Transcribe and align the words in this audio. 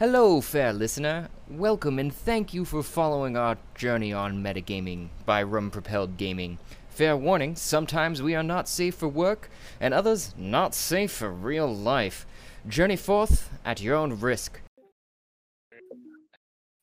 Hello, 0.00 0.40
fair 0.40 0.72
listener. 0.72 1.28
Welcome 1.46 1.98
and 1.98 2.10
thank 2.10 2.54
you 2.54 2.64
for 2.64 2.82
following 2.82 3.36
our 3.36 3.58
journey 3.74 4.14
on 4.14 4.42
metagaming 4.42 5.10
by 5.26 5.42
Rum 5.42 5.70
Propelled 5.70 6.16
Gaming. 6.16 6.56
Fair 6.88 7.14
warning, 7.14 7.54
sometimes 7.54 8.22
we 8.22 8.34
are 8.34 8.42
not 8.42 8.66
safe 8.66 8.94
for 8.94 9.08
work, 9.08 9.50
and 9.78 9.92
others 9.92 10.34
not 10.38 10.74
safe 10.74 11.12
for 11.12 11.30
real 11.30 11.70
life. 11.70 12.26
Journey 12.66 12.96
forth 12.96 13.50
at 13.62 13.82
your 13.82 13.94
own 13.94 14.18
risk. 14.18 14.62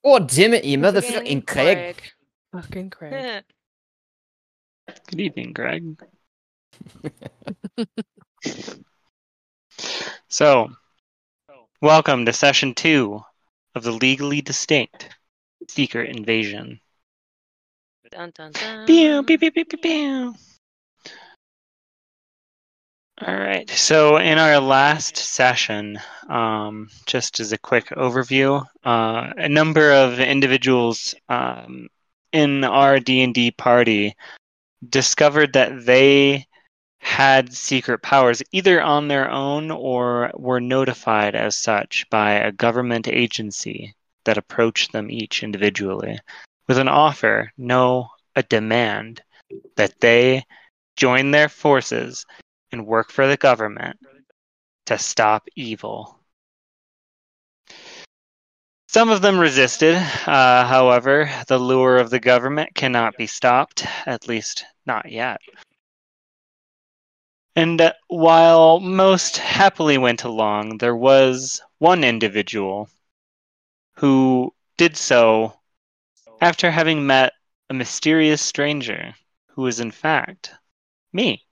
Oh, 0.04 0.20
damn 0.20 0.54
it, 0.54 0.64
you 0.64 0.78
motherfucking 0.78 1.48
Craig. 1.48 2.00
Fucking 2.52 2.92
Craig. 2.92 3.44
Good 5.10 5.20
evening, 5.20 5.54
Greg. 5.54 6.00
so, 10.28 10.70
welcome 11.82 12.26
to 12.26 12.34
session 12.34 12.74
two 12.74 13.22
of 13.76 13.84
the 13.84 13.92
legally 13.92 14.42
distinct 14.42 15.10
secret 15.70 16.16
invasion. 16.16 16.80
Dun, 18.10 18.32
dun, 18.34 18.52
dun. 18.52 18.86
Pew, 18.88 19.22
pew, 19.24 19.38
pew, 19.38 19.52
pew, 19.52 19.66
pew, 19.66 19.78
pew. 19.78 20.36
All 23.20 23.36
right. 23.36 23.70
So, 23.70 24.18
in 24.18 24.38
our 24.38 24.60
last 24.60 25.18
session, 25.18 26.00
um, 26.30 26.90
just 27.06 27.40
as 27.40 27.52
a 27.52 27.58
quick 27.58 27.88
overview, 27.90 28.66
uh, 28.84 29.34
a 29.38 29.50
number 29.50 29.92
of 29.92 30.20
individuals 30.20 31.14
um, 31.30 31.90
in 32.32 32.64
our 32.64 33.00
D 33.00 33.22
and 33.22 33.34
D 33.34 33.52
party 33.52 34.16
discovered 34.90 35.54
that 35.54 35.86
they 35.86 36.48
had 37.00 37.54
secret 37.54 38.02
powers 38.02 38.42
either 38.52 38.82
on 38.82 39.08
their 39.08 39.30
own 39.30 39.72
or 39.72 40.32
were 40.36 40.60
notified 40.60 41.36
as 41.36 41.58
such 41.58 42.10
by 42.10 42.32
a 42.32 42.52
government 42.52 43.08
agency 43.08 43.96
that 44.26 44.38
approached 44.38 44.92
them 44.92 45.10
each 45.10 45.44
individually 45.44 46.20
with 46.68 46.78
an 46.78 46.88
offer, 46.88 47.52
no, 47.58 48.10
a 48.36 48.44
demand, 48.44 49.22
that 49.76 50.00
they 50.02 50.44
join 50.96 51.32
their 51.32 51.50
forces 51.50 52.26
and 52.72 52.86
work 52.86 53.12
for 53.12 53.28
the 53.28 53.38
government 53.38 53.98
to 54.86 54.98
stop 54.98 55.48
evil. 55.56 56.20
Some 58.90 59.10
of 59.10 59.22
them 59.22 59.38
resisted, 59.38 59.96
uh, 59.96 60.66
however, 60.66 61.30
the 61.48 61.58
lure 61.58 61.98
of 61.98 62.10
the 62.10 62.20
government 62.20 62.74
cannot 62.74 63.18
be 63.18 63.28
stopped, 63.28 63.86
at 64.06 64.28
least 64.28 64.66
not 64.86 65.12
yet. 65.12 65.40
And 67.58 67.82
uh, 67.82 67.94
while 68.08 68.80
most 68.80 69.38
happily 69.38 69.98
went 69.98 70.24
along, 70.24 70.78
there 70.78 70.96
was 70.96 71.60
one 71.80 72.04
individual 72.04 72.88
who 73.96 74.54
did 74.78 74.96
so 74.96 75.60
after 76.40 76.70
having 76.70 77.08
met 77.08 77.34
a 77.72 77.74
mysterious 77.74 78.44
stranger 78.44 79.16
who 79.48 79.64
was, 79.64 79.80
in 79.80 79.90
fact, 79.90 80.54
me, 81.12 81.48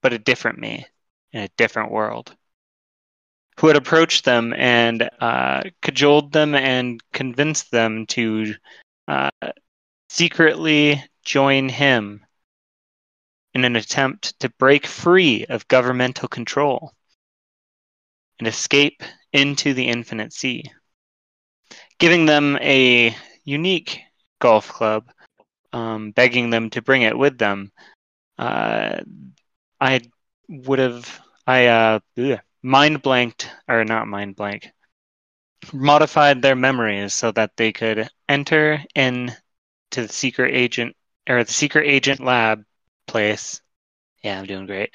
but 0.00 0.12
a 0.12 0.18
different 0.18 0.58
me 0.58 0.84
in 1.30 1.42
a 1.42 1.48
different 1.56 1.92
world, 1.92 2.36
who 3.60 3.68
had 3.68 3.76
approached 3.76 4.24
them 4.24 4.52
and 4.52 5.08
uh, 5.20 5.62
cajoled 5.80 6.32
them 6.32 6.56
and 6.56 7.00
convinced 7.12 7.70
them 7.70 8.04
to 8.06 8.52
uh, 9.06 9.30
secretly 10.08 11.04
join 11.24 11.68
him 11.68 12.26
in 13.54 13.64
an 13.64 13.76
attempt 13.76 14.38
to 14.40 14.48
break 14.48 14.86
free 14.86 15.44
of 15.46 15.68
governmental 15.68 16.28
control 16.28 16.92
and 18.38 18.48
escape 18.48 19.02
into 19.32 19.74
the 19.74 19.88
infinite 19.88 20.32
sea, 20.32 20.64
giving 21.98 22.26
them 22.26 22.56
a 22.60 23.14
unique 23.44 24.00
golf 24.40 24.68
club, 24.68 25.10
um, 25.72 26.10
begging 26.10 26.50
them 26.50 26.70
to 26.70 26.82
bring 26.82 27.02
it 27.02 27.16
with 27.16 27.38
them. 27.38 27.70
Uh, 28.38 29.00
I 29.80 30.00
would 30.48 30.78
have, 30.78 31.20
I 31.46 31.66
uh, 31.66 32.00
mind 32.62 33.02
blanked, 33.02 33.50
or 33.68 33.84
not 33.84 34.08
mind 34.08 34.36
blank, 34.36 34.70
modified 35.72 36.42
their 36.42 36.56
memories 36.56 37.14
so 37.14 37.30
that 37.32 37.52
they 37.56 37.72
could 37.72 38.08
enter 38.28 38.82
in 38.94 39.32
to 39.92 40.02
the 40.06 40.12
secret 40.12 40.54
agent 40.54 40.96
or 41.28 41.44
the 41.44 41.52
secret 41.52 41.86
agent 41.86 42.20
lab 42.20 42.64
place. 43.12 43.60
Yeah, 44.24 44.38
I'm 44.38 44.46
doing 44.46 44.66
great. 44.66 44.90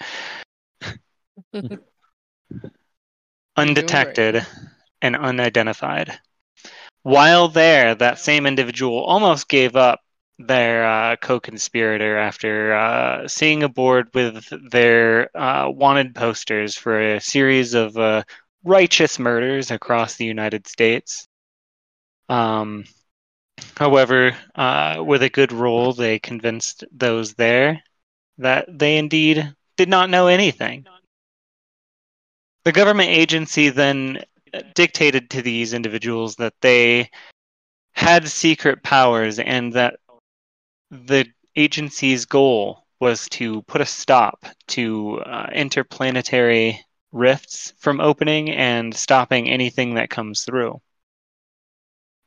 Undetected 3.55 4.45
and 5.01 5.15
unidentified. 5.15 6.19
While 7.03 7.47
there, 7.47 7.95
that 7.95 8.19
same 8.19 8.45
individual 8.45 9.03
almost 9.03 9.47
gave 9.47 9.75
up 9.75 10.01
their 10.39 10.85
uh, 10.85 11.15
co-conspirator 11.17 12.17
after 12.17 12.73
uh, 12.73 13.27
seeing 13.27 13.63
a 13.63 13.69
board 13.69 14.09
with 14.13 14.47
their 14.71 15.29
uh, 15.37 15.69
wanted 15.69 16.15
posters 16.15 16.75
for 16.75 16.99
a 16.99 17.21
series 17.21 17.73
of 17.75 17.97
uh, 17.97 18.23
righteous 18.63 19.19
murders 19.19 19.71
across 19.71 20.15
the 20.15 20.25
United 20.25 20.67
States. 20.67 21.27
Um, 22.29 22.85
however, 23.77 24.35
uh, 24.55 25.03
with 25.05 25.23
a 25.23 25.29
good 25.29 25.51
roll, 25.51 25.93
they 25.93 26.19
convinced 26.19 26.83
those 26.91 27.33
there 27.35 27.81
that 28.37 28.65
they 28.67 28.97
indeed 28.97 29.53
did 29.75 29.89
not 29.89 30.09
know 30.09 30.27
anything. 30.27 30.85
The 32.63 32.71
government 32.71 33.09
agency 33.09 33.69
then 33.69 34.23
dictated 34.75 35.29
to 35.31 35.41
these 35.41 35.73
individuals 35.73 36.35
that 36.35 36.53
they 36.61 37.09
had 37.93 38.27
secret 38.27 38.83
powers 38.83 39.39
and 39.39 39.73
that 39.73 39.99
the 40.91 41.25
agency's 41.55 42.25
goal 42.25 42.85
was 42.99 43.27
to 43.29 43.61
put 43.63 43.81
a 43.81 43.85
stop 43.85 44.45
to 44.67 45.19
uh, 45.19 45.49
interplanetary 45.53 46.83
rifts 47.11 47.73
from 47.77 47.99
opening 47.99 48.49
and 48.51 48.93
stopping 48.93 49.49
anything 49.49 49.95
that 49.95 50.09
comes 50.09 50.43
through. 50.43 50.79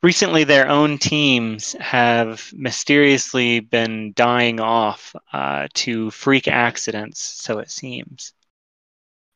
Recently, 0.03 0.45
their 0.45 0.67
own 0.67 0.97
teams 0.97 1.75
have 1.75 2.51
mysteriously 2.55 3.61
been 3.61 4.15
dying 4.15 4.59
off 4.59 5.15
uh, 5.31 5.69
to 5.75 6.11
freak 6.11 6.49
accidents, 6.49 7.21
so 7.21 7.59
it 7.59 7.71
seems, 7.71 8.33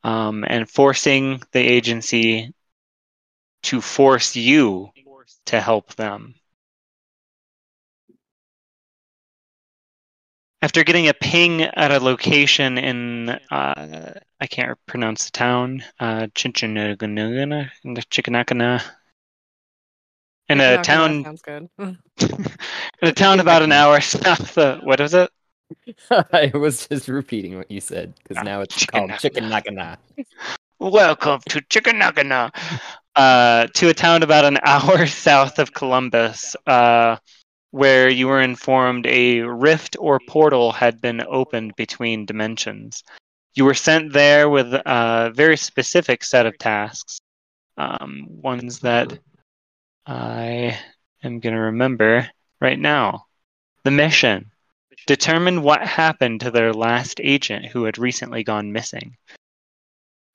um, 0.04 0.42
and 0.48 0.68
forcing 0.68 1.42
the 1.52 1.60
agency 1.60 2.54
to 3.64 3.82
force 3.82 4.36
you 4.36 4.90
to 5.46 5.60
help 5.60 5.94
them. 5.96 6.34
After 10.62 10.82
getting 10.82 11.08
a 11.08 11.14
ping 11.14 11.60
at 11.60 11.90
a 11.90 11.98
location 11.98 12.78
in, 12.78 13.28
uh, 13.28 14.14
I 14.40 14.46
can't 14.46 14.78
pronounce 14.86 15.26
the 15.26 15.32
town, 15.32 15.84
uh, 16.00 16.28
Chinchinagana, 16.34 17.70
in 20.48 20.60
a 20.60 20.76
Knock, 20.76 20.76
knock, 20.76 20.84
town, 20.84 21.24
Sounds 21.24 21.42
good. 21.42 21.68
in 21.80 23.08
a 23.08 23.12
town 23.12 23.40
about 23.40 23.62
an 23.62 23.72
hour 23.72 24.00
south. 24.02 24.56
Of, 24.58 24.82
what 24.82 25.00
is 25.00 25.14
it? 25.14 25.30
I 26.10 26.50
was 26.54 26.86
just 26.86 27.08
repeating 27.08 27.56
what 27.56 27.70
you 27.70 27.80
said 27.80 28.14
because 28.22 28.42
now 28.44 28.60
it's 28.60 28.76
chicken 28.76 29.08
called 29.08 29.20
Chicken 29.20 29.44
Nakana. 29.44 29.96
Welcome 30.78 31.40
to 31.48 31.60
Chickanagana. 31.62 32.50
Uh, 33.16 33.68
to 33.74 33.88
a 33.88 33.94
town 33.94 34.22
about 34.22 34.44
an 34.44 34.58
hour 34.64 35.06
south 35.06 35.58
of 35.58 35.72
Columbus, 35.72 36.56
uh, 36.66 37.16
where 37.70 38.08
you 38.08 38.26
were 38.26 38.42
informed 38.42 39.06
a 39.06 39.40
rift 39.40 39.96
or 40.00 40.20
portal 40.28 40.72
had 40.72 41.00
been 41.00 41.22
opened 41.28 41.74
between 41.76 42.26
dimensions. 42.26 43.02
You 43.54 43.64
were 43.64 43.74
sent 43.74 44.12
there 44.12 44.50
with 44.50 44.74
a 44.74 45.32
very 45.34 45.56
specific 45.56 46.24
set 46.24 46.44
of 46.44 46.58
tasks, 46.58 47.20
um, 47.78 48.26
ones 48.28 48.80
that 48.80 49.18
I 50.06 50.78
am 51.22 51.40
going 51.40 51.54
to 51.54 51.60
remember 51.60 52.28
right 52.60 52.78
now. 52.78 53.26
The 53.84 53.90
mission 53.90 54.50
determine 55.06 55.62
what 55.62 55.86
happened 55.86 56.40
to 56.40 56.50
their 56.50 56.72
last 56.72 57.20
agent 57.22 57.66
who 57.66 57.84
had 57.84 57.98
recently 57.98 58.44
gone 58.44 58.72
missing. 58.72 59.16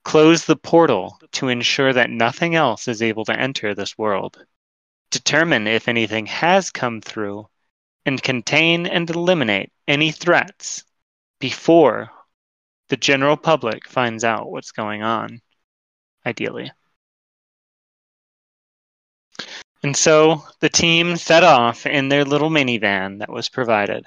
Close 0.04 0.44
the 0.44 0.56
portal 0.56 1.18
to 1.32 1.48
ensure 1.48 1.92
that 1.92 2.10
nothing 2.10 2.54
else 2.54 2.88
is 2.88 3.02
able 3.02 3.24
to 3.26 3.38
enter 3.38 3.74
this 3.74 3.98
world. 3.98 4.44
Determine 5.10 5.66
if 5.66 5.88
anything 5.88 6.26
has 6.26 6.70
come 6.70 7.00
through 7.00 7.48
and 8.06 8.22
contain 8.22 8.86
and 8.86 9.08
eliminate 9.10 9.72
any 9.86 10.10
threats 10.10 10.84
before 11.38 12.10
the 12.88 12.96
general 12.96 13.36
public 13.36 13.88
finds 13.88 14.24
out 14.24 14.50
what's 14.50 14.72
going 14.72 15.02
on, 15.02 15.40
ideally. 16.26 16.70
And 19.82 19.96
so 19.96 20.44
the 20.60 20.68
team 20.68 21.16
set 21.16 21.42
off 21.42 21.86
in 21.86 22.08
their 22.08 22.24
little 22.24 22.50
minivan 22.50 23.20
that 23.20 23.30
was 23.30 23.48
provided 23.48 24.04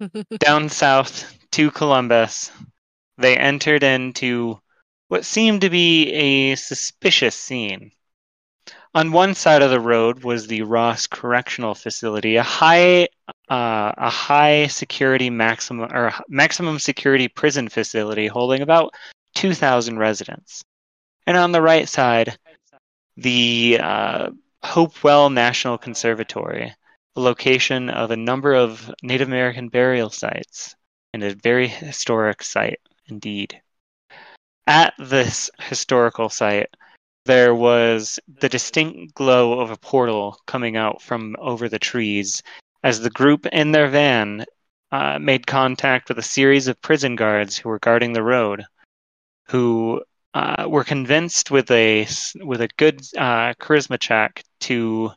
down 0.38 0.68
south 0.68 1.36
to 1.52 1.70
Columbus. 1.70 2.50
They 3.18 3.36
entered 3.36 3.82
into 3.82 4.60
what 5.08 5.26
seemed 5.26 5.60
to 5.60 5.70
be 5.70 6.10
a 6.10 6.54
suspicious 6.56 7.36
scene. 7.36 7.92
On 8.94 9.12
one 9.12 9.34
side 9.34 9.62
of 9.62 9.70
the 9.70 9.80
road 9.80 10.24
was 10.24 10.46
the 10.46 10.62
Ross 10.62 11.06
Correctional 11.06 11.74
Facility, 11.74 12.36
a 12.36 12.42
high 12.42 13.08
uh, 13.48 13.92
a 13.96 14.10
high 14.10 14.66
security 14.66 15.30
maximum 15.30 15.90
or 15.92 16.12
maximum 16.28 16.78
security 16.78 17.28
prison 17.28 17.68
facility 17.68 18.26
holding 18.26 18.62
about 18.62 18.94
2,000 19.34 19.98
residents. 19.98 20.62
And 21.26 21.36
on 21.36 21.52
the 21.52 21.62
right 21.62 21.88
side, 21.88 22.38
the 23.16 23.78
uh, 23.80 24.30
Hopewell 24.62 25.30
National 25.30 25.78
Conservatory, 25.78 26.74
a 27.16 27.20
location 27.20 27.90
of 27.90 28.10
a 28.10 28.16
number 28.16 28.54
of 28.54 28.92
Native 29.02 29.28
American 29.28 29.68
burial 29.68 30.10
sites 30.10 30.74
and 31.12 31.22
a 31.22 31.34
very 31.34 31.68
historic 31.68 32.42
site 32.42 32.80
indeed. 33.06 33.60
At 34.66 34.94
this 34.98 35.50
historical 35.60 36.28
site, 36.28 36.68
there 37.24 37.54
was 37.54 38.18
the 38.28 38.48
distinct 38.48 39.14
glow 39.14 39.60
of 39.60 39.70
a 39.70 39.76
portal 39.76 40.40
coming 40.46 40.76
out 40.76 41.02
from 41.02 41.36
over 41.38 41.68
the 41.68 41.78
trees 41.78 42.42
as 42.82 43.00
the 43.00 43.10
group 43.10 43.46
in 43.46 43.72
their 43.72 43.88
van 43.88 44.44
uh, 44.90 45.18
made 45.18 45.46
contact 45.46 46.08
with 46.08 46.18
a 46.18 46.22
series 46.22 46.68
of 46.68 46.80
prison 46.82 47.16
guards 47.16 47.56
who 47.56 47.68
were 47.68 47.78
guarding 47.78 48.12
the 48.12 48.22
road, 48.22 48.64
who 49.48 50.02
uh, 50.34 50.66
were 50.68 50.84
convinced 50.84 51.50
with 51.50 51.70
a 51.70 52.06
with 52.36 52.60
a 52.60 52.68
good 52.76 53.00
uh, 53.16 53.54
charisma 53.54 53.98
check 53.98 54.42
to 54.60 55.10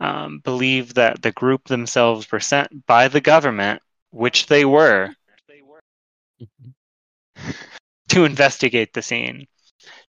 um, 0.00 0.40
believe 0.40 0.94
that 0.94 1.22
the 1.22 1.32
group 1.32 1.64
themselves 1.64 2.30
were 2.30 2.40
sent 2.40 2.86
by 2.86 3.08
the 3.08 3.20
government, 3.20 3.80
which 4.10 4.46
they 4.46 4.64
were, 4.64 5.14
to 8.08 8.24
investigate 8.24 8.92
the 8.92 9.02
scene. 9.02 9.46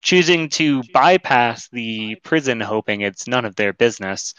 Choosing 0.01 0.49
to 0.49 0.81
bypass 0.93 1.67
the 1.69 2.15
prison, 2.23 2.59
hoping 2.59 3.01
it's 3.01 3.27
none 3.27 3.45
of 3.45 3.55
their 3.55 3.73
business, 3.73 4.33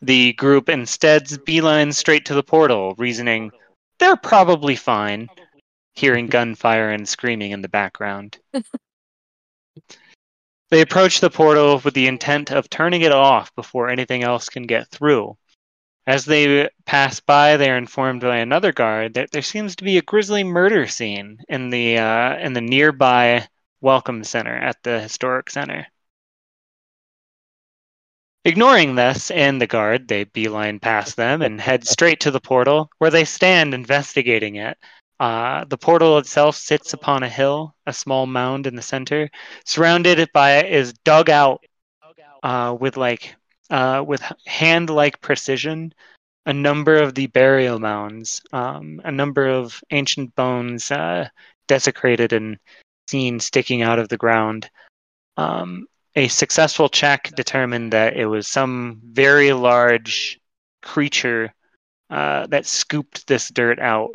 the 0.00 0.32
group 0.34 0.68
instead 0.68 1.24
beelines 1.46 1.94
straight 1.94 2.24
to 2.26 2.34
the 2.34 2.42
portal, 2.42 2.94
reasoning 2.96 3.50
they're 3.98 4.16
probably 4.16 4.76
fine, 4.76 5.28
hearing 5.94 6.26
gunfire 6.26 6.90
and 6.90 7.08
screaming 7.08 7.52
in 7.52 7.60
the 7.62 7.68
background. 7.68 8.38
They 10.70 10.80
approach 10.82 11.20
the 11.20 11.30
portal 11.30 11.80
with 11.84 11.94
the 11.94 12.06
intent 12.06 12.50
of 12.50 12.70
turning 12.70 13.02
it 13.02 13.10
off 13.10 13.54
before 13.56 13.88
anything 13.88 14.22
else 14.22 14.48
can 14.48 14.64
get 14.64 14.88
through. 14.88 15.36
As 16.06 16.24
they 16.24 16.68
pass 16.86 17.20
by, 17.20 17.56
they 17.56 17.70
are 17.70 17.76
informed 17.76 18.20
by 18.20 18.38
another 18.38 18.72
guard 18.72 19.14
that 19.14 19.32
there 19.32 19.42
seems 19.42 19.76
to 19.76 19.84
be 19.84 19.98
a 19.98 20.02
grisly 20.02 20.44
murder 20.44 20.86
scene 20.86 21.38
in 21.48 21.70
the 21.70 21.98
uh, 21.98 22.36
in 22.38 22.52
the 22.52 22.60
nearby 22.60 23.48
welcome 23.80 24.24
center 24.24 24.56
at 24.56 24.82
the 24.82 25.00
historic 25.00 25.50
center. 25.50 25.86
Ignoring 28.44 28.94
this 28.94 29.30
and 29.30 29.60
the 29.60 29.66
guard, 29.66 30.08
they 30.08 30.24
beeline 30.24 30.80
past 30.80 31.16
them 31.16 31.42
and 31.42 31.60
head 31.60 31.86
straight 31.86 32.20
to 32.20 32.30
the 32.30 32.40
portal, 32.40 32.90
where 32.98 33.10
they 33.10 33.24
stand 33.24 33.74
investigating 33.74 34.56
it. 34.56 34.78
Uh, 35.20 35.64
the 35.66 35.76
portal 35.76 36.16
itself 36.16 36.56
sits 36.56 36.94
upon 36.94 37.22
a 37.22 37.28
hill, 37.28 37.74
a 37.86 37.92
small 37.92 38.26
mound 38.26 38.66
in 38.66 38.74
the 38.74 38.82
center. 38.82 39.30
Surrounded 39.66 40.28
by 40.32 40.64
is 40.64 40.94
dug 41.04 41.28
out 41.28 41.62
uh, 42.42 42.74
with 42.80 42.96
like 42.96 43.36
uh, 43.68 44.02
with 44.04 44.22
hand-like 44.46 45.20
precision 45.20 45.92
a 46.46 46.52
number 46.52 46.96
of 46.96 47.14
the 47.14 47.26
burial 47.28 47.78
mounds, 47.78 48.40
um, 48.52 49.00
a 49.04 49.12
number 49.12 49.46
of 49.46 49.80
ancient 49.90 50.34
bones 50.34 50.90
uh, 50.90 51.28
desecrated 51.68 52.32
and 52.32 52.58
seen 53.08 53.38
sticking 53.38 53.82
out 53.82 53.98
of 53.98 54.08
the 54.08 54.16
ground. 54.16 54.70
Um, 55.36 55.86
a 56.16 56.28
successful 56.28 56.88
check 56.88 57.30
determined 57.36 57.92
that 57.92 58.16
it 58.16 58.26
was 58.26 58.48
some 58.48 59.00
very 59.04 59.52
large 59.52 60.40
creature 60.82 61.54
uh, 62.08 62.46
that 62.46 62.66
scooped 62.66 63.26
this 63.28 63.48
dirt 63.50 63.78
out 63.78 64.14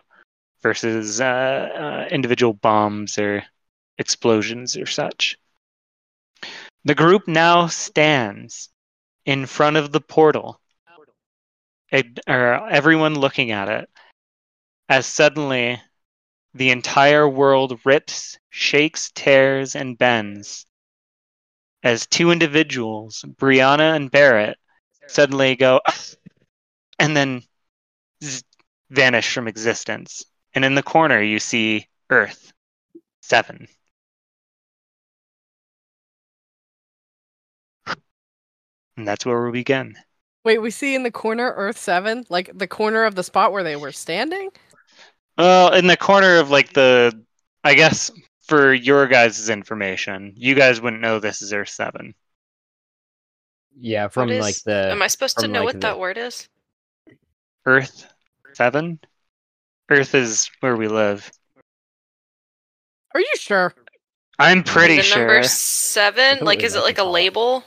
versus 0.65 1.21
uh, 1.21 1.25
uh, 1.25 2.07
individual 2.09 2.51
bombs 2.51 3.19
or 3.19 3.44
explosions 4.00 4.75
or 4.75 4.88
such. 4.88 5.38
The 6.85 6.95
group 6.95 7.27
now 7.27 7.67
stands 7.67 8.69
in 9.27 9.45
front 9.45 9.77
of 9.77 9.91
the 9.91 10.01
portal, 10.01 10.59
or 12.27 12.67
everyone 12.67 13.13
looking 13.13 13.51
at 13.51 13.69
it, 13.69 13.88
as 14.89 15.06
suddenly 15.06 15.79
the 16.56 16.71
entire 16.71 17.29
world 17.29 17.79
rips, 17.85 18.39
shakes, 18.50 19.12
tears, 19.13 19.75
and 19.75 19.95
bends 20.00 20.65
as 21.83 22.07
two 22.07 22.31
individuals, 22.31 23.23
Brianna 23.39 23.95
and 23.95 24.09
Barrett, 24.09 24.57
suddenly 25.06 25.56
go 25.56 25.81
and 26.97 27.15
then 27.15 27.44
vanish 28.89 29.31
from 29.31 29.47
existence. 29.47 30.25
And 30.55 30.63
in 30.63 30.75
the 30.75 30.83
corner, 30.83 31.21
you 31.21 31.39
see 31.39 31.87
Earth 32.09 32.53
7. 33.21 33.67
And 38.97 39.05
that's 39.07 39.25
where 39.25 39.43
we 39.45 39.51
begin. 39.51 39.95
Wait, 40.45 40.61
we 40.61 40.71
see 40.71 40.95
in 40.95 41.03
the 41.03 41.11
corner 41.11 41.53
Earth 41.57 41.77
7? 41.77 42.25
Like 42.29 42.49
the 42.57 42.67
corner 42.67 43.03
of 43.03 43.15
the 43.15 43.23
spot 43.23 43.51
where 43.51 43.63
they 43.63 43.75
were 43.75 43.91
standing? 43.91 44.49
Well, 45.37 45.73
in 45.73 45.87
the 45.87 45.97
corner 45.97 46.37
of 46.37 46.49
like 46.49 46.71
the, 46.71 47.21
I 47.65 47.73
guess 47.73 48.09
for 48.47 48.73
your 48.73 49.07
guys' 49.07 49.49
information, 49.49 50.33
you 50.37 50.55
guys 50.55 50.79
wouldn't 50.79 51.01
know 51.01 51.19
this 51.19 51.41
is 51.41 51.51
Earth 51.51 51.69
7. 51.69 52.15
Yeah, 53.77 54.07
from 54.07 54.27
What 54.27 54.35
is- 54.37 54.41
like 54.41 54.63
the. 54.63 54.91
Am 54.91 55.01
I 55.01 55.07
supposed 55.07 55.39
to 55.39 55.49
know 55.49 55.59
like, 55.59 55.65
what 55.65 55.73
the- 55.73 55.79
that 55.79 55.99
word 55.99 56.17
is? 56.17 56.47
Earth 57.65 58.07
7? 58.53 58.99
Earth 59.89 60.15
is 60.15 60.49
where 60.61 60.75
we 60.75 60.87
live. 60.87 61.31
Are 63.13 63.19
you 63.19 63.33
sure? 63.37 63.73
I'm 64.39 64.63
pretty 64.63 64.97
the 64.97 65.03
sure. 65.03 65.25
number 65.27 65.43
seven? 65.43 66.39
Like, 66.43 66.63
is 66.63 66.75
it 66.75 66.81
like 66.81 66.97
a 66.97 67.01
called- 67.01 67.13
label? 67.13 67.63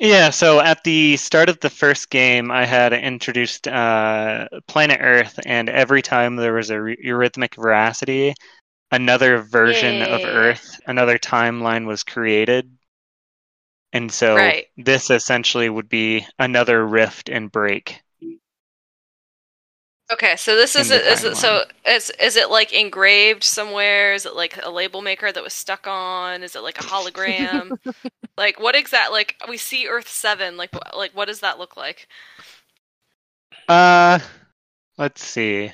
Yeah, 0.00 0.30
so 0.30 0.60
at 0.60 0.82
the 0.84 1.16
start 1.16 1.48
of 1.48 1.60
the 1.60 1.70
first 1.70 2.10
game, 2.10 2.50
I 2.50 2.64
had 2.64 2.92
introduced 2.92 3.68
uh, 3.68 4.48
Planet 4.68 4.98
Earth, 5.00 5.38
and 5.44 5.68
every 5.68 6.02
time 6.02 6.36
there 6.36 6.54
was 6.54 6.70
a 6.70 6.80
re- 6.80 6.96
eurythmic 7.04 7.54
veracity, 7.56 8.34
another 8.90 9.38
version 9.42 10.02
of 10.02 10.22
Earth, 10.22 10.80
another 10.86 11.18
timeline 11.18 11.86
was 11.86 12.02
created. 12.04 12.70
And 13.92 14.10
so 14.10 14.36
Right. 14.36 14.66
this 14.76 15.10
essentially 15.10 15.68
would 15.68 15.88
be 15.88 16.26
another 16.38 16.86
rift 16.86 17.28
and 17.28 17.50
break. 17.50 18.00
Okay, 20.12 20.36
so 20.36 20.54
this 20.54 20.76
is 20.76 20.90
it. 20.92 21.04
Is 21.04 21.24
it 21.24 21.36
so? 21.36 21.64
Is 21.84 22.10
is 22.20 22.36
it 22.36 22.48
like 22.48 22.72
engraved 22.72 23.42
somewhere? 23.42 24.14
Is 24.14 24.24
it 24.24 24.34
like 24.36 24.58
a 24.62 24.70
label 24.70 25.02
maker 25.02 25.32
that 25.32 25.42
was 25.42 25.52
stuck 25.52 25.86
on? 25.88 26.44
Is 26.44 26.54
it 26.54 26.62
like 26.62 26.78
a 26.78 26.84
hologram? 26.84 27.72
like 28.38 28.60
what 28.60 28.76
exact? 28.76 29.10
Like 29.10 29.34
we 29.48 29.56
see 29.56 29.88
Earth 29.88 30.08
Seven. 30.08 30.56
Like 30.56 30.70
like 30.94 31.10
what 31.12 31.26
does 31.26 31.40
that 31.40 31.58
look 31.58 31.76
like? 31.76 32.06
Uh, 33.68 34.18
let's 34.98 35.22
see. 35.24 35.72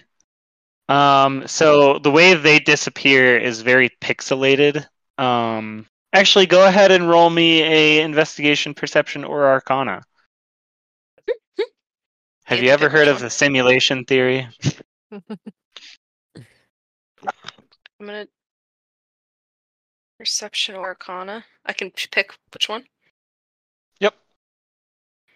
Um, 0.88 1.46
so 1.46 1.98
the 1.98 2.10
way 2.10 2.34
they 2.34 2.58
disappear 2.58 3.38
is 3.38 3.62
very 3.62 3.90
pixelated. 4.00 4.86
Um, 5.18 5.86
actually, 6.12 6.46
go 6.46 6.66
ahead 6.66 6.92
and 6.92 7.08
roll 7.08 7.30
me 7.30 7.62
a 7.62 8.02
investigation, 8.02 8.74
perception, 8.74 9.24
or 9.24 9.46
arcana. 9.46 10.02
Have 12.52 12.60
You 12.60 12.66
you 12.66 12.70
have 12.70 12.80
to 12.80 12.84
ever 12.84 12.90
heard 12.90 13.08
which 13.08 13.14
of 13.14 13.20
the 13.20 13.30
simulation 13.30 14.04
theory? 14.04 14.46
I'm 15.10 15.22
gonna 17.98 18.26
perception 20.18 20.74
or 20.74 20.84
Arcana. 20.84 21.46
I 21.64 21.72
can 21.72 21.90
pick 21.90 22.34
which 22.52 22.68
one. 22.68 22.84
Yep. 24.00 24.14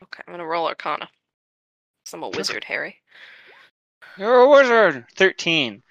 Okay, 0.02 0.22
I'm 0.26 0.34
gonna 0.34 0.44
roll 0.44 0.66
Arcana. 0.66 1.08
'Cause 2.04 2.12
I'm 2.12 2.22
a 2.22 2.28
wizard, 2.28 2.64
Harry. 2.64 3.00
You're 4.18 4.40
a 4.40 4.50
wizard. 4.50 5.06
Thirteen. 5.16 5.82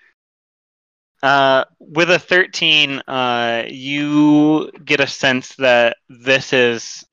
Uh, 1.23 1.65
with 1.79 2.11
a 2.11 2.19
thirteen, 2.19 2.99
uh, 3.07 3.63
you 3.67 4.71
get 4.85 4.99
a 4.99 5.07
sense 5.07 5.55
that 5.55 5.97
this 6.07 6.53
is 6.53 7.03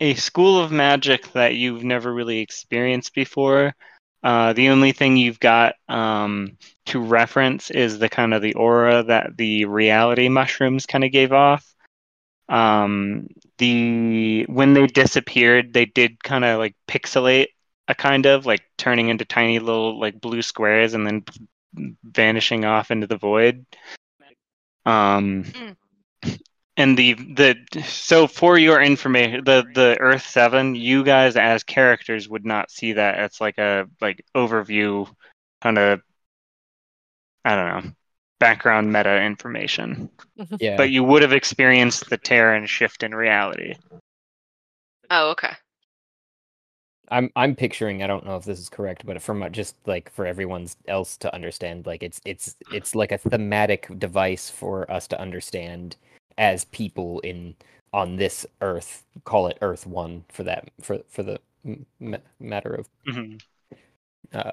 a 0.00 0.14
school 0.14 0.58
of 0.58 0.72
magic 0.72 1.30
that 1.32 1.54
you've 1.54 1.84
never 1.84 2.12
really 2.12 2.40
experienced 2.40 3.14
before. 3.14 3.74
Uh, 4.22 4.52
the 4.52 4.68
only 4.68 4.92
thing 4.92 5.16
you've 5.16 5.40
got 5.40 5.74
um, 5.88 6.56
to 6.86 7.00
reference 7.00 7.70
is 7.70 7.98
the 7.98 8.08
kind 8.08 8.34
of 8.34 8.42
the 8.42 8.54
aura 8.54 9.02
that 9.02 9.36
the 9.36 9.64
reality 9.64 10.28
mushrooms 10.28 10.86
kind 10.86 11.04
of 11.04 11.12
gave 11.12 11.32
off. 11.32 11.66
Um, 12.48 13.28
the 13.58 14.44
when 14.48 14.74
they 14.74 14.86
disappeared, 14.86 15.72
they 15.72 15.84
did 15.84 16.22
kind 16.22 16.44
of 16.44 16.58
like 16.58 16.74
pixelate 16.88 17.48
a 17.88 17.94
kind 17.94 18.26
of 18.26 18.46
like 18.46 18.62
turning 18.78 19.08
into 19.08 19.24
tiny 19.24 19.58
little 19.58 19.98
like 19.98 20.20
blue 20.20 20.42
squares 20.42 20.94
and 20.94 21.06
then 21.06 21.24
vanishing 22.04 22.64
off 22.64 22.90
into 22.90 23.06
the 23.06 23.16
void. 23.16 23.66
Um, 24.86 25.44
and 26.80 26.96
the 26.96 27.12
the 27.14 27.82
so 27.82 28.26
for 28.26 28.58
your 28.58 28.80
information, 28.80 29.44
the 29.44 29.64
the 29.74 29.96
Earth 30.00 30.26
Seven, 30.26 30.74
you 30.74 31.04
guys 31.04 31.36
as 31.36 31.62
characters 31.62 32.28
would 32.28 32.46
not 32.46 32.70
see 32.70 32.94
that. 32.94 33.18
It's 33.20 33.40
like 33.40 33.58
a 33.58 33.86
like 34.00 34.24
overview 34.34 35.06
kind 35.60 35.78
of 35.78 36.00
I 37.44 37.54
don't 37.54 37.84
know 37.84 37.92
background 38.38 38.90
meta 38.90 39.22
information, 39.22 40.08
Yeah. 40.58 40.78
but 40.78 40.88
you 40.88 41.04
would 41.04 41.20
have 41.20 41.34
experienced 41.34 42.08
the 42.08 42.16
tear 42.16 42.54
and 42.54 42.68
shift 42.68 43.02
in 43.02 43.14
reality. 43.14 43.74
Oh, 45.10 45.30
okay. 45.32 45.52
I'm 47.10 47.30
I'm 47.36 47.56
picturing. 47.56 48.02
I 48.02 48.06
don't 48.06 48.24
know 48.24 48.36
if 48.36 48.44
this 48.44 48.58
is 48.58 48.70
correct, 48.70 49.04
but 49.04 49.20
from 49.20 49.46
just 49.52 49.76
like 49.84 50.10
for 50.10 50.24
everyone 50.24 50.68
else 50.88 51.18
to 51.18 51.34
understand, 51.34 51.84
like 51.84 52.02
it's 52.02 52.20
it's 52.24 52.56
it's 52.72 52.94
like 52.94 53.12
a 53.12 53.18
thematic 53.18 53.88
device 53.98 54.48
for 54.48 54.90
us 54.90 55.06
to 55.08 55.20
understand 55.20 55.96
as 56.38 56.64
people 56.66 57.20
in 57.20 57.56
on 57.92 58.16
this 58.16 58.46
Earth. 58.60 59.04
Call 59.24 59.46
it 59.48 59.58
Earth 59.60 59.86
One 59.86 60.24
for 60.28 60.42
that 60.44 60.70
for 60.80 60.98
for 61.08 61.22
the 61.22 61.40
m- 61.64 62.16
matter 62.38 62.72
of 62.74 62.88
Mhm. 63.06 63.42
uh, 64.32 64.52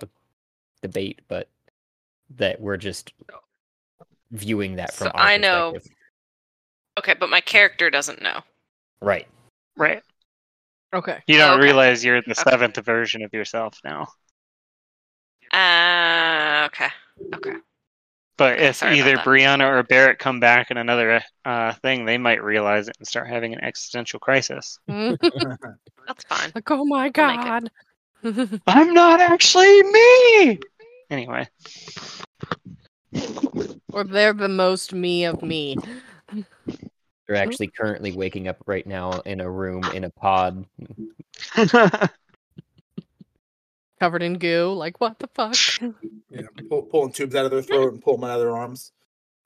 debate, 0.82 1.22
but 1.28 1.48
that 2.32 2.60
we're 2.60 2.78
just 2.78 3.14
viewing 4.32 4.76
that 4.76 4.94
from. 4.94 5.08
So 5.08 5.12
our 5.12 5.22
I 5.22 5.38
know- 5.38 5.78
Okay, 7.00 7.14
but 7.14 7.30
my 7.30 7.42
character 7.42 7.90
doesn't 7.90 8.22
know. 8.22 8.42
Right. 9.02 9.28
Right. 9.76 10.02
Okay. 10.94 11.22
You 11.28 11.38
don't 11.38 11.60
Okay. 11.60 11.64
realize 11.64 12.04
you're 12.04 12.22
the 12.24 12.32
Okay. 12.32 12.50
seventh 12.50 12.78
version 12.78 13.22
of 13.22 13.32
yourself 13.34 13.80
now. 13.84 14.08
Uh, 15.52 16.66
okay. 16.66 16.90
Okay. 17.36 17.54
But 18.38 18.60
if 18.60 18.78
sorry 18.78 19.00
either 19.00 19.16
that. 19.16 19.26
Brianna 19.26 19.68
or 19.68 19.82
Barrett 19.84 20.20
come 20.20 20.40
back 20.40 20.70
in 20.70 20.78
another 20.78 21.24
uh, 21.44 21.74
thing, 21.74 22.06
they 22.06 22.20
might 22.20 22.44
realize 22.44 22.88
it 22.88 22.96
and 23.00 23.08
start 23.08 23.28
having 23.28 23.54
an 23.54 23.64
existential 23.64 24.20
crisis. 24.20 24.78
That's 24.88 26.24
fine. 26.30 26.52
Like, 26.54 26.70
oh 26.70 26.86
my 26.86 27.06
I'll 27.06 27.12
god. 27.12 27.72
I'm 28.68 28.94
not 28.94 29.20
actually 29.20 29.84
me. 29.84 30.60
Anyway, 31.10 31.48
or 33.94 34.04
they're 34.04 34.34
the 34.34 34.50
most 34.50 34.94
me 34.94 35.26
of 35.26 35.42
me. 35.42 35.78
They're 37.28 37.38
actually 37.38 37.68
currently 37.68 38.12
waking 38.12 38.48
up 38.48 38.58
right 38.66 38.86
now 38.86 39.12
in 39.26 39.42
a 39.42 39.50
room 39.50 39.84
in 39.94 40.04
a 40.04 40.10
pod. 40.10 40.66
Covered 44.00 44.24
in 44.24 44.38
goo. 44.38 44.74
Like, 44.74 45.00
what 45.00 45.20
the 45.20 45.28
fuck? 45.34 45.56
Yeah, 46.30 46.42
pull, 46.70 46.84
pulling 46.84 47.14
tubes 47.14 47.36
out 47.36 47.46
of 47.46 47.52
their 47.52 47.62
throat 47.62 47.94
and 47.94 48.02
pulling 48.02 48.20
them 48.22 48.30
out 48.30 48.36
of 48.36 48.42
their 48.42 48.56
arms. 48.56 48.92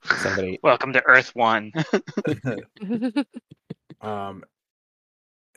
Somebody 0.04 0.60
welcome 0.64 0.92
to 0.94 1.06
Earth 1.06 1.34
One. 1.36 1.72
um, 4.02 4.44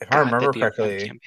if 0.00 0.12
I 0.12 0.18
remember 0.18 0.52
that'd 0.52 0.54
be 0.54 0.60
a 0.60 0.64
fun 0.64 0.72
correctly, 0.76 1.20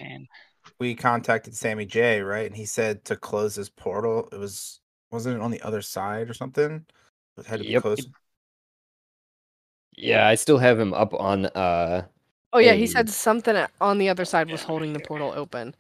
we 0.80 0.96
contacted 0.96 1.56
Sammy 1.56 1.86
J, 1.86 2.22
right? 2.22 2.46
And 2.46 2.56
he 2.56 2.66
said 2.66 3.04
to 3.06 3.16
close 3.16 3.56
his 3.56 3.70
portal. 3.70 4.30
It 4.32 4.38
was 4.38 4.80
wasn't 5.12 5.38
it 5.38 5.42
on 5.42 5.52
the 5.52 5.62
other 5.62 5.82
side 5.82 6.30
or 6.30 6.34
something? 6.34 6.86
It 7.38 7.46
had 7.46 7.60
to 7.60 7.66
be 7.66 7.72
Yep. 7.72 7.82
closed. 7.82 8.10
Yeah, 9.96 10.28
I 10.28 10.36
still 10.36 10.60
have 10.60 10.80
him 10.80 10.94
up 10.94 11.14
on 11.14 11.48
uh 11.48 12.06
oh 12.54 12.60
yeah, 12.60 12.74
he 12.74 12.88
said 12.88 13.10
something 13.10 13.66
on 13.82 13.98
the 13.98 14.10
other 14.10 14.26
side 14.26 14.50
was 14.52 14.64
holding 14.64 14.94
the 14.94 15.00
portal 15.00 15.34
open. 15.36 15.76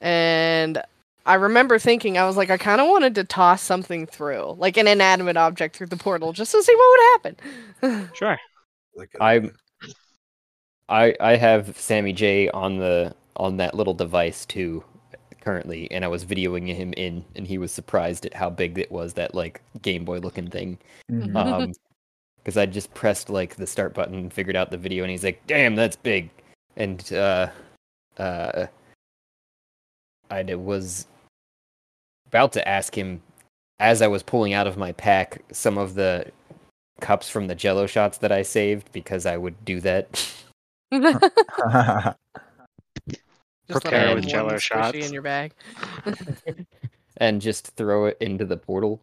And 0.00 0.82
I 1.26 1.34
remember 1.34 1.78
thinking, 1.78 2.16
I 2.16 2.26
was 2.26 2.36
like, 2.36 2.50
I 2.50 2.56
kind 2.56 2.80
of 2.80 2.88
wanted 2.88 3.14
to 3.16 3.24
toss 3.24 3.62
something 3.62 4.06
through, 4.06 4.54
like 4.58 4.76
an 4.76 4.86
inanimate 4.88 5.36
object 5.36 5.76
through 5.76 5.88
the 5.88 5.96
portal, 5.96 6.32
just 6.32 6.52
to 6.52 6.62
see 6.62 6.74
what 6.74 6.90
would 6.90 7.34
happen. 7.82 8.08
Sure. 8.14 8.38
Like 8.96 9.14
I'm 9.20 9.52
I 10.88 11.14
I 11.20 11.36
have 11.36 11.76
Sammy 11.78 12.12
J 12.12 12.48
on 12.50 12.78
the 12.78 13.14
on 13.36 13.58
that 13.58 13.74
little 13.74 13.94
device 13.94 14.44
too 14.44 14.82
currently 15.40 15.88
and 15.92 16.04
I 16.04 16.08
was 16.08 16.24
videoing 16.24 16.66
him 16.74 16.92
in 16.94 17.24
and 17.36 17.46
he 17.46 17.58
was 17.58 17.70
surprised 17.70 18.26
at 18.26 18.34
how 18.34 18.50
big 18.50 18.78
it 18.78 18.90
was 18.90 19.14
that 19.14 19.34
like 19.34 19.62
Game 19.82 20.04
Boy 20.04 20.18
looking 20.18 20.50
thing. 20.50 20.78
Mhm. 21.10 21.36
Um 21.36 21.72
because 22.38 22.56
I 22.56 22.66
just 22.66 22.92
pressed 22.94 23.30
like 23.30 23.56
the 23.56 23.66
start 23.66 23.94
button 23.94 24.14
and 24.16 24.32
figured 24.32 24.56
out 24.56 24.70
the 24.70 24.76
video 24.78 25.04
and 25.04 25.10
he's 25.10 25.22
like, 25.24 25.46
"Damn, 25.46 25.74
that's 25.76 25.96
big." 25.96 26.30
And 26.76 27.12
uh 27.12 27.50
uh 28.16 28.66
I 30.30 30.42
d- 30.42 30.54
was 30.54 31.06
about 32.26 32.52
to 32.52 32.68
ask 32.68 32.96
him 32.96 33.22
as 33.80 34.02
I 34.02 34.06
was 34.06 34.22
pulling 34.22 34.52
out 34.52 34.66
of 34.66 34.76
my 34.76 34.92
pack 34.92 35.42
some 35.52 35.78
of 35.78 35.94
the 35.94 36.26
cups 37.00 37.28
from 37.28 37.46
the 37.46 37.54
jello 37.54 37.86
shots 37.86 38.18
that 38.18 38.32
I 38.32 38.42
saved 38.42 38.90
because 38.92 39.24
I 39.26 39.36
would 39.36 39.64
do 39.64 39.80
that. 39.80 40.34
Just 43.68 43.82
Prepare 43.82 44.14
with 44.14 44.24
in 44.24 44.30
Jell-O 44.30 44.46
one 44.46 44.54
squishy 44.54 44.60
shots. 44.60 45.06
in 45.06 45.12
your 45.12 45.20
bag. 45.20 45.52
and 47.18 47.40
just 47.40 47.66
throw 47.76 48.06
it 48.06 48.16
into 48.18 48.46
the 48.46 48.56
portal 48.56 49.02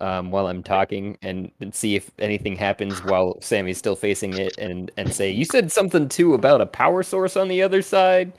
um, 0.00 0.30
while 0.30 0.46
I'm 0.46 0.62
talking 0.62 1.18
and, 1.20 1.50
and 1.60 1.74
see 1.74 1.96
if 1.96 2.10
anything 2.18 2.56
happens 2.56 3.04
while 3.04 3.38
Sammy's 3.42 3.76
still 3.76 3.94
facing 3.94 4.32
it 4.38 4.56
and, 4.56 4.90
and 4.96 5.12
say, 5.12 5.30
You 5.30 5.44
said 5.44 5.70
something 5.70 6.08
too 6.08 6.32
about 6.32 6.62
a 6.62 6.66
power 6.66 7.02
source 7.02 7.36
on 7.36 7.48
the 7.48 7.62
other 7.62 7.82
side 7.82 8.32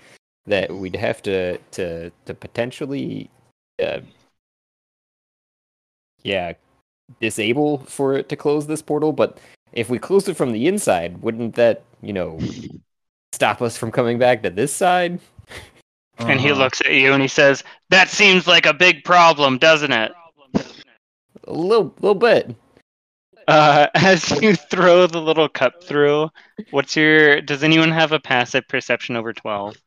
that 0.48 0.72
we'd 0.74 0.96
have 0.96 1.22
to 1.24 1.58
to 1.72 2.12
to 2.25 2.34
potentially 2.34 3.30
uh, 3.84 4.00
yeah 6.24 6.54
disable 7.20 7.80
for 7.80 8.16
it 8.16 8.27
to 8.30 8.36
close 8.36 8.68
this 8.68 8.82
portal, 8.82 9.13
but 9.13 9.38
if 9.74 9.89
we 9.89 10.00
close 10.00 10.27
it 10.27 10.36
from 10.36 10.51
the 10.51 10.68
inside, 10.68 11.22
wouldn't 11.22 11.56
that, 11.56 11.84
you 12.01 12.13
know, 12.13 12.39
stop 13.32 13.62
us 13.62 13.77
from 13.77 13.92
coming 13.92 14.18
back 14.18 14.44
to 14.44 14.50
this 14.50 14.75
side? 14.75 15.20
And 16.18 16.39
he 16.39 16.51
Uh-huh. 16.51 16.60
looks 16.63 16.82
at 16.82 16.94
you 16.94 17.13
and 17.13 17.22
he 17.22 17.27
says, 17.27 17.63
"That 17.89 18.10
seems 18.10 18.48
like 18.48 18.66
a 18.66 18.74
big 18.74 19.04
problem, 19.04 19.58
doesn't 19.58 19.92
it?" 19.92 20.12
A 20.56 21.54
little 21.54 21.94
little 22.00 22.16
bit. 22.16 22.56
Uh, 23.48 23.88
as 23.96 24.30
you 24.42 24.56
throw 24.56 25.08
the 25.08 25.22
little 25.22 25.48
cup 25.48 25.84
through, 25.84 26.30
what's 26.72 26.96
your? 26.96 27.39
Does 27.42 27.63
anyone 27.63 27.92
have 27.92 28.12
a 28.12 28.20
passive 28.20 28.68
perception 28.68 29.16
over 29.16 29.32
twelve? 29.32 29.77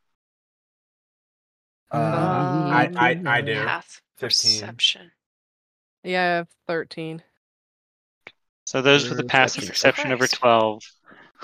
Uh, 1.91 1.97
I, 1.97 2.89
I 2.95 3.21
I 3.25 3.41
do. 3.41 3.65
Path 3.65 4.01
15. 4.17 4.51
perception. 4.61 5.11
Yeah, 6.03 6.21
I 6.21 6.25
have 6.37 6.47
13. 6.67 7.21
So 8.65 8.81
those 8.81 9.09
with 9.09 9.17
the 9.17 9.23
Perception. 9.23 9.27
passive 9.27 9.67
perception 9.67 10.11
over 10.11 10.27
twelve 10.27 10.83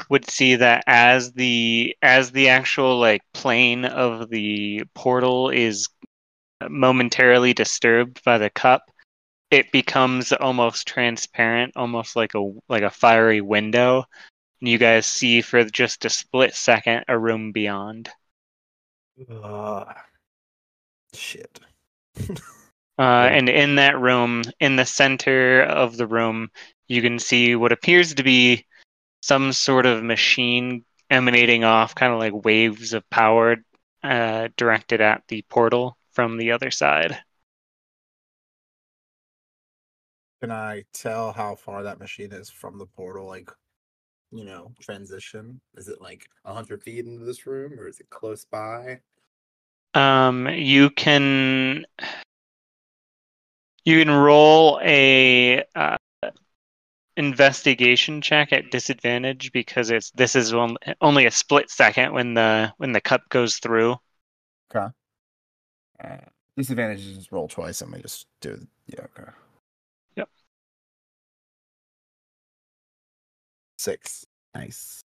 would 0.10 0.30
see 0.30 0.56
that 0.58 0.84
as 0.88 1.34
the 1.34 1.96
as 2.02 2.32
the 2.32 2.50
actual 2.50 3.00
like 3.00 3.22
plane 3.34 3.86
of 3.86 4.30
the 4.30 4.84
portal 4.96 5.50
is 5.50 5.90
momentarily 6.70 7.54
disturbed 7.54 8.24
by 8.24 8.38
the 8.38 8.50
cup, 8.50 8.84
it 9.52 9.72
becomes 9.72 10.32
almost 10.34 10.88
transparent, 10.88 11.74
almost 11.76 12.16
like 12.16 12.34
a 12.36 12.54
like 12.70 12.84
a 12.84 12.90
fiery 12.92 13.42
window. 13.42 14.06
And 14.62 14.70
you 14.70 14.78
guys 14.78 15.06
see 15.06 15.42
for 15.42 15.64
just 15.66 16.06
a 16.06 16.10
split 16.10 16.56
second 16.56 17.06
a 17.08 17.18
room 17.20 17.52
beyond. 17.52 18.10
Uh, 19.30 19.94
shit. 21.14 21.60
Uh, 23.00 23.30
and 23.32 23.48
in 23.48 23.76
that 23.76 24.00
room, 24.00 24.44
in 24.60 24.76
the 24.76 24.86
center 24.86 25.62
of 25.62 25.98
the 25.98 26.08
room, 26.08 26.50
you 26.88 27.02
can 27.02 27.20
see 27.20 27.56
what 27.56 27.72
appears 27.72 28.16
to 28.16 28.24
be 28.24 28.66
some 29.22 29.54
sort 29.54 29.86
of 29.86 30.04
machine 30.04 30.84
emanating 31.10 31.64
off 31.64 31.94
kind 31.94 32.12
of 32.12 32.20
like 32.20 32.46
waves 32.46 32.94
of 32.94 33.08
power 33.10 33.58
uh, 34.04 34.48
directed 34.58 35.00
at 35.00 35.24
the 35.28 35.44
portal 35.44 35.98
from 36.12 36.38
the 36.38 36.52
other 36.52 36.72
side. 36.72 37.18
Can 40.42 40.52
I 40.52 40.84
tell 40.94 41.32
how 41.32 41.56
far 41.56 41.84
that 41.84 42.00
machine 42.00 42.32
is 42.32 42.50
from 42.50 42.78
the 42.78 42.86
portal? 42.86 43.28
Like, 43.28 43.50
you 44.32 44.44
know, 44.44 44.72
transition. 44.80 45.62
Is 45.76 45.88
it 45.88 46.02
like 46.02 46.28
hundred 46.46 46.84
feet 46.84 47.06
into 47.06 47.26
this 47.26 47.46
room, 47.46 47.80
or 47.80 47.88
is 47.88 48.00
it 48.00 48.10
close 48.10 48.46
by? 48.46 49.00
Um, 49.94 50.48
you 50.50 50.90
can 50.92 51.86
you 53.86 54.00
can 54.04 54.12
roll 54.12 54.80
a 54.84 55.64
uh, 55.76 55.98
investigation 57.16 58.22
check 58.22 58.54
at 58.54 58.70
disadvantage 58.70 59.52
because 59.52 59.90
it's 59.90 60.12
this 60.12 60.36
is 60.36 60.54
on- 60.54 60.78
only 61.02 61.26
a 61.26 61.32
split 61.32 61.70
second 61.70 62.14
when 62.14 62.34
the 62.34 62.72
when 62.78 62.92
the 62.92 63.02
cup 63.02 63.22
goes 63.30 63.58
through. 63.58 63.96
Okay. 64.76 64.88
Uh, 66.04 66.18
disadvantage 66.56 67.00
is 67.00 67.18
just 67.18 67.32
roll 67.32 67.48
twice. 67.48 67.82
Let 67.82 67.90
me 67.90 68.02
just 68.02 68.28
do. 68.42 68.60
Yeah. 68.88 69.06
Okay. 69.18 69.32
Yep. 70.16 70.30
Six. 73.78 74.26
Nice. 74.54 75.02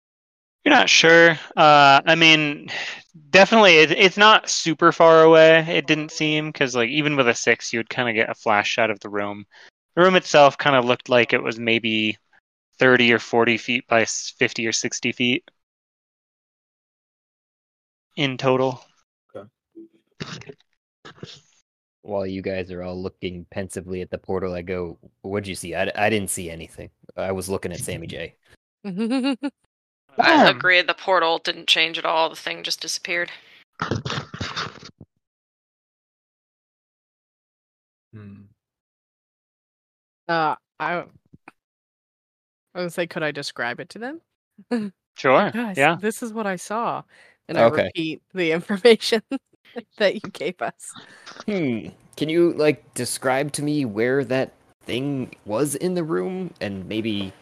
You're 0.63 0.75
not 0.75 0.89
sure. 0.89 1.32
Uh, 1.56 2.01
I 2.06 2.16
mean, 2.16 2.70
definitely, 3.30 3.78
it, 3.78 3.92
it's 3.92 4.18
not 4.18 4.50
super 4.50 4.92
far 4.92 5.24
away. 5.24 5.60
It 5.70 5.88
didn't 5.88 6.12
seem 6.12 6.51
because, 6.51 6.75
like, 6.75 6.89
even 6.89 7.16
with 7.16 7.28
a 7.28 7.34
six, 7.34 7.72
you 7.72 7.80
would 7.80 7.89
kind 7.89 8.10
of 8.10 8.16
get 8.16 8.30
a 8.30 8.36
flash 8.36 8.68
shot 8.70 8.92
of 8.92 9.00
the 9.00 9.10
room. 9.10 9.46
The 9.96 10.01
room 10.04 10.16
itself 10.16 10.58
kind 10.58 10.75
of 10.75 10.86
looked 10.86 11.10
like 11.10 11.34
it 11.34 11.42
was 11.42 11.60
maybe 11.60 12.18
30 12.78 13.13
or 13.13 13.20
40 13.20 13.58
feet 13.58 13.88
by 13.88 14.06
50 14.06 14.68
or 14.68 14.72
60 14.72 15.12
feet 15.12 15.50
in 18.16 18.38
total. 18.38 18.84
Okay. 19.36 19.48
While 22.01 22.28
you 22.28 22.42
guys 22.42 22.72
are 22.72 22.84
all 22.84 23.01
looking 23.01 23.46
pensively 23.50 24.01
at 24.01 24.10
the 24.10 24.18
portal, 24.18 24.54
I 24.54 24.62
go, 24.62 24.98
"What'd 25.22 25.48
you 25.48 25.56
see? 25.56 25.75
I, 25.75 25.92
I 25.96 26.10
didn't 26.10 26.30
see 26.30 26.50
anything. 26.50 26.89
I 27.16 27.32
was 27.32 27.50
looking 27.50 27.72
at 27.72 27.80
Sammy 27.80 28.08
J." 28.08 28.36
I 30.18 30.50
agree. 30.50 30.82
The 30.82 30.94
portal 30.94 31.39
didn't 31.39 31.68
change 31.68 31.98
at 31.98 32.06
all. 32.06 32.30
The 32.30 32.36
thing 32.36 32.63
just 32.63 32.82
disappeared. 32.82 33.32
Hmm. 38.13 38.46
uh, 40.28 40.56
I, 40.80 41.04
I 42.74 42.82
would 42.82 42.94
say, 42.94 43.06
could 43.06 43.24
I 43.24 43.32
describe 43.32 43.80
it 43.80 43.89
to 43.89 44.00
them? 44.00 44.22
Sure. 45.18 45.51
Guys, 45.51 45.78
Yeah. 45.78 45.98
this 46.00 46.24
is 46.24 46.32
what 46.32 46.48
I 46.48 46.56
saw, 46.56 47.04
and 47.50 47.58
I 47.58 47.63
Okay. 47.63 47.84
repeat 47.88 48.22
the 48.34 48.51
information 48.54 49.22
that 49.98 50.16
you 50.16 50.32
gave 50.32 50.62
us. 50.62 50.96
Hmm. 51.46 51.88
Can 52.16 52.30
you 52.30 52.54
like 52.54 52.94
describe 52.94 53.51
to 53.54 53.62
me 53.62 53.84
where 53.84 54.24
that 54.24 54.54
thing 54.84 55.32
was 55.46 55.75
in 55.75 55.96
the 55.96 56.06
room 56.06 56.54
and 56.62 56.88
maybe 56.88 57.34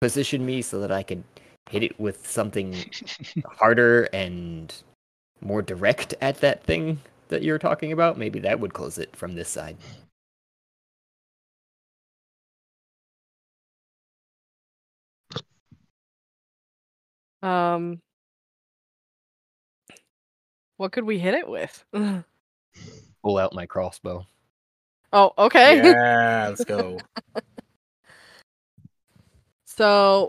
position 0.00 0.46
me 0.46 0.62
so 0.62 0.80
that 0.80 0.90
I 0.90 1.02
could 1.02 1.24
hit 1.70 1.82
it 1.82 1.98
with 1.98 2.28
something 2.28 2.74
harder 3.44 4.04
and 4.12 4.74
more 5.40 5.62
direct 5.62 6.14
at 6.20 6.40
that 6.40 6.62
thing 6.64 7.00
that 7.28 7.42
you're 7.42 7.58
talking 7.58 7.92
about? 7.92 8.18
Maybe 8.18 8.38
that 8.40 8.60
would 8.60 8.74
close 8.74 8.98
it 8.98 9.14
from 9.14 9.34
this 9.34 9.48
side. 9.48 9.76
Um, 17.42 18.00
what 20.76 20.92
could 20.92 21.04
we 21.04 21.18
hit 21.18 21.34
it 21.34 21.48
with? 21.48 21.84
Pull 23.22 23.38
out 23.38 23.54
my 23.54 23.66
crossbow. 23.66 24.26
oh, 25.12 25.32
okay. 25.38 25.76
Yeah, 25.76 26.48
let's 26.48 26.64
go. 26.64 26.98
So 29.76 30.26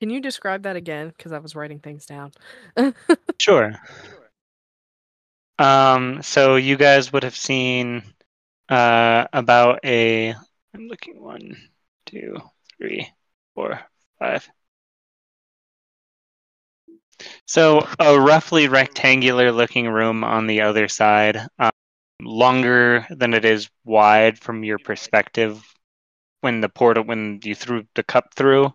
Can 0.00 0.10
you 0.10 0.20
describe 0.20 0.62
that 0.62 0.76
again? 0.76 1.08
Because 1.08 1.32
I 1.32 1.38
was 1.38 1.54
writing 1.54 1.78
things 1.78 2.06
down. 2.06 2.32
Sure. 3.38 3.74
Um, 5.58 6.22
so 6.22 6.56
you 6.56 6.76
guys 6.76 7.12
would 7.12 7.22
have 7.22 7.36
seen 7.36 8.02
uh, 8.68 9.26
about 9.32 9.80
a. 9.84 10.34
I'm 10.74 10.88
looking 10.88 11.22
one, 11.22 11.56
two, 12.04 12.36
three, 12.78 13.08
four, 13.54 13.80
five. 14.18 14.48
So 17.46 17.86
a 17.98 18.20
roughly 18.20 18.68
rectangular 18.68 19.50
looking 19.50 19.88
room 19.88 20.24
on 20.24 20.46
the 20.46 20.60
other 20.62 20.88
side, 20.88 21.38
um, 21.58 21.70
longer 22.20 23.06
than 23.10 23.32
it 23.32 23.44
is 23.44 23.70
wide 23.84 24.38
from 24.38 24.64
your 24.64 24.78
perspective 24.78 25.64
when 26.42 26.60
the 26.60 26.68
portal 26.68 27.04
when 27.04 27.40
you 27.42 27.54
threw 27.54 27.84
the 27.94 28.02
cup 28.02 28.34
through. 28.34 28.72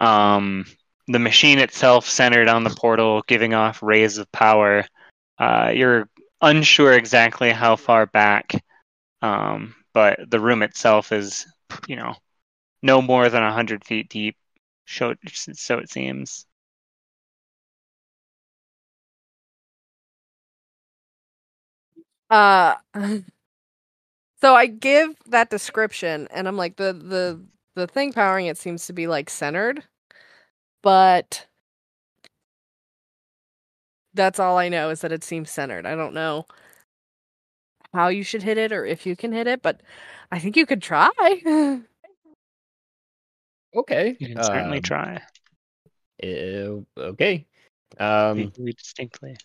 Um, 0.00 0.66
the 1.08 1.18
machine 1.18 1.58
itself 1.58 2.08
centered 2.08 2.48
on 2.48 2.64
the 2.64 2.70
portal, 2.70 3.22
giving 3.26 3.54
off 3.54 3.82
rays 3.82 4.18
of 4.18 4.30
power. 4.32 4.84
Uh, 5.38 5.72
you're 5.74 6.08
unsure 6.42 6.92
exactly 6.92 7.50
how 7.50 7.76
far 7.76 8.06
back, 8.06 8.52
um, 9.22 9.74
but 9.94 10.20
the 10.30 10.40
room 10.40 10.62
itself 10.62 11.12
is, 11.12 11.46
you 11.88 11.96
know, 11.96 12.14
no 12.82 13.02
more 13.02 13.28
than 13.28 13.42
a 13.42 13.52
hundred 13.52 13.84
feet 13.84 14.08
deep. 14.10 14.36
So, 14.86 15.14
so 15.34 15.78
it 15.78 15.90
seems. 15.90 16.46
Uh 22.30 22.74
so 24.40 24.54
I 24.54 24.66
give 24.66 25.14
that 25.26 25.50
description 25.50 26.28
and 26.30 26.48
I'm 26.48 26.56
like 26.56 26.76
the 26.76 26.92
the 26.92 27.40
the 27.74 27.86
thing 27.86 28.12
powering 28.12 28.46
it 28.46 28.58
seems 28.58 28.86
to 28.86 28.92
be 28.92 29.06
like 29.06 29.30
centered 29.30 29.84
but 30.82 31.46
that's 34.14 34.38
all 34.38 34.58
I 34.58 34.68
know 34.68 34.90
is 34.90 35.00
that 35.00 35.12
it 35.12 35.24
seems 35.24 35.50
centered. 35.50 35.86
I 35.86 35.94
don't 35.94 36.14
know 36.14 36.46
how 37.92 38.08
you 38.08 38.22
should 38.22 38.42
hit 38.42 38.58
it 38.58 38.72
or 38.72 38.84
if 38.84 39.06
you 39.06 39.16
can 39.16 39.32
hit 39.32 39.46
it, 39.46 39.62
but 39.62 39.80
I 40.30 40.38
think 40.38 40.56
you 40.56 40.66
could 40.66 40.82
try. 40.82 41.10
Okay. 43.74 44.16
You 44.18 44.34
can 44.34 44.42
certainly 44.42 44.78
um, 44.78 44.82
try. 44.82 45.22
uh, 46.22 46.80
okay. 46.98 47.46
Um, 47.98 48.52
distinctly. 48.64 49.36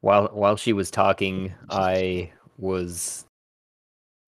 while 0.00 0.28
while 0.32 0.56
she 0.56 0.72
was 0.72 0.90
talking, 0.90 1.52
I 1.70 2.32
was. 2.58 3.24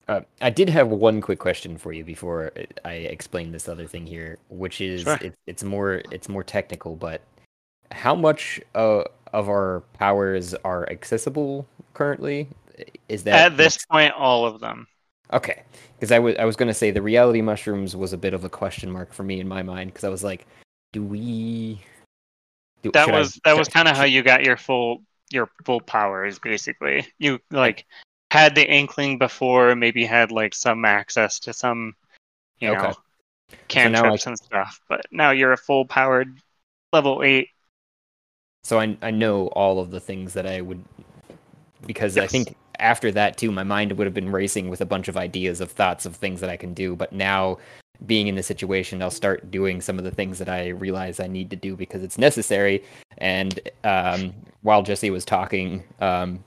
Uh, 0.07 0.21
I 0.41 0.49
did 0.49 0.69
have 0.69 0.87
one 0.87 1.19
quick 1.19 1.39
question 1.39 1.77
for 1.77 1.91
you 1.91 2.03
before 2.03 2.51
I 2.85 2.93
explain 2.93 3.51
this 3.51 3.67
other 3.67 3.85
thing 3.87 4.05
here, 4.05 4.37
which 4.49 4.79
is 4.79 5.01
Sure. 5.03 5.17
it, 5.21 5.33
it's 5.47 5.63
more 5.63 6.01
it's 6.11 6.29
more 6.29 6.43
technical, 6.43 6.95
but 6.95 7.21
how 7.91 8.15
much 8.15 8.61
uh, 8.73 9.03
of 9.33 9.49
our 9.49 9.81
powers 9.93 10.53
are 10.63 10.89
accessible 10.89 11.67
currently? 11.93 12.47
Is 13.09 13.23
that 13.23 13.51
At 13.51 13.57
this 13.57 13.83
point, 13.85 14.13
all 14.13 14.45
of 14.45 14.59
them. 14.61 14.87
Okay, 15.33 15.63
because 15.99 16.13
I 16.13 16.19
was 16.19 16.35
I 16.37 16.45
was 16.45 16.55
gonna 16.55 16.73
say 16.73 16.89
the 16.91 17.01
reality 17.01 17.41
mushrooms 17.41 17.93
was 17.95 18.13
a 18.13 18.17
bit 18.17 18.33
of 18.33 18.45
a 18.45 18.49
question 18.49 18.89
mark 18.89 19.11
for 19.11 19.23
me 19.23 19.41
in 19.41 19.47
my 19.47 19.61
mind 19.61 19.91
because 19.91 20.05
I 20.05 20.09
was 20.09 20.23
like, 20.23 20.47
do 20.93 21.03
we? 21.03 21.81
Do, 22.81 22.91
That 22.93 23.05
should 23.05 23.13
I- 23.13 23.19
was 23.19 23.39
that 23.43 23.57
was 23.57 23.67
kind 23.67 23.89
of 23.89 23.97
how 23.97 24.05
you 24.05 24.23
got 24.23 24.45
your 24.45 24.55
full 24.55 25.01
your 25.31 25.49
full 25.65 25.81
powers. 25.81 26.39
Basically, 26.39 27.05
you 27.19 27.39
like 27.51 27.85
had 28.31 28.55
the 28.55 28.69
inkling 28.69 29.17
before, 29.17 29.75
maybe 29.75 30.05
had 30.05 30.31
like 30.31 30.53
some 30.53 30.85
access 30.85 31.39
to 31.41 31.53
some, 31.53 31.95
you 32.59 32.69
Okay. 32.69 32.87
know, 32.87 32.93
So 32.93 32.99
I- 33.49 33.55
cantrips 33.67 34.27
and 34.27 34.37
stuff. 34.37 34.81
But 34.89 35.05
now 35.11 35.31
you're 35.31 35.53
a 35.53 35.57
full 35.57 35.85
powered 35.85 36.37
level 36.91 37.23
eight. 37.23 37.49
So 38.63 38.79
I 38.79 38.97
I 39.01 39.11
know 39.11 39.47
all 39.47 39.79
of 39.79 39.91
the 39.91 39.99
things 39.99 40.33
that 40.33 40.45
I 40.45 40.61
would 40.61 40.83
because 41.85 42.17
I 42.17 42.27
think 42.27 42.55
after 42.79 43.11
that 43.11 43.37
too, 43.37 43.51
my 43.51 43.63
mind 43.63 43.93
would 43.93 44.05
have 44.05 44.13
been 44.13 44.31
racing 44.31 44.69
with 44.69 44.81
a 44.81 44.85
bunch 44.85 45.07
of 45.07 45.15
ideas 45.17 45.61
of 45.61 45.71
thoughts 45.71 46.05
of 46.05 46.15
things 46.15 46.41
that 46.41 46.49
I 46.49 46.57
can 46.57 46.73
do. 46.73 46.95
But 46.95 47.13
now, 47.13 47.57
being 48.05 48.27
in 48.27 48.35
this 48.35 48.45
situation, 48.45 49.01
I'll 49.01 49.09
start 49.09 49.49
doing 49.49 49.81
some 49.81 49.97
of 49.97 50.03
the 50.03 50.11
things 50.11 50.37
that 50.39 50.49
I 50.49 50.67
realize 50.69 51.19
I 51.19 51.27
need 51.27 51.49
to 51.51 51.55
do 51.55 51.75
because 51.75 52.03
it's 52.03 52.17
necessary. 52.17 52.83
And 53.19 53.59
um, 53.83 54.33
while 54.61 54.83
Jesse 54.83 55.09
was 55.09 55.25
talking, 55.25 55.83
um, 55.99 56.43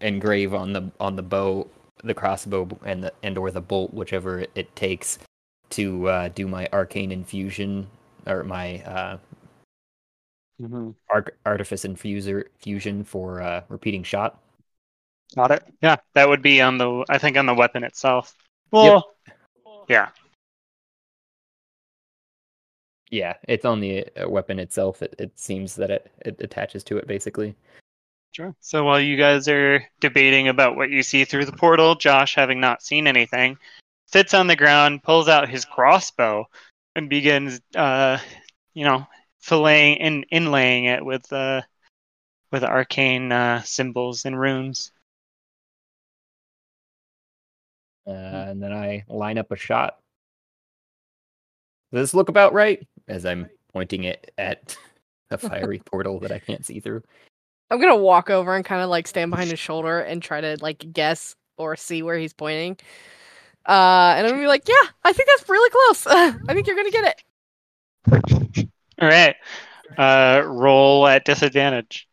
engrave 0.00 0.54
on 0.54 0.72
the 0.72 0.90
on 1.00 1.16
the 1.16 1.22
bow, 1.22 1.68
the 2.04 2.14
crossbow, 2.14 2.68
and 2.84 3.04
the 3.04 3.12
and 3.22 3.36
or 3.38 3.50
the 3.50 3.60
bolt, 3.60 3.92
whichever 3.92 4.40
it, 4.40 4.50
it 4.54 4.76
takes 4.76 5.18
to 5.70 6.08
uh, 6.08 6.28
do 6.28 6.48
my 6.48 6.68
arcane 6.72 7.12
infusion 7.12 7.86
or 8.26 8.44
my 8.44 8.82
uh, 8.82 9.18
arc, 11.10 11.36
artifice 11.44 11.84
infuser 11.84 12.44
fusion 12.58 13.04
for 13.04 13.42
uh, 13.42 13.62
repeating 13.68 14.02
shot. 14.02 14.40
Got 15.34 15.50
it. 15.50 15.62
Yeah, 15.82 15.96
that 16.14 16.28
would 16.28 16.42
be 16.42 16.60
on 16.60 16.78
the 16.78 17.04
I 17.08 17.18
think 17.18 17.36
on 17.36 17.46
the 17.46 17.54
weapon 17.54 17.84
itself. 17.84 18.34
Well, 18.70 19.14
yeah. 19.88 20.08
Yeah, 23.10 23.34
it's 23.48 23.64
on 23.64 23.80
the 23.80 24.06
uh, 24.22 24.28
weapon 24.28 24.58
itself. 24.58 25.02
It, 25.02 25.14
it 25.18 25.38
seems 25.38 25.74
that 25.76 25.90
it, 25.90 26.10
it 26.20 26.36
attaches 26.40 26.84
to 26.84 26.98
it 26.98 27.06
basically. 27.06 27.54
Sure. 28.32 28.54
So 28.60 28.84
while 28.84 29.00
you 29.00 29.16
guys 29.16 29.48
are 29.48 29.84
debating 30.00 30.48
about 30.48 30.76
what 30.76 30.90
you 30.90 31.02
see 31.02 31.24
through 31.24 31.46
the 31.46 31.52
portal, 31.52 31.96
Josh, 31.96 32.34
having 32.34 32.60
not 32.60 32.82
seen 32.82 33.06
anything, 33.06 33.58
sits 34.06 34.34
on 34.34 34.46
the 34.46 34.56
ground, 34.56 35.02
pulls 35.02 35.28
out 35.28 35.48
his 35.48 35.64
crossbow, 35.64 36.46
and 36.94 37.08
begins, 37.08 37.60
uh, 37.74 38.18
you 38.74 38.84
know, 38.84 39.06
filleting 39.42 39.98
and 40.00 40.26
inlaying 40.32 40.86
it 40.86 41.04
with 41.04 41.32
uh, 41.32 41.62
with 42.52 42.64
arcane 42.64 43.32
uh, 43.32 43.62
symbols 43.62 44.24
and 44.24 44.38
runes. 44.38 44.92
Uh, 48.06 48.46
and 48.48 48.62
then 48.62 48.72
I 48.72 49.04
line 49.08 49.36
up 49.36 49.50
a 49.50 49.56
shot. 49.56 49.98
Does 51.92 52.02
this 52.02 52.14
look 52.14 52.28
about 52.28 52.52
right? 52.52 52.86
As 53.06 53.26
I'm 53.26 53.48
pointing 53.72 54.04
it 54.04 54.32
at 54.38 54.76
a 55.30 55.38
fiery 55.38 55.78
portal 55.84 56.20
that 56.20 56.32
I 56.32 56.38
can't 56.38 56.64
see 56.64 56.80
through. 56.80 57.02
I'm 57.70 57.80
gonna 57.80 57.96
walk 57.96 58.30
over 58.30 58.54
and 58.56 58.64
kind 58.64 58.82
of 58.82 58.88
like 58.88 59.06
stand 59.06 59.30
behind 59.30 59.50
his 59.50 59.58
shoulder 59.58 60.00
and 60.00 60.22
try 60.22 60.40
to 60.40 60.56
like 60.60 60.92
guess 60.92 61.36
or 61.56 61.76
see 61.76 62.02
where 62.02 62.16
he's 62.18 62.32
pointing. 62.32 62.78
Uh, 63.66 64.14
and 64.16 64.26
I'm 64.26 64.32
gonna 64.32 64.42
be 64.42 64.46
like, 64.46 64.66
"Yeah, 64.66 64.88
I 65.04 65.12
think 65.12 65.28
that's 65.28 65.48
really 65.48 65.70
close. 65.70 66.06
I 66.48 66.54
think 66.54 66.66
you're 66.66 66.76
gonna 66.76 66.90
get 66.90 67.22
it." 68.06 68.70
All 69.00 69.08
right. 69.08 69.36
Uh, 69.96 70.42
roll 70.46 71.06
at 71.06 71.24
disadvantage. 71.24 72.08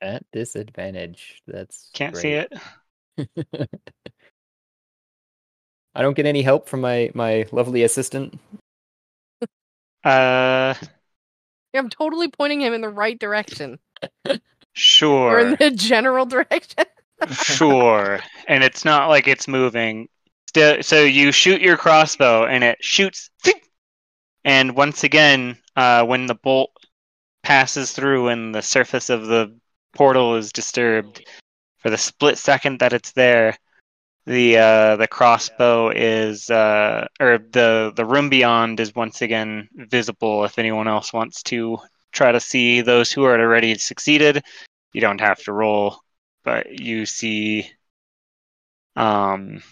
At 0.00 0.24
disadvantage. 0.32 1.42
That's 1.46 1.90
Can't 1.92 2.16
see 2.16 2.32
it. 2.32 2.52
I 5.94 6.02
don't 6.02 6.14
get 6.14 6.26
any 6.26 6.42
help 6.42 6.68
from 6.68 6.80
my 6.80 7.10
my 7.14 7.46
lovely 7.52 7.82
assistant. 7.82 8.38
Uh, 10.02 10.74
Yeah, 11.72 11.80
I'm 11.80 11.90
totally 11.90 12.28
pointing 12.28 12.62
him 12.62 12.72
in 12.72 12.80
the 12.80 12.88
right 12.88 13.18
direction. 13.18 13.78
Or 14.74 14.78
sure. 14.80 15.38
in 15.40 15.56
the 15.58 15.70
general 15.74 16.26
direction. 16.26 16.84
sure. 17.30 18.20
And 18.48 18.64
it's 18.64 18.84
not 18.84 19.08
like 19.08 19.28
it's 19.28 19.48
moving. 19.48 20.08
Still, 20.48 20.82
so 20.82 21.02
you 21.02 21.32
shoot 21.32 21.60
your 21.60 21.76
crossbow 21.76 22.44
and 22.44 22.64
it 22.64 22.78
shoots. 22.80 23.30
And 24.44 24.74
once 24.74 25.04
again, 25.04 25.58
uh, 25.76 26.04
when 26.04 26.26
the 26.26 26.34
bolt 26.34 26.70
passes 27.42 27.92
through 27.92 28.28
and 28.28 28.54
the 28.54 28.62
surface 28.62 29.10
of 29.10 29.26
the 29.26 29.56
portal 29.94 30.36
is 30.36 30.52
disturbed, 30.52 31.26
for 31.78 31.90
the 31.90 31.98
split 31.98 32.38
second 32.38 32.80
that 32.80 32.92
it's 32.92 33.12
there, 33.12 33.56
the 34.26 34.58
uh, 34.58 34.96
the 34.96 35.08
crossbow 35.08 35.90
is 35.90 36.50
uh, 36.50 37.06
or 37.18 37.38
the 37.38 37.92
the 37.96 38.04
room 38.04 38.28
beyond 38.28 38.80
is 38.80 38.94
once 38.94 39.22
again 39.22 39.68
visible. 39.74 40.44
If 40.44 40.58
anyone 40.58 40.88
else 40.88 41.12
wants 41.12 41.42
to 41.44 41.78
try 42.12 42.32
to 42.32 42.40
see 42.40 42.80
those 42.80 43.12
who 43.12 43.24
are 43.24 43.38
already 43.38 43.76
succeeded, 43.78 44.42
you 44.92 45.00
don't 45.00 45.20
have 45.20 45.42
to 45.44 45.52
roll 45.52 46.00
but 46.44 46.80
you 46.80 47.06
see 47.06 47.70
um, 48.96 49.62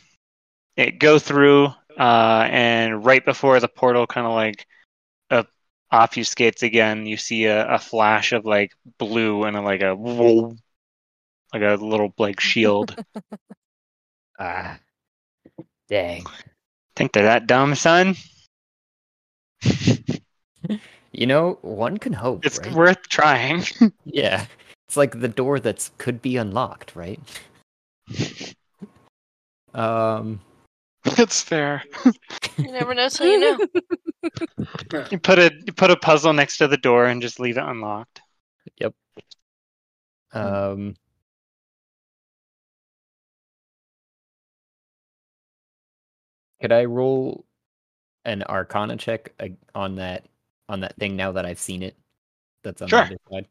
it 0.77 0.99
go 0.99 1.19
through, 1.19 1.67
uh, 1.99 2.49
and 2.51 3.05
right 3.05 3.25
before 3.25 3.59
the 3.61 3.69
portal 3.69 4.07
kind 4.07 4.27
of 4.27 4.33
like 4.35 4.67
uh, 5.31 5.45
obfuscates 5.93 6.63
again, 6.63 7.07
you 7.07 7.17
see 7.17 7.45
a, 7.47 7.75
a 7.75 7.79
flash 7.79 8.33
of 8.33 8.45
like 8.45 8.73
blue 8.99 9.45
and 9.45 9.57
a, 9.57 9.61
like 9.61 9.83
a 9.83 9.95
whoa, 9.95 10.55
like 11.53 11.63
a 11.63 11.75
little 11.75 12.13
like 12.19 12.41
shield. 12.41 12.95
Ah, 14.41 14.79
dang. 15.89 16.25
Think 16.95 17.11
they're 17.11 17.25
that 17.25 17.49
dumb, 17.49 17.75
son? 17.75 18.15
You 21.19 21.27
know, 21.27 21.59
one 21.63 21.99
can 21.99 22.13
hope, 22.13 22.47
It's 22.47 22.61
right? 22.61 22.73
worth 22.73 23.09
trying. 23.09 23.65
Yeah, 24.05 24.47
it's 24.87 24.97
like 24.97 25.21
the 25.21 25.29
door 25.29 25.59
that's 25.59 25.91
could 25.99 26.23
be 26.23 26.37
unlocked, 26.37 26.95
right? 26.95 27.21
Um, 29.75 30.41
it's 31.05 31.43
fair. 31.43 31.83
You 32.57 32.73
never 32.73 32.95
know 32.95 33.09
till 33.11 33.27
you 33.27 33.39
know. 33.39 33.59
You 35.11 35.19
put 35.19 35.39
a 35.39 35.53
you 35.67 35.73
put 35.73 35.91
a 35.91 35.97
puzzle 35.97 36.33
next 36.33 36.57
to 36.59 36.69
the 36.69 36.79
door 36.79 37.05
and 37.05 37.21
just 37.21 37.39
leave 37.39 37.59
it 37.59 37.65
unlocked. 37.65 38.23
Yep. 38.79 38.95
Um. 40.33 40.95
Could 46.63 46.73
I 46.73 46.87
roll 46.87 47.45
an 48.25 48.43
Arcana 48.45 48.97
check 48.97 49.33
uh, 49.39 49.49
on 49.75 49.97
that 49.97 50.25
on 50.69 50.81
that 50.81 50.97
thing 50.97 51.17
now 51.17 51.33
that 51.33 51.47
I've 51.47 51.59
seen 51.59 51.83
it? 51.83 51.97
That's 52.63 52.83
on 52.83 52.89
Sure. 52.89 53.01
the 53.01 53.07
other 53.07 53.19
side. 53.31 53.47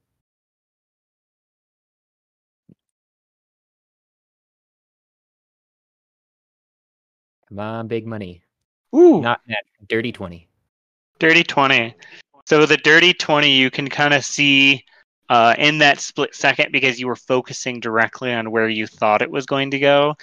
Come 7.49 7.59
on, 7.59 7.87
big 7.87 8.05
money. 8.05 8.41
Ooh. 8.95 9.21
Not 9.21 9.41
net, 9.47 9.63
dirty 9.87 10.11
twenty. 10.11 10.47
Dirty 11.19 11.43
20. 11.43 11.95
So 12.45 12.65
the 12.65 12.77
dirty 12.77 13.11
20, 13.13 13.49
you 13.51 13.71
can 13.71 13.89
kind 13.89 14.13
of 14.13 14.23
see 14.23 14.83
uh, 15.29 15.55
in 15.57 15.79
that 15.79 15.99
split 15.99 16.35
second 16.35 16.71
because 16.71 16.99
you 16.99 17.07
were 17.07 17.15
focusing 17.15 17.79
directly 17.79 18.31
on 18.33 18.51
where 18.51 18.69
you 18.69 18.85
thought 18.85 19.21
it 19.23 19.31
was 19.31 19.45
going 19.45 19.71
to 19.71 19.79
go. 19.79 20.15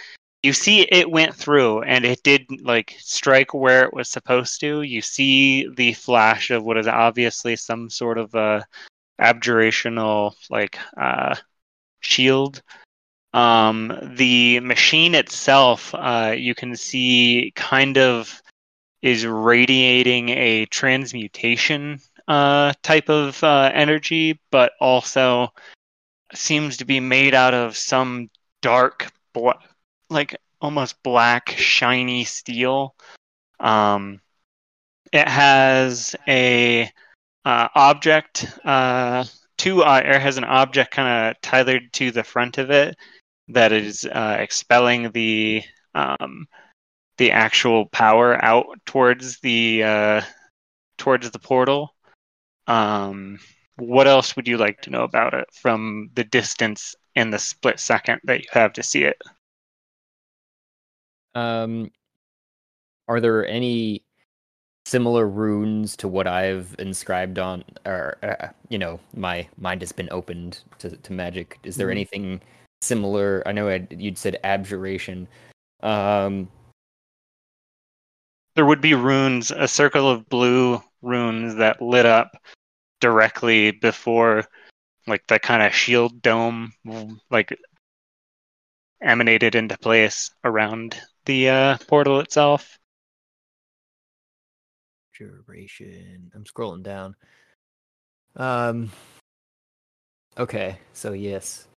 You 0.44 0.52
see 0.52 0.82
it 0.82 1.10
went 1.10 1.34
through 1.34 1.84
and 1.84 2.04
it 2.04 2.22
did 2.22 2.42
like 2.60 2.96
strike 2.98 3.54
where 3.54 3.84
it 3.84 3.94
was 3.94 4.10
supposed 4.10 4.60
to. 4.60 4.82
You 4.82 5.00
see 5.00 5.66
the 5.68 5.94
flash 5.94 6.50
of 6.50 6.62
what 6.62 6.76
is 6.76 6.86
obviously 6.86 7.56
some 7.56 7.88
sort 7.88 8.18
of 8.18 8.34
a 8.34 8.66
abjurational 9.18 10.34
like 10.50 10.78
uh, 10.98 11.36
shield. 12.00 12.60
Um, 13.32 13.98
the 14.16 14.60
machine 14.60 15.14
itself, 15.14 15.94
uh, 15.94 16.34
you 16.36 16.54
can 16.54 16.76
see 16.76 17.50
kind 17.56 17.96
of 17.96 18.42
is 19.00 19.24
radiating 19.24 20.28
a 20.28 20.66
transmutation 20.66 22.00
uh, 22.28 22.74
type 22.82 23.08
of 23.08 23.42
uh, 23.42 23.70
energy, 23.72 24.38
but 24.50 24.72
also 24.78 25.54
seems 26.34 26.76
to 26.76 26.84
be 26.84 27.00
made 27.00 27.32
out 27.32 27.54
of 27.54 27.78
some 27.78 28.28
dark, 28.60 29.10
like 30.10 30.36
almost 30.60 31.02
black, 31.02 31.50
shiny 31.56 32.24
steel. 32.24 32.94
Um, 33.60 34.20
it 35.12 35.28
has 35.28 36.16
a 36.26 36.90
uh, 37.44 37.68
object, 37.74 38.46
uh, 38.64 39.24
two, 39.58 39.82
uh, 39.82 40.02
it 40.04 40.20
has 40.20 40.38
an 40.38 40.44
object 40.44 40.90
kind 40.90 41.30
of 41.30 41.40
tethered 41.40 41.92
to 41.94 42.10
the 42.10 42.24
front 42.24 42.58
of 42.58 42.70
it 42.70 42.96
that 43.48 43.72
is 43.72 44.04
uh, 44.04 44.36
expelling 44.38 45.10
the 45.12 45.62
um, 45.94 46.46
the 47.18 47.30
actual 47.30 47.86
power 47.86 48.42
out 48.44 48.66
towards 48.86 49.38
the 49.40 49.82
uh, 49.84 50.20
towards 50.98 51.30
the 51.30 51.38
portal. 51.38 51.94
Um, 52.66 53.38
what 53.76 54.06
else 54.06 54.36
would 54.36 54.48
you 54.48 54.56
like 54.56 54.80
to 54.82 54.90
know 54.90 55.02
about 55.02 55.34
it 55.34 55.46
from 55.52 56.10
the 56.14 56.24
distance 56.24 56.94
and 57.14 57.32
the 57.32 57.38
split 57.38 57.78
second 57.78 58.20
that 58.24 58.40
you 58.40 58.48
have 58.52 58.72
to 58.74 58.82
see 58.82 59.04
it? 59.04 59.20
Um, 61.34 61.90
are 63.08 63.20
there 63.20 63.46
any 63.46 64.04
similar 64.86 65.28
runes 65.28 65.96
to 65.96 66.08
what 66.08 66.26
I've 66.26 66.74
inscribed 66.78 67.38
on, 67.38 67.64
or 67.86 68.16
uh, 68.22 68.48
you 68.68 68.78
know, 68.78 69.00
my 69.14 69.48
mind 69.58 69.82
has 69.82 69.92
been 69.92 70.08
opened 70.10 70.60
to 70.78 70.96
to 70.96 71.12
magic? 71.12 71.58
Is 71.64 71.76
there 71.76 71.88
Mhm. 71.88 71.92
anything 71.92 72.42
similar? 72.82 73.42
I 73.46 73.52
know 73.52 73.68
I'd, 73.68 73.92
you'd 74.00 74.18
said 74.18 74.38
abjuration. 74.44 75.28
Um, 75.82 76.48
There 78.56 78.66
would 78.66 78.80
be 78.80 78.94
runes, 78.94 79.50
a 79.50 79.66
circle 79.68 80.08
of 80.08 80.28
blue 80.28 80.82
runes 81.02 81.56
that 81.56 81.82
lit 81.82 82.06
up 82.06 82.36
directly 83.00 83.72
before, 83.72 84.44
like 85.06 85.26
the 85.26 85.38
kind 85.38 85.62
of 85.62 85.74
shield 85.74 86.22
dome, 86.22 86.72
like 87.30 87.56
emanated 89.02 89.54
into 89.54 89.76
place 89.78 90.30
around 90.44 91.00
the 91.24 91.48
uh, 91.48 91.78
portal 91.86 92.20
itself. 92.20 92.78
Duration. 95.18 96.30
I'm 96.34 96.44
scrolling 96.44 96.82
down. 96.82 97.14
Um. 98.36 98.90
Okay, 100.36 100.78
so 100.92 101.12
yes, 101.12 101.68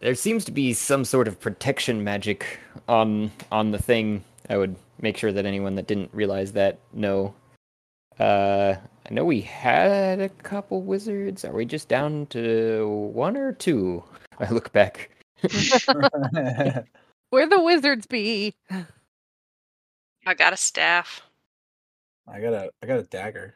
there 0.00 0.14
seems 0.14 0.44
to 0.44 0.52
be 0.52 0.72
some 0.72 1.04
sort 1.04 1.26
of 1.26 1.40
protection 1.40 2.04
magic 2.04 2.60
on 2.88 3.32
on 3.50 3.72
the 3.72 3.78
thing. 3.78 4.22
I 4.48 4.56
would 4.56 4.76
make 5.00 5.16
sure 5.16 5.32
that 5.32 5.46
anyone 5.46 5.74
that 5.74 5.86
didn't 5.86 6.10
realize 6.12 6.52
that 6.52 6.78
know. 6.92 7.34
Uh, 8.18 8.74
I 9.08 9.14
know 9.14 9.24
we 9.24 9.40
had 9.40 10.20
a 10.20 10.28
couple 10.28 10.82
wizards. 10.82 11.44
Are 11.44 11.52
we 11.52 11.64
just 11.64 11.88
down 11.88 12.26
to 12.26 13.10
one 13.12 13.36
or 13.36 13.52
two? 13.52 14.04
I 14.38 14.48
look 14.50 14.70
back. 14.72 15.10
Where 17.32 17.48
the 17.48 17.62
wizards 17.62 18.06
be? 18.06 18.54
I 20.26 20.34
got 20.34 20.52
a 20.52 20.56
staff. 20.58 21.22
I 22.28 22.40
got 22.42 22.52
a 22.52 22.68
I 22.82 22.86
got 22.86 22.98
a 22.98 23.04
dagger. 23.04 23.54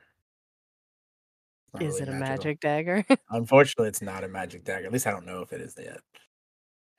Not 1.74 1.82
Is 1.82 2.00
really 2.00 2.02
it 2.04 2.08
a 2.08 2.12
magical. 2.12 2.36
magic 2.46 2.60
dagger? 2.60 3.04
Unfortunately, 3.30 3.88
it's 3.88 4.00
not 4.00 4.24
a 4.24 4.28
magic 4.28 4.64
dagger. 4.64 4.86
At 4.86 4.92
least 4.94 5.06
I 5.06 5.10
don't 5.10 5.26
know 5.26 5.42
if 5.42 5.52
it 5.52 5.60
is 5.60 5.74
yet. 5.78 5.98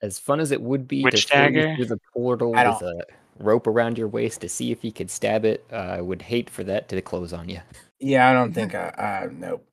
As 0.04 0.20
fun 0.20 0.40
as 0.40 0.52
it 0.52 0.62
would 0.62 0.88
be 0.88 1.02
Which 1.02 1.26
to 1.26 1.34
throw 1.34 1.48
you 1.48 1.62
dagger? 1.62 1.76
through 1.78 1.86
the 1.86 2.00
portal 2.14 2.56
I 2.56 2.70
with 2.70 2.84
a 2.84 3.06
rope 3.40 3.66
around 3.66 3.98
your 3.98 4.08
waist 4.08 4.42
to 4.42 4.50
see 4.50 4.72
if 4.72 4.84
you 4.84 4.92
could 4.92 5.10
stab 5.10 5.46
it, 5.46 5.66
uh, 5.74 5.78
I 5.78 6.02
would 6.02 6.22
hate 6.22 6.48
for 6.48 6.64
that 6.66 6.90
to 6.90 7.02
close 7.02 7.34
on 7.34 7.50
you. 7.50 7.60
Yeah, 8.00 8.30
I 8.30 8.34
don't 8.34 8.54
think 8.54 8.76
I. 8.76 8.90
I 8.90 9.28
nope. 9.32 9.68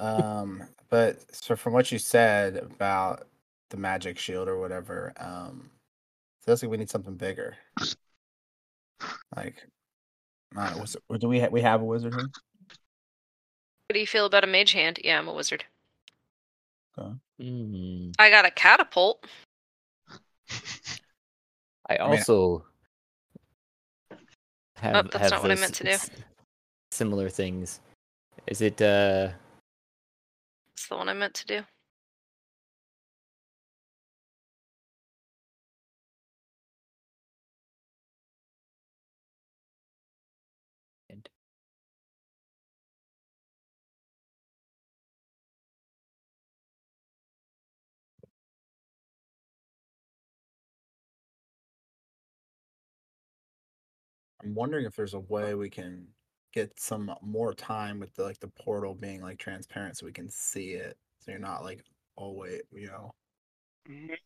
Um, 0.00 0.64
but 0.90 1.32
so 1.32 1.54
from 1.54 1.74
what 1.74 1.92
you 1.92 1.98
said 2.00 2.56
about 2.56 3.28
the 3.70 3.76
magic 3.76 4.18
shield 4.18 4.48
or 4.48 4.58
whatever, 4.58 5.12
um, 5.16 5.70
it 5.70 5.73
feels 6.44 6.62
like 6.62 6.70
we 6.70 6.76
need 6.76 6.90
something 6.90 7.14
bigger. 7.14 7.56
Like, 9.34 9.66
uh, 10.56 10.70
what's 10.72 10.94
it, 10.94 11.02
do 11.18 11.28
we 11.28 11.40
ha- 11.40 11.48
we 11.50 11.62
have 11.62 11.80
a 11.80 11.84
wizard 11.84 12.12
here? 12.12 12.30
What 13.88 13.94
do 13.94 14.00
you 14.00 14.06
feel 14.06 14.26
about 14.26 14.44
a 14.44 14.46
mage 14.46 14.72
hand? 14.72 14.98
Yeah, 15.02 15.18
I'm 15.18 15.28
a 15.28 15.32
wizard. 15.32 15.64
Hmm. 16.96 18.10
I 18.18 18.30
got 18.30 18.44
a 18.46 18.50
catapult. 18.50 19.26
I 21.88 21.98
mean, 21.98 22.18
also 22.18 22.64
have, 24.76 25.06
Oh, 25.06 25.08
that's 25.10 25.22
have 25.22 25.32
not 25.32 25.42
what 25.42 25.50
I 25.50 25.54
meant 25.56 25.74
to 25.74 25.84
do. 25.84 25.96
Similar 26.92 27.28
things. 27.28 27.80
Is 28.46 28.60
it 28.60 28.80
uh 28.80 29.30
It's 30.76 30.88
the 30.88 30.96
one 30.96 31.08
I 31.08 31.14
meant 31.14 31.34
to 31.34 31.46
do. 31.46 31.62
I'm 54.44 54.54
wondering 54.54 54.84
if 54.84 54.94
there's 54.94 55.14
a 55.14 55.20
way 55.20 55.54
we 55.54 55.70
can 55.70 56.06
get 56.52 56.78
some 56.78 57.12
more 57.22 57.54
time 57.54 57.98
with 57.98 58.14
the 58.14 58.22
like 58.22 58.38
the 58.40 58.48
portal 58.48 58.94
being 58.94 59.22
like 59.22 59.38
transparent 59.38 59.96
so 59.96 60.06
we 60.06 60.12
can 60.12 60.28
see 60.30 60.70
it. 60.70 60.96
So 61.20 61.30
you're 61.30 61.40
not 61.40 61.64
like 61.64 61.82
always, 62.16 62.60
you 62.72 62.88
know. 62.88 63.14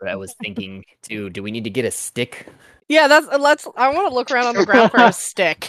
I 0.07 0.17
was 0.17 0.35
thinking 0.41 0.85
too, 1.03 1.31
do 1.31 1.43
we 1.43 1.51
need 1.51 1.65
to 1.65 1.71
get 1.71 1.85
a 1.85 1.91
stick? 1.91 2.47
Yeah, 2.89 3.09
that's 3.09 3.27
uh, 3.29 3.39
let's. 3.39 3.67
I 3.77 3.93
want 3.93 4.09
to 4.09 4.15
look 4.15 4.31
around 4.31 4.47
on 4.47 4.55
the 4.57 4.67
ground 4.67 4.91
for 4.91 5.01
a 5.01 5.13
stick. 5.13 5.69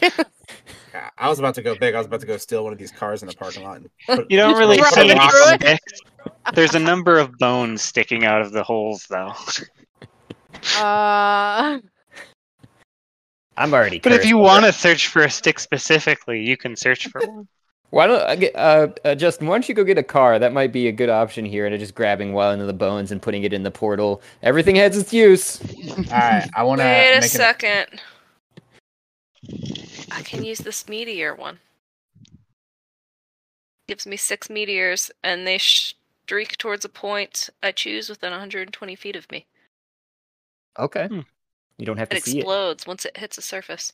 Yeah, 0.94 1.10
I 1.18 1.30
was 1.30 1.40
about 1.40 1.56
to 1.56 1.62
go 1.62 1.76
big. 1.76 1.96
I 1.96 1.98
was 1.98 2.08
about 2.08 2.22
to 2.22 2.28
go 2.28 2.38
steal 2.38 2.64
one 2.64 2.74
of 2.74 2.80
these 2.80 2.92
cars 2.92 3.22
in 3.22 3.28
the 3.28 3.36
parking 3.36 3.64
lot. 3.64 3.78
And 3.78 3.90
put, 4.06 4.32
You 4.32 4.38
don't 4.38 4.58
really 4.58 4.78
put 4.78 4.94
see 4.94 5.10
any 5.10 5.20
Running 5.20 5.60
through 5.60 5.70
it? 5.70 5.80
There's 6.54 6.76
a 6.76 6.80
number 6.80 7.20
of 7.20 7.32
bones 7.38 7.82
sticking 7.82 8.26
out 8.26 8.42
of 8.42 8.52
the 8.52 8.64
holes, 8.64 9.06
though. 9.10 9.34
uh, 10.80 11.80
I'm 13.60 13.74
already. 13.74 14.00
But 14.00 14.14
if 14.14 14.26
you 14.26 14.38
want 14.38 14.64
to 14.66 14.72
search 14.72 15.08
for 15.08 15.22
a 15.22 15.30
stick 15.30 15.60
specifically, 15.60 16.42
you 16.42 16.56
can 16.56 16.78
search 16.78 17.08
for 17.08 17.20
one. 17.20 17.48
why 17.90 18.08
don't 18.08 18.22
I 18.24 18.38
get 18.38 18.56
uh, 18.56 18.88
uh 19.04 19.16
Justin? 19.16 19.48
Why 19.48 19.56
don't 19.56 19.68
you 19.68 19.76
go 19.76 19.84
get 19.84 19.98
a 19.98 20.04
car? 20.04 20.40
That 20.40 20.54
might 20.54 20.72
be 20.72 20.88
a 20.88 20.94
good 20.94 21.10
option 21.10 21.44
here, 21.44 21.66
and 21.66 21.78
just 21.78 21.94
grabbing 21.94 22.32
one 22.32 22.62
of 22.62 22.68
the 22.68 22.74
bones 22.74 23.12
and 23.12 23.22
putting 23.22 23.44
it 23.44 23.52
in 23.52 23.64
the 23.64 23.72
portal. 23.72 24.22
Everything 24.44 24.78
has 24.78 24.98
its 24.98 25.14
use. 25.14 25.62
All 25.90 26.04
right, 26.10 26.50
I 26.56 26.64
want 26.64 26.80
to 26.80 26.86
Wait 26.86 27.12
a 27.12 27.16
make 27.16 27.24
an, 27.24 27.30
second. 27.30 27.88
I 30.12 30.22
can 30.22 30.46
use 30.46 30.60
this 30.60 30.88
meteor 30.88 31.36
one. 31.36 31.60
Gives 33.90 34.08
me 34.08 34.16
six 34.16 34.50
meteors, 34.50 35.12
and 35.22 35.46
they 35.46 35.58
streak 35.58 36.58
towards 36.58 36.86
a 36.86 36.90
point 36.90 37.50
I 37.62 37.74
choose 37.74 38.08
within 38.08 38.32
120 38.32 38.96
feet 38.96 39.18
of 39.18 39.30
me. 39.30 39.48
Okay. 40.78 41.08
Hmm. 41.08 41.20
You 41.80 41.86
don't 41.86 41.98
have 41.98 42.12
It 42.12 42.24
to 42.24 42.30
see 42.30 42.38
it. 42.38 42.42
explodes 42.42 42.86
once 42.86 43.06
it 43.06 43.18
hits 43.18 43.38
a 43.38 43.42
surface. 43.42 43.94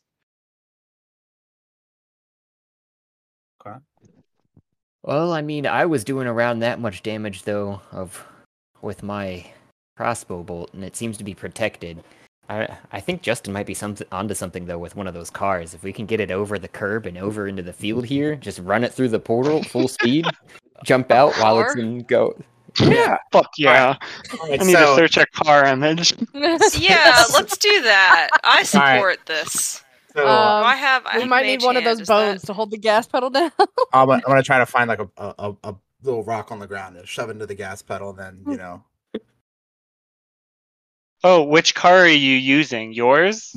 Well, 5.04 5.34
I 5.34 5.41
mean, 5.41 5.67
I 5.67 5.86
was 5.86 6.04
doing 6.04 6.28
around 6.28 6.60
that 6.60 6.80
much 6.80 7.04
damage 7.04 7.43
though 7.43 7.80
of 7.91 8.26
with 8.82 9.04
my 9.04 9.45
crossbow 9.95 10.43
bolt, 10.43 10.74
and 10.74 10.84
it 10.84 10.95
seems 10.95 11.17
to 11.17 11.24
be 11.24 11.36
protected. 11.36 12.04
I 12.50 12.76
I 12.91 13.00
think 13.00 13.21
Justin 13.21 13.54
might 13.54 13.67
be 13.67 13.76
some 13.76 13.95
onto 14.12 14.34
something 14.34 14.65
though 14.65 14.80
with 14.80 14.95
one 14.95 15.08
of 15.08 15.13
those 15.13 15.30
cars. 15.30 15.76
If 15.76 15.84
we 15.84 15.93
can 15.93 16.08
get 16.08 16.19
it 16.19 16.32
over 16.32 16.58
the 16.58 16.67
curb 16.67 17.06
and 17.06 17.17
over 17.19 17.48
into 17.48 17.62
the 17.62 17.74
field 17.74 18.06
here, 18.06 18.36
just 18.36 18.60
run 18.60 18.84
it 18.84 18.93
through 18.93 19.10
the 19.10 19.19
portal 19.19 19.62
full 19.63 19.88
speed, 19.88 20.26
jump 20.86 21.12
out 21.12 21.36
while 21.36 21.60
it's 21.60 21.76
in 21.76 22.00
go. 22.00 22.36
Yeah. 22.80 23.18
Fuck 23.32 23.52
yeah. 23.58 23.96
All 24.40 24.50
right, 24.50 24.62
I 24.62 24.64
need 24.64 24.74
so, 24.74 24.80
to 24.80 24.96
search 24.96 25.18
a 25.18 25.26
car 25.28 25.66
image. 25.66 26.14
Yeah, 26.34 27.24
let's 27.34 27.58
do 27.58 27.82
that. 27.84 28.30
I 28.44 28.64
support 28.64 29.20
this. 29.26 29.84
so 30.14 30.22
Um, 30.28 30.66
I 30.66 30.76
have. 30.76 31.06
I 31.06 31.20
we 31.20 31.26
might 31.26 31.44
need 31.46 31.60
mage 31.62 31.66
one 31.66 31.78
of 31.78 31.84
those 31.84 32.02
is 32.02 32.08
that- 32.08 32.14
bones 32.14 32.42
to 32.44 32.54
hold 32.54 32.72
the 32.72 32.78
gas 32.78 33.08
pedal 33.08 33.30
down. 33.30 33.52
I'm, 33.94 34.10
I'm 34.10 34.20
gonna 34.28 34.44
try 34.44 34.60
to 34.60 34.66
find 34.66 34.88
like 34.90 35.00
a, 35.00 35.10
a 35.18 35.34
a- 35.40 35.70
a 35.70 35.76
little 36.04 36.24
rock 36.24 36.52
on 36.52 36.60
the 36.60 36.68
ground 36.68 36.98
and 36.98 37.08
shove 37.08 37.30
into 37.30 37.46
the 37.46 37.56
gas 37.56 37.82
pedal, 37.82 38.10
and 38.12 38.20
then 38.20 38.44
you 38.48 38.58
know. 38.58 38.84
Oh, 41.24 41.44
which 41.44 41.74
car 41.74 42.00
are 42.02 42.08
you 42.08 42.36
using? 42.38 42.94
Yours? 42.94 43.56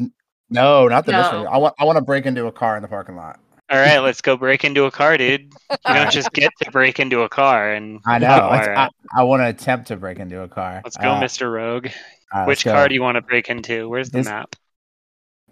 No, 0.49 0.89
not 0.89 1.05
the 1.05 1.13
No. 1.13 1.19
mystery. 1.19 1.47
I 1.47 1.59
want 1.59 1.75
I 1.79 1.85
want 1.85 1.97
to 1.97 2.03
break 2.03 2.25
into 2.25 2.47
a 2.47 2.53
car 2.53 2.77
in 2.77 2.83
the 2.83 2.89
parking 2.89 3.17
lot. 3.17 3.41
All 3.71 3.79
right, 3.79 3.99
let's 3.99 4.21
go 4.23 4.37
break 4.37 4.65
into 4.65 4.85
a 4.85 4.91
car, 4.91 5.19
dude. 5.19 5.53
You 5.71 5.77
don't 5.95 6.11
just 6.11 6.33
get 6.33 6.51
to 6.63 6.71
break 6.71 6.99
into 6.99 7.21
a 7.23 7.29
car 7.29 7.73
and 7.73 8.01
I 8.07 8.19
know. 8.19 8.29
All 8.29 8.53
It's- 8.55 8.67
right. 8.69 8.91
I, 9.15 9.21
I 9.21 9.23
want 9.25 9.41
to 9.43 9.47
attempt 9.49 9.89
to 9.89 9.97
break 9.97 10.19
into 10.19 10.41
a 10.41 10.49
car. 10.49 10.81
Let's 10.85 10.97
go, 10.97 11.11
Uh, 11.11 11.21
Mr. 11.21 11.53
Rogue. 11.53 11.89
right, 12.33 12.47
Which 12.47 12.65
car 12.65 12.85
go. 12.85 12.89
do 12.89 12.95
you 12.95 13.03
want 13.03 13.17
to 13.17 13.23
break 13.23 13.51
into? 13.51 13.89
Where's 13.89 14.11
the 14.11 14.19
This- 14.19 14.27
map? 14.27 14.57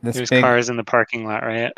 This 0.03 0.17
There's 0.17 0.31
big, 0.31 0.43
cars 0.43 0.69
in 0.69 0.77
the 0.77 0.85
parking 0.85 1.25
lot, 1.27 1.43
right? 1.43 1.73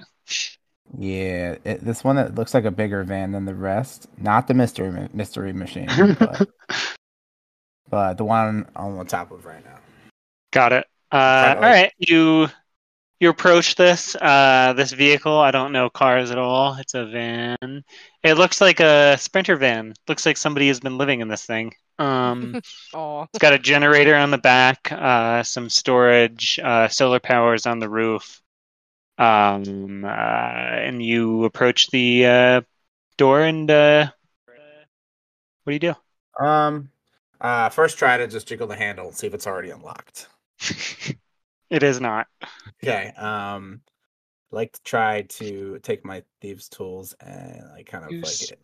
Yeah, 0.98 1.56
it, 1.64 1.84
this 1.84 2.02
one 2.02 2.16
that 2.16 2.34
looks 2.34 2.52
like 2.52 2.64
a 2.64 2.70
bigger 2.70 3.04
van 3.04 3.30
than 3.32 3.44
the 3.44 3.54
rest. 3.54 4.08
Not 4.18 4.48
the 4.48 4.54
mystery 4.54 5.08
mystery 5.12 5.52
machine, 5.52 5.88
but, 6.18 6.48
but 7.90 8.14
the 8.18 8.24
one 8.24 8.66
on 8.74 8.98
the 8.98 9.04
top 9.04 9.30
of 9.30 9.44
right 9.44 9.64
now. 9.64 9.78
Got 10.52 10.72
it. 10.72 10.86
Uh, 11.12 11.54
all 11.56 11.62
right, 11.62 11.92
you 11.98 12.48
you 13.20 13.28
approach 13.28 13.74
this 13.74 14.14
uh, 14.16 14.74
this 14.76 14.92
vehicle. 14.92 15.36
I 15.38 15.50
don't 15.50 15.72
know 15.72 15.90
cars 15.90 16.30
at 16.30 16.38
all. 16.38 16.74
It's 16.74 16.94
a 16.94 17.06
van. 17.06 17.84
It 18.22 18.34
looks 18.34 18.60
like 18.60 18.80
a 18.80 19.16
sprinter 19.18 19.56
van. 19.56 19.94
Looks 20.06 20.24
like 20.24 20.36
somebody 20.36 20.68
has 20.68 20.80
been 20.80 20.98
living 20.98 21.20
in 21.20 21.28
this 21.28 21.44
thing. 21.44 21.74
Um, 21.98 22.54
it's 22.92 23.38
got 23.38 23.52
a 23.52 23.58
generator 23.58 24.14
on 24.14 24.30
the 24.30 24.38
back, 24.38 24.92
uh, 24.92 25.42
some 25.42 25.68
storage, 25.68 26.60
uh, 26.62 26.88
solar 26.88 27.20
powers 27.20 27.66
on 27.66 27.80
the 27.80 27.88
roof. 27.88 28.40
Um, 29.18 30.04
uh, 30.04 30.08
and 30.08 31.02
you 31.02 31.44
approach 31.44 31.90
the 31.90 32.24
uh, 32.24 32.60
door 33.16 33.42
and 33.42 33.68
uh, 33.68 34.10
what 35.64 35.70
do 35.70 35.86
you 35.86 35.94
do? 36.40 36.44
Um, 36.44 36.90
uh, 37.40 37.68
first 37.68 37.98
try 37.98 38.16
to 38.16 38.28
just 38.28 38.46
jiggle 38.46 38.68
the 38.68 38.76
handle 38.76 39.08
and 39.08 39.16
see 39.16 39.26
if 39.26 39.34
it's 39.34 39.46
already 39.46 39.70
unlocked. 39.70 40.28
it 41.70 41.82
is 41.82 42.00
not. 42.00 42.26
Okay. 42.82 43.12
Um, 43.16 43.80
like 44.52 44.72
to 44.74 44.82
try 44.84 45.22
to 45.22 45.78
take 45.82 46.04
my 46.04 46.22
thieves' 46.40 46.68
tools 46.68 47.14
and 47.20 47.62
like 47.72 47.86
kind 47.86 48.04
of 48.04 48.10
Use 48.10 48.52
like 48.52 48.58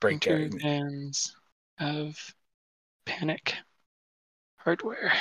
break 0.00 0.24
their. 0.24 0.40
Sprinter 0.40 0.48
vans 0.50 1.36
of 1.78 2.34
panic 3.06 3.56
hardware. 4.58 5.12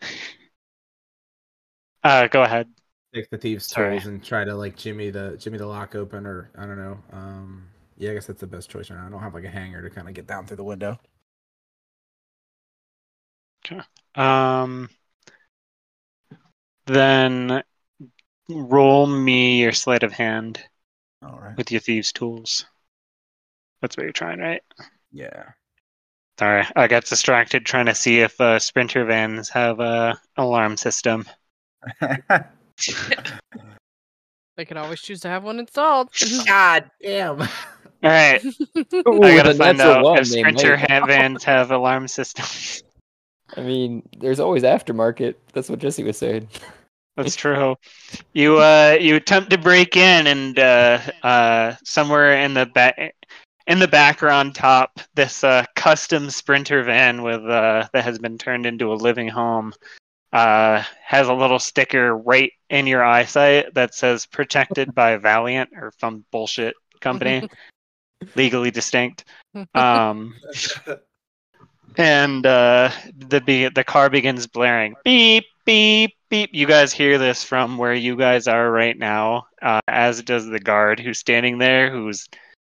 Uh, 2.02 2.26
go 2.28 2.42
ahead. 2.42 2.68
take 3.14 3.28
the 3.30 3.38
thieves' 3.38 3.68
Sorry. 3.68 4.00
tools 4.00 4.06
and 4.06 4.22
try 4.22 4.44
to 4.44 4.54
like 4.54 4.76
jimmy 4.76 5.10
the 5.10 5.36
jimmy 5.38 5.58
the 5.58 5.66
lock 5.66 5.94
open, 5.94 6.26
or 6.26 6.50
I 6.56 6.66
don't 6.66 6.78
know. 6.78 6.98
Um, 7.12 7.68
yeah, 7.98 8.10
I 8.10 8.14
guess 8.14 8.26
that's 8.26 8.40
the 8.40 8.46
best 8.46 8.70
choice. 8.70 8.90
Right. 8.90 9.00
I 9.04 9.08
don't 9.10 9.20
have 9.20 9.34
like 9.34 9.44
a 9.44 9.50
hanger 9.50 9.82
to 9.82 9.90
kind 9.90 10.08
of 10.08 10.14
get 10.14 10.26
down 10.26 10.46
through 10.46 10.56
the 10.58 10.64
window. 10.64 10.98
Okay. 13.64 13.80
Um, 14.14 14.88
then 16.94 17.62
roll 18.48 19.06
me 19.06 19.60
your 19.60 19.72
sleight 19.72 20.02
of 20.02 20.12
hand 20.12 20.60
All 21.22 21.38
right. 21.40 21.56
with 21.56 21.70
your 21.70 21.80
thieves' 21.80 22.12
tools. 22.12 22.66
That's 23.80 23.96
what 23.96 24.04
you're 24.04 24.12
trying, 24.12 24.40
right? 24.40 24.62
Yeah. 25.12 25.44
Sorry, 26.38 26.64
I 26.74 26.86
got 26.86 27.04
distracted 27.04 27.66
trying 27.66 27.86
to 27.86 27.94
see 27.94 28.20
if 28.20 28.40
uh, 28.40 28.58
sprinter 28.58 29.04
vans 29.04 29.48
have 29.50 29.80
a 29.80 30.18
alarm 30.36 30.76
system. 30.76 31.26
they 32.00 32.14
could 34.64 34.76
always 34.76 35.00
choose 35.00 35.20
to 35.20 35.28
have 35.28 35.44
one 35.44 35.58
installed. 35.58 36.10
God 36.46 36.90
damn. 37.02 37.42
All 37.42 37.48
right, 38.02 38.42
Ooh, 38.44 39.22
I 39.22 39.36
gotta 39.36 39.54
find 39.54 39.80
out 39.82 40.02
one, 40.02 40.18
if 40.18 40.28
sprinter 40.28 40.78
might. 40.78 41.06
vans 41.06 41.44
have 41.44 41.70
alarm 41.70 42.08
systems. 42.08 42.82
I 43.56 43.60
mean, 43.60 44.08
there's 44.16 44.40
always 44.40 44.62
aftermarket. 44.62 45.34
That's 45.52 45.68
what 45.68 45.80
Jesse 45.80 46.04
was 46.04 46.16
saying. 46.16 46.48
That's 47.22 47.36
true. 47.36 47.76
You 48.32 48.58
uh 48.58 48.96
you 49.00 49.16
attempt 49.16 49.50
to 49.50 49.58
break 49.58 49.96
in 49.96 50.26
and 50.26 50.58
uh 50.58 51.00
uh 51.22 51.74
somewhere 51.84 52.32
in 52.32 52.54
the 52.54 52.66
back 52.66 53.14
in 53.66 53.78
the 53.78 53.88
background 53.88 54.54
top 54.54 55.00
this 55.14 55.44
uh 55.44 55.64
custom 55.76 56.30
sprinter 56.30 56.82
van 56.82 57.22
with 57.22 57.44
uh 57.44 57.86
that 57.92 58.04
has 58.04 58.18
been 58.18 58.38
turned 58.38 58.66
into 58.66 58.92
a 58.92 58.94
living 58.94 59.28
home 59.28 59.72
uh 60.32 60.82
has 61.04 61.28
a 61.28 61.34
little 61.34 61.58
sticker 61.58 62.16
right 62.16 62.52
in 62.70 62.86
your 62.86 63.04
eyesight 63.04 63.74
that 63.74 63.94
says 63.94 64.26
protected 64.26 64.94
by 64.94 65.16
Valiant 65.16 65.70
or 65.76 65.92
some 65.98 66.24
bullshit 66.32 66.74
company 67.00 67.48
legally 68.36 68.70
distinct. 68.70 69.24
Um 69.74 70.34
and 71.96 72.46
uh, 72.46 72.90
the 73.16 73.40
be- 73.40 73.68
the 73.68 73.84
car 73.84 74.10
begins 74.10 74.46
blaring 74.46 74.94
beep 75.04 75.44
beep 75.64 76.14
beep. 76.30 76.50
You 76.52 76.66
guys 76.66 76.92
hear 76.92 77.18
this 77.18 77.44
from 77.44 77.76
where 77.76 77.94
you 77.94 78.16
guys 78.16 78.48
are 78.48 78.70
right 78.70 78.96
now, 78.96 79.46
uh, 79.60 79.80
as 79.88 80.22
does 80.22 80.46
the 80.46 80.60
guard 80.60 80.98
who's 80.98 81.18
standing 81.18 81.58
there, 81.58 81.90
who's 81.90 82.28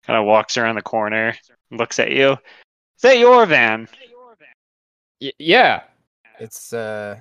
kind 0.05 0.17
of 0.17 0.25
walks 0.25 0.57
around 0.57 0.75
the 0.75 0.81
corner, 0.81 1.35
and 1.69 1.79
looks 1.79 1.99
at 1.99 2.11
you. 2.11 2.31
Is 2.31 3.01
that 3.03 3.19
your 3.19 3.45
van? 3.45 3.87
Y- 5.21 5.33
yeah. 5.37 5.83
It's 6.39 6.73
uh 6.73 7.19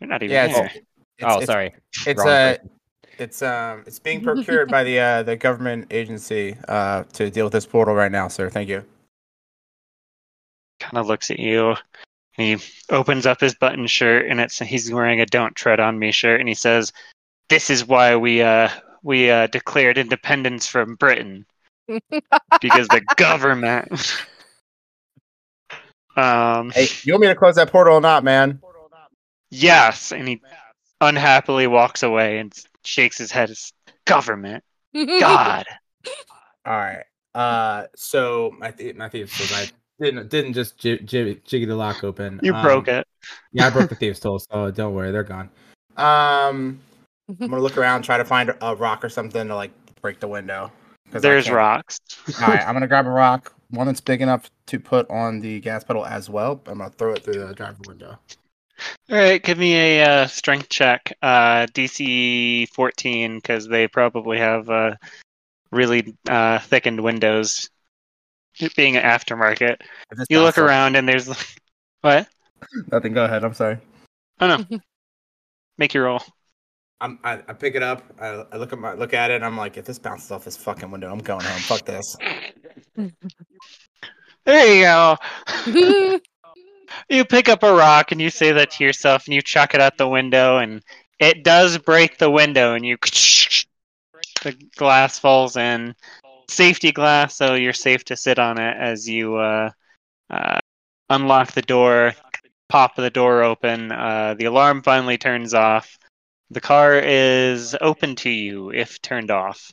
You're 0.00 0.08
not 0.08 0.22
even 0.22 0.34
yeah 0.34 0.46
there. 0.48 0.66
it's, 0.66 0.76
it's 0.76 0.86
oh, 1.22 1.36
it's, 1.38 1.46
sorry. 1.46 1.74
it's 2.06 2.18
Wrong 2.18 2.28
uh 2.28 2.54
person. 2.54 2.70
It's 3.18 3.42
um 3.42 3.84
it's 3.86 3.98
being 3.98 4.20
procured 4.24 4.70
by 4.70 4.82
the 4.82 4.98
uh 4.98 5.22
the 5.22 5.36
government 5.36 5.86
agency 5.90 6.56
uh 6.66 7.04
to 7.12 7.30
deal 7.30 7.46
with 7.46 7.52
this 7.52 7.66
portal 7.66 7.94
right 7.94 8.10
now, 8.10 8.28
sir. 8.28 8.50
Thank 8.50 8.68
you. 8.68 8.84
Kind 10.80 10.96
of 10.96 11.06
looks 11.06 11.30
at 11.30 11.38
you. 11.38 11.74
And 12.40 12.58
he 12.58 12.66
opens 12.88 13.26
up 13.26 13.38
his 13.38 13.54
button 13.54 13.86
shirt, 13.86 14.24
and 14.26 14.40
it's 14.40 14.58
he's 14.58 14.90
wearing 14.90 15.20
a 15.20 15.26
"Don't 15.26 15.54
Tread 15.54 15.78
on 15.78 15.98
Me" 15.98 16.10
shirt, 16.10 16.40
and 16.40 16.48
he 16.48 16.54
says, 16.54 16.90
"This 17.50 17.68
is 17.68 17.86
why 17.86 18.16
we 18.16 18.40
uh 18.40 18.70
we 19.02 19.30
uh 19.30 19.46
declared 19.48 19.98
independence 19.98 20.66
from 20.66 20.94
Britain 20.94 21.44
because 21.86 22.88
the 22.88 23.02
government." 23.18 24.24
um. 26.16 26.70
Hey, 26.70 26.86
you 27.02 27.12
want 27.12 27.20
me 27.20 27.26
to 27.26 27.34
close 27.34 27.56
that 27.56 27.70
portal 27.70 27.96
or 27.96 28.00
not, 28.00 28.24
man? 28.24 28.62
Yes, 29.50 30.10
and 30.10 30.26
he 30.26 30.40
unhappily 31.02 31.66
walks 31.66 32.02
away 32.02 32.38
and 32.38 32.54
shakes 32.84 33.18
his 33.18 33.30
head. 33.30 33.50
It's 33.50 33.74
government. 34.06 34.64
God. 34.94 35.66
All 36.64 36.72
right. 36.72 37.04
Uh, 37.34 37.88
so 37.96 38.54
my 38.58 38.70
th- 38.70 38.96
my 38.96 39.10
thief 39.10 39.30
says 39.36 39.52
I 39.52 39.70
didn't 40.00 40.28
didn't 40.28 40.54
just 40.54 40.78
j- 40.78 40.98
j- 40.98 41.40
jiggy 41.44 41.66
the 41.66 41.76
lock 41.76 42.02
open. 42.02 42.40
You 42.42 42.54
Um, 42.54 42.62
broke 42.62 42.88
it. 42.88 43.06
Yeah, 43.52 43.66
I 43.66 43.70
broke 43.70 43.90
the 43.90 43.94
thieves' 43.94 44.18
tool, 44.18 44.38
so 44.50 44.70
don't 44.70 44.94
worry, 44.94 45.12
they're 45.12 45.22
gone. 45.22 45.50
Um, 45.96 46.80
I'm 47.28 47.36
gonna 47.48 47.60
look 47.60 47.76
around, 47.76 48.02
try 48.02 48.16
to 48.16 48.24
find 48.24 48.52
a 48.60 48.74
rock 48.74 49.04
or 49.04 49.08
something 49.08 49.46
to 49.46 49.54
like 49.54 49.70
break 50.00 50.20
the 50.20 50.28
window. 50.28 50.72
There's 51.12 51.50
rocks. 51.50 51.98
All 52.40 52.48
right, 52.48 52.60
I'm 52.66 52.74
gonna 52.74 52.88
grab 52.88 53.06
a 53.06 53.10
rock, 53.10 53.52
one 53.68 53.86
that's 53.86 54.00
big 54.00 54.22
enough 54.22 54.50
to 54.66 54.80
put 54.80 55.08
on 55.10 55.40
the 55.40 55.60
gas 55.60 55.84
pedal 55.84 56.06
as 56.06 56.30
well. 56.30 56.60
I'm 56.66 56.78
gonna 56.78 56.90
throw 56.90 57.12
it 57.12 57.22
through 57.22 57.46
the 57.46 57.54
driver 57.54 57.76
window. 57.86 58.18
All 59.10 59.16
right, 59.18 59.42
give 59.42 59.58
me 59.58 59.74
a 59.74 60.02
uh, 60.02 60.26
strength 60.26 60.70
check. 60.70 61.12
Uh, 61.20 61.66
DC 61.74 62.68
14 62.70 63.36
because 63.36 63.68
they 63.68 63.86
probably 63.86 64.38
have 64.38 64.70
uh, 64.70 64.94
really 65.70 66.14
uh, 66.28 66.60
thickened 66.60 67.00
windows. 67.02 67.68
It 68.58 68.74
Being 68.74 68.96
an 68.96 69.04
aftermarket, 69.04 69.76
you 70.28 70.38
look 70.40 70.56
bounces- 70.56 70.64
around 70.64 70.96
and 70.96 71.08
there's 71.08 71.28
what? 72.00 72.28
Nothing. 72.90 73.12
Go 73.14 73.24
ahead. 73.24 73.44
I'm 73.44 73.54
sorry. 73.54 73.78
Oh 74.40 74.46
no, 74.70 74.78
make 75.78 75.94
your 75.94 76.04
roll. 76.04 76.22
I'm, 77.02 77.18
I, 77.24 77.34
I 77.48 77.52
pick 77.54 77.74
it 77.74 77.82
up. 77.82 78.02
I, 78.20 78.44
I 78.52 78.56
look 78.58 78.72
at 78.74 78.78
my 78.78 78.92
look 78.92 79.14
at 79.14 79.30
it. 79.30 79.36
and 79.36 79.44
I'm 79.44 79.56
like, 79.56 79.78
if 79.78 79.86
this 79.86 79.98
bounces 79.98 80.30
off 80.30 80.44
this 80.44 80.56
fucking 80.56 80.90
window, 80.90 81.10
I'm 81.10 81.20
going 81.20 81.40
home. 81.44 81.60
Fuck 81.60 81.86
this. 81.86 82.16
There 84.44 84.74
you 84.74 84.82
go. 84.82 85.16
you 87.08 87.24
pick 87.24 87.48
up 87.48 87.62
a 87.62 87.72
rock 87.72 88.12
and 88.12 88.20
you 88.20 88.30
say 88.30 88.52
that 88.52 88.72
to 88.72 88.84
yourself 88.84 89.26
and 89.26 89.34
you 89.34 89.40
chuck 89.42 89.74
it 89.74 89.80
out 89.80 89.96
the 89.96 90.08
window 90.08 90.58
and 90.58 90.82
it 91.18 91.44
does 91.44 91.78
break 91.78 92.18
the 92.18 92.30
window 92.30 92.74
and 92.74 92.84
you 92.84 92.96
the 94.42 94.56
glass 94.76 95.18
falls 95.18 95.56
in 95.56 95.94
safety 96.50 96.92
glass 96.92 97.36
so 97.36 97.54
you're 97.54 97.72
safe 97.72 98.04
to 98.04 98.16
sit 98.16 98.38
on 98.38 98.58
it 98.58 98.76
as 98.78 99.08
you 99.08 99.36
uh, 99.36 99.70
uh, 100.30 100.58
unlock 101.08 101.52
the 101.52 101.62
door 101.62 102.12
pop 102.68 102.94
the 102.96 103.10
door 103.10 103.42
open 103.42 103.92
uh, 103.92 104.34
the 104.38 104.44
alarm 104.44 104.82
finally 104.82 105.18
turns 105.18 105.54
off 105.54 105.98
the 106.50 106.60
car 106.60 106.98
is 106.98 107.76
open 107.80 108.16
to 108.16 108.30
you 108.30 108.70
if 108.70 109.00
turned 109.02 109.30
off 109.30 109.72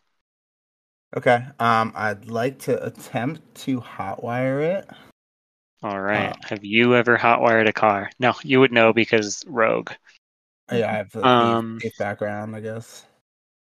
Okay. 1.15 1.45
Um, 1.57 1.93
I'd 1.95 2.25
like 2.29 2.59
to 2.59 2.83
attempt 2.85 3.55
to 3.63 3.79
hotwire 3.79 4.61
it. 4.79 4.89
all 5.83 5.99
right 5.99 6.31
Uh. 6.31 6.47
have 6.47 6.63
you 6.65 6.95
ever 6.95 7.17
hotwired 7.17 7.67
a 7.67 7.73
car 7.73 8.09
no 8.19 8.33
you 8.43 8.59
would 8.59 8.71
know 8.71 8.93
because 8.93 9.43
rogue 9.47 9.91
Yeah, 10.71 10.89
I 10.89 10.93
have 10.97 11.11
the 11.11 11.25
Um, 11.25 11.79
background, 11.97 12.55
I 12.55 12.59
guess. 12.61 13.05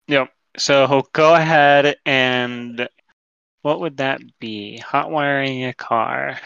Yep. 0.08 0.32
So 0.56 1.02
go 1.12 1.34
ahead 1.34 1.96
and 2.06 2.88
what 3.64 3.80
would 3.80 3.96
that 3.96 4.20
be? 4.40 4.76
Hot 4.76 5.10
wiring 5.10 5.64
a 5.64 5.72
car. 5.72 6.38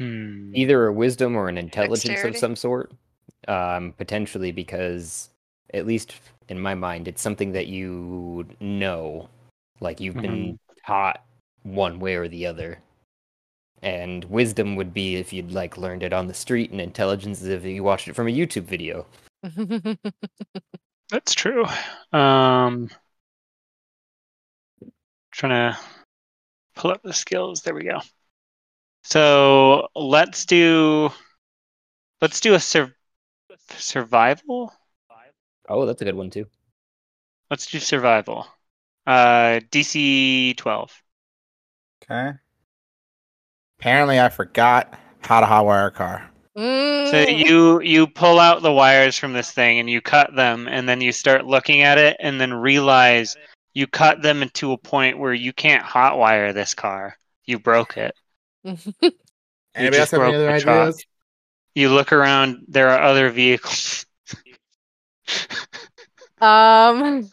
Hmm. 0.00 0.50
Either 0.56 0.86
a 0.86 0.92
wisdom 0.92 1.36
or 1.36 1.48
an 1.48 1.56
intelligence 1.56 2.02
Dexterity? 2.02 2.36
of 2.36 2.40
some 2.40 2.56
sort. 2.56 2.92
Um, 3.46 3.94
potentially 3.96 4.50
because, 4.50 5.30
at 5.72 5.86
least 5.86 6.14
in 6.48 6.58
my 6.58 6.74
mind, 6.74 7.06
it's 7.06 7.22
something 7.22 7.52
that 7.52 7.68
you 7.68 8.44
know. 8.58 9.28
Like 9.80 10.00
you've 10.00 10.16
been 10.16 10.58
taught 10.84 11.22
one 11.62 12.00
way 12.00 12.16
or 12.16 12.26
the 12.26 12.44
other. 12.44 12.80
And 13.82 14.24
wisdom 14.24 14.74
would 14.74 14.92
be 14.92 15.14
if 15.14 15.32
you'd 15.32 15.52
like 15.52 15.78
learned 15.78 16.02
it 16.02 16.12
on 16.12 16.26
the 16.26 16.34
street, 16.34 16.72
and 16.72 16.80
intelligence 16.80 17.40
is 17.40 17.48
if 17.50 17.64
you 17.64 17.84
watched 17.84 18.08
it 18.08 18.16
from 18.16 18.26
a 18.26 18.32
YouTube 18.32 18.64
video. 18.64 19.06
That's 21.10 21.34
true. 21.36 21.64
Um, 22.12 22.90
trying 25.38 25.72
to 25.72 25.78
pull 26.74 26.90
up 26.90 27.02
the 27.02 27.12
skills. 27.12 27.62
There 27.62 27.74
we 27.74 27.84
go. 27.84 28.00
So 29.04 29.88
let's 29.94 30.44
do 30.44 31.10
let's 32.20 32.40
do 32.40 32.54
a 32.54 32.60
sur- 32.60 32.94
survival. 33.76 34.72
Oh, 35.68 35.86
that's 35.86 36.02
a 36.02 36.04
good 36.04 36.14
one 36.16 36.30
too. 36.30 36.46
Let's 37.50 37.66
do 37.66 37.78
survival. 37.78 38.46
Uh, 39.06 39.60
DC 39.70 40.56
twelve. 40.56 40.92
Okay. 42.02 42.32
Apparently, 43.78 44.18
I 44.18 44.28
forgot 44.28 44.98
how 45.20 45.40
to 45.40 45.46
hotwire 45.46 45.86
a 45.86 45.90
car. 45.90 46.30
So 46.56 46.62
Mm. 46.64 47.46
you 47.46 47.80
you 47.80 48.06
pull 48.08 48.40
out 48.40 48.62
the 48.62 48.72
wires 48.72 49.16
from 49.16 49.32
this 49.32 49.52
thing 49.52 49.78
and 49.78 49.88
you 49.88 50.00
cut 50.00 50.34
them 50.34 50.66
and 50.66 50.88
then 50.88 51.00
you 51.00 51.12
start 51.12 51.46
looking 51.46 51.82
at 51.82 51.98
it 51.98 52.16
and 52.18 52.40
then 52.40 52.52
realize 52.52 53.36
you 53.78 53.86
cut 53.86 54.22
them 54.22 54.42
into 54.42 54.72
a 54.72 54.76
point 54.76 55.20
where 55.20 55.32
you 55.32 55.52
can't 55.52 55.84
hotwire 55.84 56.52
this 56.52 56.74
car. 56.74 57.16
You 57.44 57.60
broke 57.60 57.96
it. 57.96 58.12
Anybody 58.64 58.90
else 59.84 60.10
just 60.10 60.10
have 60.10 60.20
any 60.20 60.32
broke 60.32 60.34
other 60.34 60.52
the 60.52 60.60
truck. 60.60 60.94
You 61.76 61.90
look 61.90 62.12
around, 62.12 62.64
there 62.66 62.88
are 62.88 63.00
other 63.00 63.30
vehicles. 63.30 64.04
um. 66.40 67.30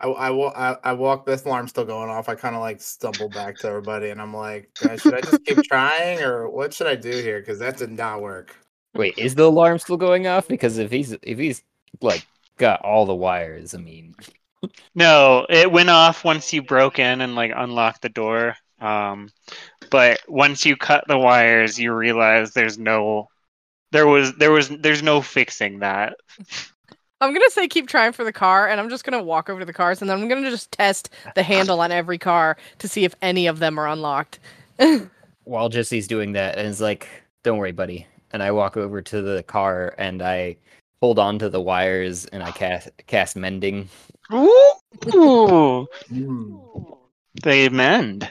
I, 0.00 0.08
I, 0.08 0.30
wa- 0.30 0.52
I, 0.56 0.76
I 0.82 0.92
walk. 0.94 1.26
This 1.26 1.44
alarm's 1.44 1.72
still 1.72 1.84
going 1.84 2.08
off. 2.08 2.30
I 2.30 2.36
kind 2.36 2.54
of 2.54 2.62
like 2.62 2.80
stumble 2.80 3.28
back 3.28 3.58
to 3.58 3.68
everybody, 3.68 4.08
and 4.08 4.20
I'm 4.20 4.32
like, 4.34 4.70
should 4.78 5.12
I 5.12 5.20
just 5.20 5.44
keep 5.44 5.62
trying, 5.64 6.22
or 6.22 6.48
what 6.48 6.72
should 6.72 6.86
I 6.86 6.96
do 6.96 7.10
here? 7.10 7.40
Because 7.40 7.58
that 7.58 7.76
did 7.76 7.90
not 7.90 8.22
work. 8.22 8.56
Wait, 8.94 9.14
is 9.18 9.34
the 9.34 9.44
alarm 9.44 9.78
still 9.78 9.96
going 9.96 10.26
off? 10.26 10.48
Because 10.48 10.78
if 10.78 10.90
he's 10.90 11.12
if 11.22 11.38
he's 11.38 11.62
like 12.00 12.26
got 12.58 12.80
all 12.82 13.06
the 13.06 13.14
wires, 13.14 13.74
I 13.74 13.78
mean, 13.78 14.14
No, 14.94 15.46
it 15.48 15.70
went 15.70 15.90
off 15.90 16.24
once 16.24 16.52
you 16.52 16.62
broke 16.62 16.98
in 16.98 17.20
and 17.20 17.34
like 17.34 17.52
unlocked 17.54 18.02
the 18.02 18.08
door. 18.08 18.56
Um, 18.80 19.30
but 19.90 20.20
once 20.28 20.64
you 20.66 20.76
cut 20.76 21.04
the 21.08 21.18
wires, 21.18 21.78
you 21.78 21.92
realize 21.92 22.52
there's 22.52 22.78
no, 22.78 23.28
there 23.92 24.06
was 24.06 24.34
there 24.36 24.50
was 24.50 24.68
there's 24.68 25.02
no 25.02 25.20
fixing 25.20 25.80
that. 25.80 26.16
I'm 27.20 27.32
gonna 27.32 27.50
say 27.50 27.68
keep 27.68 27.88
trying 27.88 28.12
for 28.12 28.24
the 28.24 28.32
car, 28.32 28.68
and 28.68 28.80
I'm 28.80 28.90
just 28.90 29.04
gonna 29.04 29.22
walk 29.22 29.48
over 29.48 29.60
to 29.60 29.66
the 29.66 29.72
cars, 29.72 30.00
and 30.00 30.10
then 30.10 30.20
I'm 30.20 30.28
gonna 30.28 30.50
just 30.50 30.72
test 30.72 31.10
the 31.34 31.42
handle 31.42 31.80
on 31.80 31.92
every 31.92 32.18
car 32.18 32.56
to 32.78 32.88
see 32.88 33.04
if 33.04 33.14
any 33.22 33.46
of 33.46 33.58
them 33.58 33.78
are 33.78 33.88
unlocked. 33.88 34.40
while 35.44 35.68
Jesse's 35.68 36.08
doing 36.08 36.32
that, 36.32 36.58
and 36.58 36.66
is 36.68 36.80
like, 36.80 37.08
"Don't 37.42 37.58
worry, 37.58 37.72
buddy." 37.72 38.06
And 38.34 38.42
I 38.42 38.50
walk 38.50 38.76
over 38.76 39.00
to 39.00 39.22
the 39.22 39.44
car 39.44 39.94
and 39.96 40.20
I 40.20 40.56
hold 41.00 41.20
on 41.20 41.38
to 41.38 41.48
the 41.48 41.60
wires 41.60 42.26
and 42.26 42.42
I 42.42 42.50
cast 42.50 42.90
cast 43.06 43.36
mending. 43.36 43.88
Ooh, 44.32 45.86
Hmm. 46.08 46.56
they 47.44 47.68
mend. 47.68 48.28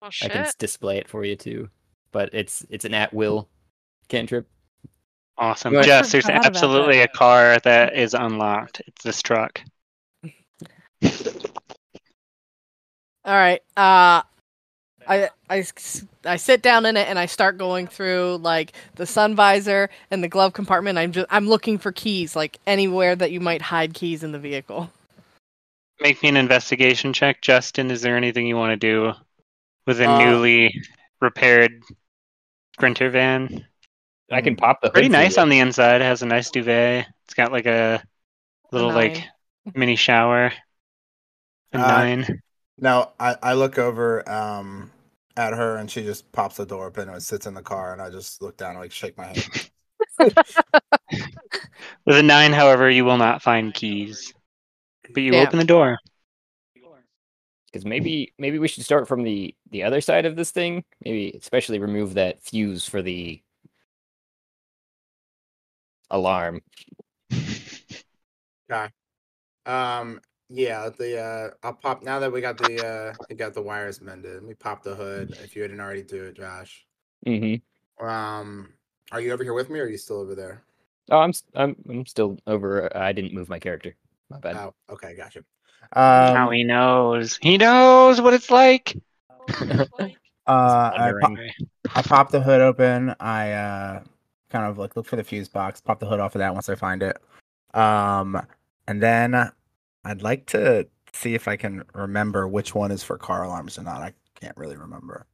Well, 0.00 0.10
I 0.22 0.28
can 0.30 0.46
display 0.58 0.96
it 0.96 1.06
for 1.06 1.22
you 1.22 1.36
too, 1.36 1.68
but 2.12 2.30
it's 2.32 2.64
it's 2.70 2.86
an 2.86 2.94
at 2.94 3.12
will 3.12 3.46
cantrip. 4.08 4.48
Awesome. 5.36 5.74
Right. 5.74 5.86
Yes, 5.86 6.10
there's 6.10 6.30
absolutely 6.30 7.00
a 7.02 7.08
car 7.08 7.58
that 7.64 7.94
is 7.94 8.14
unlocked. 8.14 8.80
It's 8.86 9.04
this 9.04 9.20
truck. 9.20 9.60
All 13.26 13.36
right. 13.36 13.60
Uh, 13.76 14.22
I, 15.08 15.30
I 15.48 15.58
s- 15.60 16.04
I 16.24 16.36
sit 16.36 16.62
down 16.62 16.86
in 16.86 16.96
it 16.96 17.08
and 17.08 17.18
I 17.18 17.26
start 17.26 17.58
going 17.58 17.86
through 17.86 18.38
like 18.42 18.72
the 18.94 19.06
sun 19.06 19.34
visor 19.34 19.90
and 20.10 20.22
the 20.22 20.28
glove 20.28 20.52
compartment. 20.52 20.98
I'm 20.98 21.12
just 21.12 21.26
I'm 21.30 21.48
looking 21.48 21.78
for 21.78 21.92
keys, 21.92 22.36
like 22.36 22.58
anywhere 22.66 23.16
that 23.16 23.32
you 23.32 23.40
might 23.40 23.62
hide 23.62 23.94
keys 23.94 24.22
in 24.22 24.32
the 24.32 24.38
vehicle. 24.38 24.90
Make 26.00 26.22
me 26.22 26.28
an 26.30 26.36
investigation 26.36 27.12
check, 27.12 27.40
Justin. 27.42 27.90
Is 27.90 28.02
there 28.02 28.16
anything 28.16 28.46
you 28.46 28.56
want 28.56 28.70
to 28.72 28.76
do 28.76 29.12
with 29.86 30.00
a 30.00 30.08
Uh, 30.08 30.18
newly 30.18 30.74
repaired 31.20 31.82
Sprinter 32.74 33.10
van? 33.10 33.66
I 34.30 34.40
can 34.40 34.56
pop 34.56 34.80
the 34.80 34.88
hood 34.88 34.94
Pretty 34.94 35.08
nice 35.10 35.36
you. 35.36 35.42
on 35.42 35.48
the 35.50 35.58
inside. 35.58 36.00
It 36.00 36.04
has 36.04 36.22
a 36.22 36.26
nice 36.26 36.50
duvet. 36.50 37.06
It's 37.24 37.34
got 37.34 37.52
like 37.52 37.66
a 37.66 38.02
little 38.72 38.90
like 38.92 39.22
mini 39.74 39.96
shower. 39.96 40.52
A 41.72 41.78
Uh, 41.78 41.86
nine. 41.86 42.42
Now 42.78 43.12
I, 43.20 43.36
I 43.42 43.52
look 43.54 43.78
over 43.78 44.28
um 44.28 44.90
at 45.36 45.54
her, 45.54 45.76
and 45.76 45.90
she 45.90 46.02
just 46.02 46.30
pops 46.32 46.56
the 46.56 46.66
door 46.66 46.86
open 46.86 47.08
and 47.08 47.22
sits 47.22 47.46
in 47.46 47.54
the 47.54 47.62
car, 47.62 47.92
and 47.92 48.02
I 48.02 48.10
just 48.10 48.42
look 48.42 48.56
down 48.56 48.72
and 48.72 48.80
like 48.80 48.92
shake 48.92 49.16
my 49.16 49.26
head. 49.26 49.44
With 52.04 52.16
a 52.16 52.22
nine, 52.22 52.52
however, 52.52 52.90
you 52.90 53.04
will 53.04 53.16
not 53.16 53.42
find 53.42 53.72
keys. 53.72 54.34
But 55.12 55.22
you 55.22 55.32
Damn. 55.32 55.46
open 55.46 55.58
the 55.58 55.64
door. 55.64 55.98
Because 57.66 57.84
maybe 57.86 58.34
maybe 58.38 58.58
we 58.58 58.68
should 58.68 58.84
start 58.84 59.08
from 59.08 59.22
the 59.22 59.54
the 59.70 59.82
other 59.82 60.00
side 60.00 60.26
of 60.26 60.36
this 60.36 60.50
thing. 60.50 60.84
Maybe 61.04 61.34
especially 61.38 61.78
remove 61.78 62.14
that 62.14 62.42
fuse 62.42 62.86
for 62.86 63.02
the 63.02 63.40
alarm. 66.10 66.60
Um, 69.64 70.20
yeah, 70.52 70.90
the 70.90 71.18
uh, 71.18 71.50
I'll 71.62 71.72
pop 71.72 72.02
now 72.02 72.18
that 72.18 72.30
we 72.30 72.40
got 72.40 72.58
the 72.58 72.86
uh, 72.86 73.14
we 73.28 73.34
got 73.34 73.54
the 73.54 73.62
wires 73.62 74.00
mended. 74.00 74.34
Let 74.34 74.44
me 74.44 74.54
pop 74.54 74.82
the 74.82 74.94
hood 74.94 75.34
if 75.42 75.56
you 75.56 75.62
didn't 75.62 75.80
already 75.80 76.02
do 76.02 76.24
it, 76.24 76.34
Josh. 76.34 76.86
Mm-hmm. 77.26 78.06
Um, 78.06 78.74
are 79.10 79.20
you 79.20 79.32
over 79.32 79.42
here 79.42 79.54
with 79.54 79.70
me, 79.70 79.80
or 79.80 79.84
are 79.84 79.88
you 79.88 79.96
still 79.96 80.18
over 80.20 80.34
there? 80.34 80.62
Oh, 81.10 81.18
I'm 81.18 81.30
s- 81.30 81.44
I'm 81.54 81.76
I'm 81.88 82.06
still 82.06 82.38
over. 82.46 82.94
I 82.96 83.12
didn't 83.12 83.32
move 83.32 83.48
my 83.48 83.58
character. 83.58 83.94
My 84.28 84.38
bad. 84.38 84.56
Oh, 84.56 84.74
okay, 84.90 85.14
gotcha. 85.16 85.42
now 85.96 86.46
Um, 86.46 86.52
he 86.52 86.64
knows. 86.64 87.38
He 87.40 87.56
knows 87.56 88.20
what 88.20 88.34
it's 88.34 88.50
like. 88.50 88.96
uh, 89.60 89.86
I, 90.46 91.12
pop, 91.20 91.32
I 91.94 92.02
pop 92.02 92.30
the 92.30 92.40
hood 92.40 92.60
open. 92.60 93.14
I 93.20 93.52
uh, 93.52 94.02
kind 94.50 94.66
of 94.66 94.78
like 94.78 94.96
look 94.96 95.06
for 95.06 95.16
the 95.16 95.24
fuse 95.24 95.48
box. 95.48 95.80
Pop 95.80 95.98
the 95.98 96.06
hood 96.06 96.20
off 96.20 96.34
of 96.34 96.40
that 96.40 96.54
once 96.54 96.68
I 96.68 96.74
find 96.74 97.02
it. 97.02 97.18
Um, 97.74 98.40
and 98.86 99.02
then 99.02 99.50
I'd 100.04 100.22
like 100.22 100.46
to 100.46 100.88
see 101.12 101.34
if 101.34 101.46
I 101.48 101.56
can 101.56 101.84
remember 101.94 102.48
which 102.48 102.74
one 102.74 102.90
is 102.90 103.02
for 103.02 103.18
car 103.18 103.44
alarms 103.44 103.78
or 103.78 103.82
not. 103.82 104.02
I 104.02 104.14
can't 104.40 104.56
really 104.56 104.76
remember. 104.76 105.26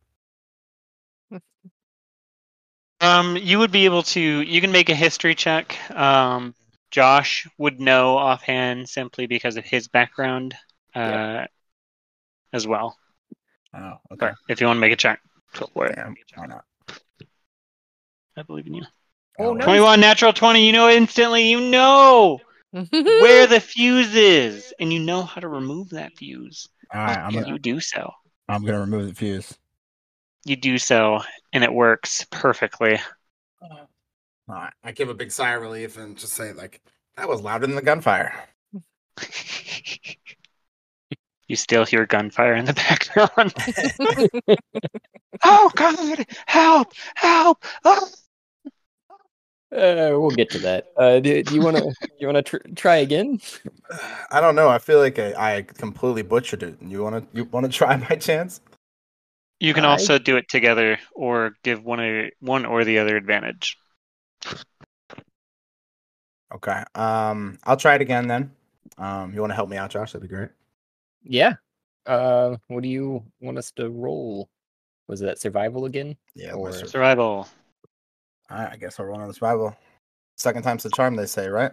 Um, 3.00 3.36
you 3.36 3.60
would 3.60 3.70
be 3.70 3.84
able 3.84 4.02
to. 4.02 4.20
You 4.20 4.60
can 4.60 4.72
make 4.72 4.88
a 4.88 4.94
history 4.94 5.34
check. 5.36 5.78
Um, 5.92 6.54
Josh 6.90 7.46
would 7.56 7.78
know 7.78 8.18
offhand 8.18 8.88
simply 8.88 9.26
because 9.26 9.56
of 9.56 9.64
his 9.64 9.86
background, 9.86 10.56
uh, 10.96 11.44
as 12.52 12.66
well. 12.66 12.98
Oh, 13.72 13.92
okay. 14.12 14.16
But 14.18 14.34
if 14.48 14.60
you 14.60 14.66
want 14.66 14.78
to 14.78 14.80
make 14.80 14.92
a 14.92 14.96
check, 14.96 15.20
go 15.52 15.68
for 15.72 15.86
it. 15.86 15.94
Damn, 15.94 16.16
why 16.34 16.46
not? 16.46 16.64
I 18.36 18.42
believe 18.42 18.66
in 18.66 18.74
you. 18.74 18.84
Oh, 19.38 19.52
no. 19.52 19.64
Twenty-one 19.64 20.00
natural 20.00 20.32
twenty. 20.32 20.66
You 20.66 20.72
know 20.72 20.88
instantly. 20.88 21.48
You 21.48 21.60
know 21.60 22.40
where 22.70 23.46
the 23.48 23.60
fuse 23.60 24.14
is, 24.14 24.72
and 24.78 24.92
you 24.92 25.00
know 25.00 25.22
how 25.22 25.40
to 25.40 25.48
remove 25.48 25.90
that 25.90 26.16
fuse. 26.16 26.68
All 26.94 27.00
right, 27.00 27.18
I'm 27.18 27.32
gonna, 27.32 27.48
you 27.48 27.58
do 27.58 27.80
so. 27.80 28.10
I'm 28.48 28.64
gonna 28.64 28.80
remove 28.80 29.08
the 29.08 29.14
fuse. 29.14 29.56
You 30.44 30.56
do 30.56 30.78
so, 30.78 31.20
and 31.52 31.64
it 31.64 31.72
works 31.72 32.26
perfectly. 32.30 32.98
All 33.62 33.88
right, 34.48 34.72
I 34.82 34.92
give 34.92 35.08
a 35.08 35.14
big 35.14 35.30
sigh 35.30 35.54
of 35.54 35.62
relief 35.62 35.98
and 35.98 36.16
just 36.16 36.32
say 36.32 36.52
like, 36.52 36.80
"That 37.16 37.28
was 37.28 37.40
louder 37.40 37.66
than 37.66 37.76
the 37.76 37.82
gunfire." 37.82 38.34
you 41.48 41.56
still 41.56 41.84
hear 41.84 42.06
gunfire 42.06 42.54
in 42.54 42.64
the 42.66 42.72
background. 42.74 43.54
oh 45.44 45.70
God! 45.74 46.26
Help! 46.46 46.92
Help! 47.14 47.64
Oh! 47.84 48.08
Uh, 49.70 50.16
we'll 50.18 50.30
get 50.30 50.48
to 50.50 50.58
that. 50.60 50.86
Uh, 50.96 51.20
do, 51.20 51.42
do 51.42 51.54
you 51.54 51.60
want 51.60 51.76
to 51.76 51.92
you 52.18 52.26
want 52.26 52.36
to 52.36 52.42
tr- 52.42 52.68
try 52.74 52.96
again? 52.96 53.38
I 54.30 54.40
don't 54.40 54.54
know. 54.54 54.68
I 54.68 54.78
feel 54.78 54.98
like 54.98 55.18
I, 55.18 55.56
I 55.56 55.62
completely 55.62 56.22
butchered 56.22 56.62
it. 56.62 56.76
You 56.80 57.02
want 57.02 57.16
to 57.32 57.36
you 57.36 57.44
want 57.44 57.66
to 57.66 57.72
try 57.78 57.96
by 57.96 58.16
chance? 58.16 58.60
You 59.60 59.74
can 59.74 59.84
I- 59.84 59.88
also 59.88 60.18
do 60.18 60.36
it 60.36 60.48
together, 60.48 60.98
or 61.12 61.52
give 61.62 61.84
one 61.84 62.00
or 62.00 62.30
one 62.40 62.64
or 62.64 62.84
the 62.84 62.98
other 62.98 63.16
advantage. 63.16 63.76
Okay. 66.54 66.82
Um, 66.94 67.58
I'll 67.64 67.76
try 67.76 67.94
it 67.94 68.00
again 68.00 68.26
then. 68.26 68.50
Um, 68.96 69.34
you 69.34 69.40
want 69.40 69.50
to 69.50 69.54
help 69.54 69.68
me 69.68 69.76
out, 69.76 69.90
Josh? 69.90 70.12
That'd 70.12 70.28
be 70.28 70.34
great. 70.34 70.48
Yeah. 71.22 71.54
Uh, 72.06 72.56
what 72.68 72.82
do 72.82 72.88
you 72.88 73.22
want 73.40 73.58
us 73.58 73.70
to 73.72 73.90
roll? 73.90 74.48
Was 75.08 75.20
that 75.20 75.38
survival 75.38 75.84
again? 75.84 76.16
Yeah. 76.34 76.52
Or- 76.52 76.70
Or... 76.70 76.72
Survival. 76.72 77.46
All 78.50 78.58
right, 78.58 78.72
I 78.72 78.76
guess 78.76 78.98
I'll 78.98 79.06
roll 79.06 79.20
on 79.20 79.28
the 79.28 79.34
survival. 79.34 79.76
Second 80.36 80.62
time's 80.62 80.82
the 80.82 80.90
charm, 80.90 81.16
they 81.16 81.26
say, 81.26 81.48
right? 81.48 81.72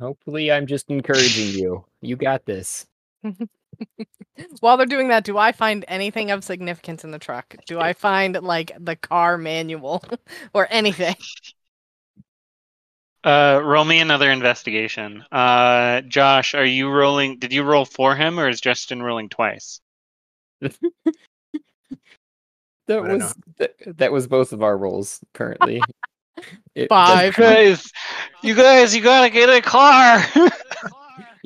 Hopefully, 0.00 0.50
I'm 0.50 0.66
just 0.66 0.90
encouraging 0.90 1.58
you. 1.58 1.84
You 2.00 2.16
got 2.16 2.46
this. 2.46 2.86
While 4.60 4.76
they're 4.76 4.86
doing 4.86 5.08
that, 5.08 5.24
do 5.24 5.38
I 5.38 5.52
find 5.52 5.84
anything 5.88 6.30
of 6.30 6.44
significance 6.44 7.04
in 7.04 7.10
the 7.10 7.18
truck? 7.18 7.56
Do 7.66 7.80
I 7.80 7.92
find 7.92 8.40
like 8.42 8.72
the 8.78 8.96
car 8.96 9.38
manual 9.38 10.02
or 10.54 10.66
anything? 10.70 11.16
Uh, 13.22 13.60
roll 13.64 13.84
me 13.84 14.00
another 14.00 14.30
investigation. 14.30 15.24
Uh, 15.32 16.02
Josh, 16.02 16.54
are 16.54 16.64
you 16.64 16.90
rolling? 16.90 17.38
Did 17.38 17.52
you 17.52 17.62
roll 17.62 17.84
for 17.86 18.14
him, 18.14 18.38
or 18.38 18.48
is 18.48 18.60
Justin 18.60 19.02
rolling 19.02 19.30
twice? 19.30 19.80
That 22.86 23.02
was 23.02 23.34
that, 23.58 23.74
that 23.98 24.12
was 24.12 24.26
both 24.26 24.52
of 24.52 24.62
our 24.62 24.76
rolls 24.76 25.20
currently. 25.32 25.82
It 26.74 26.88
Five. 26.88 27.34
doesn't- 27.36 27.54
guys, 27.54 27.92
you 28.42 28.54
guys, 28.54 28.94
you 28.94 29.02
gotta 29.02 29.30
get 29.30 29.48
a 29.48 29.60
car. 29.60 30.22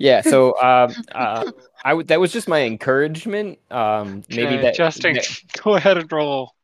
Yeah. 0.00 0.20
So, 0.20 0.50
um, 0.62 0.94
uh, 1.12 1.50
I 1.84 1.92
would 1.92 2.06
that 2.06 2.20
was 2.20 2.32
just 2.32 2.46
my 2.46 2.62
encouragement. 2.62 3.58
Um, 3.68 4.22
maybe 4.30 4.46
Okay, 4.46 4.62
that 4.62 4.74
Justin, 4.76 5.14
that- 5.14 5.40
go 5.62 5.74
ahead 5.74 5.98
and 5.98 6.10
roll 6.12 6.54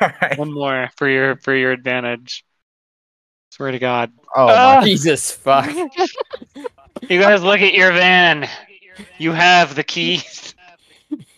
All 0.00 0.10
right. 0.20 0.36
one 0.36 0.52
more 0.52 0.90
for 0.96 1.08
your 1.08 1.36
for 1.36 1.54
your 1.54 1.70
advantage. 1.70 2.44
Swear 3.50 3.70
to 3.70 3.78
God, 3.78 4.10
Oh, 4.34 4.46
my. 4.48 4.82
Jesus 4.84 5.30
fuck. 5.30 5.70
you 7.08 7.20
guys 7.20 7.42
look 7.44 7.60
at 7.60 7.72
your 7.72 7.92
van. 7.92 8.48
You 9.18 9.30
have 9.30 9.76
the 9.76 9.84
keys. 9.84 10.54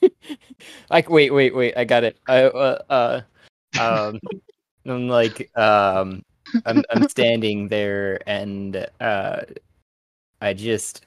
Like, 0.90 1.10
wait, 1.10 1.32
wait, 1.32 1.54
wait. 1.54 1.76
I 1.76 1.84
got 1.84 2.04
it. 2.04 2.18
I, 2.28 2.44
uh, 2.44 2.82
uh, 2.88 3.20
um, 3.78 4.20
I'm 4.86 5.08
like, 5.08 5.50
um, 5.56 6.22
I'm, 6.66 6.82
I'm 6.90 7.08
standing 7.08 7.68
there 7.68 8.20
and, 8.28 8.86
uh, 9.00 9.40
I 10.40 10.52
just, 10.54 11.06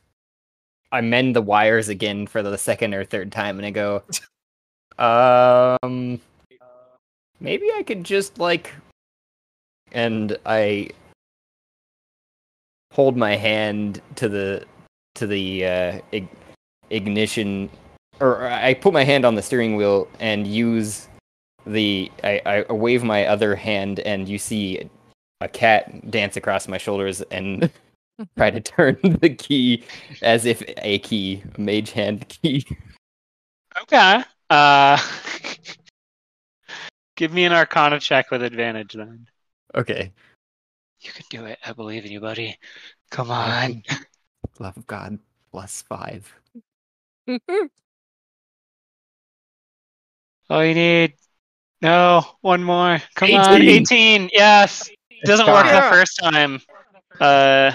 I 0.91 1.01
mend 1.01 1.35
the 1.35 1.41
wires 1.41 1.89
again 1.89 2.27
for 2.27 2.41
the 2.41 2.57
second 2.57 2.93
or 2.93 3.03
third 3.05 3.31
time 3.31 3.57
and 3.59 3.65
I 3.65 3.71
go, 3.71 4.03
um, 4.99 6.19
maybe 7.39 7.69
I 7.75 7.83
could 7.83 8.03
just 8.03 8.39
like, 8.39 8.73
and 9.91 10.37
I 10.45 10.89
hold 12.91 13.15
my 13.15 13.35
hand 13.35 14.01
to 14.15 14.27
the, 14.27 14.65
to 15.15 15.27
the, 15.27 15.65
uh, 15.65 16.01
ig- 16.11 16.27
ignition 16.89 17.69
or 18.19 18.47
I 18.47 18.73
put 18.73 18.93
my 18.93 19.03
hand 19.03 19.25
on 19.25 19.35
the 19.35 19.41
steering 19.41 19.75
wheel 19.75 20.07
and 20.19 20.47
use 20.47 21.07
the 21.65 22.11
I, 22.23 22.63
I 22.69 22.73
wave 22.73 23.03
my 23.03 23.25
other 23.25 23.55
hand 23.55 23.99
and 23.99 24.27
you 24.27 24.37
see 24.37 24.89
a 25.41 25.47
cat 25.47 26.09
dance 26.09 26.37
across 26.37 26.67
my 26.67 26.77
shoulders 26.77 27.21
and 27.23 27.69
try 28.37 28.49
to 28.49 28.61
turn 28.61 28.97
the 29.21 29.29
key 29.29 29.83
as 30.21 30.45
if 30.45 30.63
a 30.77 30.99
key, 30.99 31.43
a 31.55 31.61
mage 31.61 31.91
hand 31.91 32.27
key. 32.29 32.65
Okay. 33.81 34.23
Uh, 34.49 34.97
give 37.15 37.33
me 37.33 37.45
an 37.45 37.53
Arcana 37.53 37.99
check 37.99 38.31
with 38.31 38.41
advantage 38.41 38.93
then. 38.93 39.27
Okay. 39.75 40.11
You 41.01 41.11
can 41.11 41.25
do 41.29 41.45
it. 41.45 41.59
I 41.63 41.73
believe 41.73 42.05
in 42.05 42.11
you, 42.11 42.19
buddy. 42.19 42.57
Come 43.11 43.29
on. 43.29 43.83
Love 44.59 44.77
of 44.77 44.87
God 44.87 45.19
plus 45.51 45.83
five. 45.83 46.33
All 50.49 50.63
you 50.63 50.73
need. 50.73 51.13
No, 51.81 52.23
one 52.41 52.63
more. 52.63 53.01
Come 53.15 53.33
on, 53.33 53.61
18. 53.61 53.81
18. 53.81 54.29
Yes. 54.33 54.89
Doesn't 55.25 55.47
work 55.47 55.65
the 55.65 55.89
first 55.91 56.19
time. 56.21 56.61
Uh, 57.19 57.71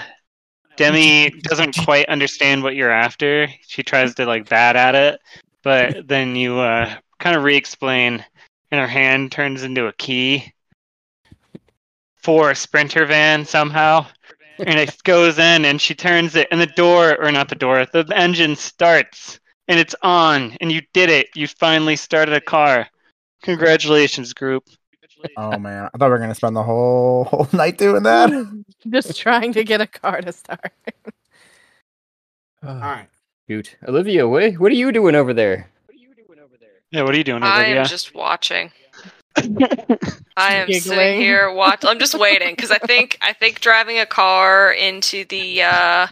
Demi 0.75 1.29
doesn't 1.29 1.77
quite 1.83 2.09
understand 2.09 2.63
what 2.63 2.75
you're 2.75 2.91
after. 2.91 3.47
She 3.67 3.83
tries 3.83 4.15
to 4.15 4.25
like 4.25 4.49
bat 4.49 4.75
at 4.75 4.95
it, 4.95 5.19
but 5.61 6.07
then 6.07 6.35
you 6.35 6.59
uh, 6.59 6.95
kind 7.19 7.35
of 7.35 7.43
re-explain, 7.43 8.25
and 8.71 8.81
her 8.81 8.87
hand 8.87 9.31
turns 9.31 9.63
into 9.63 9.87
a 9.87 9.93
key 9.93 10.51
for 12.15 12.51
a 12.51 12.55
sprinter 12.55 13.05
van 13.05 13.45
somehow, 13.45 14.05
and 14.57 14.79
it 14.79 15.03
goes 15.03 15.37
in, 15.37 15.65
and 15.65 15.79
she 15.79 15.93
turns 15.93 16.35
it, 16.35 16.47
and 16.51 16.59
the 16.59 16.65
door, 16.67 17.17
or 17.21 17.31
not 17.31 17.49
the 17.49 17.55
door, 17.55 17.85
the 17.91 18.05
engine 18.15 18.55
starts, 18.55 19.39
and 19.67 19.79
it's 19.79 19.95
on, 20.01 20.55
and 20.61 20.71
you 20.71 20.81
did 20.93 21.09
it. 21.09 21.27
You 21.35 21.47
finally 21.47 21.95
started 21.95 22.33
a 22.33 22.41
car. 22.41 22.87
Congratulations, 23.43 24.33
group. 24.33 24.63
Oh 25.37 25.57
man, 25.57 25.89
I 25.93 25.97
thought 25.97 26.07
we 26.07 26.11
were 26.11 26.19
gonna 26.19 26.35
spend 26.35 26.55
the 26.55 26.63
whole 26.63 27.25
whole 27.25 27.47
night 27.53 27.77
doing 27.77 28.03
that. 28.03 28.29
Just 28.89 29.17
trying 29.17 29.53
to 29.53 29.63
get 29.63 29.81
a 29.81 29.87
car 29.87 30.21
to 30.21 30.31
start. 30.31 30.73
All 32.65 32.75
right. 32.75 33.07
Shoot. 33.49 33.75
Olivia, 33.87 34.27
what, 34.27 34.53
what 34.53 34.71
are 34.71 34.75
you 34.75 34.91
doing 34.91 35.15
over 35.15 35.33
there? 35.33 35.69
What 35.85 35.95
are 35.95 35.99
you 35.99 36.13
doing 36.15 36.39
over 36.39 36.55
there? 36.59 36.69
Yeah, 36.91 37.03
what 37.03 37.13
are 37.13 37.17
you 37.17 37.23
doing, 37.23 37.43
I 37.43 37.65
am 37.65 37.85
just 37.85 38.15
watching. 38.15 38.71
I 39.35 40.55
am 40.55 40.67
Giggling. 40.67 40.81
sitting 40.81 41.19
here 41.19 41.51
watching. 41.51 41.89
I'm 41.89 41.99
just 41.99 42.17
waiting 42.17 42.55
because 42.55 42.71
I 42.71 42.77
think 42.77 43.17
I 43.21 43.33
think 43.33 43.59
driving 43.59 43.99
a 43.99 44.05
car 44.05 44.71
into 44.71 45.25
the 45.25 45.63
uh, 45.63 46.07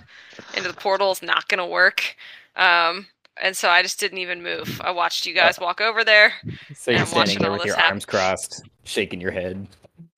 into 0.56 0.68
the 0.68 0.76
portal 0.76 1.12
is 1.12 1.22
not 1.22 1.47
going 1.47 1.60
to 1.60 1.66
work. 1.66 2.16
Um, 2.56 3.08
and 3.42 3.56
so 3.58 3.70
I 3.70 3.82
just 3.82 4.00
didn't 4.00 4.20
even 4.20 4.44
move. 4.44 4.80
I 4.84 4.92
watched 4.92 5.26
you 5.26 5.34
guys 5.34 5.60
walk 5.60 5.82
over 5.82 6.04
there. 6.04 6.34
So 6.74 6.92
you're 6.92 7.00
I'm 7.02 7.06
standing 7.06 7.38
watching 7.38 7.42
there 7.42 7.52
with 7.52 7.66
your 7.66 7.76
happen. 7.76 7.92
arms 7.94 8.06
crossed, 8.06 8.64
shaking 8.84 9.22
your 9.22 9.32
head. 9.32 9.68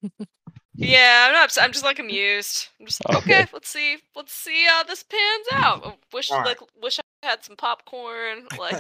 Yeah, 0.76 1.26
I'm 1.28 1.34
not. 1.34 1.46
upset. 1.46 1.64
I'm 1.64 1.72
just 1.72 1.86
like 1.86 2.00
amused. 2.00 2.68
I'm 2.80 2.86
just 2.88 3.00
like, 3.00 3.16
Okay. 3.18 3.44
okay. 3.44 3.46
Let's 3.54 3.70
see. 3.70 3.98
Let's 4.16 4.34
see 4.34 4.66
how 4.66 4.84
this 4.84 5.04
pans 5.04 5.46
out. 5.66 5.82
I 5.86 5.94
Wish 6.14 6.30
All 6.32 6.40
right. 6.40 6.48
like 6.48 6.60
wish 6.82 7.00
I 7.00 7.04
had 7.28 7.44
some 7.44 7.56
popcorn. 7.56 8.48
Like 8.58 8.78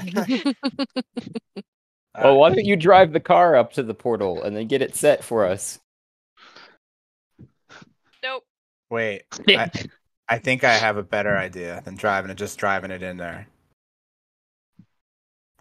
Well, 2.22 2.38
why 2.38 2.50
uh, 2.50 2.56
don't 2.56 2.66
you 2.66 2.76
drive 2.76 3.12
the 3.14 3.20
car 3.20 3.56
up 3.56 3.74
to 3.74 3.84
the 3.84 3.94
portal 3.94 4.44
and 4.44 4.56
then 4.56 4.68
get 4.68 4.82
it 4.82 4.96
set 4.96 5.24
for 5.24 5.46
us? 5.46 5.80
nope. 8.24 8.44
Wait, 8.90 9.24
I, 9.48 9.70
I 10.30 10.38
think 10.40 10.64
I 10.64 10.78
have 10.78 10.98
a 10.98 11.04
better 11.04 11.36
idea 11.36 11.82
than 11.86 11.96
driving 11.96 12.32
it, 12.32 12.36
just 12.36 12.60
driving 12.60 12.92
it 12.92 13.04
in 13.04 13.18
there. 13.18 13.48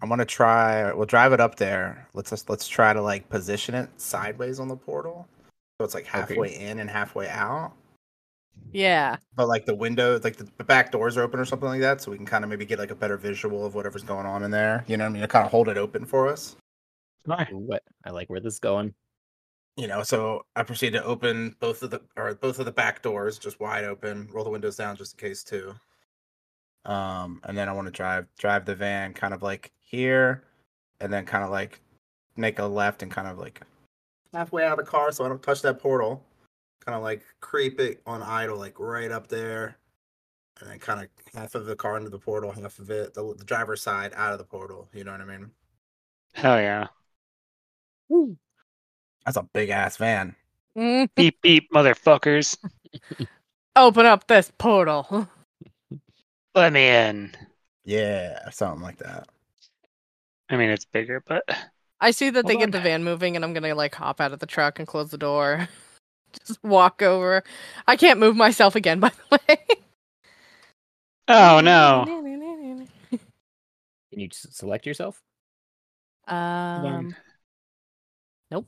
I'm 0.02 0.08
gonna 0.08 0.24
try. 0.24 0.92
We'll 0.92 1.06
drive 1.06 1.32
it 1.32 1.40
up 1.40 1.54
there. 1.54 2.08
Let's 2.12 2.30
just 2.30 2.50
let's 2.50 2.66
try 2.66 2.92
to 2.92 3.00
like 3.00 3.28
position 3.28 3.74
it 3.76 3.88
sideways 3.98 4.58
on 4.58 4.66
the 4.66 4.76
portal, 4.76 5.28
so 5.78 5.84
it's 5.84 5.94
like 5.94 6.06
halfway 6.06 6.56
in 6.56 6.80
and 6.80 6.90
halfway 6.90 7.28
out. 7.28 7.72
yeah. 8.72 9.16
But 9.36 9.46
like 9.48 9.64
the 9.64 9.74
window, 9.74 10.18
like 10.22 10.36
the, 10.36 10.48
the 10.58 10.64
back 10.64 10.90
doors 10.90 11.16
are 11.16 11.22
open 11.22 11.38
or 11.38 11.44
something 11.44 11.68
like 11.68 11.80
that, 11.80 12.00
so 12.00 12.10
we 12.10 12.16
can 12.16 12.26
kind 12.26 12.42
of 12.42 12.50
maybe 12.50 12.66
get 12.66 12.80
like 12.80 12.90
a 12.90 12.96
better 12.96 13.16
visual 13.16 13.64
of 13.64 13.76
whatever's 13.76 14.02
going 14.02 14.26
on 14.26 14.42
in 14.42 14.50
there. 14.50 14.84
You 14.88 14.96
know 14.96 15.04
what 15.04 15.10
I 15.10 15.12
mean? 15.12 15.22
To 15.22 15.28
kind 15.28 15.46
of 15.46 15.52
hold 15.52 15.68
it 15.68 15.78
open 15.78 16.04
for 16.04 16.28
us. 16.28 16.56
Nice. 17.26 17.48
What? 17.52 17.84
I 18.04 18.10
like 18.10 18.28
where 18.28 18.40
this 18.40 18.54
is 18.54 18.58
going. 18.58 18.94
You 19.76 19.86
know, 19.86 20.02
so 20.02 20.44
I 20.56 20.64
proceed 20.64 20.94
to 20.94 21.04
open 21.04 21.56
both 21.60 21.82
of 21.82 21.90
the 21.90 22.00
or 22.16 22.34
both 22.34 22.58
of 22.58 22.66
the 22.66 22.72
back 22.72 23.02
doors 23.02 23.38
just 23.38 23.60
wide 23.60 23.84
open, 23.84 24.28
roll 24.32 24.44
the 24.44 24.50
windows 24.50 24.76
down 24.76 24.96
just 24.96 25.14
in 25.14 25.28
case 25.28 25.44
too. 25.44 25.74
Um, 26.84 27.40
and 27.44 27.56
then 27.56 27.68
I 27.68 27.72
want 27.72 27.86
to 27.86 27.92
drive 27.92 28.26
drive 28.36 28.64
the 28.64 28.74
van 28.74 29.14
kind 29.14 29.32
of 29.32 29.42
like 29.42 29.72
here, 29.92 30.42
and 31.00 31.12
then 31.12 31.24
kind 31.24 31.44
of 31.44 31.50
like 31.50 31.80
make 32.36 32.58
a 32.58 32.64
left 32.64 33.02
and 33.02 33.12
kind 33.12 33.28
of 33.28 33.38
like 33.38 33.60
halfway 34.32 34.64
out 34.64 34.78
of 34.78 34.84
the 34.84 34.90
car 34.90 35.12
so 35.12 35.24
I 35.24 35.28
don't 35.28 35.42
touch 35.42 35.62
that 35.62 35.78
portal. 35.78 36.24
Kind 36.84 36.96
of 36.96 37.02
like 37.02 37.22
creep 37.40 37.78
it 37.78 38.02
on 38.06 38.22
idle, 38.22 38.56
like 38.56 38.80
right 38.80 39.12
up 39.12 39.28
there, 39.28 39.76
and 40.60 40.68
then 40.68 40.78
kind 40.80 41.00
of 41.00 41.08
half 41.34 41.54
of 41.54 41.66
the 41.66 41.76
car 41.76 41.96
into 41.96 42.10
the 42.10 42.18
portal, 42.18 42.50
half 42.50 42.78
of 42.80 42.90
it 42.90 43.14
the, 43.14 43.34
the 43.36 43.44
driver's 43.44 43.82
side 43.82 44.12
out 44.16 44.32
of 44.32 44.38
the 44.38 44.44
portal. 44.44 44.88
You 44.92 45.04
know 45.04 45.12
what 45.12 45.20
I 45.20 45.24
mean? 45.24 45.50
Hell 46.32 46.60
yeah. 46.60 46.88
That's 49.24 49.36
a 49.36 49.42
big 49.52 49.70
ass 49.70 49.96
van. 49.96 50.34
Mm. 50.76 51.08
Beep 51.14 51.40
beep, 51.42 51.70
motherfuckers. 51.72 52.56
Open 53.76 54.06
up 54.06 54.26
this 54.26 54.50
portal. 54.58 55.28
Let 56.54 56.72
me 56.72 56.88
in. 56.88 57.32
Yeah, 57.84 58.50
something 58.50 58.82
like 58.82 58.98
that. 58.98 59.28
I 60.52 60.56
mean, 60.56 60.70
it's 60.70 60.84
bigger, 60.84 61.22
but 61.26 61.44
I 62.00 62.10
see 62.10 62.30
that 62.30 62.46
they 62.46 62.52
Hold 62.54 62.64
get 62.66 62.72
the 62.72 62.80
van 62.80 63.04
moving, 63.04 63.36
and 63.36 63.44
I'm 63.44 63.54
gonna 63.54 63.74
like 63.74 63.94
hop 63.94 64.20
out 64.20 64.32
of 64.32 64.38
the 64.38 64.46
truck 64.46 64.78
and 64.78 64.86
close 64.86 65.10
the 65.10 65.18
door. 65.18 65.68
Just 66.46 66.62
walk 66.62 67.02
over. 67.02 67.42
I 67.86 67.96
can't 67.96 68.20
move 68.20 68.36
myself 68.36 68.76
again, 68.76 69.00
by 69.00 69.10
the 69.30 69.40
way. 69.48 69.58
oh 71.28 71.60
no. 71.60 72.04
Can 74.10 74.20
you 74.20 74.28
s- 74.30 74.46
select 74.50 74.86
yourself? 74.86 75.22
Um. 76.28 77.14
Nope. 78.50 78.66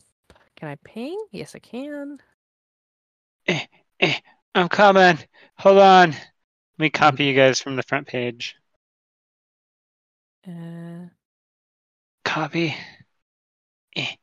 Can 0.57 0.68
I 0.68 0.76
ping? 0.85 1.18
Yes, 1.32 1.55
I 1.55 1.59
can. 1.59 2.18
I'm 4.55 4.68
coming. 4.68 5.18
Hold 5.59 5.78
on. 5.78 6.11
Let 6.11 6.18
me 6.78 6.91
copy 6.91 7.24
you 7.24 7.35
guys 7.35 7.61
from 7.61 7.76
the 7.76 7.82
front 7.82 8.07
page. 8.07 8.57
Uh, 10.47 11.09
Copy. 12.25 12.75
Eh. 13.97 14.16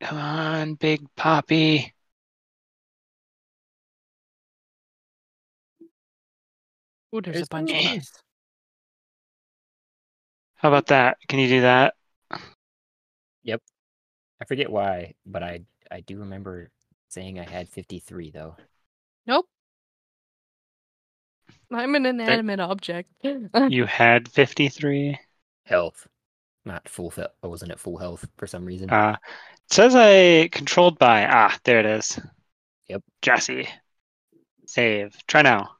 Come 0.00 0.18
on, 0.18 0.74
Big 0.74 1.02
Poppy. 1.16 1.92
Oh, 7.12 7.20
there's 7.20 7.36
a 7.36 7.38
There's 7.38 7.48
bunch 7.48 7.70
of 7.72 7.76
us. 7.76 8.12
How 10.56 10.68
about 10.68 10.86
that? 10.86 11.18
Can 11.28 11.38
you 11.38 11.48
do 11.48 11.60
that? 11.60 11.94
Yep. 13.44 13.60
I 14.40 14.44
forget 14.46 14.70
why, 14.70 15.14
but 15.26 15.42
I 15.42 15.60
I 15.90 16.00
do 16.00 16.18
remember 16.18 16.70
saying 17.08 17.38
I 17.38 17.44
had 17.44 17.68
53 17.68 18.30
though. 18.30 18.56
Nope. 19.26 19.46
I'm 21.70 21.94
an 21.94 22.06
inanimate 22.06 22.60
object. 22.60 23.10
You 23.68 23.84
had 23.86 24.28
53. 24.28 25.18
Health, 25.66 26.06
not 26.64 26.88
full. 26.88 27.10
fit. 27.10 27.30
I 27.42 27.46
wasn't 27.46 27.72
at 27.72 27.80
full 27.80 27.98
health 27.98 28.26
for 28.36 28.46
some 28.46 28.64
reason. 28.64 28.90
Uh, 28.90 29.16
it 29.66 29.72
says 29.72 29.94
I 29.94 30.48
controlled 30.48 30.98
by. 30.98 31.26
Ah, 31.26 31.56
there 31.64 31.80
it 31.80 31.86
is. 31.86 32.18
Yep. 32.88 33.02
Jesse. 33.22 33.68
Save. 34.66 35.16
Try 35.26 35.42
now. 35.42 35.70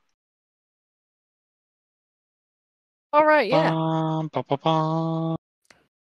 All 3.12 3.24
right, 3.24 3.48
yeah. 3.48 3.70
Bum, 3.70 4.28
bum, 4.32 4.44
bum, 4.48 4.58
bum. 4.62 5.36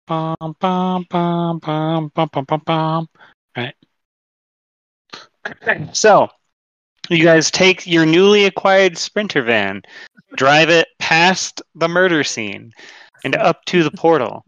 Bum, 0.07 0.55
bum, 0.59 1.05
bum, 1.09 1.59
bum, 1.59 2.11
bum, 2.13 2.29
bum, 2.31 2.45
bum, 2.45 2.61
bum. 2.65 3.09
Right. 3.55 3.75
So, 5.93 6.29
you 7.09 7.23
guys 7.23 7.51
take 7.51 7.85
your 7.85 8.05
newly 8.05 8.45
acquired 8.45 8.97
Sprinter 8.97 9.41
van, 9.41 9.81
drive 10.35 10.69
it 10.69 10.87
past 10.99 11.61
the 11.75 11.87
murder 11.87 12.23
scene, 12.23 12.71
and 13.23 13.35
up 13.35 13.65
to 13.65 13.83
the 13.83 13.91
portal. 13.91 14.45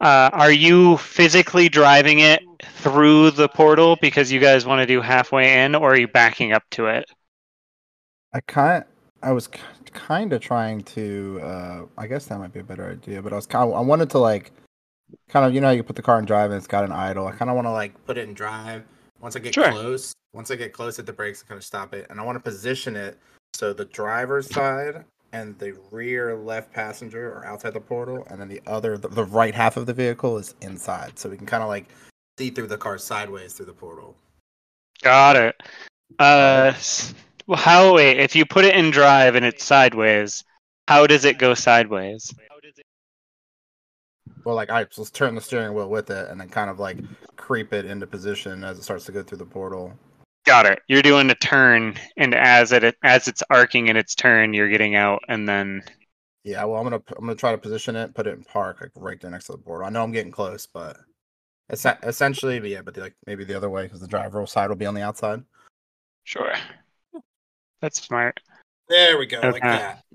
Uh, 0.00 0.28
are 0.32 0.52
you 0.52 0.96
physically 0.98 1.68
driving 1.68 2.18
it 2.18 2.42
through 2.62 3.30
the 3.30 3.48
portal 3.48 3.96
because 4.00 4.30
you 4.30 4.40
guys 4.40 4.66
want 4.66 4.80
to 4.80 4.86
do 4.86 5.00
halfway 5.00 5.64
in, 5.64 5.74
or 5.74 5.92
are 5.92 5.96
you 5.96 6.08
backing 6.08 6.52
up 6.52 6.64
to 6.70 6.86
it? 6.86 7.04
I 8.32 8.40
kind 8.40 8.84
I 9.22 9.32
was 9.32 9.48
kind 9.92 10.32
of 10.32 10.40
trying 10.40 10.82
to. 10.82 11.40
Uh, 11.42 11.82
I 11.96 12.06
guess 12.06 12.26
that 12.26 12.38
might 12.38 12.52
be 12.52 12.60
a 12.60 12.64
better 12.64 12.90
idea, 12.90 13.22
but 13.22 13.32
I 13.32 13.36
was 13.36 13.46
kind. 13.46 13.72
I 13.72 13.80
wanted 13.80 14.10
to 14.10 14.18
like, 14.18 14.52
kind 15.28 15.46
of. 15.46 15.54
You 15.54 15.60
know, 15.60 15.68
how 15.68 15.72
you 15.72 15.82
put 15.82 15.96
the 15.96 16.02
car 16.02 16.18
in 16.18 16.24
drive 16.26 16.50
and 16.50 16.58
it's 16.58 16.66
got 16.66 16.84
an 16.84 16.92
idle. 16.92 17.26
I 17.26 17.32
kind 17.32 17.48
of 17.50 17.54
want 17.54 17.66
to 17.66 17.72
like 17.72 18.04
put 18.04 18.18
it 18.18 18.28
in 18.28 18.34
drive. 18.34 18.84
Once 19.20 19.36
I 19.36 19.38
get 19.38 19.54
Sure. 19.54 19.70
close, 19.70 20.12
once 20.34 20.50
I 20.50 20.56
get 20.56 20.74
close 20.74 20.98
at 20.98 21.06
the 21.06 21.12
brakes, 21.12 21.42
I 21.42 21.48
kind 21.48 21.58
of 21.58 21.64
stop 21.64 21.94
it, 21.94 22.06
and 22.10 22.20
I 22.20 22.24
want 22.24 22.36
to 22.36 22.42
position 22.42 22.96
it 22.96 23.18
so 23.54 23.72
the 23.72 23.86
driver's 23.86 24.52
side 24.52 25.04
and 25.34 25.58
the 25.58 25.76
rear 25.90 26.36
left 26.36 26.72
passenger 26.72 27.32
are 27.32 27.44
outside 27.44 27.74
the 27.74 27.80
portal, 27.80 28.24
and 28.30 28.40
then 28.40 28.46
the 28.48 28.62
other, 28.68 28.96
the, 28.96 29.08
the 29.08 29.24
right 29.24 29.52
half 29.52 29.76
of 29.76 29.84
the 29.84 29.92
vehicle 29.92 30.38
is 30.38 30.54
inside, 30.60 31.18
so 31.18 31.28
we 31.28 31.36
can 31.36 31.44
kind 31.44 31.62
of 31.62 31.68
like 31.68 31.88
see 32.38 32.50
through 32.50 32.68
the 32.68 32.78
car 32.78 32.98
sideways 32.98 33.52
through 33.52 33.66
the 33.66 33.72
portal. 33.72 34.14
Got 35.02 35.34
it. 35.34 35.56
Uh, 36.20 36.72
well, 37.48 37.58
how? 37.58 37.94
Wait, 37.94 38.20
if 38.20 38.36
you 38.36 38.46
put 38.46 38.64
it 38.64 38.76
in 38.76 38.92
drive 38.92 39.34
and 39.34 39.44
it's 39.44 39.64
sideways, 39.64 40.44
how 40.86 41.04
does 41.04 41.24
it 41.24 41.38
go 41.38 41.52
sideways? 41.52 42.32
Well, 44.44 44.54
like 44.54 44.70
I 44.70 44.84
just 44.84 45.16
turn 45.16 45.34
the 45.34 45.40
steering 45.40 45.74
wheel 45.74 45.90
with 45.90 46.10
it, 46.10 46.30
and 46.30 46.40
then 46.40 46.48
kind 46.48 46.70
of 46.70 46.78
like 46.78 46.98
creep 47.34 47.72
it 47.72 47.86
into 47.86 48.06
position 48.06 48.62
as 48.62 48.78
it 48.78 48.84
starts 48.84 49.04
to 49.06 49.12
go 49.12 49.24
through 49.24 49.38
the 49.38 49.46
portal. 49.46 49.98
Got 50.44 50.66
it. 50.66 50.80
You're 50.88 51.02
doing 51.02 51.30
a 51.30 51.34
turn, 51.34 51.94
and 52.16 52.34
as 52.34 52.72
it 52.72 52.96
as 53.02 53.28
it's 53.28 53.42
arcing 53.50 53.88
in 53.88 53.96
its 53.96 54.14
turn, 54.14 54.52
you're 54.52 54.68
getting 54.68 54.94
out, 54.94 55.22
and 55.28 55.48
then 55.48 55.82
Yeah, 56.42 56.64
well, 56.64 56.78
I'm 56.78 56.84
gonna 56.84 57.02
I'm 57.16 57.24
gonna 57.24 57.34
try 57.34 57.52
to 57.52 57.58
position 57.58 57.96
it, 57.96 58.14
put 58.14 58.26
it 58.26 58.34
in 58.34 58.44
park, 58.44 58.80
like 58.80 58.90
right 58.94 59.18
there 59.20 59.30
next 59.30 59.46
to 59.46 59.52
the 59.52 59.58
board. 59.58 59.84
I 59.84 59.88
know 59.88 60.02
I'm 60.02 60.12
getting 60.12 60.32
close, 60.32 60.66
but 60.66 60.98
it's 61.70 61.86
essentially, 62.02 62.60
but 62.60 62.68
yeah, 62.68 62.82
but 62.82 62.96
like 62.96 63.14
maybe 63.26 63.44
the 63.44 63.56
other 63.56 63.70
way 63.70 63.84
because 63.84 64.00
the 64.00 64.06
driver 64.06 64.46
side 64.46 64.68
will 64.68 64.76
be 64.76 64.86
on 64.86 64.94
the 64.94 65.02
outside. 65.02 65.42
sure. 66.24 66.52
That's 67.80 68.02
smart. 68.02 68.40
There 68.88 69.18
we 69.18 69.26
go, 69.26 69.40
like 69.40 69.62
that. 69.62 70.02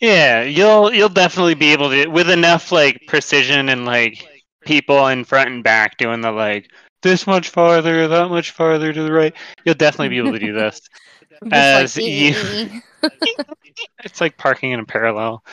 Yeah, 0.00 0.42
you'll 0.42 0.92
you'll 0.92 1.08
definitely 1.08 1.54
be 1.54 1.72
able 1.72 1.90
to 1.90 2.08
with 2.08 2.28
enough 2.28 2.72
like 2.72 3.00
precision 3.06 3.68
and 3.68 3.84
like 3.84 4.26
people 4.62 5.06
in 5.06 5.24
front 5.24 5.50
and 5.50 5.62
back 5.62 5.96
doing 5.96 6.22
the 6.22 6.32
like 6.32 6.68
this 7.02 7.26
much 7.26 7.50
farther, 7.50 8.08
that 8.08 8.28
much 8.28 8.52
farther 8.52 8.92
to 8.92 9.02
the 9.02 9.12
right. 9.12 9.34
You'll 9.64 9.74
definitely 9.74 10.08
be 10.10 10.18
able 10.18 10.32
to 10.32 10.38
do 10.38 10.52
this. 10.54 10.80
As 11.50 11.96
like, 11.96 12.06
you- 12.06 12.80
it's 14.04 14.20
like 14.20 14.36
parking 14.38 14.72
in 14.72 14.80
a 14.80 14.84
parallel. 14.84 15.44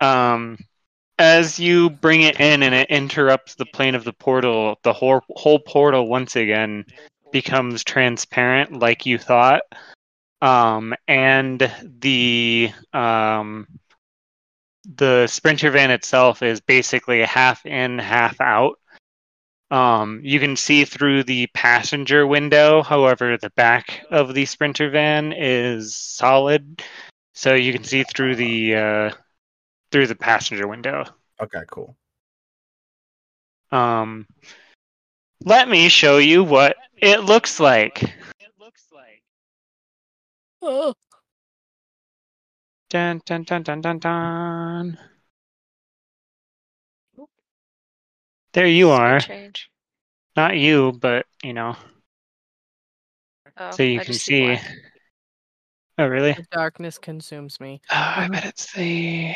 Um, 0.00 0.58
as 1.18 1.58
you 1.58 1.90
bring 1.90 2.22
it 2.22 2.40
in 2.40 2.62
and 2.62 2.74
it 2.74 2.88
interrupts 2.90 3.56
the 3.56 3.66
plane 3.66 3.94
of 3.94 4.04
the 4.04 4.12
portal, 4.12 4.78
the 4.82 4.92
whole 4.92 5.20
whole 5.30 5.58
portal 5.58 6.08
once 6.08 6.36
again 6.36 6.84
becomes 7.32 7.84
transparent, 7.84 8.78
like 8.78 9.04
you 9.06 9.18
thought. 9.18 9.62
Um, 10.40 10.94
and 11.08 11.70
the 12.00 12.70
um, 12.92 13.66
the 14.96 15.26
sprinter 15.26 15.70
van 15.70 15.90
itself 15.90 16.42
is 16.42 16.60
basically 16.60 17.20
half 17.22 17.66
in, 17.66 17.98
half 17.98 18.40
out. 18.40 18.78
Um, 19.70 20.20
you 20.24 20.40
can 20.40 20.56
see 20.56 20.84
through 20.84 21.24
the 21.24 21.46
passenger 21.48 22.26
window. 22.26 22.82
However, 22.82 23.36
the 23.36 23.50
back 23.50 24.02
of 24.10 24.32
the 24.32 24.46
sprinter 24.46 24.88
van 24.88 25.32
is 25.36 25.94
solid, 25.94 26.82
so 27.34 27.54
you 27.54 27.72
can 27.72 27.84
see 27.84 28.02
through 28.02 28.36
the 28.36 28.74
uh, 28.74 29.10
through 29.92 30.06
the 30.06 30.14
passenger 30.14 30.66
window. 30.66 31.04
Okay, 31.40 31.62
cool. 31.70 31.96
Um, 33.70 34.26
let 35.44 35.68
me 35.68 35.90
show 35.90 36.16
you 36.16 36.42
what 36.42 36.76
it 36.96 37.20
looks 37.20 37.60
like. 37.60 38.02
It 38.02 38.52
looks 38.58 38.86
like. 38.90 39.22
Oh. 40.62 40.94
Dun 42.88 43.20
dun 43.26 43.42
dun 43.42 43.62
dun 43.62 43.82
dun 43.82 43.98
dun. 43.98 44.98
There 48.58 48.66
you 48.66 48.90
are. 48.90 49.20
Change. 49.20 49.70
Not 50.34 50.56
you, 50.56 50.90
but 50.90 51.26
you 51.44 51.52
know, 51.52 51.76
Oh, 53.56 53.70
so 53.70 53.84
you 53.84 54.00
I 54.00 54.04
can 54.04 54.12
just 54.12 54.24
see. 54.24 54.58
Oh, 55.96 56.06
really? 56.08 56.32
The 56.32 56.44
darkness 56.50 56.98
consumes 56.98 57.60
me. 57.60 57.80
Oh, 57.88 57.94
I 57.94 58.28
bet 58.28 58.46
it's 58.46 58.72
the. 58.72 59.32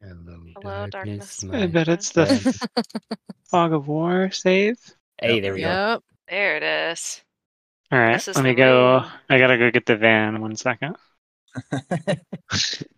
Hello, 0.00 0.38
Hello, 0.62 0.86
darkness. 0.86 1.44
my 1.44 1.64
I 1.64 1.66
bet 1.66 1.88
it's 1.88 2.08
the 2.12 2.68
fog 3.50 3.74
of 3.74 3.86
war 3.86 4.30
save. 4.30 4.78
Hey, 5.20 5.40
there 5.40 5.52
we 5.52 5.60
go. 5.60 5.66
Yep. 5.66 6.02
There 6.30 6.56
it 6.56 6.62
is. 6.62 7.22
All 7.92 7.98
right, 7.98 8.16
is 8.16 8.34
let 8.34 8.44
me 8.44 8.54
go. 8.54 8.94
room. 8.94 9.10
I 9.28 9.38
gotta 9.38 9.58
go 9.58 9.70
get 9.70 9.84
the 9.84 9.96
van. 9.96 10.40
One 10.40 10.56
second. 10.56 10.96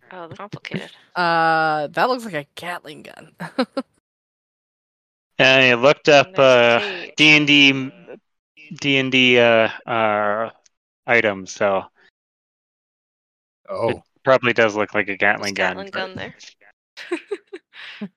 Oh, 0.09 0.29
complicated. 0.33 0.89
Uh, 1.13 1.87
that 1.87 2.07
looks 2.07 2.23
like 2.23 2.33
a 2.33 2.45
Gatling 2.55 3.03
gun. 3.03 3.33
I 5.39 5.73
looked 5.75 6.09
up 6.09 6.35
There's 6.35 6.39
uh, 6.39 6.79
Kate. 6.79 7.15
D 7.15 7.37
and 7.37 7.47
D, 7.47 7.91
D 8.73 8.97
and 8.97 9.11
D 9.11 9.39
uh, 9.39 9.69
uh, 9.85 10.49
items. 11.05 11.51
So 11.51 11.85
Oh, 13.69 14.01
probably 14.23 14.53
does 14.53 14.75
look 14.75 14.93
like 14.93 15.09
a 15.09 15.17
Gatling 15.17 15.53
There's 15.53 15.73
gun. 15.73 15.85
Gatling 15.85 15.91
but 15.91 15.93
gun 15.93 16.15
there. 16.15 16.35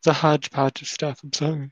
It's 0.00 0.08
a 0.10 0.12
hodgepodge 0.12 0.82
of 0.82 0.88
stuff. 0.88 1.20
I'm 1.24 1.32
sorry. 1.32 1.70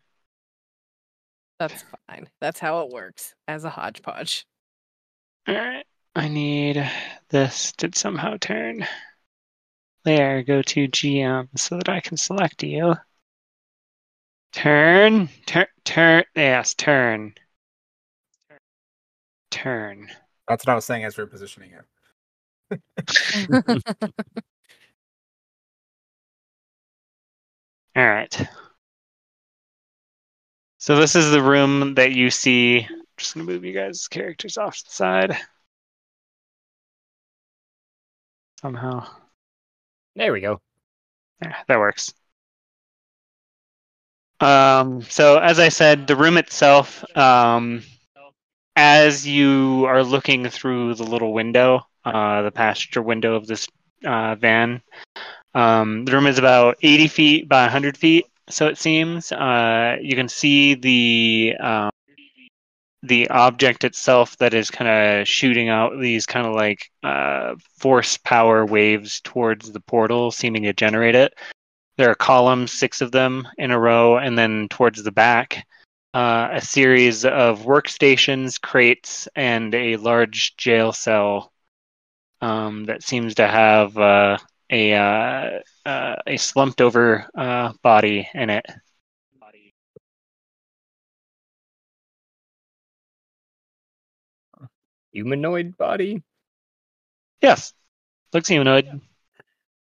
That's 1.58 1.84
fine. 2.08 2.30
That's 2.40 2.58
how 2.58 2.80
it 2.80 2.88
works 2.90 3.34
as 3.46 3.64
a 3.64 3.68
hodgepodge. 3.68 4.46
All 5.46 5.54
right. 5.54 5.84
I 6.14 6.28
need 6.28 6.90
this 7.28 7.72
to 7.72 7.90
somehow 7.94 8.38
turn. 8.40 8.86
There, 10.04 10.42
go 10.42 10.62
to 10.62 10.88
GM 10.88 11.48
so 11.56 11.76
that 11.76 11.88
I 11.88 12.00
can 12.00 12.16
select 12.16 12.62
you. 12.62 12.94
Turn, 14.52 15.28
turn, 15.46 15.66
turn. 15.84 16.24
Yes, 16.34 16.74
turn. 16.74 17.34
Turn. 19.50 20.08
That's 20.48 20.66
what 20.66 20.72
I 20.72 20.74
was 20.74 20.84
saying 20.84 21.04
as 21.04 21.16
we 21.16 21.22
are 21.22 21.26
positioning 21.26 21.72
it. 21.72 21.84
All 27.96 28.04
right. 28.06 28.48
So 30.78 30.96
this 30.96 31.14
is 31.14 31.30
the 31.30 31.42
room 31.42 31.94
that 31.94 32.12
you 32.12 32.28
see. 32.30 32.80
I'm 32.80 33.04
just 33.16 33.34
gonna 33.34 33.44
move 33.46 33.64
you 33.64 33.72
guys' 33.72 34.08
characters 34.08 34.58
off 34.58 34.76
to 34.78 34.84
the 34.84 34.90
side. 34.90 35.38
Somehow. 38.60 39.21
There 40.16 40.32
we 40.32 40.40
go. 40.40 40.60
Yeah, 41.42 41.56
that 41.68 41.78
works. 41.78 42.12
Um, 44.40 45.02
so 45.02 45.38
as 45.38 45.58
I 45.60 45.68
said, 45.68 46.06
the 46.06 46.16
room 46.16 46.36
itself, 46.36 47.04
um, 47.16 47.82
as 48.74 49.26
you 49.26 49.84
are 49.86 50.02
looking 50.02 50.48
through 50.48 50.94
the 50.94 51.04
little 51.04 51.32
window, 51.32 51.86
uh, 52.04 52.42
the 52.42 52.50
passenger 52.50 53.02
window 53.02 53.36
of 53.36 53.46
this 53.46 53.68
uh, 54.04 54.34
van, 54.34 54.82
um, 55.54 56.04
the 56.04 56.12
room 56.12 56.26
is 56.26 56.38
about 56.38 56.78
80 56.82 57.08
feet 57.08 57.48
by 57.48 57.62
100 57.62 57.96
feet, 57.96 58.26
so 58.50 58.66
it 58.68 58.78
seems. 58.78 59.32
Uh, 59.32 59.98
you 60.02 60.16
can 60.16 60.28
see 60.28 60.74
the 60.74 61.54
um, 61.60 61.91
the 63.02 63.28
object 63.30 63.84
itself 63.84 64.36
that 64.38 64.54
is 64.54 64.70
kind 64.70 64.88
of 64.88 65.26
shooting 65.26 65.68
out 65.68 65.98
these 66.00 66.24
kind 66.24 66.46
of 66.46 66.54
like 66.54 66.90
uh, 67.02 67.54
force 67.78 68.16
power 68.16 68.64
waves 68.64 69.20
towards 69.22 69.72
the 69.72 69.80
portal, 69.80 70.30
seeming 70.30 70.62
to 70.62 70.72
generate 70.72 71.14
it. 71.14 71.34
There 71.96 72.10
are 72.10 72.14
columns, 72.14 72.72
six 72.72 73.00
of 73.00 73.12
them 73.12 73.46
in 73.58 73.70
a 73.70 73.78
row, 73.78 74.16
and 74.16 74.38
then 74.38 74.68
towards 74.68 75.02
the 75.02 75.12
back, 75.12 75.66
uh, 76.14 76.48
a 76.52 76.60
series 76.60 77.24
of 77.24 77.62
workstations, 77.62 78.60
crates, 78.60 79.28
and 79.34 79.74
a 79.74 79.96
large 79.96 80.56
jail 80.56 80.92
cell 80.92 81.52
um, 82.40 82.84
that 82.84 83.02
seems 83.02 83.34
to 83.36 83.46
have 83.46 83.96
uh, 83.98 84.38
a 84.70 84.94
uh, 84.94 85.60
uh, 85.86 86.16
a 86.26 86.36
slumped 86.36 86.80
over 86.80 87.28
uh, 87.36 87.72
body 87.82 88.28
in 88.34 88.50
it. 88.50 88.66
Humanoid 95.12 95.76
body. 95.78 96.22
Yes, 97.42 97.72
looks 98.32 98.48
humanoid. 98.48 99.00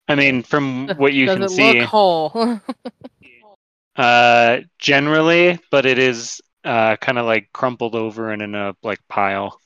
I 0.08 0.16
mean, 0.16 0.44
from 0.44 0.94
what 0.98 1.14
you 1.14 1.28
Does 1.28 1.40
can 1.40 1.42
it 1.42 1.50
see, 1.50 1.80
look 1.80 1.82
whole? 1.82 2.60
uh, 3.96 4.60
generally, 4.80 5.60
but 5.72 5.86
it 5.86 6.00
is 6.00 6.42
uh, 6.64 6.96
kind 6.98 7.18
of 7.18 7.26
like 7.26 7.50
crumpled 7.54 7.96
over 7.96 8.32
and 8.32 8.42
in 8.42 8.56
a 8.56 8.76
like 8.84 9.00
pile. 9.08 9.60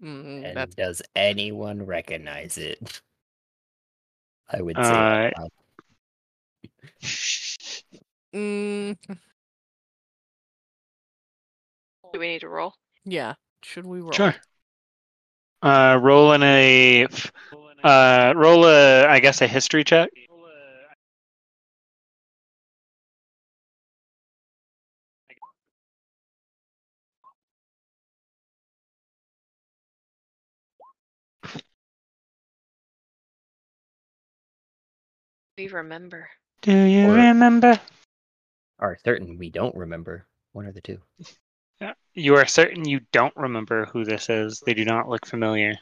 Mm, 0.00 0.44
And 0.44 0.54
that's 0.54 0.76
does 0.76 1.02
anyone 1.16 1.84
recognize 1.84 2.58
it? 2.58 3.02
I 4.48 4.62
would 4.62 4.84
say. 4.84 5.06
Uh, 5.06 5.30
uh, 5.36 5.48
mm, 8.32 8.94
Do 12.14 12.18
we 12.18 12.28
need 12.28 12.40
to 12.40 12.48
roll? 12.48 12.76
yeah. 13.04 13.34
Should 13.64 13.86
we 13.86 14.00
roll? 14.00 14.12
Sure. 14.12 14.34
Uh, 15.62 15.98
roll 16.00 16.32
in 16.34 16.42
a 16.42 17.06
uh, 17.82 18.32
roll 18.36 18.66
a 18.66 19.06
I 19.06 19.18
guess 19.20 19.40
a 19.40 19.46
history 19.46 19.82
check. 19.84 20.10
We 35.58 35.68
remember. 35.68 36.28
Do 36.62 36.72
you 36.72 37.08
Or- 37.08 37.14
remember? 37.14 37.80
are 38.80 38.98
certain 39.04 39.38
we 39.38 39.50
don't 39.50 39.74
remember. 39.76 40.26
One 40.52 40.66
or 40.66 40.72
the 40.72 40.80
two. 40.80 41.00
Yeah. 41.80 41.92
You 42.14 42.36
are 42.36 42.46
certain 42.46 42.84
you 42.88 43.00
don't 43.12 43.36
remember 43.36 43.86
who 43.86 44.04
this 44.04 44.28
is. 44.28 44.62
They 44.64 44.74
do 44.74 44.84
not 44.84 45.08
look 45.08 45.26
familiar. 45.26 45.74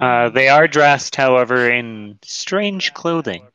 Uh, 0.00 0.28
they 0.28 0.48
are 0.48 0.68
dressed, 0.68 1.16
however, 1.16 1.70
in 1.70 2.18
strange 2.22 2.92
clothing, 2.92 3.48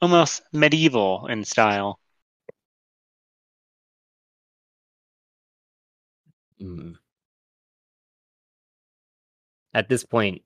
almost 0.00 0.42
medieval 0.52 1.26
in 1.26 1.44
style. 1.44 1.98
Mm. 6.62 6.94
At 9.74 9.88
this 9.88 10.04
point, 10.04 10.42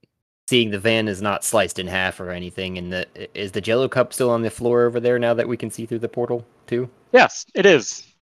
seeing 0.49 0.71
the 0.71 0.79
van 0.79 1.09
is 1.09 1.21
not 1.21 1.45
sliced 1.45 1.79
in 1.79 1.87
half 1.87 2.21
or 2.21 2.31
anything, 2.31 2.79
and 2.79 2.93
the 2.93 3.07
is 3.39 3.53
the 3.53 3.61
Jello 3.61 3.89
cup 3.89 4.13
still 4.13 4.31
on 4.31 4.43
the 4.43 4.51
floor 4.51 4.85
over 4.87 5.01
there 5.01 5.19
now 5.19 5.35
that 5.35 5.49
we 5.49 5.57
can 5.57 5.71
see 5.71 5.85
through 5.87 5.99
the 6.01 6.09
portal 6.09 6.47
too? 6.67 6.89
Yes, 7.13 7.45
it 7.55 7.67
is. 7.67 8.14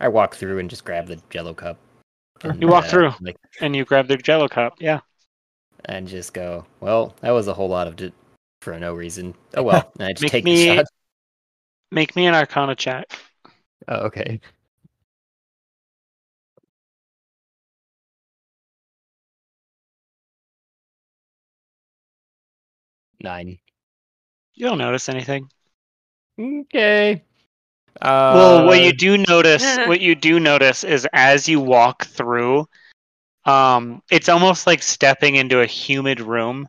I 0.00 0.08
walk 0.08 0.34
through 0.36 0.58
and 0.58 0.70
just 0.70 0.84
grab 0.84 1.06
the 1.06 1.20
Jello 1.30 1.54
cup. 1.54 1.78
and, 2.42 2.60
You 2.60 2.68
walk 2.68 2.84
uh, 2.84 2.88
through. 2.88 3.12
like, 3.20 3.36
And 3.60 3.74
you 3.74 3.84
grab 3.84 4.06
the 4.08 4.16
Jello 4.16 4.48
cup. 4.48 4.74
Yeah. 4.80 5.00
and 5.86 6.06
just 6.08 6.34
go. 6.34 6.66
Well, 6.80 7.14
that 7.20 7.30
was 7.30 7.48
a 7.48 7.54
whole 7.54 7.68
lot 7.68 7.86
of 7.86 7.96
d- 7.96 8.12
for 8.62 8.78
no 8.78 8.94
reason. 8.94 9.34
Oh 9.56 9.62
well, 9.62 9.92
and 9.98 10.02
I 10.08 10.12
just 10.12 10.22
Make 10.22 10.32
take 10.32 10.44
me- 10.44 10.66
the 10.68 10.76
shot. 10.76 10.86
Make 11.90 12.14
me 12.16 12.26
an 12.26 12.34
Arcana 12.34 12.74
check. 12.76 13.06
Oh, 13.88 14.06
okay. 14.06 14.40
Nine. 23.22 23.58
You 24.54 24.66
don't 24.66 24.78
notice 24.78 25.08
anything. 25.08 25.48
Okay. 26.40 27.22
Well, 28.28 28.62
what 28.62 28.80
Uh, 28.80 28.80
you 28.80 28.92
do 28.92 29.18
notice, 29.18 29.78
what 29.84 30.00
you 30.00 30.14
do 30.14 30.38
notice 30.40 30.84
is 30.84 31.06
as 31.12 31.48
you 31.48 31.60
walk 31.60 32.04
through, 32.06 32.66
Um, 33.44 34.02
it's 34.10 34.28
almost 34.28 34.66
like 34.66 34.82
stepping 34.82 35.36
into 35.36 35.60
a 35.60 35.66
humid 35.66 36.20
room, 36.20 36.68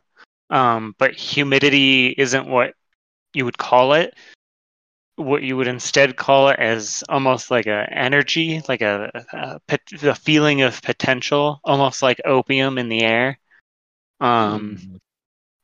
um, 0.50 0.94
but 0.98 1.14
humidity 1.14 2.14
isn't 2.16 2.46
what 2.48 2.74
you 3.34 3.44
would 3.44 3.58
call 3.58 3.94
it. 3.94 4.14
What 5.16 5.42
you 5.42 5.56
would 5.56 5.68
instead 5.68 6.16
call 6.16 6.48
it 6.48 6.58
as 6.58 7.04
almost 7.08 7.50
like 7.50 7.66
a 7.66 7.86
energy, 7.92 8.62
like 8.68 8.80
a, 8.82 9.10
a, 9.32 9.60
pot- 9.68 10.02
a 10.02 10.14
feeling 10.14 10.62
of 10.62 10.80
potential, 10.82 11.60
almost 11.64 12.02
like 12.02 12.20
opium 12.24 12.78
in 12.78 12.88
the 12.88 13.02
air. 13.02 13.38
Um, 14.20 14.78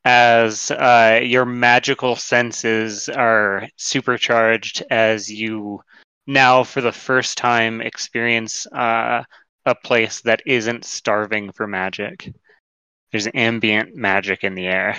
as 0.07 0.71
uh, 0.71 1.19
your 1.21 1.43
magical 1.43 2.15
senses 2.15 3.09
are 3.09 3.67
supercharged 3.75 4.81
as 4.89 5.29
you 5.29 5.81
now, 6.27 6.63
for 6.63 6.79
the 6.79 6.93
first 6.93 7.37
time, 7.37 7.81
experience 7.81 8.65
uh, 8.67 9.23
a 9.65 9.75
place 9.75 10.21
that 10.21 10.41
isn't 10.45 10.85
starving 10.85 11.51
for 11.51 11.67
magic. 11.67 12.33
There's 13.11 13.27
ambient 13.33 13.95
magic 13.95 14.45
in 14.45 14.55
the 14.55 14.67
air. 14.67 14.95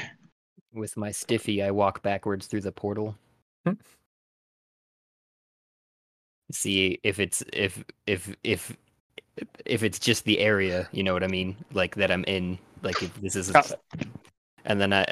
With 0.74 0.94
my 0.98 1.10
stiffy, 1.10 1.62
I 1.62 1.70
walk 1.70 2.02
backwards 2.02 2.46
through 2.46 2.62
the 2.62 2.72
portal. 2.72 3.16
Hmm. 3.64 3.74
See 6.52 6.98
if 7.02 7.18
it's 7.18 7.42
if 7.54 7.82
if 8.06 8.36
if 8.44 8.76
if 9.64 9.82
it's 9.82 9.98
just 9.98 10.24
the 10.24 10.38
area, 10.38 10.86
you 10.92 11.02
know 11.02 11.14
what 11.14 11.24
I 11.24 11.28
mean? 11.28 11.56
Like 11.72 11.94
that 11.96 12.10
I'm 12.10 12.24
in. 12.24 12.58
Like 12.82 13.02
if 13.02 13.14
this 13.22 13.36
is, 13.36 13.52
Oh. 13.54 13.62
And 14.64 14.80
then 14.80 14.92
I, 14.92 15.06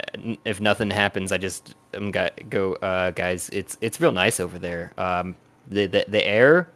if 0.44 0.61
nothing 0.61 0.90
happens, 0.90 1.32
I 1.32 1.38
just 1.38 1.74
um, 1.94 2.11
got, 2.11 2.49
go, 2.51 2.74
uh, 2.74 3.11
guys. 3.11 3.49
It's 3.53 3.76
it's 3.80 4.01
real 4.01 4.12
nice 4.12 4.40
over 4.40 4.59
there. 4.59 4.92
Um, 4.99 5.36
the 5.68 5.86
the 5.86 6.05
the 6.09 6.26
air, 6.26 6.68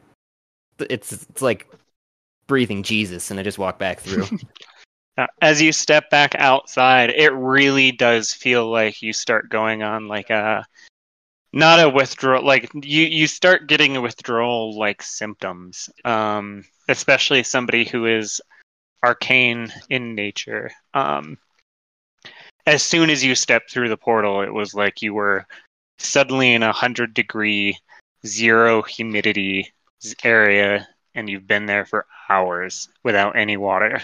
it's 0.79 1.13
it's 1.13 1.43
like 1.43 1.69
breathing 2.47 2.83
Jesus, 2.83 3.31
and 3.31 3.39
I 3.39 3.43
just 3.43 3.59
walk 3.59 3.79
back 3.79 4.01
through. 4.01 4.27
Uh, 5.19 5.27
As 5.43 5.61
you 5.61 5.73
step 5.73 6.09
back 6.09 6.37
outside, 6.37 7.11
it 7.11 7.31
really 7.31 7.93
does 7.93 8.33
feel 8.33 8.71
like 8.71 9.03
you 9.03 9.13
start 9.13 9.51
going 9.51 9.83
on 9.83 10.09
like 10.09 10.31
a 10.31 10.65
not 11.53 11.81
a 11.81 11.89
withdrawal 11.89 12.45
like 12.45 12.71
you 12.75 13.05
you 13.05 13.27
start 13.27 13.67
getting 13.67 13.97
a 13.97 14.01
withdrawal 14.01 14.79
like 14.79 15.03
symptoms 15.03 15.91
um 16.05 16.65
especially 16.89 17.43
somebody 17.43 17.85
who 17.85 18.07
is 18.07 18.41
arcane 19.05 19.69
in 19.89 20.15
nature 20.15 20.71
um 20.95 21.37
as 22.67 22.83
soon 22.83 23.11
as 23.11 23.25
you 23.25 23.35
stepped 23.35 23.71
through 23.71 23.89
the 23.89 23.97
portal 23.97 24.43
it 24.43 24.53
was 24.53 24.75
like 24.75 25.03
you 25.03 25.15
were 25.15 25.47
suddenly 25.99 26.53
in 26.55 26.63
a 26.63 26.67
100 26.67 27.15
degree 27.15 27.77
zero 28.27 28.83
humidity 28.83 29.73
area 30.25 30.87
and 31.15 31.29
you've 31.29 31.47
been 31.47 31.67
there 31.67 31.85
for 31.85 32.07
hours 32.29 32.89
without 33.03 33.37
any 33.37 33.57
water 33.57 34.01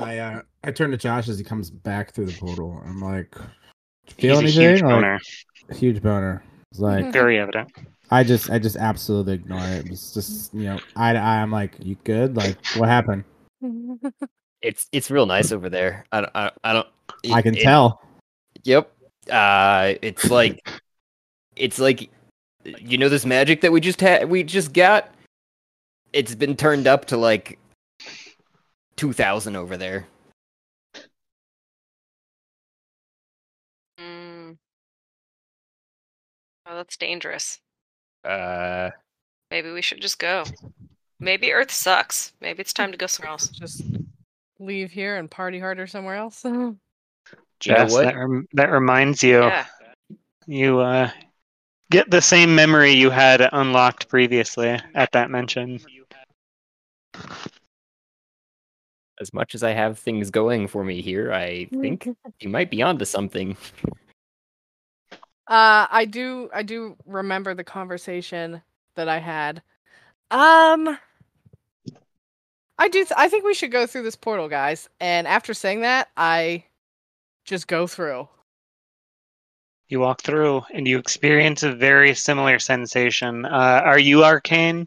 I 0.00 0.18
uh, 0.18 0.42
I 0.64 0.72
turn 0.72 0.90
to 0.90 0.96
Josh 0.96 1.28
as 1.28 1.38
he 1.38 1.44
comes 1.44 1.70
back 1.70 2.12
through 2.12 2.26
the 2.26 2.32
portal. 2.32 2.82
I'm 2.84 3.00
like, 3.00 3.34
feel 4.18 4.40
He's 4.40 4.56
a 4.56 4.60
anything? 4.60 4.62
huge 4.62 4.82
Like, 4.82 4.90
boner 4.90 5.20
huge 5.74 6.02
boner. 6.02 6.42
It's 6.70 6.80
like 6.80 7.12
very 7.12 7.38
evident 7.38 7.72
I 8.10 8.22
just 8.22 8.50
I 8.50 8.58
just 8.58 8.76
absolutely 8.76 9.34
ignore 9.34 9.66
it. 9.66 9.86
It's 9.90 10.14
just 10.14 10.54
you 10.54 10.64
know 10.64 10.78
eye 10.94 11.12
to 11.12 11.18
eye. 11.18 11.42
I'm 11.42 11.50
like, 11.50 11.74
you 11.80 11.96
good? 12.04 12.36
Like 12.36 12.64
what 12.76 12.88
happened? 12.88 13.24
it's 14.62 14.88
it's 14.92 15.10
real 15.10 15.26
nice 15.26 15.52
over 15.52 15.68
there. 15.68 16.04
I 16.12 16.20
don't 16.20 16.32
I, 16.34 16.50
I 16.64 16.72
don't. 16.72 16.88
I 17.32 17.42
can 17.42 17.56
it- 17.56 17.62
tell. 17.62 18.02
Yep. 18.64 18.92
Uh 19.30 19.94
it's 20.02 20.30
like 20.30 20.68
it's 21.56 21.78
like 21.78 22.10
you 22.64 22.98
know 22.98 23.08
this 23.08 23.26
magic 23.26 23.60
that 23.62 23.72
we 23.72 23.80
just 23.80 24.00
had 24.00 24.28
we 24.28 24.42
just 24.42 24.72
got 24.72 25.12
it's 26.12 26.34
been 26.34 26.56
turned 26.56 26.86
up 26.86 27.06
to 27.06 27.16
like 27.16 27.58
2000 28.96 29.56
over 29.56 29.76
there. 29.76 30.06
Mm. 33.98 34.56
Oh, 36.66 36.76
that's 36.76 36.96
dangerous. 36.96 37.60
Uh 38.26 38.90
Maybe 39.50 39.70
we 39.70 39.82
should 39.82 40.00
just 40.00 40.18
go. 40.18 40.44
Maybe 41.20 41.52
Earth 41.52 41.70
sucks. 41.70 42.32
Maybe 42.40 42.60
it's 42.60 42.72
time 42.72 42.90
to 42.90 42.98
go 42.98 43.06
somewhere 43.06 43.30
else. 43.30 43.48
Just 43.48 43.82
leave 44.58 44.90
here 44.90 45.16
and 45.16 45.30
party 45.30 45.58
harder 45.60 45.86
somewhere 45.86 46.16
else. 46.16 46.44
You 47.64 47.72
know 47.72 47.86
what? 47.86 48.04
that, 48.04 48.16
rem- 48.16 48.46
that 48.52 48.70
reminds 48.70 49.22
you 49.22 49.40
Yeah. 49.40 49.64
you 50.46 50.78
uh 50.80 51.10
get 51.90 52.10
the 52.10 52.20
same 52.20 52.54
memory 52.54 52.92
you 52.92 53.08
had 53.08 53.48
unlocked 53.50 54.10
previously 54.10 54.78
at 54.94 55.10
that 55.12 55.30
mention 55.30 55.80
as 59.20 59.32
much 59.32 59.54
as 59.54 59.62
I 59.62 59.70
have 59.70 59.98
things 59.98 60.30
going 60.30 60.68
for 60.68 60.84
me 60.84 61.00
here, 61.00 61.32
I 61.32 61.66
think 61.66 62.08
you 62.40 62.48
might 62.48 62.70
be 62.70 62.82
onto 62.82 63.04
something. 63.04 63.56
Uh, 65.48 65.86
I 65.90 66.04
do. 66.06 66.50
I 66.52 66.62
do 66.62 66.96
remember 67.06 67.54
the 67.54 67.64
conversation 67.64 68.62
that 68.96 69.08
I 69.08 69.18
had. 69.18 69.62
Um, 70.30 70.98
I 72.78 72.88
do. 72.88 73.04
Th- 73.04 73.12
I 73.16 73.28
think 73.28 73.44
we 73.44 73.54
should 73.54 73.70
go 73.72 73.86
through 73.86 74.02
this 74.04 74.16
portal, 74.16 74.48
guys. 74.48 74.88
And 75.00 75.26
after 75.26 75.54
saying 75.54 75.82
that, 75.82 76.08
I 76.16 76.64
just 77.44 77.68
go 77.68 77.86
through. 77.86 78.28
you 79.88 80.00
walk 80.00 80.22
through 80.22 80.62
and 80.72 80.86
you 80.86 80.98
experience 80.98 81.62
a 81.62 81.72
very 81.72 82.14
similar 82.14 82.58
sensation 82.58 83.44
uh 83.44 83.82
are 83.84 83.98
you 83.98 84.24
arcane 84.24 84.86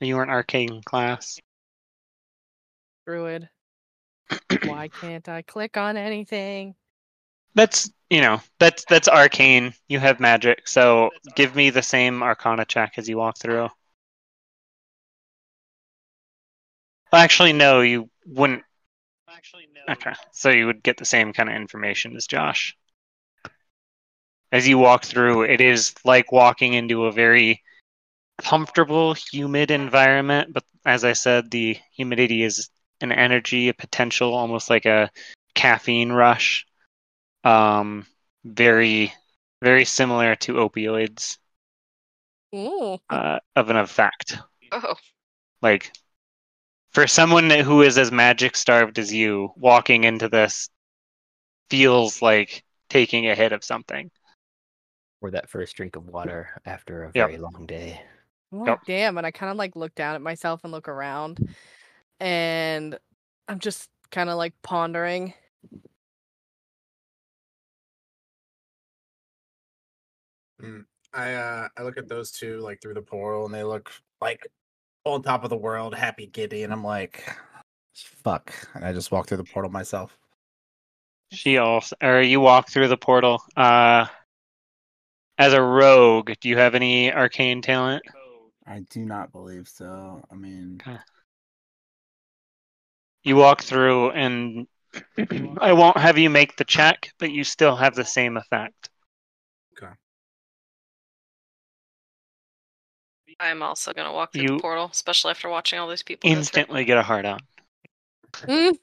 you 0.00 0.16
weren't 0.16 0.30
arcane 0.30 0.82
class 0.84 1.38
Druid. 3.06 3.48
Why 4.64 4.88
can't 4.88 5.28
I 5.28 5.42
click 5.42 5.76
on 5.76 5.96
anything? 5.96 6.74
that's 7.54 7.90
you 8.14 8.20
know 8.20 8.40
that's 8.60 8.84
that's 8.84 9.08
arcane. 9.08 9.74
You 9.88 9.98
have 9.98 10.20
magic 10.20 10.68
so 10.68 11.10
give 11.34 11.56
me 11.56 11.70
the 11.70 11.82
same 11.82 12.22
arcana 12.22 12.64
check 12.64 12.92
as 12.96 13.08
you 13.08 13.16
walk 13.16 13.38
through. 13.38 13.68
Actually 17.12 17.52
no 17.52 17.80
you 17.80 18.08
wouldn't. 18.24 18.62
Actually, 19.28 19.66
no. 19.74 19.94
okay 19.94 20.12
so 20.30 20.48
you 20.50 20.66
would 20.66 20.80
get 20.84 20.96
the 20.96 21.04
same 21.04 21.32
kind 21.32 21.48
of 21.48 21.56
information 21.56 22.14
as 22.14 22.28
josh. 22.28 22.76
As 24.52 24.68
you 24.68 24.78
walk 24.78 25.04
through 25.04 25.42
it 25.42 25.60
is 25.60 25.92
like 26.04 26.30
walking 26.30 26.74
into 26.74 27.06
a 27.06 27.12
very 27.12 27.64
comfortable 28.38 29.14
humid 29.14 29.70
environment 29.70 30.52
but 30.52 30.64
as 30.84 31.04
i 31.04 31.12
said 31.12 31.50
the 31.52 31.78
humidity 31.92 32.42
is 32.42 32.68
an 33.00 33.12
energy 33.12 33.68
a 33.68 33.74
potential 33.74 34.34
almost 34.34 34.68
like 34.70 34.86
a 34.86 35.08
caffeine 35.54 36.10
rush 36.10 36.66
um 37.44 38.06
very 38.44 39.12
very 39.62 39.84
similar 39.84 40.34
to 40.36 40.54
opioids 40.54 41.38
Ooh. 42.54 43.00
uh, 43.10 43.38
of 43.56 43.70
an 43.70 43.76
effect 43.76 44.38
Oh, 44.72 44.96
like 45.62 45.90
for 46.92 47.06
someone 47.06 47.50
who 47.50 47.82
is 47.82 47.98
as 47.98 48.10
magic 48.12 48.56
starved 48.56 48.98
as 48.98 49.12
you 49.12 49.52
walking 49.56 50.04
into 50.04 50.28
this 50.30 50.70
feels 51.70 52.22
like 52.22 52.64
taking 52.88 53.28
a 53.28 53.34
hit 53.34 53.52
of 53.52 53.64
something 53.64 54.10
Or 55.20 55.32
that 55.32 55.48
first 55.50 55.74
drink 55.74 55.96
of 55.96 56.06
water 56.06 56.60
after 56.64 57.02
a 57.02 57.10
Yep. 57.14 57.32
very 57.32 57.36
long 57.36 57.66
day. 57.66 58.04
Oh, 58.52 58.72
Yep. 58.72 58.80
damn. 58.86 59.18
And 59.18 59.26
I 59.26 59.30
kind 59.30 59.50
of 59.50 59.56
like 59.56 59.74
look 59.76 59.94
down 59.94 60.14
at 60.14 60.22
myself 60.22 60.60
and 60.64 60.72
look 60.72 60.88
around. 60.88 61.40
And 62.20 62.98
I'm 63.48 63.58
just 63.60 63.90
kind 64.10 64.30
of 64.30 64.36
like 64.38 64.54
pondering. 64.62 65.34
I 71.12 71.34
uh 71.34 71.68
I 71.76 71.82
look 71.82 71.96
at 71.98 72.08
those 72.08 72.30
two 72.30 72.58
like 72.60 72.80
through 72.80 72.94
the 72.94 73.02
portal 73.02 73.44
and 73.46 73.54
they 73.54 73.62
look 73.64 73.90
like 74.20 74.46
on 75.04 75.22
top 75.22 75.44
of 75.44 75.50
the 75.50 75.56
world, 75.56 75.94
happy 75.94 76.26
giddy, 76.26 76.62
and 76.62 76.72
I'm 76.72 76.84
like 76.84 77.24
fuck. 77.94 78.52
And 78.74 78.84
I 78.84 78.92
just 78.92 79.12
walk 79.12 79.28
through 79.28 79.36
the 79.38 79.44
portal 79.44 79.70
myself. 79.70 80.18
she 81.32 81.58
also 81.58 81.96
or 82.02 82.20
you 82.20 82.40
walk 82.40 82.68
through 82.68 82.88
the 82.88 82.96
portal 82.96 83.42
uh 83.56 84.06
as 85.38 85.52
a 85.52 85.60
rogue 85.62 86.32
do 86.40 86.48
you 86.48 86.56
have 86.56 86.74
any 86.74 87.12
arcane 87.12 87.60
talent 87.62 88.02
I 88.66 88.80
do 88.88 89.04
not 89.04 89.32
believe 89.32 89.68
so. 89.68 90.22
I 90.30 90.34
mean 90.34 90.80
you 93.24 93.36
walk 93.36 93.62
through 93.62 94.10
and 94.10 94.66
i 95.60 95.72
won't 95.72 95.96
have 95.96 96.18
you 96.18 96.30
make 96.30 96.56
the 96.56 96.64
check 96.64 97.10
but 97.18 97.32
you 97.32 97.42
still 97.42 97.74
have 97.74 97.94
the 97.94 98.04
same 98.04 98.36
effect 98.36 98.90
I'm 103.40 103.62
also 103.62 103.92
gonna 103.92 104.12
walk 104.12 104.32
through 104.32 104.42
You- 104.42 104.48
the 104.56 104.58
portal, 104.60 104.88
especially 104.92 105.30
after 105.32 105.48
watching 105.48 105.78
all 105.78 105.88
these 105.88 106.02
people. 106.02 106.30
instantly 106.30 106.84
get 106.84 106.98
a 106.98 107.02
hard 107.02 107.26
on 107.26 107.40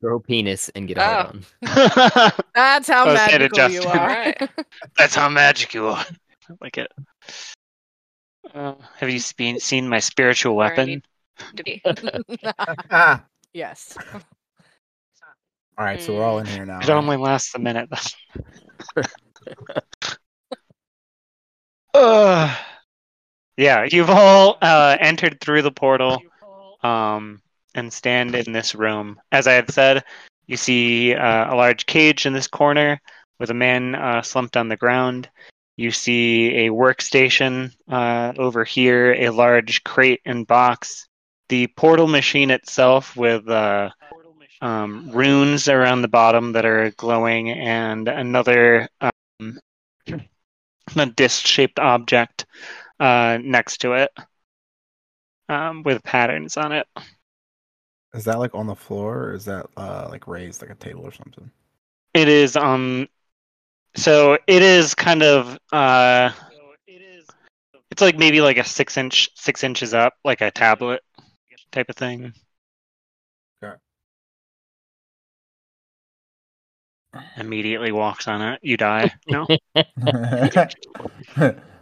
Throw 0.00 0.20
penis 0.20 0.68
and 0.70 0.86
get 0.86 0.98
a 0.98 1.02
hard 1.02 1.26
Oh. 1.26 1.68
on. 1.68 2.32
That's 2.54 2.88
how 2.88 3.06
I 3.08 3.14
magical 3.14 3.70
you 3.70 3.82
are. 3.82 4.06
Right. 4.06 4.50
That's 4.96 5.14
how 5.14 5.28
magic 5.28 5.74
you 5.74 5.86
are. 5.86 6.04
I 6.48 6.54
like 6.60 6.78
it. 6.78 6.90
Uh, 8.54 8.74
have 8.98 9.10
you 9.10 9.18
seen 9.18 9.58
seen 9.58 9.88
my 9.88 9.98
spiritual 9.98 10.54
weapon? 10.56 10.86
need- 10.86 11.04
to 11.56 11.62
be. 11.64 11.82
Yes. 13.52 13.96
All 15.78 15.84
right, 15.84 16.00
so 16.00 16.14
we're 16.14 16.24
all 16.24 16.38
in 16.38 16.46
here 16.46 16.64
now. 16.64 16.78
It 16.78 16.88
right? 16.88 16.90
only 16.96 17.16
lasts 17.18 17.54
a 17.54 17.58
minute. 17.58 17.90
uh, 21.94 22.56
yeah, 23.56 23.86
you've 23.90 24.10
all 24.10 24.58
uh, 24.60 24.96
entered 25.00 25.40
through 25.40 25.62
the 25.62 25.70
portal 25.70 26.20
um, 26.82 27.40
and 27.74 27.92
stand 27.92 28.34
in 28.34 28.52
this 28.52 28.74
room. 28.74 29.20
As 29.32 29.46
I 29.46 29.52
had 29.52 29.70
said, 29.70 30.04
you 30.46 30.56
see 30.56 31.14
uh, 31.14 31.52
a 31.52 31.56
large 31.56 31.86
cage 31.86 32.26
in 32.26 32.32
this 32.32 32.48
corner 32.48 33.00
with 33.38 33.50
a 33.50 33.54
man 33.54 33.94
uh, 33.94 34.22
slumped 34.22 34.56
on 34.56 34.68
the 34.68 34.76
ground. 34.76 35.28
You 35.76 35.90
see 35.90 36.66
a 36.66 36.70
workstation 36.70 37.72
uh, 37.90 38.32
over 38.38 38.64
here, 38.64 39.12
a 39.12 39.30
large 39.30 39.84
crate 39.84 40.20
and 40.24 40.46
box. 40.46 41.06
The 41.48 41.66
portal 41.68 42.06
machine 42.06 42.50
itself 42.50 43.16
with 43.16 43.48
uh, 43.48 43.90
um, 44.60 45.10
runes 45.12 45.68
around 45.68 46.02
the 46.02 46.08
bottom 46.08 46.52
that 46.52 46.64
are 46.64 46.90
glowing, 46.92 47.50
and 47.50 48.08
another 48.08 48.88
um, 49.00 49.58
a 50.96 51.06
disc-shaped 51.06 51.78
object 51.78 52.46
uh, 53.00 53.38
next 53.42 53.78
to 53.78 53.94
it 53.94 54.10
um, 55.48 55.82
with 55.82 56.02
patterns 56.02 56.56
on 56.56 56.72
it. 56.72 56.86
Is 58.14 58.24
that 58.24 58.38
like 58.38 58.54
on 58.54 58.66
the 58.66 58.74
floor, 58.74 59.24
or 59.24 59.34
is 59.34 59.44
that 59.44 59.66
uh 59.76 60.08
like 60.10 60.26
raised 60.26 60.62
like 60.62 60.70
a 60.70 60.74
table 60.74 61.02
or 61.02 61.12
something? 61.12 61.50
It 62.14 62.28
is 62.28 62.56
um, 62.56 63.08
so 63.94 64.38
it 64.46 64.62
is 64.62 64.94
kind 64.94 65.22
of 65.22 65.58
uh, 65.72 66.30
it's 67.90 68.00
like 68.00 68.16
maybe 68.18 68.40
like 68.40 68.56
a 68.56 68.64
six 68.64 68.96
inch, 68.96 69.28
six 69.34 69.62
inches 69.64 69.92
up, 69.92 70.14
like 70.24 70.40
a 70.40 70.50
tablet 70.50 71.02
type 71.72 71.90
of 71.90 71.96
thing. 71.96 72.32
Okay. 73.62 73.76
Immediately 77.36 77.92
walks 77.92 78.28
on 78.28 78.40
it, 78.40 78.60
you 78.62 78.76
die. 78.76 79.10
No. 79.26 79.46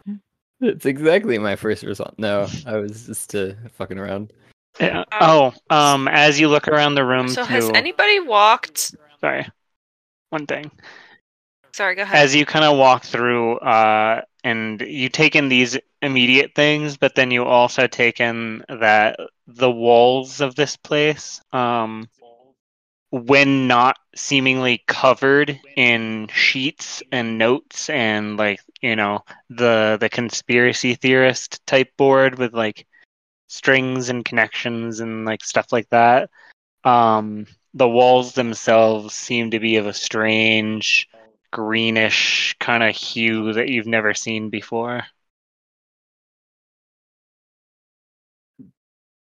It's 0.65 0.87
exactly 0.87 1.39
my 1.39 1.57
first 1.57 1.83
result. 1.83 2.15
No, 2.19 2.47
I 2.67 2.77
was 2.77 3.07
just 3.07 3.35
uh, 3.35 3.53
fucking 3.73 3.99
around. 3.99 4.33
Yeah. 4.81 5.05
Oh, 5.13 5.53
um, 5.71 6.09
as 6.09 6.41
you 6.41 6.49
look 6.49 6.69
around 6.69 6.95
the 6.95 7.05
room, 7.05 7.29
So 7.29 7.45
too. 7.45 7.53
has 7.53 7.71
anybody 7.71 8.21
walked? 8.21 8.97
Sorry, 9.21 9.47
one 10.31 10.47
thing. 10.47 10.71
Sorry, 11.73 11.95
go 11.95 12.03
ahead. 12.03 12.17
As 12.17 12.35
you 12.35 12.47
kind 12.47 12.65
of 12.65 12.79
walk 12.79 13.05
through, 13.05 13.59
uh, 13.59 14.23
and 14.43 14.81
you 14.81 15.09
take 15.09 15.37
in 15.37 15.49
these 15.49 15.79
immediate 16.03 16.55
things, 16.55 16.97
but 16.97 17.15
then 17.15 17.31
you 17.31 17.45
also 17.45 17.87
take 17.87 18.21
in 18.21 18.65
that 18.69 19.19
the 19.47 19.71
walls 19.71 20.41
of 20.41 20.55
this 20.55 20.77
place, 20.77 21.41
um, 21.53 22.09
when 23.15 23.69
not 23.69 23.97
seemingly 24.17 24.83
covered 24.89 25.61
in 25.77 26.27
sheets 26.35 27.01
and 27.13 27.39
notes 27.39 27.89
and 27.89 28.37
like 28.37 28.59
you 28.83 28.97
know 28.97 29.21
the 29.51 29.97
the 30.01 30.09
conspiracy 30.09 30.97
theorist 30.97 31.65
type 31.65 31.97
board 31.97 32.37
with 32.41 32.53
like 32.53 32.89
strings 33.47 34.09
and 34.09 34.25
connections 34.25 34.99
and 34.99 35.25
like 35.25 35.45
stuff 35.45 35.71
like 35.71 35.89
that. 35.91 36.29
Um, 36.83 37.47
the 37.73 37.89
walls 37.89 38.33
themselves 38.33 39.15
seem 39.15 39.53
to 39.53 39.61
be 39.61 39.77
of 39.77 39.87
a 39.87 39.95
strange 39.95 41.09
greenish 41.53 42.57
kind 42.59 42.83
of 42.83 42.97
hue 42.97 43.53
that 43.53 43.69
you've 43.69 43.87
never 43.87 44.13
seen 44.13 44.51
before. 44.51 45.03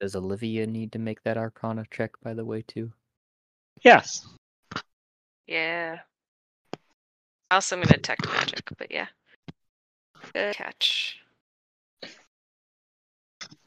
Does 0.02 0.16
Olivia 0.16 0.66
need 0.66 0.92
to 0.94 1.00
make 1.00 1.22
that 1.22 1.38
Arcana 1.38 1.86
check, 1.92 2.14
by 2.24 2.34
the 2.34 2.46
way, 2.46 2.64
too? 2.64 2.92
Yes. 3.84 4.26
Yeah. 5.48 6.00
Also, 7.52 7.76
I'm 7.76 7.84
gonna 7.84 7.98
detect 7.98 8.26
magic, 8.28 8.70
but 8.78 8.92
yeah. 8.92 9.08
Good 10.34 10.56
catch. 10.56 11.20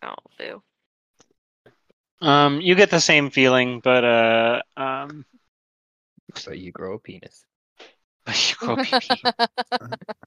Oh, 0.03 0.15
boo. 0.37 0.63
Um, 2.21 2.61
you 2.61 2.75
get 2.75 2.91
the 2.91 3.01
same 3.01 3.31
feeling, 3.31 3.81
but 3.81 4.05
uh, 4.05 4.63
um, 4.77 5.25
So 6.35 6.53
you 6.53 6.73
grow 6.73 6.95
a 6.95 6.99
penis. 6.99 7.45
you 8.29 8.57
grow 8.57 8.75
a 8.75 8.83
pee-pee. 8.83 9.23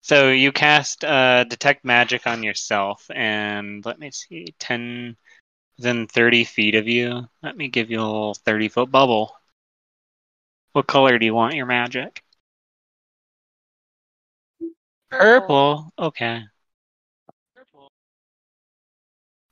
So 0.00 0.30
you 0.30 0.52
cast 0.52 1.04
uh, 1.04 1.44
detect 1.44 1.84
magic 1.84 2.26
on 2.26 2.42
yourself, 2.42 3.10
and 3.14 3.84
let 3.84 3.98
me 3.98 4.10
see, 4.10 4.54
ten 4.58 5.18
within 5.78 6.06
thirty 6.06 6.44
feet 6.44 6.74
of 6.74 6.86
you. 6.88 7.28
Let 7.42 7.56
me 7.56 7.68
give 7.68 7.90
you 7.90 8.00
a 8.00 8.02
little 8.02 8.34
thirty 8.34 8.68
foot 8.68 8.90
bubble. 8.90 9.34
What 10.72 10.86
color 10.86 11.18
do 11.18 11.24
you 11.24 11.34
want 11.34 11.54
your 11.54 11.66
magic? 11.66 12.22
Purple. 15.10 15.92
Okay. 15.98 16.42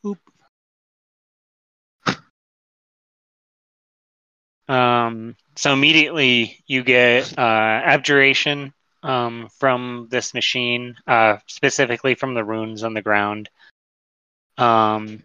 Oop. 0.05 0.19
Um, 4.69 5.37
so 5.55 5.73
immediately 5.73 6.63
you 6.67 6.83
get 6.83 7.39
uh, 7.39 7.41
abjuration 7.41 8.75
um, 9.03 9.49
from 9.59 10.09
this 10.11 10.35
machine, 10.35 10.97
uh, 11.07 11.39
specifically 11.47 12.15
from 12.15 12.35
the 12.35 12.45
runes 12.45 12.83
on 12.83 12.93
the 12.95 13.03
ground. 13.03 13.49
Um, 14.59 15.23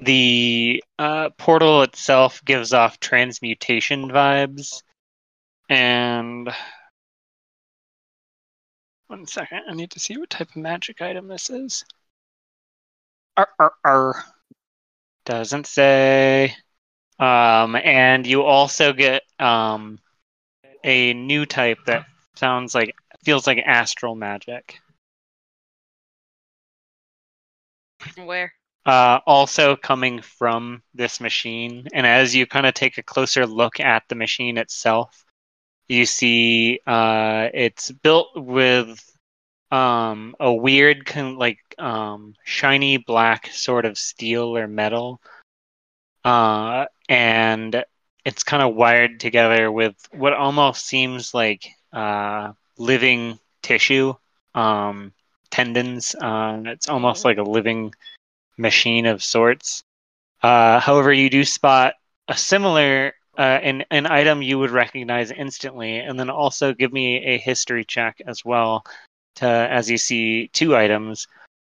the 0.00 0.82
uh, 0.98 1.30
portal 1.36 1.82
itself 1.82 2.42
gives 2.44 2.72
off 2.72 3.00
transmutation 3.00 4.10
vibes, 4.10 4.82
and 5.68 6.50
one 9.10 9.26
second, 9.26 9.62
I 9.68 9.74
need 9.74 9.90
to 9.90 10.00
see 10.00 10.16
what 10.16 10.30
type 10.30 10.50
of 10.50 10.56
magic 10.56 11.02
item 11.02 11.26
this 11.26 11.50
is. 11.50 11.84
Arr, 13.36 13.72
arr. 13.84 14.24
Doesn't 15.24 15.66
say. 15.66 16.54
Um, 17.18 17.76
and 17.76 18.26
you 18.26 18.42
also 18.42 18.92
get 18.92 19.22
um, 19.38 19.98
a 20.84 21.12
new 21.12 21.44
type 21.44 21.78
that 21.86 22.06
sounds 22.36 22.74
like 22.74 22.94
feels 23.24 23.46
like 23.46 23.58
astral 23.58 24.14
magic. 24.14 24.78
Where? 28.16 28.52
Uh, 28.86 29.20
also 29.26 29.76
coming 29.76 30.22
from 30.22 30.82
this 30.94 31.20
machine, 31.20 31.86
and 31.92 32.06
as 32.06 32.34
you 32.34 32.46
kind 32.46 32.66
of 32.66 32.74
take 32.74 32.98
a 32.98 33.02
closer 33.02 33.46
look 33.46 33.78
at 33.78 34.04
the 34.08 34.14
machine 34.14 34.56
itself, 34.56 35.24
you 35.88 36.06
see 36.06 36.80
uh, 36.86 37.48
it's 37.52 37.90
built 37.90 38.28
with 38.34 38.98
um, 39.70 40.34
a 40.40 40.52
weird 40.52 41.04
kind 41.04 41.36
like 41.36 41.58
um, 41.78 42.34
shiny 42.44 42.96
black 42.96 43.48
sort 43.52 43.84
of 43.84 43.98
steel 43.98 44.56
or 44.56 44.66
metal, 44.66 45.20
uh, 46.24 46.86
and 47.08 47.84
it's 48.24 48.42
kind 48.44 48.62
of 48.62 48.74
wired 48.74 49.20
together 49.20 49.70
with 49.70 49.94
what 50.12 50.32
almost 50.32 50.86
seems 50.86 51.34
like 51.34 51.68
uh, 51.92 52.52
living 52.78 53.38
tissue, 53.62 54.14
um, 54.54 55.12
tendons. 55.50 56.14
Uh, 56.14 56.62
it's 56.66 56.88
almost 56.88 57.24
like 57.24 57.38
a 57.38 57.42
living 57.42 57.92
machine 58.56 59.06
of 59.06 59.22
sorts. 59.22 59.82
Uh, 60.42 60.80
however, 60.80 61.12
you 61.12 61.30
do 61.30 61.44
spot 61.44 61.94
a 62.28 62.36
similar 62.36 63.12
uh, 63.38 63.58
an 63.62 63.84
an 63.90 64.06
item 64.06 64.42
you 64.42 64.58
would 64.58 64.70
recognize 64.70 65.30
instantly, 65.30 65.98
and 65.98 66.18
then 66.18 66.30
also 66.30 66.74
give 66.74 66.92
me 66.92 67.24
a 67.24 67.38
history 67.38 67.84
check 67.84 68.20
as 68.26 68.44
well. 68.44 68.84
To 69.36 69.46
as 69.46 69.90
you 69.90 69.98
see 69.98 70.48
two 70.48 70.76
items, 70.76 71.26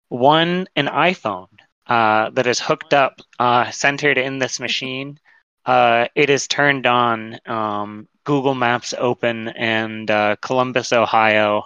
one 0.09 0.69
an 0.77 0.87
iPhone 0.87 1.49
uh, 1.87 2.31
that 2.31 2.47
is 2.47 2.61
hooked 2.61 2.95
up, 2.95 3.21
uh, 3.39 3.71
centered 3.71 4.19
in 4.19 4.39
this 4.39 4.61
machine. 4.61 5.19
Uh, 5.67 6.07
it 6.15 6.31
is 6.31 6.47
turned 6.47 6.87
on. 6.87 7.41
Um, 7.45 8.07
Google 8.27 8.55
Maps 8.55 8.93
open 8.99 9.49
and 9.49 10.11
uh, 10.11 10.37
Columbus, 10.43 10.93
Ohio, 10.93 11.65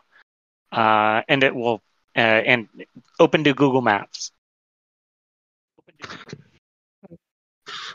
uh, 0.72 1.22
and 1.28 1.42
it 1.42 1.54
will 1.54 1.82
uh, 2.16 2.18
and 2.20 2.68
open 3.18 3.44
to 3.44 3.54
Google 3.54 3.82
Maps. 3.82 4.32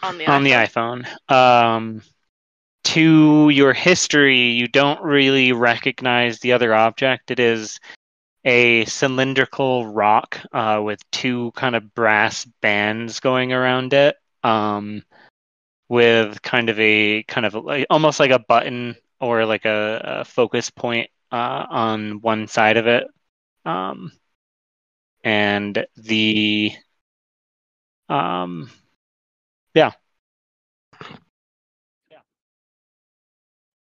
On 0.04 0.18
the 0.18 0.28
on 0.28 0.44
the 0.44 0.52
iPhone. 0.52 1.06
Um, 1.32 2.02
to 2.86 3.50
your 3.50 3.74
history, 3.74 4.52
you 4.52 4.68
don't 4.68 5.02
really 5.02 5.52
recognize 5.52 6.40
the 6.40 6.54
other 6.54 6.74
object. 6.74 7.32
It 7.32 7.40
is 7.40 7.80
a 8.46 8.86
cylindrical 8.86 9.88
rock 9.88 10.40
uh, 10.54 10.80
with 10.84 11.00
two 11.12 11.52
kind 11.56 11.76
of 11.76 11.94
brass 11.96 12.46
bands 12.62 13.20
going 13.20 13.52
around 13.52 13.94
it, 13.94 14.16
um, 14.44 15.02
with 15.90 16.42
kind 16.44 16.70
of 16.70 16.80
a 16.80 17.24
kind 17.24 17.46
of 17.46 17.56
like, 17.56 17.88
almost 17.90 18.20
like 18.20 18.32
a 18.32 18.40
button 18.40 18.96
or 19.20 19.46
like 19.46 19.66
a, 19.66 20.20
a 20.20 20.26
focus 20.26 20.70
point 20.70 21.10
uh, 21.32 21.66
on 21.68 22.22
one 22.22 22.48
side 22.48 22.78
of 22.78 22.86
it, 22.86 23.08
um, 23.66 24.12
and 25.24 25.86
the 25.98 26.74
um, 28.10 28.70
yeah. 29.74 29.92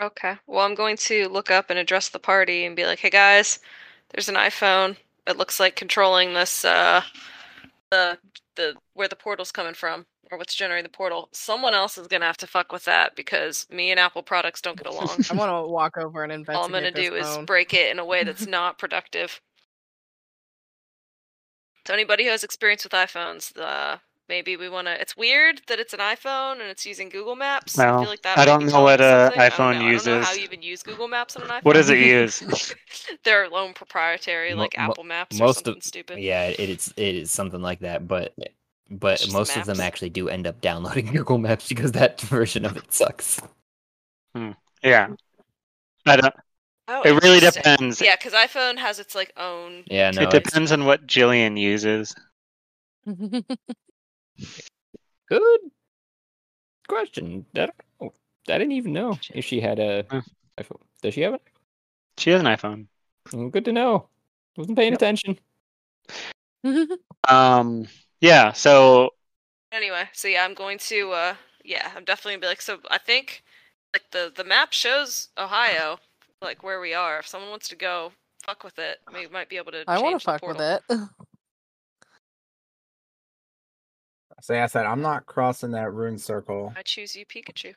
Okay. 0.01 0.37
Well, 0.47 0.67
I'm 0.67 0.75
going 0.75 0.97
to 0.97 1.29
look 1.29 1.51
up 1.51 1.71
and 1.71 1.79
address 1.79 2.09
the 2.09 2.19
party 2.19 2.65
and 2.65 2.75
be 2.75 2.87
like, 2.87 2.99
"Hey 2.99 3.11
guys, 3.11 3.61
there's 4.11 4.29
an 4.29 4.35
iPhone. 4.35 4.97
It 5.27 5.37
looks 5.37 5.61
like 5.61 5.77
controlling 5.77 6.35
this 6.35 6.65
uh 6.65 7.03
the 7.91 8.19
the 8.57 8.75
where 8.95 9.09
the 9.09 9.17
portal's 9.17 9.53
coming 9.53 9.75
from 9.75 10.07
or 10.31 10.39
what's 10.39 10.55
generating 10.55 10.85
the 10.85 10.89
portal. 10.97 11.29
Someone 11.33 11.75
else 11.75 11.99
is 11.99 12.09
going 12.09 12.23
to 12.23 12.27
have 12.27 12.39
to 12.39 12.47
fuck 12.47 12.73
with 12.73 12.85
that 12.87 13.15
because 13.15 13.67
me 13.71 13.91
and 13.91 14.01
Apple 14.01 14.23
products 14.23 14.63
don't 14.63 14.79
get 14.79 14.87
along. 14.87 15.19
I 15.31 15.35
want 15.35 15.51
to 15.51 15.71
walk 15.71 15.99
over 15.99 16.25
and 16.25 16.33
investigate. 16.33 16.59
All 16.59 16.65
I'm 16.65 16.71
going 16.73 16.85
to 16.85 17.01
this 17.01 17.11
do 17.11 17.17
is 17.17 17.39
break 17.47 17.75
it 17.75 17.91
in 17.91 17.99
a 17.99 18.05
way 18.05 18.25
that's 18.25 18.47
not 18.47 18.79
productive. 18.79 19.41
So 21.87 21.95
anybody 21.95 22.25
who 22.25 22.31
has 22.31 22.45
experience 22.45 22.85
with 22.85 22.93
iPhones, 22.93 23.57
uh, 23.59 23.99
maybe 24.29 24.57
we 24.57 24.69
want 24.69 24.87
to. 24.87 25.01
It's 25.01 25.17
weird 25.17 25.61
that 25.67 25.81
it's 25.81 25.93
an 25.93 26.01
iPhone 26.01 26.53
and 26.61 26.63
it's 26.63 26.87
using 26.87 27.09
Google 27.09 27.35
Maps. 27.37 27.79
I 27.79 27.99
feel 27.99 28.09
like 28.09 28.23
that. 28.23 28.39
I 28.39 28.45
don't 28.45 28.65
know 28.65 28.71
telling 28.71 28.85
what 28.85 29.01
us 29.01 29.33
a. 29.35 29.41
I 29.41 29.49
don't 29.49 29.51
iPhone 29.51 29.79
know. 29.81 29.87
I 29.89 29.93
don't 29.93 30.05
know 30.05 30.21
how 30.21 30.33
you 30.33 30.43
even 30.43 30.63
use 30.63 30.83
Google 30.83 31.09
Maps 31.09 31.37
on 31.37 31.43
an 31.43 31.49
iPhone. 31.49 31.65
What 31.65 31.75
does 31.75 31.91
it 31.91 31.99
use? 31.99 32.41
Their 33.25 33.53
own 33.53 33.75
proprietary, 33.75 34.55
like 34.55 34.77
mo- 34.79 34.85
Apple 34.85 35.05
Maps 35.05 35.41
or 35.41 35.45
most 35.45 35.57
something 35.57 35.79
of 35.79 35.83
stupid. 35.83 36.19
yeah, 36.21 36.47
it 36.47 36.61
is 36.61 36.95
it 36.97 37.15
is 37.17 37.31
something 37.31 37.61
like 37.61 37.81
that, 37.81 38.07
but 38.07 38.33
but 38.91 39.19
Just 39.19 39.33
most 39.33 39.57
of 39.57 39.65
them 39.65 39.81
actually 39.81 40.11
do 40.11 40.29
end 40.29 40.47
up 40.47 40.61
downloading 40.61 41.07
Google 41.13 41.39
Maps 41.39 41.69
because 41.69 41.93
that 41.93 42.21
version 42.21 42.65
of 42.65 42.77
it 42.77 42.93
sucks. 42.93 43.41
Yeah. 44.83 45.09
I 46.07 46.17
don't. 46.17 46.35
Oh, 46.95 47.03
It 47.03 47.23
really 47.23 47.41
depends. 47.41 48.01
Yeah, 48.03 48.17
because 48.17 48.33
iPhone 48.35 48.79
has 48.79 48.99
its 48.99 49.15
like 49.15 49.33
own. 49.37 49.85
Yeah, 49.87 50.11
no, 50.11 50.23
it 50.23 50.31
it's 50.35 50.45
depends 50.45 50.73
on 50.73 50.85
what 50.85 51.07
Jillian 51.07 51.59
uses. 51.59 52.15
good 55.29 55.61
question. 56.89 57.47
I 57.55 57.59
don't 57.67 57.73
know. 58.01 58.13
I 58.49 58.59
didn't 58.59 58.73
even 58.73 58.93
know 58.93 59.19
if 59.35 59.45
she 59.45 59.61
had 59.61 59.79
a 59.79 60.05
Hmm. 60.11 60.19
iPhone. 60.59 60.81
Does 61.01 61.15
she 61.15 61.23
have 61.23 61.35
it? 61.35 61.43
She 62.19 62.31
has 62.31 62.41
an 62.41 62.47
iPhone. 62.47 62.87
Mm, 63.29 63.51
Good 63.53 63.65
to 63.67 63.73
know. 63.73 64.09
Wasn't 64.57 64.77
paying 64.77 64.95
attention. 64.95 65.39
Um. 67.29 67.87
Yeah. 68.21 68.53
So 68.53 69.11
Anyway, 69.73 70.09
so 70.13 70.29
yeah, 70.29 70.45
I'm 70.45 70.55
going 70.55 70.79
to. 70.79 71.13
uh 71.13 71.35
Yeah, 71.65 71.93
I'm 71.97 72.05
definitely 72.05 72.33
gonna 72.35 72.41
be 72.43 72.47
like. 72.49 72.63
So 72.63 72.81
I 72.91 72.99
think 72.99 73.43
like 73.93 74.11
the 74.11 74.33
the 74.35 74.45
map 74.45 74.73
shows 74.73 75.29
Ohio, 75.39 75.99
like 76.43 76.63
where 76.63 76.81
we 76.81 76.95
are. 76.95 77.19
If 77.21 77.27
someone 77.27 77.51
wants 77.51 77.69
to 77.71 77.77
go, 77.77 78.13
fuck 78.45 78.65
with 78.65 78.79
it. 78.79 78.99
We 79.15 79.27
might 79.33 79.49
be 79.49 79.57
able 79.57 79.73
to. 79.73 79.85
I 79.89 79.99
want 80.01 80.21
to 80.21 80.25
the 80.27 80.33
fuck 80.33 80.47
with 80.47 80.57
portal. 80.59 80.81
it. 80.91 81.01
So 84.41 84.55
yeah, 84.55 84.65
I 84.65 84.67
said 84.67 84.87
I'm 84.87 85.03
not 85.03 85.27
crossing 85.27 85.71
that 85.73 85.93
rune 85.93 86.19
circle. 86.19 86.73
I 86.77 86.83
choose 86.83 87.15
you, 87.15 87.25
Pikachu. 87.27 87.75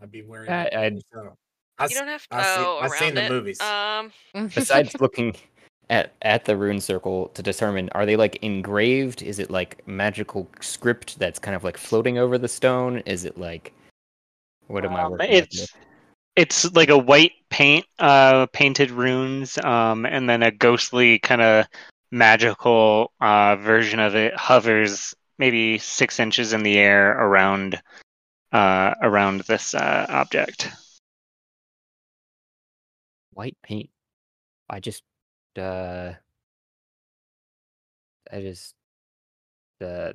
I'd 0.00 0.10
be 0.10 0.22
wearing. 0.22 0.48
I- 0.48 0.64
it, 0.64 0.74
I'd- 0.74 1.02
so. 1.12 1.36
I, 1.78 1.84
You 1.86 1.94
don't 1.96 2.08
have 2.08 2.26
to. 2.28 2.36
I 2.36 2.42
see- 2.42 2.48
oh, 2.64 2.78
I've 2.80 2.90
around 2.92 2.98
seen 3.00 3.14
the 3.14 3.24
it. 3.26 3.30
movies. 3.30 3.60
Um, 3.60 4.12
Besides 4.54 4.94
looking 5.00 5.34
at 5.90 6.12
at 6.22 6.44
the 6.46 6.56
rune 6.56 6.80
circle 6.80 7.28
to 7.34 7.42
determine 7.42 7.90
are 7.90 8.06
they 8.06 8.16
like 8.16 8.36
engraved? 8.42 9.20
Is 9.22 9.38
it 9.38 9.50
like 9.50 9.86
magical 9.86 10.48
script 10.60 11.18
that's 11.18 11.38
kind 11.38 11.54
of 11.56 11.62
like 11.64 11.76
floating 11.76 12.16
over 12.18 12.38
the 12.38 12.48
stone? 12.48 12.98
Is 13.00 13.24
it 13.26 13.36
like 13.36 13.74
what 14.68 14.84
am 14.86 14.94
I 14.94 15.02
um, 15.02 15.12
working 15.12 15.30
with? 15.30 15.44
it's 15.50 15.66
it's 16.36 16.72
like 16.74 16.88
a 16.88 16.96
white 16.96 17.32
paint, 17.52 17.86
uh, 17.98 18.46
painted 18.52 18.90
runes, 18.90 19.58
um, 19.58 20.06
and 20.06 20.28
then 20.28 20.42
a 20.42 20.50
ghostly 20.50 21.18
kind 21.20 21.40
of 21.42 21.66
magical 22.10 23.10
uh 23.22 23.56
version 23.56 23.98
of 23.98 24.14
it 24.14 24.34
hovers 24.36 25.14
maybe 25.38 25.78
six 25.78 26.20
inches 26.20 26.52
in 26.52 26.62
the 26.62 26.76
air 26.78 27.10
around 27.12 27.80
uh 28.52 28.92
around 29.00 29.40
this 29.48 29.74
uh 29.74 30.06
object. 30.10 30.68
white 33.32 33.56
paint. 33.62 33.88
I 34.68 34.80
just 34.80 35.02
uh 35.58 36.12
I 38.30 38.40
just 38.42 38.74
uh 39.80 40.12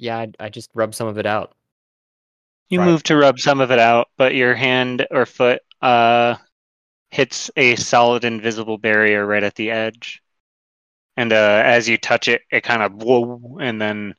Yeah, 0.00 0.16
I, 0.18 0.32
I 0.40 0.48
just 0.48 0.70
rub 0.74 0.94
some 0.94 1.06
of 1.08 1.18
it 1.18 1.26
out. 1.26 1.54
You 2.70 2.78
Right. 2.78 2.86
move 2.86 3.02
to 3.04 3.16
rub 3.16 3.38
some 3.38 3.60
of 3.60 3.70
it 3.70 3.78
out, 3.78 4.08
but 4.16 4.34
your 4.34 4.54
hand 4.54 5.06
or 5.10 5.26
foot 5.26 5.60
uh, 5.82 6.36
hits 7.10 7.50
a 7.56 7.76
solid 7.76 8.24
invisible 8.24 8.78
barrier 8.78 9.26
right 9.26 9.42
at 9.42 9.56
the 9.56 9.70
edge. 9.70 10.22
And 11.16 11.32
uh, 11.32 11.62
as 11.64 11.88
you 11.88 11.98
touch 11.98 12.28
it, 12.28 12.42
it 12.50 12.62
kind 12.62 12.82
of 12.82 12.94
whoa, 12.94 13.58
and 13.60 13.80
then 13.80 14.14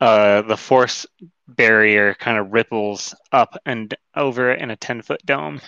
uh, 0.00 0.42
the 0.42 0.56
force 0.56 1.04
barrier 1.48 2.14
kind 2.14 2.38
of 2.38 2.52
ripples 2.52 3.14
up 3.32 3.58
and 3.66 3.94
over 4.16 4.52
it 4.52 4.60
in 4.62 4.70
a 4.70 4.76
10 4.76 5.02
foot 5.02 5.20
dome. 5.26 5.60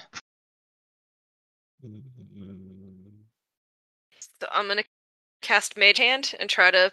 so 4.41 4.47
I'm 4.53 4.69
gonna 4.69 4.85
cast 5.43 5.77
Mage 5.77 5.99
Hand 5.99 6.35
and 6.41 6.49
try 6.49 6.71
to 6.71 6.93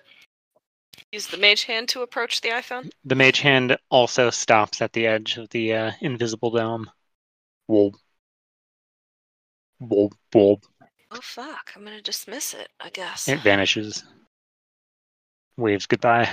use 1.13 1.27
the 1.27 1.37
Mage 1.37 1.63
Hand 1.65 1.87
to 1.89 2.01
approach 2.01 2.41
the 2.41 2.49
iPhone. 2.49 2.91
The 3.05 3.15
mage 3.15 3.39
hand 3.39 3.77
also 3.89 4.31
stops 4.31 4.81
at 4.81 4.93
the 4.93 5.05
edge 5.05 5.37
of 5.37 5.47
the 5.49 5.73
uh, 5.73 5.91
invisible 6.01 6.49
dome. 6.49 6.89
Whoa. 7.67 7.91
Whoa, 9.77 10.09
whoa. 10.33 10.59
Oh 11.11 11.19
fuck! 11.21 11.71
I'm 11.75 11.83
gonna 11.83 12.01
dismiss 12.01 12.55
it. 12.55 12.69
I 12.79 12.89
guess. 12.89 13.27
It 13.27 13.39
vanishes. 13.41 14.03
Waves 15.57 15.85
goodbye. 15.85 16.29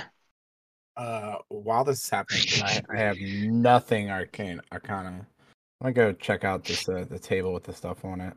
Uh, 0.97 1.35
while 1.49 1.83
this 1.83 2.03
is 2.03 2.09
happening, 2.09 2.41
I, 2.63 2.81
I 2.89 2.97
have 2.97 3.17
nothing 3.19 4.09
arcane 4.09 4.59
arcana. 4.71 5.27
I'm 5.81 5.93
gonna 5.93 6.13
go 6.13 6.13
check 6.13 6.43
out 6.43 6.63
this 6.63 6.89
uh, 6.89 7.05
the 7.07 7.19
table 7.19 7.53
with 7.53 7.63
the 7.63 7.73
stuff 7.73 8.03
on 8.03 8.21
it. 8.21 8.33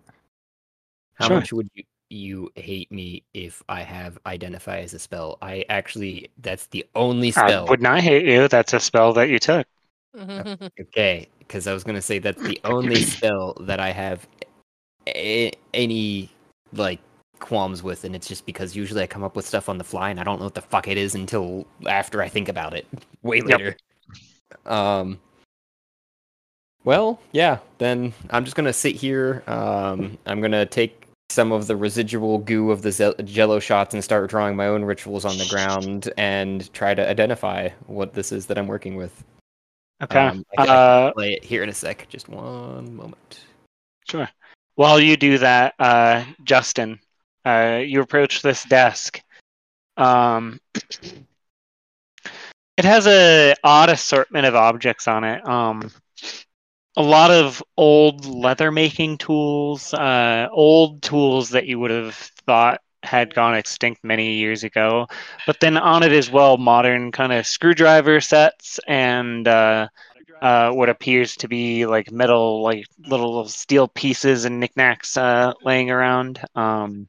How 1.14 1.28
Sure. 1.28 1.36
much 1.38 1.52
would 1.52 1.68
you 1.74 1.84
you 2.10 2.50
hate 2.56 2.90
me 2.92 3.22
if 3.34 3.62
I 3.68 3.82
have 3.82 4.18
identify 4.26 4.78
as 4.78 4.94
a 4.94 4.98
spell? 4.98 5.38
I 5.42 5.64
actually 5.68 6.30
that's 6.42 6.66
the 6.66 6.84
only 6.94 7.28
I 7.28 7.30
spell. 7.30 7.66
would 7.68 7.82
not 7.82 7.98
I 7.98 8.00
hate 8.00 8.24
you. 8.26 8.48
That's 8.48 8.72
a 8.72 8.80
spell 8.80 9.12
that 9.14 9.28
you 9.28 9.38
took. 9.38 9.66
Okay, 10.80 11.28
because 11.38 11.66
I 11.66 11.72
was 11.72 11.84
gonna 11.84 12.02
say 12.02 12.18
that's 12.18 12.42
the 12.42 12.60
only 12.64 13.02
spell 13.02 13.54
that 13.60 13.80
I 13.80 13.90
have 13.90 14.26
a- 15.08 15.52
any 15.72 16.30
like 16.72 17.00
qualms 17.40 17.82
with, 17.82 18.04
and 18.04 18.14
it's 18.14 18.28
just 18.28 18.46
because 18.46 18.74
usually 18.76 19.02
I 19.02 19.06
come 19.06 19.24
up 19.24 19.36
with 19.36 19.46
stuff 19.46 19.68
on 19.68 19.78
the 19.78 19.84
fly 19.84 20.10
and 20.10 20.20
I 20.20 20.24
don't 20.24 20.38
know 20.38 20.46
what 20.46 20.54
the 20.54 20.62
fuck 20.62 20.88
it 20.88 20.96
is 20.96 21.14
until 21.14 21.66
after 21.86 22.22
I 22.22 22.28
think 22.28 22.48
about 22.48 22.74
it, 22.74 22.86
way 23.22 23.38
Yep. 23.38 23.46
later. 23.48 23.76
Um. 24.66 25.20
Well, 26.84 27.18
yeah. 27.32 27.58
Then 27.78 28.12
I'm 28.30 28.44
just 28.44 28.56
gonna 28.56 28.72
sit 28.72 28.94
here. 28.94 29.42
Um, 29.46 30.18
I'm 30.26 30.40
gonna 30.40 30.66
take 30.66 31.03
some 31.30 31.52
of 31.52 31.66
the 31.66 31.76
residual 31.76 32.38
goo 32.38 32.70
of 32.70 32.82
the 32.82 33.14
Jello 33.24 33.58
shots 33.58 33.94
and 33.94 34.04
start 34.04 34.30
drawing 34.30 34.56
my 34.56 34.66
own 34.66 34.84
rituals 34.84 35.24
on 35.24 35.36
the 35.38 35.46
ground 35.46 36.12
and 36.16 36.72
try 36.72 36.94
to 36.94 37.08
identify 37.08 37.70
what 37.86 38.14
this 38.14 38.30
is 38.32 38.46
that 38.46 38.58
I'm 38.58 38.66
working 38.66 38.96
with. 38.96 39.24
Okay. 40.02 40.18
Um, 40.18 40.44
I, 40.58 40.66
uh, 40.66 41.12
play 41.12 41.34
it 41.34 41.44
here 41.44 41.62
in 41.62 41.68
a 41.68 41.74
sec. 41.74 42.06
Just 42.08 42.28
one 42.28 42.94
moment. 42.94 43.40
Sure. 44.08 44.28
While 44.74 45.00
you 45.00 45.16
do 45.16 45.38
that, 45.38 45.74
uh, 45.78 46.24
Justin, 46.42 46.98
uh, 47.44 47.80
you 47.84 48.00
approach 48.00 48.42
this 48.42 48.64
desk. 48.64 49.22
Um, 49.96 50.60
it 52.76 52.84
has 52.84 53.06
a 53.06 53.54
odd 53.62 53.88
assortment 53.88 54.46
of 54.46 54.54
objects 54.54 55.08
on 55.08 55.24
it. 55.24 55.46
Um, 55.46 55.90
a 56.96 57.02
lot 57.02 57.30
of 57.30 57.62
old 57.76 58.24
leather 58.26 58.70
making 58.70 59.18
tools, 59.18 59.92
uh, 59.94 60.48
old 60.52 61.02
tools 61.02 61.50
that 61.50 61.66
you 61.66 61.78
would 61.78 61.90
have 61.90 62.14
thought 62.46 62.80
had 63.02 63.34
gone 63.34 63.54
extinct 63.54 64.02
many 64.02 64.34
years 64.34 64.64
ago. 64.64 65.06
But 65.46 65.60
then 65.60 65.76
on 65.76 66.02
it 66.02 66.12
as 66.12 66.30
well, 66.30 66.56
modern 66.56 67.12
kind 67.12 67.32
of 67.32 67.46
screwdriver 67.46 68.20
sets 68.20 68.80
and 68.86 69.46
uh, 69.46 69.88
uh, 70.40 70.70
what 70.70 70.88
appears 70.88 71.36
to 71.36 71.48
be 71.48 71.86
like 71.86 72.10
metal, 72.10 72.62
like 72.62 72.86
little 72.98 73.46
steel 73.48 73.88
pieces 73.88 74.44
and 74.44 74.60
knickknacks 74.60 75.16
uh, 75.16 75.52
laying 75.62 75.90
around. 75.90 76.40
Um, 76.54 77.08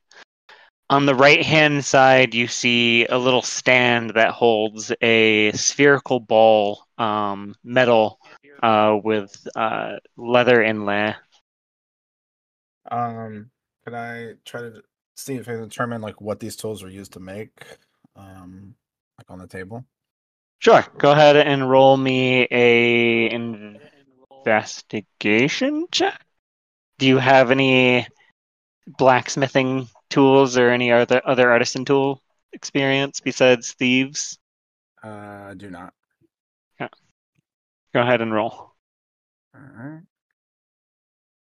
on 0.89 1.05
the 1.05 1.15
right 1.15 1.43
hand 1.43 1.83
side, 1.83 2.35
you 2.35 2.47
see 2.47 3.05
a 3.05 3.17
little 3.17 3.41
stand 3.41 4.11
that 4.15 4.31
holds 4.31 4.91
a 5.01 5.51
spherical 5.53 6.19
ball, 6.19 6.85
um, 6.97 7.55
metal, 7.63 8.19
uh, 8.61 8.97
with 9.03 9.47
uh, 9.55 9.97
leather 10.17 10.61
inlay. 10.61 11.15
Um, 12.89 13.51
could 13.83 13.93
I 13.93 14.33
try 14.45 14.61
to 14.61 14.81
see 15.15 15.35
if 15.35 15.47
I 15.47 15.53
can 15.53 15.63
determine 15.63 16.01
like 16.01 16.21
what 16.21 16.39
these 16.39 16.55
tools 16.55 16.83
were 16.83 16.89
used 16.89 17.13
to 17.13 17.19
make? 17.19 17.65
Um, 18.15 18.75
like 19.17 19.29
on 19.29 19.39
the 19.39 19.47
table. 19.47 19.85
Sure. 20.59 20.85
Go 20.97 21.11
ahead 21.11 21.35
and 21.35 21.69
roll 21.69 21.97
me 21.97 22.47
a 22.49 23.29
investigation 24.45 25.85
check. 25.91 26.21
Do 26.97 27.07
you 27.07 27.17
have 27.17 27.51
any 27.51 28.07
blacksmithing 28.87 29.87
tools 30.09 30.57
or 30.57 30.69
any 30.69 30.91
other 30.91 31.21
other 31.25 31.51
artisan 31.51 31.85
tool 31.85 32.21
experience 32.53 33.19
besides 33.19 33.73
thieves? 33.73 34.39
Uh, 35.03 35.53
do 35.55 35.69
not. 35.69 35.93
Go 37.95 38.01
ahead 38.01 38.19
and 38.19 38.33
roll. 38.33 38.73
All 39.55 39.61
right. 39.73 40.01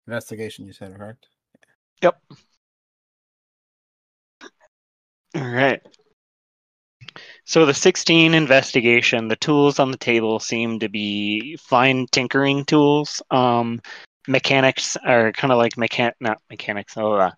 Investigation, 0.07 0.65
you 0.65 0.73
said, 0.73 0.97
correct? 0.97 1.27
Yep. 2.01 2.19
All 5.35 5.47
right. 5.47 5.79
So 7.45 7.67
the 7.67 7.73
16 7.75 8.33
investigation, 8.33 9.27
the 9.27 9.35
tools 9.35 9.77
on 9.77 9.91
the 9.91 9.97
table 9.97 10.39
seem 10.39 10.79
to 10.79 10.89
be 10.89 11.55
fine 11.57 12.07
tinkering 12.07 12.65
tools. 12.65 13.21
Um, 13.29 13.79
mechanics 14.27 14.97
are 15.05 15.31
kind 15.31 15.53
of 15.53 15.59
like 15.59 15.75
mechan 15.75 16.13
not 16.19 16.41
mechanics. 16.49 16.97
Oh, 16.97 17.13
uh, 17.13 17.31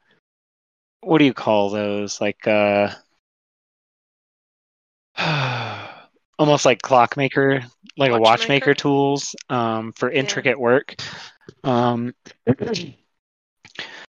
what 1.01 1.17
do 1.17 1.25
you 1.25 1.33
call 1.33 1.69
those? 1.69 2.21
Like 2.21 2.47
uh, 2.47 2.93
almost 6.41 6.65
like 6.65 6.81
clockmaker, 6.81 7.61
like 7.97 8.11
a 8.11 8.19
watchmaker 8.19 8.71
Watchmaker? 8.71 8.73
tools 8.73 9.35
um, 9.49 9.93
for 9.93 10.09
intricate 10.09 10.59
work. 10.59 10.95
Um, 11.63 12.15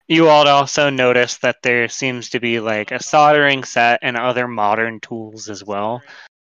you 0.07 0.29
all 0.29 0.47
also 0.47 0.89
notice 0.89 1.39
that 1.39 1.57
there 1.63 1.89
seems 1.89 2.29
to 2.29 2.39
be 2.39 2.61
like 2.61 2.91
a 2.91 3.03
soldering 3.03 3.65
set 3.65 3.99
and 4.01 4.15
other 4.15 4.47
modern 4.47 5.01
tools 5.01 5.49
as 5.49 5.65
well. 5.65 6.01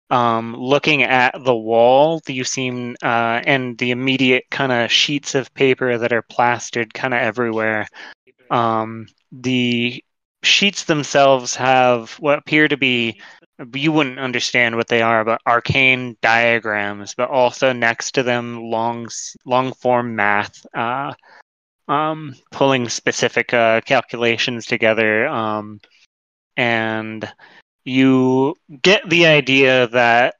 Um, 0.09 0.55
looking 0.55 1.03
at 1.03 1.35
the 1.43 1.55
wall, 1.55 2.21
you 2.25 2.45
seem 2.45 2.95
uh, 3.03 3.41
and 3.45 3.77
the 3.77 3.91
immediate 3.91 4.45
kind 4.49 4.71
of 4.71 4.89
sheets 4.89 5.35
of 5.35 5.53
paper 5.55 5.97
that 5.97 6.13
are 6.13 6.21
plastered 6.21 6.93
kind 6.93 7.13
of 7.13 7.19
everywhere. 7.19 7.85
Um, 8.49 9.07
the 9.33 10.01
sheets 10.41 10.85
themselves 10.85 11.53
have 11.55 12.11
what 12.11 12.39
appear 12.39 12.69
to 12.69 12.77
be 12.77 13.19
you 13.73 13.91
wouldn't 13.91 14.19
understand 14.19 14.75
what 14.75 14.87
they 14.87 15.01
are, 15.01 15.23
but 15.23 15.41
arcane 15.45 16.17
diagrams, 16.21 17.13
but 17.15 17.29
also 17.29 17.73
next 17.73 18.11
to 18.13 18.23
them 18.23 18.61
long 18.61 19.07
long 19.45 19.73
form 19.73 20.15
math, 20.15 20.65
uh, 20.73 21.13
um, 21.87 22.35
pulling 22.51 22.89
specific 22.89 23.53
uh, 23.53 23.81
calculations 23.81 24.65
together, 24.65 25.27
um, 25.27 25.79
and 26.57 27.31
you 27.85 28.55
get 28.81 29.07
the 29.09 29.27
idea 29.27 29.87
that 29.87 30.35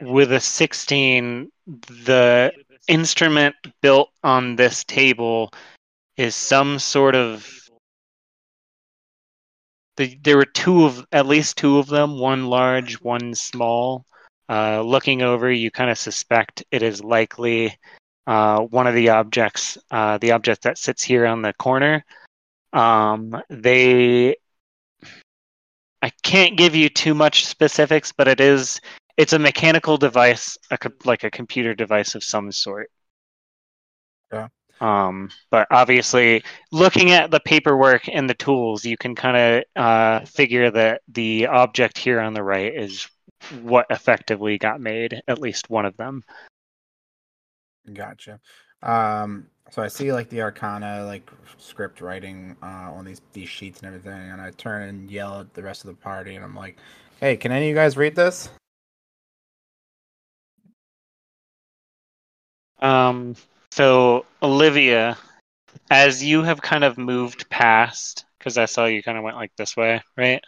with 0.00 0.32
a 0.32 0.40
16, 0.40 1.50
the 1.66 2.52
instrument 2.88 3.54
built 3.82 4.10
on 4.22 4.56
this 4.56 4.84
table 4.84 5.52
is 6.16 6.34
some 6.34 6.78
sort 6.78 7.14
of 7.14 7.69
the, 10.00 10.18
there 10.22 10.38
were 10.38 10.46
two 10.46 10.86
of 10.86 11.06
at 11.12 11.26
least 11.26 11.58
two 11.58 11.78
of 11.78 11.86
them, 11.86 12.18
one 12.18 12.46
large, 12.46 12.94
one 13.02 13.34
small. 13.34 14.06
Uh, 14.48 14.80
looking 14.80 15.20
over, 15.20 15.52
you 15.52 15.70
kind 15.70 15.90
of 15.90 15.98
suspect 15.98 16.64
it 16.70 16.82
is 16.82 17.04
likely 17.04 17.78
uh, 18.26 18.60
one 18.60 18.86
of 18.86 18.94
the 18.94 19.10
objects, 19.10 19.76
uh, 19.90 20.16
the 20.18 20.32
object 20.32 20.62
that 20.62 20.78
sits 20.78 21.04
here 21.04 21.26
on 21.26 21.42
the 21.42 21.52
corner. 21.52 22.02
Um, 22.72 23.40
they, 23.50 24.36
I 26.00 26.10
can't 26.22 26.56
give 26.56 26.74
you 26.74 26.88
too 26.88 27.14
much 27.14 27.46
specifics, 27.46 28.10
but 28.10 28.26
it 28.26 28.40
is 28.40 28.80
it's 29.18 29.34
a 29.34 29.38
mechanical 29.38 29.98
device, 29.98 30.56
a, 30.70 30.78
like 31.04 31.24
a 31.24 31.30
computer 31.30 31.74
device 31.74 32.14
of 32.14 32.24
some 32.24 32.50
sort. 32.50 32.90
Um, 34.80 35.30
but 35.50 35.66
obviously, 35.70 36.42
looking 36.72 37.10
at 37.10 37.30
the 37.30 37.40
paperwork 37.40 38.08
and 38.08 38.28
the 38.28 38.34
tools, 38.34 38.84
you 38.84 38.96
can 38.96 39.14
kind 39.14 39.36
of 39.36 39.82
uh, 39.82 40.24
figure 40.24 40.70
that 40.70 41.02
the 41.08 41.46
object 41.46 41.98
here 41.98 42.20
on 42.20 42.32
the 42.32 42.42
right 42.42 42.74
is 42.74 43.06
what 43.62 43.86
effectively 43.90 44.58
got 44.58 44.80
made, 44.80 45.20
at 45.28 45.38
least 45.38 45.68
one 45.68 45.84
of 45.84 45.96
them. 45.96 46.22
Gotcha. 47.92 48.40
Um, 48.82 49.46
so 49.70 49.82
I 49.82 49.88
see 49.88 50.12
like 50.12 50.28
the 50.30 50.42
Arcana 50.42 51.04
like 51.04 51.30
script 51.58 52.00
writing 52.00 52.56
uh, 52.62 52.92
on 52.92 53.04
these 53.04 53.20
these 53.32 53.48
sheets 53.48 53.80
and 53.80 53.86
everything, 53.86 54.30
and 54.30 54.40
I 54.40 54.50
turn 54.52 54.88
and 54.88 55.10
yell 55.10 55.40
at 55.40 55.54
the 55.54 55.62
rest 55.62 55.84
of 55.84 55.88
the 55.88 55.94
party, 55.94 56.34
and 56.34 56.44
I'm 56.44 56.56
like, 56.56 56.76
"Hey, 57.20 57.36
can 57.36 57.52
any 57.52 57.66
of 57.66 57.68
you 57.68 57.74
guys 57.74 57.96
read 57.96 58.16
this?" 58.16 58.48
Um, 62.80 63.36
so 63.72 64.26
Olivia, 64.42 65.16
as 65.90 66.22
you 66.24 66.42
have 66.42 66.62
kind 66.62 66.84
of 66.84 66.98
moved 66.98 67.48
past, 67.50 68.24
because 68.38 68.58
I 68.58 68.66
saw 68.66 68.86
you 68.86 69.02
kind 69.02 69.18
of 69.18 69.24
went 69.24 69.36
like 69.36 69.52
this 69.56 69.76
way, 69.76 70.02
right? 70.16 70.42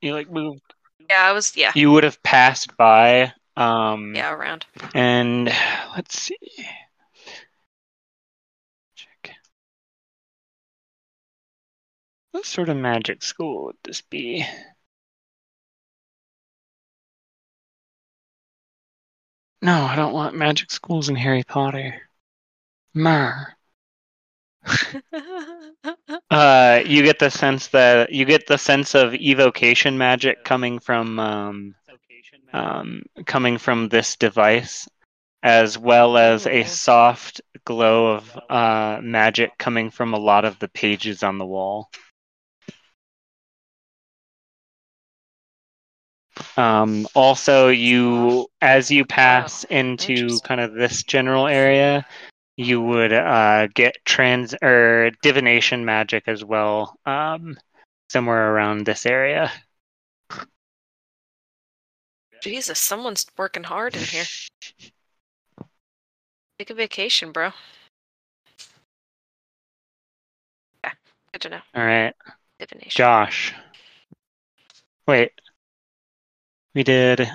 You 0.00 0.14
like 0.14 0.30
moved. 0.30 0.74
Yeah, 1.10 1.22
I 1.22 1.32
was. 1.32 1.56
Yeah, 1.56 1.72
You 1.74 1.90
would 1.92 2.04
have 2.04 2.22
passed 2.22 2.76
by. 2.76 3.32
Um, 3.56 4.14
yeah, 4.14 4.32
around. 4.32 4.66
And 4.94 5.46
let's 5.96 6.20
see. 6.20 6.36
Check. 8.94 9.36
What 12.30 12.46
sort 12.46 12.68
of 12.70 12.76
magic 12.78 13.22
school 13.22 13.64
would 13.66 13.76
this 13.82 14.00
be? 14.00 14.46
No, 19.60 19.82
I 19.82 19.96
don't 19.96 20.12
want 20.12 20.36
magic 20.36 20.70
schools 20.70 21.08
in 21.08 21.16
Harry 21.16 21.42
Potter. 21.44 22.02
Mer. 22.94 23.54
Uh, 26.30 26.82
you 26.84 27.02
get 27.02 27.18
the 27.18 27.30
sense 27.30 27.68
that 27.68 28.12
you 28.12 28.24
get 28.24 28.46
the 28.46 28.58
sense 28.58 28.94
of 28.94 29.14
evocation 29.14 29.96
magic 29.96 30.44
coming 30.44 30.78
from 30.78 31.18
um, 31.18 31.74
um, 32.52 33.02
coming 33.26 33.56
from 33.58 33.88
this 33.88 34.16
device, 34.16 34.88
as 35.42 35.78
well 35.78 36.16
as 36.18 36.46
a 36.46 36.64
soft 36.64 37.40
glow 37.64 38.14
of 38.14 38.38
uh, 38.50 39.00
magic 39.02 39.56
coming 39.58 39.90
from 39.90 40.12
a 40.12 40.18
lot 40.18 40.44
of 40.44 40.58
the 40.58 40.68
pages 40.68 41.22
on 41.22 41.38
the 41.38 41.46
wall. 41.46 41.90
Um, 46.58 47.06
also, 47.14 47.68
you 47.68 48.48
as 48.60 48.90
you 48.90 49.04
pass 49.04 49.62
into 49.64 50.40
kind 50.40 50.60
of 50.60 50.74
this 50.74 51.04
general 51.04 51.46
area, 51.46 52.04
you 52.56 52.82
would 52.82 53.12
uh, 53.12 53.68
get 53.68 53.94
trans 54.04 54.56
or 54.60 55.12
divination 55.22 55.84
magic 55.84 56.24
as 56.26 56.44
well, 56.44 56.98
um, 57.06 57.56
somewhere 58.10 58.52
around 58.52 58.86
this 58.86 59.06
area. 59.06 59.52
Jesus, 62.42 62.80
someone's 62.80 63.24
working 63.36 63.62
hard 63.62 63.94
in 63.94 64.02
here. 64.02 64.24
Take 66.58 66.70
a 66.70 66.74
vacation, 66.74 67.30
bro. 67.30 67.52
Yeah, 70.82 70.90
good 71.32 71.42
to 71.42 71.48
know. 71.50 71.60
All 71.76 71.84
right. 71.84 72.14
Divination. 72.58 72.90
Josh. 72.90 73.54
Wait. 75.06 75.30
We 76.74 76.82
did 76.82 77.28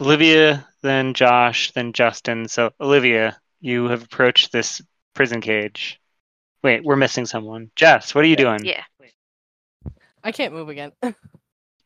Olivia, 0.00 0.66
then 0.82 1.14
Josh, 1.14 1.72
then 1.72 1.92
Justin. 1.92 2.48
So, 2.48 2.70
Olivia, 2.80 3.38
you 3.60 3.88
have 3.88 4.02
approached 4.02 4.52
this 4.52 4.80
prison 5.14 5.40
cage. 5.40 6.00
Wait, 6.62 6.84
we're 6.84 6.96
missing 6.96 7.26
someone. 7.26 7.70
Jess, 7.76 8.14
what 8.14 8.24
are 8.24 8.28
you 8.28 8.36
doing? 8.36 8.64
Yeah. 8.64 8.82
I 10.24 10.32
can't 10.32 10.52
move 10.52 10.68
again. 10.68 10.92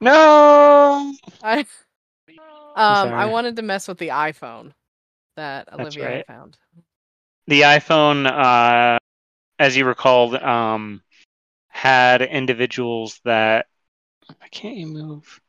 No! 0.01 1.15
I 1.43 1.67
um 2.75 3.13
I 3.13 3.27
wanted 3.27 3.57
to 3.57 3.63
mess 3.63 3.87
with 3.87 3.99
the 3.99 4.09
iPhone 4.09 4.73
that 5.37 5.69
That's 5.71 5.81
Olivia 5.81 6.17
right. 6.17 6.27
found. 6.27 6.57
The 7.47 7.63
iPhone, 7.63 8.27
uh, 8.27 8.99
as 9.59 9.77
you 9.77 9.85
recalled, 9.85 10.35
um, 10.37 11.03
had 11.69 12.23
individuals 12.23 13.21
that. 13.25 13.67
I 14.41 14.49
can't 14.49 14.77
you 14.77 14.87
move? 14.87 15.41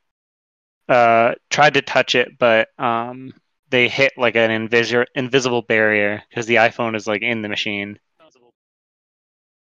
Uh, 0.89 1.33
tried 1.49 1.75
to 1.75 1.81
touch 1.81 2.13
it, 2.15 2.37
but 2.37 2.67
um, 2.77 3.33
they 3.69 3.87
hit 3.87 4.13
like 4.17 4.35
an 4.35 4.67
invis- 4.67 5.05
invisible 5.15 5.61
barrier 5.61 6.21
because 6.29 6.45
the 6.45 6.55
iPhone 6.55 6.95
is 6.95 7.07
like 7.07 7.21
in 7.21 7.41
the 7.41 7.49
machine. 7.49 7.97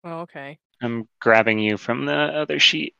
Oh, 0.04 0.20
okay. 0.20 0.58
I'm 0.82 1.08
grabbing 1.20 1.58
you 1.58 1.76
from 1.76 2.04
the 2.04 2.12
other 2.12 2.58
sheet. 2.58 2.94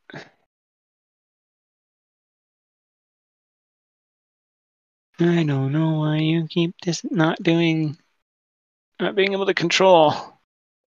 I 5.19 5.45
don't 5.45 5.73
know 5.73 6.01
why 6.01 6.17
you 6.17 6.47
keep 6.49 6.75
this 6.85 7.03
not 7.05 7.43
doing, 7.43 7.97
not 9.01 9.15
being 9.15 9.33
able 9.33 9.47
to 9.47 9.55
control. 9.55 10.15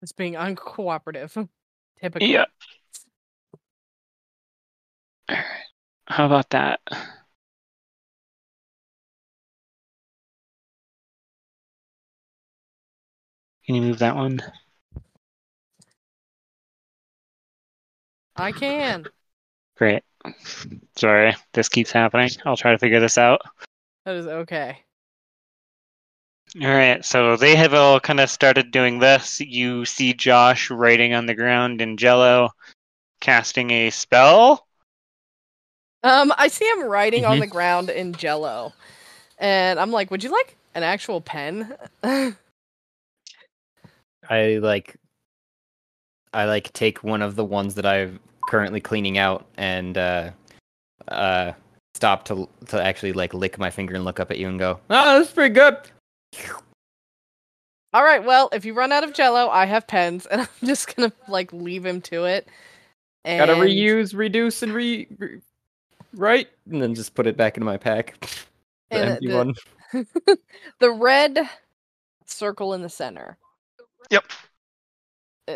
It's 0.02 0.12
being 0.12 0.34
uncooperative. 0.34 1.48
Typical. 2.02 2.28
Yeah. 2.28 2.46
How 6.08 6.26
about 6.26 6.50
that? 6.52 6.80
Can 13.66 13.76
you 13.76 13.82
move 13.82 14.00
that 14.00 14.16
one? 14.16 14.42
I 18.38 18.54
can. 18.54 19.06
Great. 19.76 20.04
Sorry, 20.96 21.36
this 21.54 21.68
keeps 21.68 21.92
happening. 21.92 22.30
I'll 22.46 22.56
try 22.56 22.72
to 22.72 22.78
figure 22.78 23.00
this 23.00 23.18
out. 23.18 23.42
That 24.06 24.16
is 24.16 24.28
okay. 24.28 24.78
All 26.62 26.70
right, 26.70 27.04
so 27.04 27.36
they 27.36 27.56
have 27.56 27.74
all 27.74 28.00
kind 28.00 28.22
of 28.22 28.30
started 28.30 28.72
doing 28.72 29.00
this. 29.00 29.42
You 29.42 29.84
see 29.84 30.14
Josh 30.14 30.72
writing 30.72 31.14
on 31.14 31.26
the 31.26 31.36
ground 31.36 31.82
in 31.82 31.98
jello, 31.98 32.52
casting 33.20 33.72
a 33.72 33.90
spell. 33.90 34.67
Um, 36.04 36.32
I 36.38 36.48
see 36.48 36.66
him 36.66 36.84
writing 36.84 37.26
on 37.26 37.38
Mhm. 37.38 37.42
the 37.42 37.48
ground 37.48 37.90
in 37.90 38.14
Jello, 38.14 38.74
and 39.40 39.80
I'm 39.80 39.92
like, 39.92 40.12
"Would 40.12 40.24
you 40.24 40.32
like 40.32 40.56
an 40.76 40.84
actual 40.84 41.22
pen?" 41.22 41.76
I 44.30 44.58
like 44.62 44.98
I 46.34 46.46
like 46.46 46.72
take 46.74 47.04
one 47.04 47.22
of 47.22 47.36
the 47.36 47.46
ones 47.46 47.76
that 47.76 47.86
I'm 47.86 48.20
currently 48.48 48.80
cleaning 48.80 49.18
out 49.18 49.46
and 49.58 49.98
uh 49.98 50.32
uh 51.08 51.54
stop 51.96 52.26
to 52.26 52.48
to 52.68 52.82
actually 52.84 53.14
like 53.14 53.34
lick 53.34 53.58
my 53.58 53.70
finger 53.70 53.96
and 53.96 54.06
look 54.06 54.20
up 54.20 54.30
at 54.32 54.38
you 54.38 54.48
and 54.50 54.60
go, 54.60 54.80
"Oh, 54.90 55.20
that's 55.20 55.32
pretty 55.32 55.54
good." 55.54 55.78
All 57.94 58.04
right, 58.04 58.24
well, 58.24 58.50
if 58.52 58.66
you 58.66 58.74
run 58.74 58.92
out 58.92 59.04
of 59.04 59.14
Jello, 59.14 59.50
I 59.50 59.66
have 59.66 59.88
pens, 59.88 60.26
and 60.28 60.42
I'm 60.62 60.68
just 60.68 60.96
gonna 60.96 61.12
like 61.28 61.52
leave 61.54 61.86
him 61.86 62.02
to 62.02 62.26
it. 62.26 62.48
And 63.26 63.40
Gotta 63.40 63.54
reuse, 63.54 64.14
reduce, 64.14 64.62
and 64.62 64.74
re, 64.74 65.08
re 65.18 65.40
right, 66.14 66.48
and 66.70 66.82
then 66.82 66.96
just 66.96 67.14
put 67.16 67.28
it 67.28 67.38
back 67.38 67.58
into 67.58 67.66
my 67.66 67.78
pack. 67.78 68.16
The 68.90 68.96
And 68.96 69.10
empty 69.10 69.28
the- 69.28 69.36
one. 69.36 69.54
the 70.80 70.92
red 70.92 71.38
circle 72.26 72.74
in 72.74 72.82
the 72.82 72.88
center. 72.88 73.38
Yep. 74.10 74.24
Uh, 75.50 75.56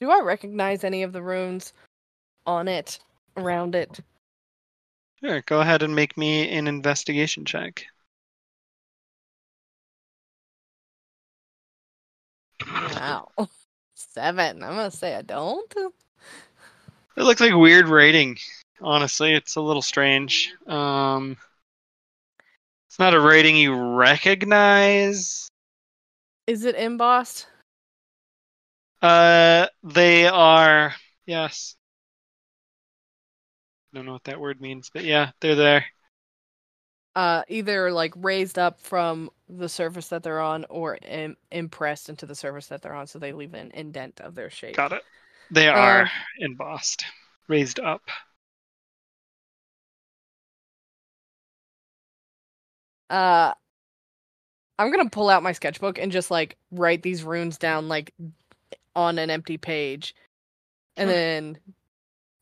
do 0.00 0.10
I 0.10 0.20
recognize 0.22 0.82
any 0.82 1.04
of 1.04 1.12
the 1.12 1.22
runes 1.22 1.74
on 2.44 2.66
it, 2.66 2.98
around 3.36 3.76
it? 3.76 4.00
Sure, 5.22 5.42
go 5.42 5.60
ahead 5.60 5.84
and 5.84 5.94
make 5.94 6.16
me 6.16 6.48
an 6.50 6.66
investigation 6.66 7.44
check. 7.44 7.84
Wow, 12.66 13.28
seven. 13.94 14.62
I'm 14.62 14.70
gonna 14.76 14.90
say 14.90 15.14
I 15.14 15.22
don't. 15.22 15.72
It 17.16 17.22
looks 17.22 17.40
like 17.40 17.54
weird 17.54 17.88
writing. 17.88 18.38
Honestly, 18.82 19.34
it's 19.34 19.56
a 19.56 19.60
little 19.60 19.82
strange. 19.82 20.52
Um, 20.66 21.36
it's 22.88 22.98
not 22.98 23.14
a 23.14 23.20
writing 23.20 23.56
you 23.56 23.74
recognize. 23.74 25.48
Is 26.46 26.64
it 26.64 26.74
embossed? 26.74 27.46
Uh, 29.00 29.66
they 29.82 30.26
are 30.26 30.94
yes. 31.26 31.76
I 33.92 33.98
Don't 33.98 34.06
know 34.06 34.12
what 34.12 34.24
that 34.24 34.40
word 34.40 34.60
means, 34.60 34.90
but 34.92 35.04
yeah, 35.04 35.30
they're 35.40 35.54
there. 35.54 35.84
Uh, 37.14 37.42
either 37.48 37.92
like 37.92 38.14
raised 38.16 38.58
up 38.58 38.80
from 38.80 39.30
the 39.48 39.68
surface 39.68 40.08
that 40.08 40.22
they're 40.22 40.40
on, 40.40 40.64
or 40.70 40.96
Im- 41.02 41.36
impressed 41.50 42.08
into 42.08 42.24
the 42.24 42.34
surface 42.34 42.68
that 42.68 42.80
they're 42.80 42.94
on, 42.94 43.06
so 43.06 43.18
they 43.18 43.32
leave 43.32 43.52
an 43.54 43.70
indent 43.74 44.20
of 44.22 44.34
their 44.34 44.48
shape. 44.48 44.76
Got 44.76 44.92
it. 44.92 45.02
They 45.50 45.68
Uh, 45.68 45.74
are 45.74 46.10
embossed, 46.38 47.04
raised 47.48 47.80
up. 47.80 48.02
Uh 53.12 53.52
i'm 54.78 54.90
gonna 54.90 55.08
pull 55.10 55.28
out 55.28 55.42
my 55.44 55.52
sketchbook 55.52 55.98
and 55.98 56.10
just 56.10 56.30
like 56.30 56.56
write 56.72 57.02
these 57.02 57.22
runes 57.22 57.58
down 57.58 57.86
like 57.88 58.12
on 58.96 59.18
an 59.18 59.30
empty 59.30 59.56
page 59.58 60.14
and 60.96 61.08
Sure. 61.08 61.14
then 61.14 61.58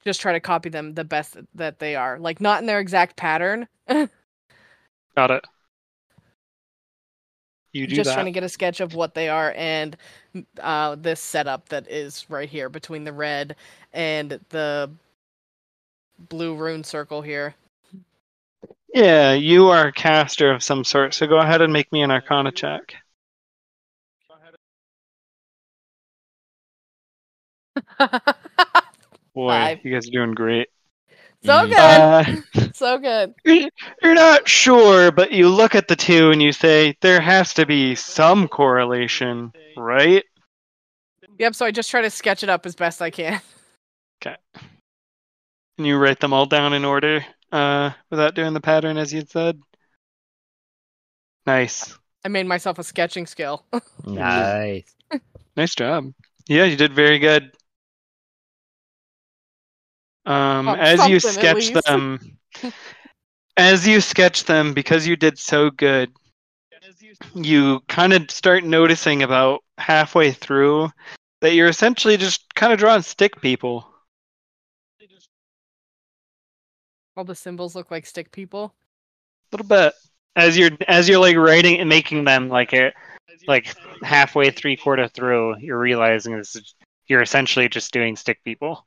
just 0.05 0.21
try 0.21 0.33
to 0.33 0.41
copy 0.41 0.71
them 0.71 0.95
the 0.95 1.05
best 1.05 1.37
that 1.55 1.79
they 1.81 1.95
are 1.97 2.19
like 2.19 2.41
not 2.41 2.61
in 2.61 2.67
their 2.67 2.81
exact 2.81 3.17
pattern 3.17 3.69
Got 5.17 5.33
it. 5.33 5.45
You 7.73 7.87
do 7.87 7.95
just 7.97 8.09
that. 8.09 8.15
trying 8.15 8.27
to 8.27 8.31
get 8.33 8.43
a 8.45 8.49
sketch 8.49 8.81
of 8.81 8.95
what 8.95 9.15
they 9.15 9.29
are 9.29 9.53
and 9.57 9.97
uh 10.61 10.95
this 10.97 11.21
setup 11.21 11.69
that 11.69 11.89
is 11.91 12.27
right 12.29 12.49
here 12.49 12.69
between 12.69 13.05
the 13.05 13.13
red 13.13 13.57
and 13.93 14.41
the 14.51 14.91
blue 16.29 16.55
rune 16.55 16.85
circle 16.85 17.23
here 17.23 17.55
Yeah, 18.95 19.33
you 19.35 19.69
are 19.69 19.89
a 19.89 19.93
caster 19.93 20.51
of 20.53 20.63
some 20.63 20.85
sort, 20.85 21.15
so 21.15 21.27
go 21.27 21.39
ahead 21.39 21.61
and 21.63 21.73
make 21.73 21.91
me 21.93 22.03
an 22.03 22.11
Arcana 22.11 22.53
check. 22.53 22.95
Boy, 29.35 29.49
Five. 29.49 29.79
you 29.85 29.93
guys 29.93 30.09
are 30.09 30.13
doing 30.13 30.33
great. 30.33 30.69
so 31.43 31.67
Mm. 31.67 31.71
good 31.71 32.07
Uh, 32.57 32.71
so 32.75 32.99
good 32.99 33.35
you're 34.03 34.15
not 34.15 34.49
sure, 34.49 35.11
but 35.13 35.33
you 35.33 35.49
look 35.49 35.75
at 35.75 35.89
the 35.89 35.97
two 35.97 36.31
and 36.31 36.43
you 36.43 36.53
say 36.53 36.97
there 37.01 37.21
has 37.21 37.55
to 37.55 37.67
be 37.67 37.95
some 37.95 38.49
correlation, 38.49 39.53
right? 39.77 40.25
yep 41.39 41.55
so 41.55 41.65
i 41.67 41.71
just 41.71 41.91
try 41.91 42.01
to 42.03 42.11
sketch 42.11 42.43
it 42.43 42.49
up 42.49 42.67
as 42.67 42.75
best 42.75 43.01
i 43.03 43.11
can 43.11 43.41
Okay. 44.23 44.37
And 45.79 45.87
you 45.87 45.97
write 45.97 46.21
them 46.21 46.33
all 46.33 46.47
down 46.47 46.73
in 46.73 46.85
order, 46.85 47.25
uh, 47.53 47.91
without 48.11 48.35
doing 48.35 48.55
the 48.55 48.61
pattern 48.61 48.97
as 48.97 49.13
you'd 49.13 49.31
said. 49.31 49.61
Nice, 51.47 51.97
i 52.25 52.29
made 52.29 52.47
myself 52.47 52.79
a 52.79 52.85
sketching 52.85 53.27
skill 53.27 53.65
Nice. 54.07 54.85
nice 55.57 55.75
job. 55.75 56.13
Yeah, 56.49 56.65
you 56.65 56.77
did 56.77 56.93
very 56.93 57.19
good. 57.19 57.53
Um, 60.27 60.69
Oh, 60.69 60.75
as 60.75 61.09
you 61.09 61.19
sketch 61.19 61.73
them, 61.73 62.39
as 63.57 63.87
you 63.87 64.01
sketch 64.01 64.45
them, 64.45 64.75
because 64.75 65.07
you 65.07 65.17
did 65.17 65.39
so 65.39 65.71
good, 65.71 66.13
you 67.35 67.81
kind 67.89 68.13
of 68.13 68.31
start 68.31 68.65
noticing 68.65 69.23
about 69.23 69.65
halfway 69.79 70.33
through 70.33 70.91
that 71.41 71.55
you're 71.55 71.69
essentially 71.69 72.17
just 72.17 72.55
kind 72.55 72.73
of 72.73 72.79
drawing 72.79 73.03
stick 73.03 73.41
people. 73.41 73.90
All 77.21 77.25
the 77.27 77.37
symbols 77.37 77.77
look 77.77 77.91
like 77.93 78.07
stick 78.07 78.33
people 78.33 78.75
A 79.53 79.57
little 79.57 79.67
bit 79.67 79.93
as 80.37 80.57
you're 80.57 80.71
as 80.89 81.09
you're 81.09 81.19
like 81.21 81.37
writing 81.37 81.79
and 81.79 81.89
making 81.89 82.25
them 82.25 82.49
like 82.49 82.73
a 82.73 82.93
like 83.49 83.75
halfway 84.03 84.51
three 84.51 84.77
quarter 84.77 85.09
through, 85.09 85.59
you're 85.61 85.79
realizing 85.81 86.37
this 86.37 86.57
is 86.57 86.75
you're 87.09 87.23
essentially 87.23 87.69
just 87.69 87.93
doing 87.93 88.17
stick 88.17 88.43
people. 88.45 88.87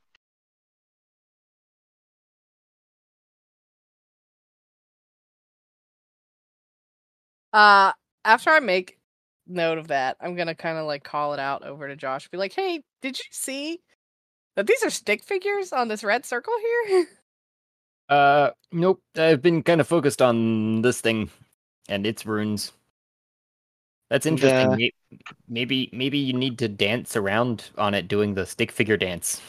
Uh, 7.52 7.92
after 8.24 8.50
I 8.50 8.60
make 8.60 8.98
note 9.46 9.78
of 9.78 9.88
that, 9.88 10.16
I'm 10.20 10.34
gonna 10.36 10.54
kind 10.54 10.78
of 10.78 10.86
like 10.86 11.04
call 11.04 11.34
it 11.34 11.40
out 11.40 11.62
over 11.64 11.88
to 11.88 11.96
Josh. 11.96 12.28
Be 12.28 12.36
like, 12.38 12.52
"Hey, 12.54 12.82
did 13.02 13.18
you 13.18 13.24
see 13.30 13.80
that 14.56 14.66
these 14.68 14.84
are 14.84 14.90
stick 14.90 15.24
figures 15.24 15.72
on 15.72 15.88
this 15.88 16.04
red 16.04 16.26
circle 16.26 16.54
here?" 16.60 17.08
Uh, 18.08 18.50
nope. 18.72 19.02
I've 19.16 19.42
been 19.42 19.62
kind 19.62 19.80
of 19.80 19.88
focused 19.88 20.20
on 20.22 20.82
this 20.82 21.00
thing 21.00 21.30
and 21.88 22.06
its 22.06 22.26
runes. 22.26 22.72
That's 24.10 24.26
interesting. 24.26 24.70
Yeah. 24.70 24.88
Maybe, 25.48 25.90
maybe 25.92 26.18
you 26.18 26.32
need 26.32 26.58
to 26.58 26.68
dance 26.68 27.16
around 27.16 27.70
on 27.78 27.94
it, 27.94 28.08
doing 28.08 28.34
the 28.34 28.46
stick 28.46 28.70
figure 28.72 28.96
dance. 28.96 29.40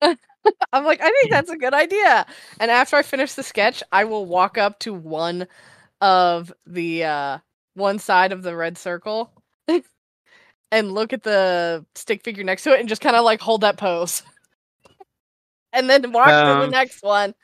I'm 0.72 0.84
like, 0.84 1.00
I 1.00 1.10
think 1.10 1.30
that's 1.30 1.50
a 1.50 1.56
good 1.56 1.74
idea. 1.74 2.26
And 2.60 2.70
after 2.70 2.96
I 2.96 3.02
finish 3.02 3.34
the 3.34 3.42
sketch, 3.42 3.82
I 3.92 4.04
will 4.04 4.26
walk 4.26 4.58
up 4.58 4.78
to 4.80 4.94
one 4.94 5.46
of 6.00 6.52
the 6.66 7.04
uh 7.04 7.38
one 7.74 7.98
side 7.98 8.32
of 8.32 8.42
the 8.44 8.56
red 8.56 8.78
circle 8.78 9.32
and 10.72 10.92
look 10.92 11.12
at 11.12 11.22
the 11.22 11.84
stick 11.94 12.22
figure 12.24 12.44
next 12.44 12.64
to 12.64 12.72
it 12.74 12.80
and 12.80 12.88
just 12.88 13.02
kind 13.02 13.16
of 13.16 13.24
like 13.24 13.40
hold 13.40 13.62
that 13.62 13.78
pose. 13.78 14.22
and 15.72 15.88
then 15.88 16.12
walk 16.12 16.42
to 16.44 16.54
the 16.54 16.66
Um, 16.66 16.70
next 16.70 17.02
one 17.02 17.34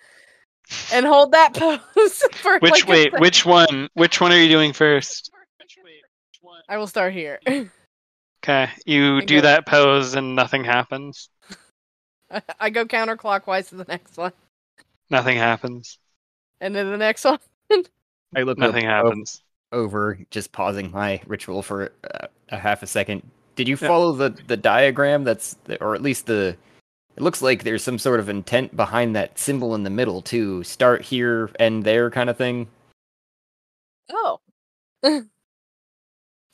and 0.92 1.06
hold 1.06 1.32
that 1.32 1.54
pose 1.54 2.22
for 2.34 2.58
Which 2.58 2.70
like 2.72 2.86
wait, 2.88 3.12
sec- 3.12 3.20
which 3.20 3.44
one? 3.46 3.88
Which 3.94 4.20
one 4.20 4.32
are 4.32 4.38
you 4.38 4.48
doing 4.48 4.72
first? 4.72 5.30
I 6.68 6.76
will 6.76 6.86
start 6.86 7.12
here. 7.12 7.40
Okay, 8.44 8.68
you 8.86 9.18
And 9.18 9.28
do 9.28 9.36
go- 9.36 9.42
that 9.42 9.66
pose 9.66 10.14
and 10.16 10.34
nothing 10.34 10.64
happens. 10.64 11.28
I 12.58 12.70
go 12.70 12.84
counterclockwise 12.84 13.68
to 13.68 13.76
the 13.76 13.84
next 13.84 14.16
one. 14.16 14.32
Nothing 15.10 15.36
happens. 15.36 16.00
And 16.60 16.74
then 16.74 16.90
the 16.90 16.96
next 16.96 17.24
one. 17.24 17.38
I 18.34 18.42
look 18.42 18.58
Nothing 18.58 18.86
o- 18.86 18.88
happens. 18.88 19.44
over, 19.70 20.18
just 20.32 20.50
pausing 20.50 20.90
my 20.90 21.20
ritual 21.28 21.62
for 21.62 21.92
uh, 22.02 22.26
a 22.48 22.58
half 22.58 22.82
a 22.82 22.86
second. 22.88 23.22
Did 23.54 23.68
you 23.68 23.78
Yeah. 23.80 23.86
follow 23.86 24.10
the 24.10 24.30
the 24.48 24.56
diagram? 24.56 25.22
That's 25.22 25.54
the, 25.62 25.80
or 25.80 25.94
at 25.94 26.02
least 26.02 26.26
the. 26.26 26.56
It 27.16 27.22
looks 27.22 27.42
like 27.42 27.62
there's 27.62 27.84
some 27.84 27.98
sort 27.98 28.20
of 28.20 28.28
intent 28.28 28.74
behind 28.74 29.14
that 29.16 29.38
symbol 29.38 29.74
in 29.74 29.82
the 29.82 29.90
middle 29.90 30.22
to 30.22 30.62
Start 30.64 31.02
here, 31.02 31.50
and 31.58 31.84
there, 31.84 32.10
kind 32.10 32.30
of 32.30 32.36
thing. 32.36 32.68
Oh. 34.10 34.40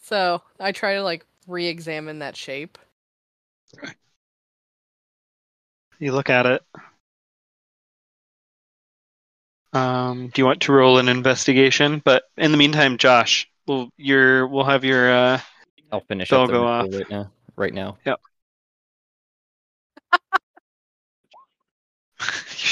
so 0.02 0.42
I 0.58 0.72
try 0.72 0.94
to 0.94 1.02
like 1.02 1.24
re-examine 1.46 2.20
that 2.20 2.36
shape. 2.36 2.78
You 5.98 6.12
look 6.12 6.30
at 6.30 6.46
it. 6.46 6.62
Um, 9.72 10.28
do 10.28 10.40
you 10.40 10.46
want 10.46 10.62
to 10.62 10.72
roll 10.72 10.98
an 10.98 11.08
investigation? 11.08 12.00
But 12.04 12.24
in 12.36 12.52
the 12.52 12.58
meantime, 12.58 12.98
Josh, 12.98 13.50
we'll 13.66 13.90
your 13.96 14.46
we'll 14.46 14.64
have 14.64 14.84
your 14.84 15.10
uh, 15.12 15.40
I'll 15.92 16.00
finish 16.00 16.30
They'll 16.30 16.42
up 16.42 16.48
the 16.48 16.52
go 16.52 16.66
off. 16.66 16.86
right 16.92 17.10
now. 17.10 17.30
Right 17.56 17.74
now. 17.74 17.98
You're 18.04 18.16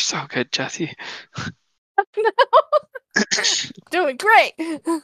so 0.06 0.24
good, 0.28 0.52
Jesse. 0.52 0.94
Doing 3.90 4.16
great. 4.16 4.52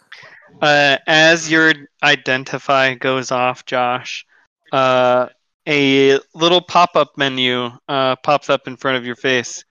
Uh, 0.60 0.98
as 1.06 1.50
your 1.50 1.72
identify 2.02 2.94
goes 2.94 3.32
off, 3.32 3.64
Josh, 3.64 4.26
uh, 4.70 5.26
a 5.66 6.18
little 6.34 6.60
pop-up 6.60 7.16
menu 7.16 7.70
uh, 7.88 8.16
pops 8.16 8.50
up 8.50 8.68
in 8.68 8.76
front 8.76 8.98
of 8.98 9.06
your 9.06 9.16
face, 9.16 9.64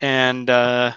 and 0.00 0.48
uh, 0.48 0.92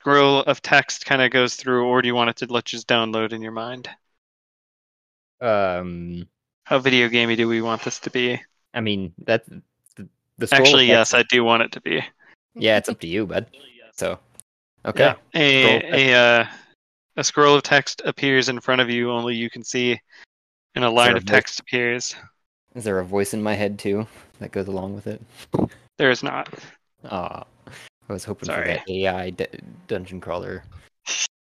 scroll 0.00 0.40
of 0.40 0.60
text 0.60 1.06
kind 1.06 1.22
of 1.22 1.30
goes 1.30 1.54
through. 1.54 1.86
Or 1.86 2.02
do 2.02 2.08
you 2.08 2.14
want 2.14 2.28
it 2.28 2.36
to 2.36 2.52
let 2.52 2.66
just 2.66 2.86
download 2.86 3.32
in 3.32 3.40
your 3.40 3.52
mind? 3.52 3.88
Um, 5.40 6.28
How 6.64 6.78
video 6.78 7.08
gamey 7.08 7.36
do 7.36 7.48
we 7.48 7.62
want 7.62 7.82
this 7.82 7.98
to 8.00 8.10
be? 8.10 8.40
I 8.74 8.80
mean 8.80 9.14
that's 9.18 9.48
the, 9.96 10.08
the 10.36 10.46
scroll 10.46 10.62
Actually, 10.62 10.90
effects- 10.90 11.12
yes, 11.12 11.14
I 11.14 11.24
do 11.28 11.42
want 11.42 11.62
it 11.62 11.72
to 11.72 11.80
be. 11.80 12.04
Yeah, 12.54 12.76
it's 12.76 12.88
up 12.88 13.00
to 13.00 13.06
you, 13.06 13.26
bud. 13.26 13.46
So, 13.92 14.18
okay. 14.84 15.14
Yeah. 15.34 15.40
A 15.40 15.80
Scroll 15.80 15.94
a 15.94 16.14
uh, 16.14 16.46
a 17.16 17.24
scroll 17.24 17.54
of 17.54 17.62
text 17.62 18.02
appears 18.04 18.48
in 18.48 18.60
front 18.60 18.80
of 18.80 18.90
you. 18.90 19.10
Only 19.10 19.34
you 19.34 19.50
can 19.50 19.62
see, 19.62 20.00
and 20.74 20.84
a 20.84 20.90
line 20.90 21.08
there 21.08 21.16
of 21.16 21.22
a 21.22 21.26
voice? 21.26 21.30
text 21.30 21.60
appears. 21.60 22.14
Is 22.74 22.84
there 22.84 22.98
a 22.98 23.04
voice 23.04 23.34
in 23.34 23.42
my 23.42 23.54
head 23.54 23.78
too 23.78 24.06
that 24.38 24.52
goes 24.52 24.66
along 24.68 24.94
with 24.94 25.06
it? 25.06 25.20
There 25.98 26.10
is 26.10 26.22
not. 26.22 26.48
Ah, 27.04 27.44
I 28.08 28.12
was 28.12 28.24
hoping 28.24 28.46
Sorry. 28.46 28.62
for 28.62 28.68
that 28.68 28.90
AI 28.90 29.30
d- 29.30 29.46
dungeon 29.88 30.20
crawler. 30.20 30.64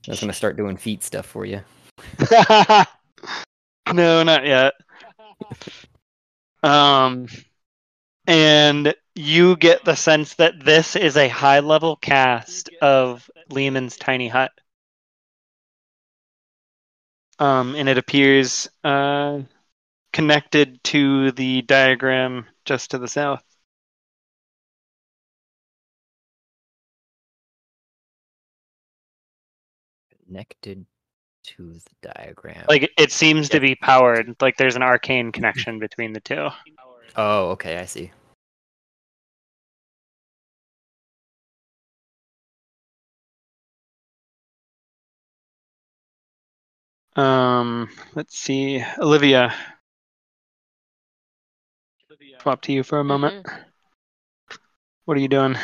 That's 0.06 0.20
gonna 0.20 0.32
start 0.32 0.56
doing 0.56 0.76
feet 0.76 1.02
stuff 1.02 1.26
for 1.26 1.44
you. 1.44 1.60
no, 3.92 4.22
not 4.22 4.46
yet. 4.46 4.74
Um, 6.60 7.28
and 8.26 8.92
you 9.18 9.56
get 9.56 9.84
the 9.84 9.96
sense 9.96 10.34
that 10.34 10.64
this 10.64 10.94
is 10.94 11.16
a 11.16 11.26
high 11.26 11.58
level 11.58 11.96
cast 11.96 12.70
of 12.80 13.28
Leomund's 13.50 13.96
tiny 13.96 14.28
hut. 14.28 14.52
Um, 17.40 17.74
and 17.74 17.88
it 17.88 17.98
appears 17.98 18.68
uh, 18.84 19.40
connected 20.12 20.82
to 20.84 21.32
the 21.32 21.62
diagram 21.62 22.46
just 22.64 22.92
to 22.92 22.98
the 22.98 23.08
south. 23.08 23.42
Connected 30.26 30.86
to 31.42 31.72
the 31.72 32.12
diagram. 32.12 32.66
Like 32.68 32.92
it 32.96 33.10
seems 33.10 33.48
to 33.48 33.58
be 33.58 33.74
powered. 33.74 34.36
Like 34.40 34.56
there's 34.56 34.76
an 34.76 34.82
arcane 34.84 35.32
connection 35.32 35.80
between 35.80 36.12
the 36.12 36.20
two. 36.20 36.50
oh, 37.16 37.50
okay, 37.50 37.78
I 37.78 37.84
see. 37.86 38.12
Um, 47.18 47.88
let's 48.14 48.38
see, 48.38 48.84
Olivia. 48.98 49.52
Swap 52.40 52.60
to 52.62 52.72
you 52.72 52.84
for 52.84 53.00
a 53.00 53.04
moment. 53.04 53.44
What 55.04 55.16
are 55.16 55.20
you 55.20 55.26
doing? 55.26 55.56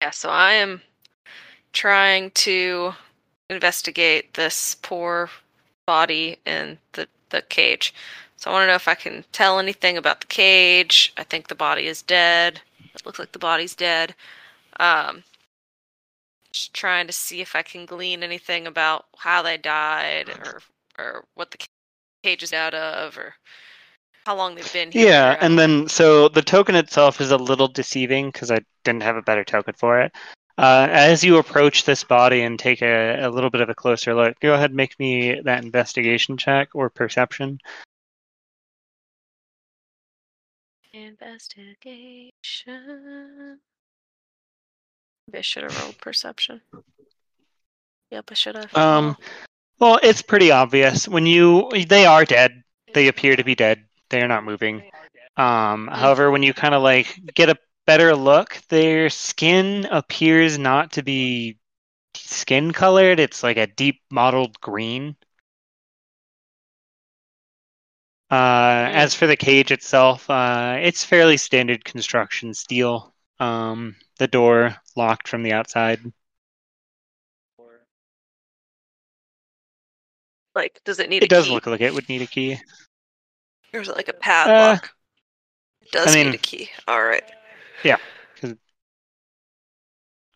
Yeah, 0.00 0.08
so 0.08 0.30
I 0.30 0.52
am 0.52 0.80
trying 1.74 2.30
to 2.30 2.94
investigate 3.50 4.32
this 4.32 4.76
poor 4.80 5.28
body 5.86 6.38
in 6.46 6.78
the, 6.92 7.06
the 7.28 7.42
cage. 7.42 7.92
So 8.38 8.50
I 8.50 8.54
want 8.54 8.62
to 8.62 8.68
know 8.68 8.74
if 8.74 8.88
I 8.88 8.94
can 8.94 9.22
tell 9.32 9.58
anything 9.58 9.98
about 9.98 10.22
the 10.22 10.28
cage. 10.28 11.12
I 11.18 11.24
think 11.24 11.48
the 11.48 11.54
body 11.54 11.88
is 11.88 12.00
dead. 12.00 12.62
It 12.94 13.04
looks 13.04 13.18
like 13.18 13.32
the 13.32 13.38
body's 13.38 13.74
dead. 13.74 14.14
Um, 14.80 15.24
just 16.52 16.74
trying 16.74 17.06
to 17.06 17.12
see 17.12 17.40
if 17.40 17.56
I 17.56 17.62
can 17.62 17.86
glean 17.86 18.22
anything 18.22 18.66
about 18.66 19.06
how 19.16 19.42
they 19.42 19.56
died 19.56 20.28
or 20.28 20.60
or 20.98 21.24
what 21.34 21.50
the 21.50 21.58
cage 22.22 22.42
is 22.42 22.52
out 22.52 22.74
of 22.74 23.16
or 23.16 23.34
how 24.24 24.36
long 24.36 24.54
they've 24.54 24.72
been 24.72 24.92
here. 24.92 25.08
Yeah, 25.08 25.36
and 25.40 25.58
then 25.58 25.88
so 25.88 26.28
the 26.28 26.42
token 26.42 26.74
itself 26.74 27.20
is 27.20 27.30
a 27.30 27.36
little 27.36 27.68
deceiving 27.68 28.30
because 28.30 28.50
I 28.50 28.60
didn't 28.84 29.02
have 29.02 29.16
a 29.16 29.22
better 29.22 29.44
token 29.44 29.74
for 29.74 30.00
it. 30.00 30.12
Uh, 30.58 30.86
as 30.90 31.24
you 31.24 31.38
approach 31.38 31.84
this 31.84 32.04
body 32.04 32.42
and 32.42 32.58
take 32.58 32.82
a, 32.82 33.24
a 33.24 33.30
little 33.30 33.50
bit 33.50 33.62
of 33.62 33.70
a 33.70 33.74
closer 33.74 34.14
look, 34.14 34.38
go 34.40 34.54
ahead 34.54 34.70
and 34.70 34.76
make 34.76 34.98
me 34.98 35.40
that 35.40 35.64
investigation 35.64 36.36
check 36.36 36.68
or 36.74 36.90
perception. 36.90 37.58
Investigation. 40.92 43.58
I 45.34 45.40
should 45.40 45.62
have 45.64 45.82
rolled 45.82 45.98
perception. 45.98 46.60
Yep, 48.10 48.24
I 48.30 48.34
should 48.34 48.56
have. 48.56 48.76
Um, 48.76 49.16
well, 49.78 49.98
it's 50.02 50.22
pretty 50.22 50.50
obvious 50.50 51.08
when 51.08 51.26
you 51.26 51.70
they 51.88 52.06
are 52.06 52.24
dead. 52.24 52.62
They 52.94 53.08
appear 53.08 53.36
to 53.36 53.44
be 53.44 53.54
dead. 53.54 53.84
They 54.10 54.20
are 54.22 54.28
not 54.28 54.44
moving. 54.44 54.90
Um, 55.36 55.88
however, 55.88 56.30
when 56.30 56.42
you 56.42 56.52
kind 56.52 56.74
of 56.74 56.82
like 56.82 57.18
get 57.34 57.48
a 57.48 57.58
better 57.86 58.14
look, 58.14 58.60
their 58.68 59.08
skin 59.08 59.86
appears 59.90 60.58
not 60.58 60.92
to 60.92 61.02
be 61.02 61.58
skin 62.14 62.72
colored. 62.72 63.18
It's 63.18 63.42
like 63.42 63.56
a 63.56 63.66
deep 63.66 64.02
mottled 64.10 64.60
green. 64.60 65.16
Uh, 68.30 68.88
as 68.92 69.14
for 69.14 69.26
the 69.26 69.36
cage 69.36 69.70
itself, 69.70 70.28
uh, 70.30 70.78
it's 70.80 71.04
fairly 71.04 71.36
standard 71.36 71.84
construction 71.84 72.54
steel. 72.54 73.14
Um, 73.38 73.96
the 74.22 74.28
door 74.28 74.76
locked 74.94 75.26
from 75.26 75.42
the 75.42 75.52
outside. 75.52 76.00
like, 80.54 80.80
does 80.84 81.00
it 81.00 81.08
need 81.08 81.24
It 81.24 81.30
does 81.30 81.46
key? 81.46 81.50
look 81.50 81.66
like 81.66 81.80
it 81.80 81.92
would 81.92 82.08
need 82.08 82.22
a 82.22 82.26
key. 82.26 82.56
Or 83.74 83.80
is 83.80 83.88
it 83.88 83.96
like 83.96 84.08
a 84.08 84.12
padlock? 84.12 84.92
it 85.80 85.90
does 85.90 86.06
Uh, 86.08 86.10
I 86.10 86.14
mean- 86.14 86.26
need 86.26 86.34
a 86.36 86.38
key. 86.38 86.70
All 86.86 87.02
right. 87.02 87.24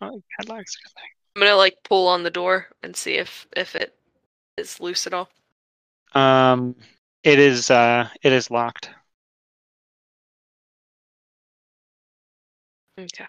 Oh, 0.01 0.23
padlocks. 0.39 0.77
are 0.77 0.87
a 0.87 0.91
thing. 0.91 1.11
I'm 1.37 1.43
gonna 1.43 1.55
like 1.57 1.79
pull 1.85 2.07
on 2.09 2.23
the 2.23 2.31
door 2.31 2.69
and 2.83 2.95
see 2.95 3.15
if 3.15 3.47
if 3.57 3.75
it 3.75 3.97
is 4.59 4.79
loose 4.81 5.07
at 5.07 5.15
all. 5.15 5.31
Um, 6.13 6.77
it 7.23 7.39
is. 7.39 7.71
Uh, 7.71 8.09
it 8.23 8.33
is 8.33 8.51
locked. 8.51 8.91
Okay. 12.99 13.27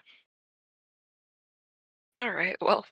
All 2.22 2.30
right. 2.32 2.56
Well, 2.60 2.84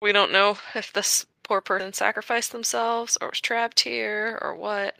we 0.00 0.12
don't 0.12 0.32
know 0.32 0.56
if 0.74 0.92
this 0.92 1.26
poor 1.42 1.60
person 1.60 1.92
sacrificed 1.92 2.52
themselves 2.52 3.18
or 3.20 3.28
was 3.28 3.40
trapped 3.40 3.80
here 3.80 4.38
or 4.40 4.54
what. 4.56 4.96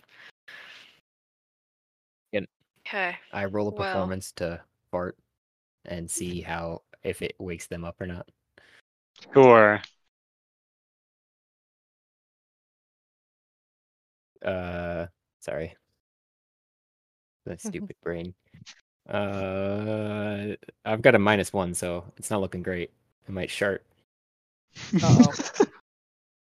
Yep. 2.33 2.45
Okay. 2.87 3.17
I 3.33 3.45
roll 3.47 3.69
a 3.69 3.71
Well- 3.71 3.93
performance 3.93 4.33
to 4.33 4.61
fart 4.91 5.17
and 5.85 6.11
see 6.11 6.41
how 6.43 6.83
if 7.03 7.23
it 7.23 7.35
wakes 7.39 7.67
them 7.67 7.85
up 7.85 8.01
or 8.01 8.07
not. 8.07 8.29
Sure. 9.33 9.81
Uh, 14.45 15.07
sorry. 15.41 15.77
That 17.47 17.61
stupid 17.61 17.97
brain. 18.03 18.35
Uh, 19.09 20.55
I've 20.85 21.03
got 21.03 21.15
a 21.15 21.19
minus 21.19 21.53
one, 21.53 21.75
so 21.75 22.05
it's 22.17 22.31
not 22.31 22.41
looking 22.41 22.63
great. 22.63 22.91
I 23.29 23.33
might 23.33 23.51
shart. 23.51 23.85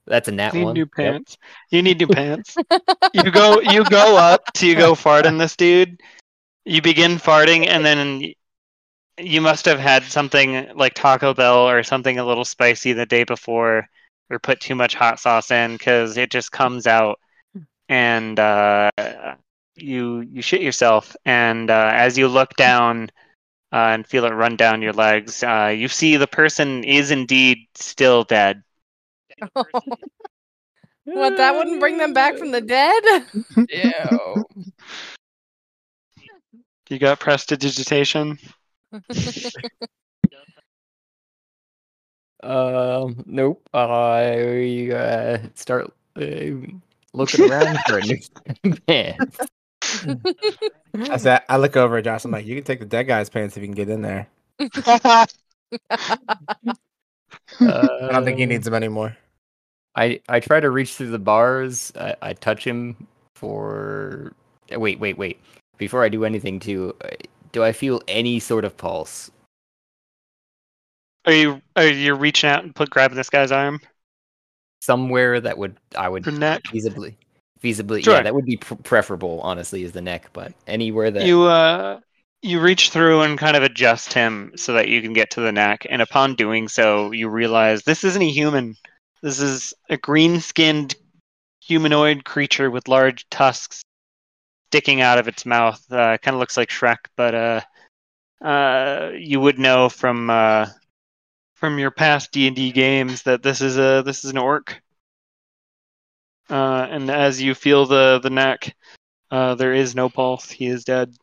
That's 0.07 0.29
a 0.29 0.33
nat 0.33 0.55
You 0.55 0.61
need 0.61 0.65
one. 0.65 0.75
new 0.75 0.81
Yep. 0.81 0.91
pants. 0.97 1.39
You 1.71 1.83
need 1.83 2.01
new 2.01 2.09
pants. 2.09 2.57
You 3.13 3.29
go. 3.33 3.61
You 3.61 3.83
go 3.85 4.17
up 4.17 4.53
to 4.55 4.75
go 4.77 4.95
fart 4.95 5.27
on 5.27 5.37
this 5.37 5.57
dude. 5.57 6.01
You 6.65 6.81
begin 6.81 7.17
farting, 7.17 7.67
and 7.67 7.85
then 7.85 8.33
you 9.19 9.41
must 9.41 9.65
have 9.65 9.81
had 9.81 10.05
something 10.05 10.69
like 10.77 10.95
Taco 10.95 11.35
Bell 11.35 11.69
or 11.69 11.83
something 11.83 12.21
a 12.21 12.25
little 12.25 12.45
spicy 12.45 12.93
the 12.93 13.07
day 13.07 13.25
before, 13.25 13.89
or 14.31 14.39
put 14.39 14.61
too 14.61 14.77
much 14.77 14.95
hot 14.95 15.19
sauce 15.19 15.51
in 15.51 15.73
because 15.73 16.17
it 16.19 16.31
just 16.31 16.53
comes 16.53 16.87
out, 16.87 17.19
and 17.89 18.39
uh, 18.39 18.91
you 19.75 20.21
you 20.21 20.41
shit 20.41 20.63
yourself. 20.63 21.17
And 21.25 21.69
uh, 21.69 21.91
as 21.93 22.17
you 22.17 22.29
look 22.29 22.55
down 22.55 23.11
uh, 23.73 23.91
and 23.95 24.07
feel 24.07 24.25
it 24.25 24.31
run 24.31 24.57
down 24.57 24.83
your 24.83 24.93
legs, 24.93 25.43
uh, 25.43 25.73
you 25.77 25.89
see 25.89 26.17
the 26.17 26.27
person 26.27 26.85
is 26.85 27.11
indeed 27.11 27.59
still 27.75 28.25
dead. 28.25 28.63
What? 31.05 31.37
That 31.37 31.55
wouldn't 31.57 31.81
bring 31.81 31.99
them 31.99 32.13
back 32.13 32.37
from 32.39 32.51
the 32.53 32.61
dead? 32.61 33.03
Ew. 33.69 34.45
You 36.89 36.99
got 36.99 37.21
prestidigitation. 37.21 38.39
Um, 42.43 43.23
nope. 43.27 43.69
I 43.75 44.91
uh, 44.91 45.39
start 45.55 45.93
uh, 46.17 46.23
looking 47.13 47.43
around 47.43 47.83
for 47.85 47.99
a 47.99 48.03
new 48.03 48.19
pants. 48.87 49.51
I 50.95 51.17
said, 51.17 51.43
I 51.49 51.57
look 51.57 51.77
over 51.77 51.99
at 51.99 52.05
Josh. 52.05 52.25
I'm 52.25 52.31
like, 52.31 52.47
you 52.47 52.55
can 52.57 52.65
take 52.65 52.81
the 52.81 52.87
dead 52.87 53.07
guy's 53.07 53.29
pants 53.29 53.57
if 53.57 53.63
you 53.63 53.69
can 53.69 53.75
get 53.75 53.89
in 53.89 54.03
there. 54.03 54.29
Uh, 54.61 55.27
I 57.61 58.13
don't 58.13 58.25
think 58.25 58.39
he 58.39 58.47
needs 58.47 58.65
them 58.65 58.75
anymore. 58.75 59.17
I 59.95 60.21
I 60.29 60.41
try 60.41 60.61
to 60.61 60.71
reach 60.71 60.95
through 60.95 61.11
the 61.11 61.19
bars. 61.19 61.93
I, 61.97 62.17
I 62.23 62.33
touch 62.35 62.65
him 62.67 63.07
for. 63.35 64.33
Wait, 64.71 65.01
wait, 65.01 65.19
wait. 65.19 65.41
Before 65.79 66.05
I 66.05 66.09
do 66.09 66.25
anything, 66.25 66.61
too, 66.61 66.95
uh, 67.05 67.09
do 67.53 67.65
I 67.65 67.73
feel 67.73 68.03
any 68.09 68.39
sort 68.41 68.65
of 68.65 68.77
pulse? 68.77 69.31
Are 71.27 71.33
you 71.33 71.63
are 71.77 71.87
you 71.87 72.15
reaching 72.15 72.51
out 72.51 72.65
and 72.65 72.75
put 72.75 72.91
grabbing 72.91 73.17
this 73.17 73.31
guy's 73.31 73.53
arm 73.53 73.81
Somewhere 74.83 75.41
that 75.41 75.59
would 75.59 75.79
I 75.97 76.09
would 76.09 76.27
or 76.27 76.31
neck? 76.33 76.63
feasibly, 76.73 77.17
feasibly, 77.63 78.03
Sure. 78.03 78.15
yeah, 78.17 78.23
that 78.23 78.35
would 78.35 78.47
be 78.47 78.57
pr- 78.57 78.75
preferable. 78.75 79.41
Honestly, 79.43 79.83
is 79.83 79.93
the 79.93 80.01
neck, 80.01 80.31
but 80.33 80.53
anywhere 80.67 81.11
that 81.11 81.25
You 81.25 81.43
uh 81.43 82.01
you 82.43 82.59
reach 82.61 82.89
through 82.91 83.21
and 83.21 83.39
kind 83.39 83.57
of 83.57 83.63
adjust 83.63 84.15
him 84.15 84.53
so 84.57 84.73
that 84.73 84.89
you 84.89 85.03
can 85.03 85.13
get 85.13 85.31
to 85.33 85.41
the 85.43 85.53
neck, 85.53 85.87
and 85.91 86.01
upon 86.01 86.35
doing 86.37 86.69
so, 86.69 87.11
you 87.13 87.29
realize 87.29 87.83
this 87.83 88.03
isn't 88.03 88.23
a 88.23 88.31
human. 88.31 88.77
This 89.23 89.41
is 89.41 89.75
a 89.91 89.99
green-skinned 89.99 90.95
humanoid 91.63 92.25
creature 92.25 92.71
with 92.71 92.89
large 92.89 93.29
tusks 93.29 93.83
sticking 94.71 95.03
out 95.03 95.19
of 95.19 95.29
its 95.29 95.45
mouth. 95.45 95.85
Uh, 95.93 96.17
kind 96.19 96.35
of 96.35 96.41
looks 96.41 96.57
like 96.57 96.71
Shrek, 96.71 96.97
but 97.17 97.35
uh, 97.35 97.61
uh, 98.43 99.11
you 99.15 99.39
would 99.41 99.59
know 99.59 99.91
from 99.91 100.31
uh, 100.31 100.67
from 101.57 101.79
your 101.79 101.91
past 101.91 102.33
D 102.33 102.47
and 102.47 102.57
D 102.57 102.73
games 102.73 103.23
that 103.25 103.43
this 103.43 103.61
is 103.61 103.77
a 103.77 104.03
this 104.03 104.25
is 104.25 104.31
an 104.31 104.39
orc. 104.39 104.81
Uh, 106.51 106.87
and 106.91 107.11
as 107.11 107.41
you 107.41 107.55
feel 107.55 107.87
the 107.87 108.19
the 108.23 108.31
neck, 108.31 108.75
uh, 109.31 109.55
there 109.55 109.73
is 109.73 109.95
no 109.95 110.09
pulse. 110.09 110.51
He 110.51 110.67
is 110.67 110.85
dead. 110.85 111.15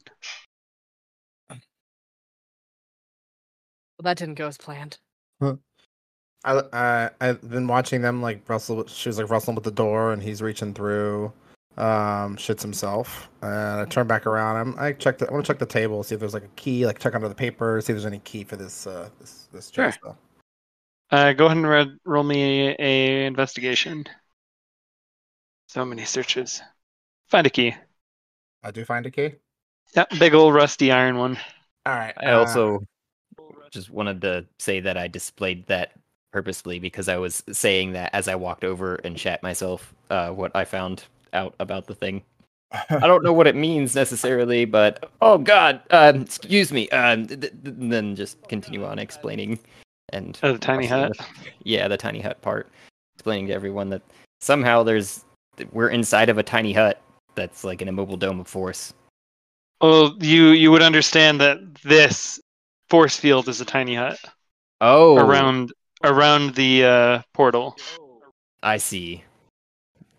Well, 1.49 1.59
that 4.03 4.17
didn't 4.17 4.35
go 4.35 4.47
as 4.47 4.57
planned. 4.57 4.97
I 5.41 6.61
I 6.71 7.09
I've 7.19 7.41
been 7.49 7.67
watching 7.67 8.01
them 8.01 8.21
like 8.21 8.47
Russell. 8.47 8.87
She 8.87 9.09
was 9.09 9.17
like 9.17 9.29
rustling 9.29 9.55
with 9.55 9.65
the 9.65 9.71
door, 9.71 10.13
and 10.13 10.21
he's 10.21 10.41
reaching 10.41 10.73
through. 10.73 11.33
Um, 11.77 12.37
shits 12.37 12.63
himself, 12.63 13.29
and 13.43 13.81
I 13.81 13.85
turn 13.85 14.07
back 14.07 14.25
around. 14.25 14.55
I'm 14.55 14.79
I 14.79 14.93
check 14.93 15.19
the. 15.19 15.27
I 15.27 15.33
want 15.33 15.45
to 15.45 15.51
check 15.51 15.59
the 15.59 15.65
table, 15.67 16.01
see 16.03 16.15
if 16.15 16.19
there's 16.19 16.33
like 16.33 16.45
a 16.45 16.55
key, 16.55 16.87
like 16.87 16.97
check 16.97 17.13
under 17.13 17.29
the 17.29 17.35
paper, 17.35 17.79
see 17.81 17.93
if 17.93 17.97
there's 17.97 18.05
any 18.07 18.17
key 18.19 18.43
for 18.43 18.55
this 18.55 18.87
uh 18.87 19.09
this 19.19 19.47
this 19.53 19.69
Sure. 19.69 19.91
chest. 19.91 19.99
Uh, 21.11 21.33
go 21.33 21.45
ahead 21.45 21.57
and 21.57 21.67
red, 21.67 21.89
roll 22.03 22.23
me 22.23 22.75
a 22.79 23.25
investigation. 23.27 24.05
So 25.67 25.85
many 25.85 26.05
searches. 26.05 26.61
Find 27.27 27.45
a 27.45 27.49
key. 27.49 27.75
I 28.63 28.71
do 28.71 28.85
find 28.85 29.05
a 29.05 29.11
key. 29.11 29.35
That 29.93 30.09
big 30.17 30.33
old 30.33 30.53
rusty 30.53 30.91
iron 30.91 31.17
one. 31.17 31.37
All 31.85 31.93
right. 31.93 32.13
I 32.17 32.31
uh, 32.31 32.39
also 32.39 32.83
just 33.69 33.89
wanted 33.89 34.21
to 34.21 34.45
say 34.59 34.79
that 34.79 34.97
I 34.97 35.07
displayed 35.07 35.67
that 35.67 35.91
purposely 36.31 36.79
because 36.79 37.09
I 37.09 37.17
was 37.17 37.43
saying 37.51 37.93
that 37.93 38.11
as 38.13 38.27
I 38.27 38.35
walked 38.35 38.63
over 38.63 38.95
and 38.95 39.19
shat 39.19 39.43
myself 39.43 39.93
uh, 40.09 40.29
what 40.29 40.51
I 40.55 40.65
found 40.65 41.03
out 41.33 41.53
about 41.59 41.87
the 41.87 41.95
thing. 41.95 42.23
I 42.89 43.07
don't 43.07 43.23
know 43.23 43.33
what 43.33 43.47
it 43.47 43.55
means 43.55 43.95
necessarily, 43.95 44.65
but 44.65 45.09
oh 45.21 45.37
god, 45.37 45.81
um, 45.91 46.21
excuse 46.21 46.71
me. 46.71 46.89
Um, 46.89 47.27
th- 47.27 47.39
th- 47.41 47.51
then 47.63 48.15
just 48.15 48.41
continue 48.47 48.85
on 48.85 48.99
explaining 48.99 49.59
and 50.09 50.37
Oh, 50.43 50.53
the 50.53 50.59
tiny 50.59 50.85
hut. 50.85 51.17
the- 51.17 51.25
yeah, 51.63 51.87
the 51.87 51.97
tiny 51.97 52.21
hut 52.21 52.41
part, 52.41 52.69
explaining 53.15 53.47
to 53.47 53.53
everyone 53.53 53.89
that 53.89 54.01
somehow 54.41 54.83
there's 54.83 55.23
we're 55.71 55.89
inside 55.89 56.29
of 56.29 56.37
a 56.37 56.43
tiny 56.43 56.73
hut 56.73 57.01
that's 57.35 57.63
like 57.63 57.81
an 57.81 57.87
immobile 57.87 58.17
dome 58.17 58.39
of 58.39 58.47
force. 58.47 58.93
Well, 59.81 60.15
you 60.19 60.49
you 60.49 60.71
would 60.71 60.81
understand 60.81 61.39
that 61.41 61.59
this 61.83 62.39
force 62.89 63.17
field 63.17 63.47
is 63.47 63.61
a 63.61 63.65
tiny 63.65 63.95
hut 63.95 64.19
Oh, 64.81 65.17
around 65.17 65.71
around 66.03 66.55
the 66.55 66.85
uh, 66.85 67.21
portal. 67.33 67.75
I 68.63 68.77
see. 68.77 69.23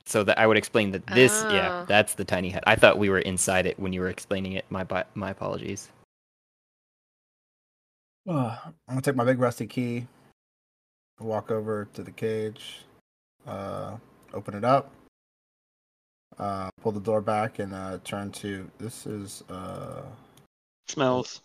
So 0.05 0.25
that 0.25 0.39
I 0.39 0.47
would 0.47 0.57
explain 0.57 0.91
that 0.93 1.07
this, 1.09 1.45
yeah, 1.51 1.71
Oh. 1.71 1.85
that's 1.87 2.15
the 2.15 2.25
tiny 2.25 2.49
hut. 2.49 2.65
I 2.67 2.77
thought 2.77 2.99
we 2.99 3.11
were 3.11 3.19
inside 3.19 3.67
it 3.67 3.79
when 3.79 3.93
you 3.93 4.01
were 4.01 4.09
explaining 4.09 4.53
it. 4.53 4.65
My 4.71 4.83
bi- 4.83 5.05
my 5.15 5.31
apologies. 5.31 5.91
I'm 8.27 8.73
gonna 8.89 9.01
take 9.03 9.17
my 9.17 9.25
big 9.25 9.39
rusty 9.39 9.67
key, 9.67 10.07
walk 11.21 11.51
over 11.51 11.89
to 11.95 12.03
the 12.03 12.11
cage, 12.11 12.85
uh, 13.47 13.97
open 14.35 14.55
it 14.55 14.65
up, 14.65 14.91
uh, 16.39 16.71
pull 16.83 16.93
the 16.93 17.01
door 17.01 17.21
back, 17.21 17.59
and 17.59 17.75
uh, 17.75 17.99
turn 18.05 18.31
to. 18.33 18.69
This 18.79 19.07
is 19.07 19.43
uh, 19.51 20.03
Smells. 20.89 21.41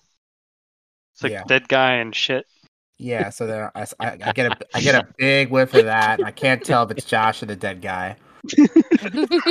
It's 1.14 1.24
like 1.24 1.32
Yeah. 1.32 1.44
dead 1.48 1.68
guy 1.68 1.94
and 1.96 2.16
shit. 2.16 2.46
yeah. 2.98 3.30
So 3.30 3.46
there, 3.48 3.72
I 3.76 3.86
get 4.34 4.52
a 4.52 4.58
I 4.74 4.82
get 4.82 4.96
a 4.96 5.08
big 5.18 5.50
whiff 5.50 5.74
of 5.74 5.86
that, 5.86 6.20
and 6.20 6.28
I 6.28 6.32
can't 6.32 6.64
tell 6.64 6.84
if 6.84 6.92
it's 6.92 7.06
Josh 7.06 7.44
or 7.44 7.46
the 7.48 7.56
dead 7.56 7.82
guy. 7.82 8.16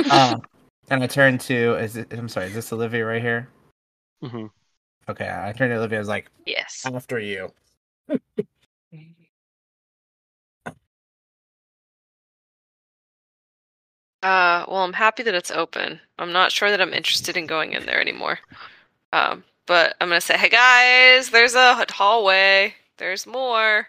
Uh, 0.09 0.37
and 0.89 1.03
I 1.03 1.07
turn 1.07 1.37
to. 1.39 1.75
Is 1.75 1.95
it? 1.97 2.11
I'm 2.13 2.29
sorry. 2.29 2.47
Is 2.47 2.53
this 2.53 2.71
Olivia 2.73 3.05
right 3.05 3.21
here? 3.21 3.47
Mm-hmm. 4.23 4.47
Okay. 5.09 5.29
I 5.29 5.51
turn 5.51 5.69
to 5.69 5.77
Olivia. 5.77 5.97
I 5.97 6.01
was 6.01 6.07
like, 6.07 6.29
Yes. 6.45 6.85
after 6.85 7.19
you. 7.19 7.51
Uh, 14.23 14.65
well, 14.69 14.83
I'm 14.83 14.93
happy 14.93 15.21
that 15.23 15.33
it's 15.35 15.51
open. 15.51 15.99
I'm 16.17 16.31
not 16.31 16.51
sure 16.51 16.71
that 16.71 16.81
I'm 16.81 16.93
interested 16.93 17.35
in 17.35 17.45
going 17.45 17.73
in 17.73 17.85
there 17.85 17.99
anymore. 17.99 18.39
Um, 19.11 19.43
but 19.65 19.95
I'm 19.99 20.07
gonna 20.07 20.21
say, 20.21 20.37
hey 20.37 20.49
guys, 20.49 21.29
there's 21.29 21.55
a 21.55 21.85
hallway. 21.91 22.73
There's 22.97 23.27
more. 23.27 23.87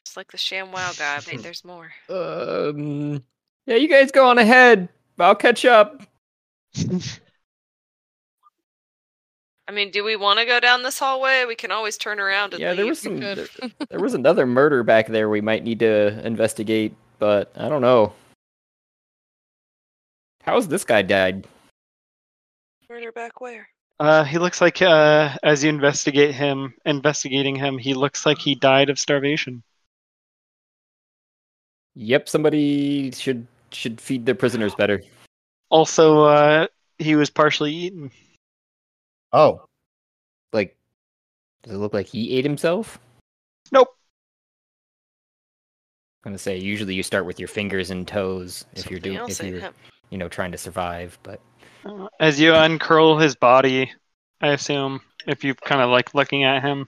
It's 0.00 0.16
like 0.16 0.32
the 0.32 0.38
ShamWow 0.38 0.98
guy, 0.98 1.20
there's 1.42 1.64
more. 1.64 1.92
Um, 2.08 3.22
yeah, 3.66 3.76
you 3.76 3.88
guys 3.88 4.10
go 4.10 4.28
on 4.28 4.38
ahead. 4.38 4.88
I'll 5.18 5.34
catch 5.34 5.64
up. 5.64 6.02
I 9.68 9.72
mean, 9.72 9.90
do 9.90 10.02
we 10.04 10.16
want 10.16 10.38
to 10.40 10.44
go 10.46 10.58
down 10.58 10.82
this 10.82 10.98
hallway? 10.98 11.44
We 11.46 11.54
can 11.54 11.70
always 11.70 11.96
turn 11.96 12.18
around 12.18 12.54
and 12.54 12.60
Yeah, 12.60 12.70
leave. 12.70 12.76
there 12.78 12.86
was 12.86 12.98
some. 12.98 13.20
There, 13.20 13.36
there 13.90 14.00
was 14.00 14.14
another 14.14 14.46
murder 14.46 14.82
back 14.82 15.06
there. 15.06 15.28
We 15.28 15.40
might 15.40 15.62
need 15.64 15.78
to 15.80 16.26
investigate, 16.26 16.94
but 17.18 17.52
I 17.56 17.68
don't 17.68 17.80
know. 17.82 18.12
How's 20.42 20.68
this 20.68 20.84
guy 20.84 21.02
died? 21.02 21.46
Murder 22.88 23.12
back 23.12 23.40
where? 23.40 23.68
Uh, 24.00 24.24
he 24.24 24.38
looks 24.38 24.60
like 24.60 24.82
uh, 24.82 25.36
as 25.44 25.62
you 25.62 25.70
investigate 25.70 26.34
him, 26.34 26.74
investigating 26.84 27.54
him, 27.54 27.78
he 27.78 27.94
looks 27.94 28.26
like 28.26 28.38
he 28.38 28.54
died 28.56 28.90
of 28.90 28.98
starvation. 28.98 29.62
Yep, 31.94 32.28
somebody 32.28 33.12
should 33.12 33.46
should 33.70 34.00
feed 34.00 34.26
their 34.26 34.34
prisoners 34.34 34.74
better. 34.74 35.02
Also, 35.70 36.24
uh, 36.24 36.66
he 36.98 37.14
was 37.14 37.30
partially 37.30 37.72
eaten. 37.72 38.10
Oh, 39.32 39.64
Like, 40.52 40.76
does 41.62 41.74
it 41.74 41.78
look 41.78 41.94
like 41.94 42.06
he 42.06 42.36
ate 42.36 42.44
himself? 42.44 42.98
Nope. 43.70 43.88
I'm 46.24 46.32
gonna 46.32 46.38
say 46.38 46.58
usually 46.58 46.94
you 46.94 47.02
start 47.02 47.24
with 47.24 47.38
your 47.38 47.48
fingers 47.48 47.90
and 47.90 48.06
toes 48.06 48.64
if 48.74 48.90
you're 48.90 49.00
doing 49.00 49.16
else 49.18 49.38
if 49.38 49.44
ate 49.46 49.52
you're 49.52 49.60
him. 49.60 49.74
You 50.12 50.18
know 50.18 50.28
trying 50.28 50.52
to 50.52 50.58
survive, 50.58 51.18
but 51.22 51.40
Uh, 51.84 52.06
as 52.20 52.38
you 52.38 52.52
uncurl 52.54 53.18
his 53.18 53.34
body, 53.34 53.90
I 54.40 54.48
assume, 54.48 55.00
if 55.26 55.42
you're 55.42 55.54
kind 55.54 55.80
of 55.80 55.90
like 55.90 56.14
looking 56.14 56.44
at 56.44 56.62
him, 56.62 56.86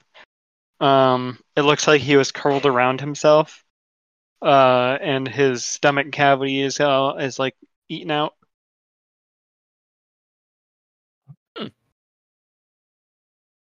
um, 0.78 1.38
it 1.56 1.62
looks 1.62 1.88
like 1.88 2.02
he 2.02 2.16
was 2.16 2.30
curled 2.30 2.66
around 2.66 3.00
himself, 3.00 3.64
uh, 4.42 4.98
and 5.00 5.26
his 5.26 5.64
stomach 5.64 6.12
cavity 6.12 6.60
is 6.60 6.78
uh, 6.78 7.14
is 7.18 7.38
like 7.38 7.56
eaten 7.88 8.10
out. 8.10 8.34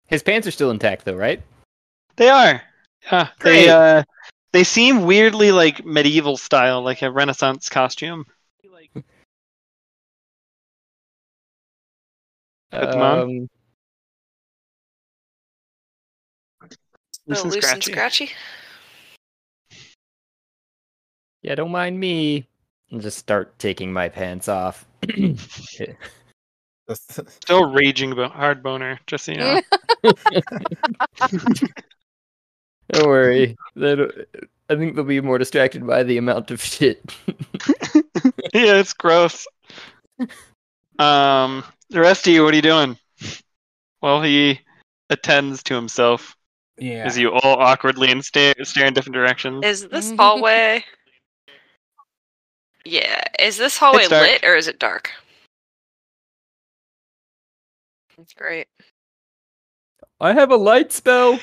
his 0.08 0.22
pants 0.22 0.46
are 0.46 0.52
still 0.52 0.70
intact 0.70 1.04
though, 1.04 1.14
right? 1.16 1.42
They 2.16 2.28
are. 2.28 2.62
Yeah, 3.10 3.28
Great. 3.38 3.66
they 3.66 3.68
uh, 3.68 4.02
they 4.52 4.64
seem 4.64 5.04
weirdly 5.04 5.52
like 5.52 5.84
medieval 5.84 6.36
style, 6.36 6.82
like 6.82 7.02
a 7.02 7.10
Renaissance 7.10 7.68
costume. 7.68 8.24
Put 12.70 12.90
them. 12.92 13.00
Um, 13.02 13.48
Loose 17.26 17.40
Oh, 17.40 17.42
and 17.44 17.52
loose 17.52 17.72
and 17.72 17.82
scratchy. 17.82 17.92
scratchy. 17.92 18.30
Yeah, 21.42 21.56
don't 21.56 21.72
mind 21.72 21.98
me. 21.98 22.46
And 22.90 23.02
just 23.02 23.18
start 23.18 23.58
taking 23.58 23.92
my 23.92 24.08
pants 24.08 24.48
off. 24.48 24.86
Still 26.88 27.72
raging 27.72 28.12
about 28.12 28.30
hard 28.30 28.62
boner, 28.62 29.00
just 29.08 29.24
so 29.24 29.32
you 29.32 29.38
know. 29.38 29.60
don't 32.92 33.08
worry. 33.08 33.56
That 33.74 34.26
I 34.70 34.76
think 34.76 34.94
they'll 34.94 35.04
be 35.04 35.20
more 35.20 35.38
distracted 35.38 35.84
by 35.84 36.04
the 36.04 36.16
amount 36.18 36.52
of 36.52 36.62
shit. 36.62 37.04
yeah, 38.54 38.76
it's 38.78 38.92
gross. 38.92 39.48
Um, 41.00 41.64
the 41.90 42.00
rest 42.00 42.26
of 42.26 42.32
you, 42.32 42.44
what 42.44 42.52
are 42.52 42.56
you 42.56 42.62
doing? 42.62 42.98
Well, 44.02 44.22
he 44.22 44.60
attends 45.10 45.62
to 45.64 45.74
himself 45.74 46.36
yeah. 46.78 47.04
as 47.04 47.16
you 47.16 47.32
all 47.32 47.58
awkwardly 47.60 48.10
and 48.10 48.24
stare, 48.24 48.54
stare 48.62 48.86
in 48.86 48.94
different 48.94 49.14
directions. 49.14 49.64
Is 49.64 49.88
this 49.88 50.12
hallway? 50.16 50.84
Yeah. 52.84 53.22
Is 53.38 53.56
this 53.56 53.76
hallway 53.76 54.06
lit 54.06 54.44
or 54.44 54.56
is 54.56 54.68
it 54.68 54.78
dark? 54.78 55.10
That's 58.16 58.32
great. 58.32 58.68
I 60.20 60.32
have 60.32 60.50
a 60.50 60.56
light 60.56 60.92
spell. 60.92 61.38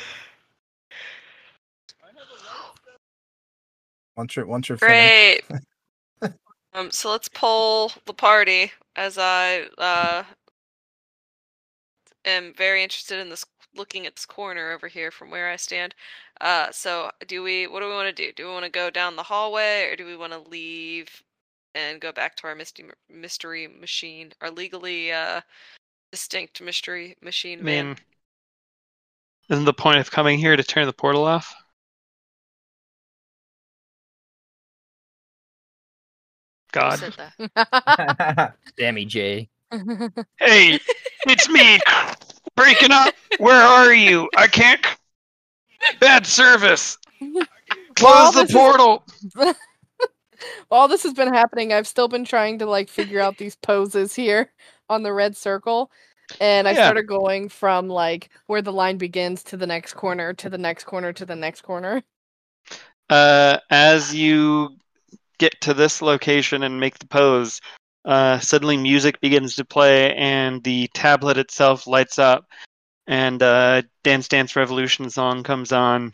Once 4.15 4.35
you're 4.35 4.45
once 4.45 4.69
you're 4.69 4.77
finished. 4.77 5.41
Great. 5.49 6.33
um. 6.73 6.91
So 6.91 7.09
let's 7.11 7.27
poll 7.29 7.91
the 8.05 8.13
party 8.13 8.71
as 8.95 9.17
I 9.17 9.63
uh 9.77 10.23
am 12.25 12.53
very 12.53 12.83
interested 12.83 13.19
in 13.19 13.29
this 13.29 13.45
looking 13.75 14.05
at 14.05 14.15
this 14.15 14.25
corner 14.25 14.71
over 14.71 14.87
here 14.87 15.11
from 15.11 15.29
where 15.31 15.49
I 15.49 15.55
stand. 15.55 15.95
Uh 16.41 16.71
so 16.71 17.11
do 17.27 17.43
we 17.43 17.67
what 17.67 17.81
do 17.81 17.87
we 17.87 17.93
want 17.93 18.15
to 18.15 18.25
do? 18.25 18.31
Do 18.33 18.47
we 18.47 18.53
want 18.53 18.65
to 18.65 18.71
go 18.71 18.89
down 18.89 19.15
the 19.15 19.23
hallway 19.23 19.89
or 19.91 19.95
do 19.95 20.05
we 20.05 20.15
want 20.17 20.33
to 20.33 20.39
leave 20.39 21.23
and 21.75 21.99
go 22.01 22.11
back 22.11 22.35
to 22.37 22.47
our 22.47 22.55
mystery 22.55 22.89
mystery 23.09 23.67
machine, 23.67 24.33
our 24.41 24.51
legally 24.51 25.11
uh 25.11 25.41
distinct 26.11 26.61
mystery 26.61 27.17
machine 27.21 27.59
I 27.59 27.63
man? 27.63 27.87
mean, 27.87 27.97
isn't 29.49 29.65
the 29.65 29.73
point 29.73 29.99
of 29.99 30.11
coming 30.11 30.37
here 30.37 30.55
to 30.55 30.63
turn 30.63 30.85
the 30.85 30.93
portal 30.93 31.25
off? 31.25 31.53
God. 36.73 36.99
said 36.99 37.15
that? 37.55 38.53
Dammy 38.77 39.05
J. 39.05 39.49
Hey, 40.37 40.79
it's 41.27 41.49
me. 41.49 41.79
Breaking 42.55 42.91
up. 42.91 43.13
Where 43.39 43.61
are 43.63 43.93
you? 43.93 44.29
I 44.37 44.47
can't. 44.47 44.85
Bad 45.99 46.25
service. 46.27 46.97
Well, 47.21 47.45
Close 47.95 48.33
the 48.35 48.41
this 48.41 48.49
is- 48.49 48.55
portal. 48.55 49.03
While 50.67 50.89
this 50.89 51.03
has 51.03 51.13
been 51.13 51.33
happening, 51.33 51.71
I've 51.71 51.87
still 51.87 52.07
been 52.09 52.25
trying 52.25 52.59
to 52.59 52.65
like 52.65 52.89
figure 52.89 53.21
out 53.21 53.37
these 53.37 53.55
poses 53.55 54.13
here 54.13 54.51
on 54.89 55.01
the 55.03 55.13
red 55.13 55.37
circle. 55.37 55.89
And 56.41 56.67
I 56.67 56.71
Yeah. 56.71 56.83
started 56.85 57.07
going 57.07 57.47
from 57.49 57.87
like 57.87 58.29
where 58.47 58.61
the 58.61 58.73
line 58.73 58.97
begins 58.97 59.41
to 59.43 59.57
the 59.57 59.67
next 59.67 59.93
corner, 59.93 60.33
to 60.33 60.49
the 60.49 60.57
next 60.57 60.83
corner, 60.83 61.13
to 61.13 61.25
the 61.25 61.35
next 61.35 61.61
corner. 61.61 62.03
Uh, 63.09 63.57
as 63.69 64.13
you 64.13 64.75
get 65.43 65.59
to 65.59 65.73
this 65.73 66.01
location 66.01 66.63
and 66.63 66.79
make 66.79 66.97
the 66.99 67.07
pose, 67.07 67.59
uh, 68.05 68.39
suddenly 68.39 68.77
music 68.77 69.19
begins 69.19 69.57
to 69.57 69.65
play 69.65 70.15
and 70.15 70.63
the 70.63 70.89
tablet 70.93 71.37
itself 71.37 71.85
lights 71.85 72.17
up, 72.17 72.45
and 73.07 73.43
uh, 73.43 73.81
Dance 74.03 74.29
Dance 74.29 74.55
Revolution 74.55 75.09
song 75.09 75.43
comes 75.43 75.73
on. 75.73 76.13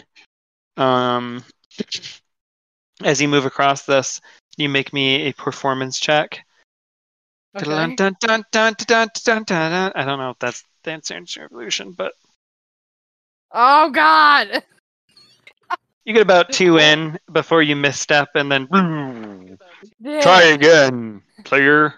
Um, 0.78 1.44
as 3.04 3.22
you 3.22 3.28
move 3.28 3.46
across 3.46 3.84
this, 3.84 4.20
you 4.58 4.68
make 4.68 4.94
me 4.94 5.28
a 5.28 5.34
performance 5.34 6.00
check. 6.00 6.44
Dun. 7.54 7.96
I 9.96 10.06
don't 10.06 10.18
know 10.18 10.32
if 10.32 10.40
that's 10.40 10.64
Dance 10.84 11.10
Dance 11.10 11.38
Revolution, 11.38 11.92
but 11.92 12.14
Oh 13.52 13.92
God! 13.92 14.64
you 16.10 16.16
get 16.16 16.24
about 16.24 16.52
two 16.52 16.80
in 16.80 17.20
before 17.32 17.62
you 17.62 17.76
misstep, 17.76 18.30
and 18.34 18.52
then 18.52 18.68
Yeah. 20.00 20.24
try 20.24 20.42
again, 20.42 21.22
player. 21.46 21.94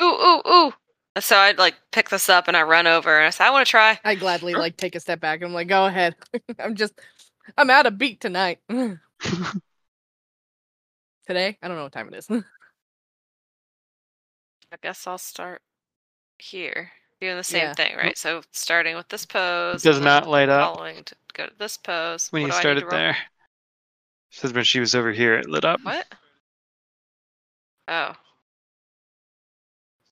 Ooh, 0.00 0.06
ooh, 0.06 0.42
ooh. 0.46 0.72
So 1.18 1.36
I'd 1.36 1.58
like 1.58 1.74
pick 1.90 2.10
this 2.10 2.28
up 2.28 2.46
and 2.46 2.56
I 2.56 2.62
run 2.62 2.86
over 2.86 3.18
and 3.18 3.26
I 3.26 3.30
say, 3.30 3.44
I 3.44 3.50
want 3.50 3.66
to 3.66 3.70
try. 3.70 3.98
I 4.04 4.14
gladly 4.14 4.54
like 4.54 4.76
take 4.76 4.94
a 4.94 5.00
step 5.00 5.18
back. 5.20 5.42
I'm 5.42 5.52
like, 5.52 5.66
go 5.66 5.86
ahead. 5.86 6.14
I'm 6.60 6.76
just, 6.76 6.94
I'm 7.58 7.70
out 7.70 7.86
of 7.86 7.98
beat 7.98 8.20
tonight. 8.20 8.60
Today, 8.68 8.98
I 11.60 11.68
don't 11.68 11.76
know 11.76 11.84
what 11.84 11.92
time 11.92 12.08
it 12.12 12.18
is. 12.18 12.28
I 12.30 12.42
guess 14.80 15.06
I'll 15.06 15.18
start 15.18 15.62
here. 16.38 16.90
Doing 17.24 17.36
the 17.38 17.42
same 17.42 17.62
Yeah. 17.62 17.72
thing, 17.72 17.96
right? 17.96 18.18
So 18.18 18.42
starting 18.52 18.96
with 18.96 19.08
this 19.08 19.24
pose. 19.24 19.82
Does 19.82 19.98
not 19.98 20.28
light 20.28 20.50
up. 20.50 20.74
Following 20.74 21.04
to 21.04 21.14
go 21.32 21.46
to 21.46 21.52
this 21.58 21.78
pose. 21.78 22.28
when 22.30 22.42
What 22.42 22.46
you 22.48 22.52
do 22.52 22.56
I 22.58 22.60
started 22.60 22.80
to 22.80 22.86
roll? 22.86 22.98
there. 22.98 23.16
Says 24.30 24.52
when 24.52 24.64
she 24.64 24.78
was 24.78 24.94
over 24.94 25.10
here, 25.10 25.38
it 25.38 25.48
lit 25.48 25.64
up. 25.64 25.80
What? 25.82 26.06
Oh. 27.88 28.12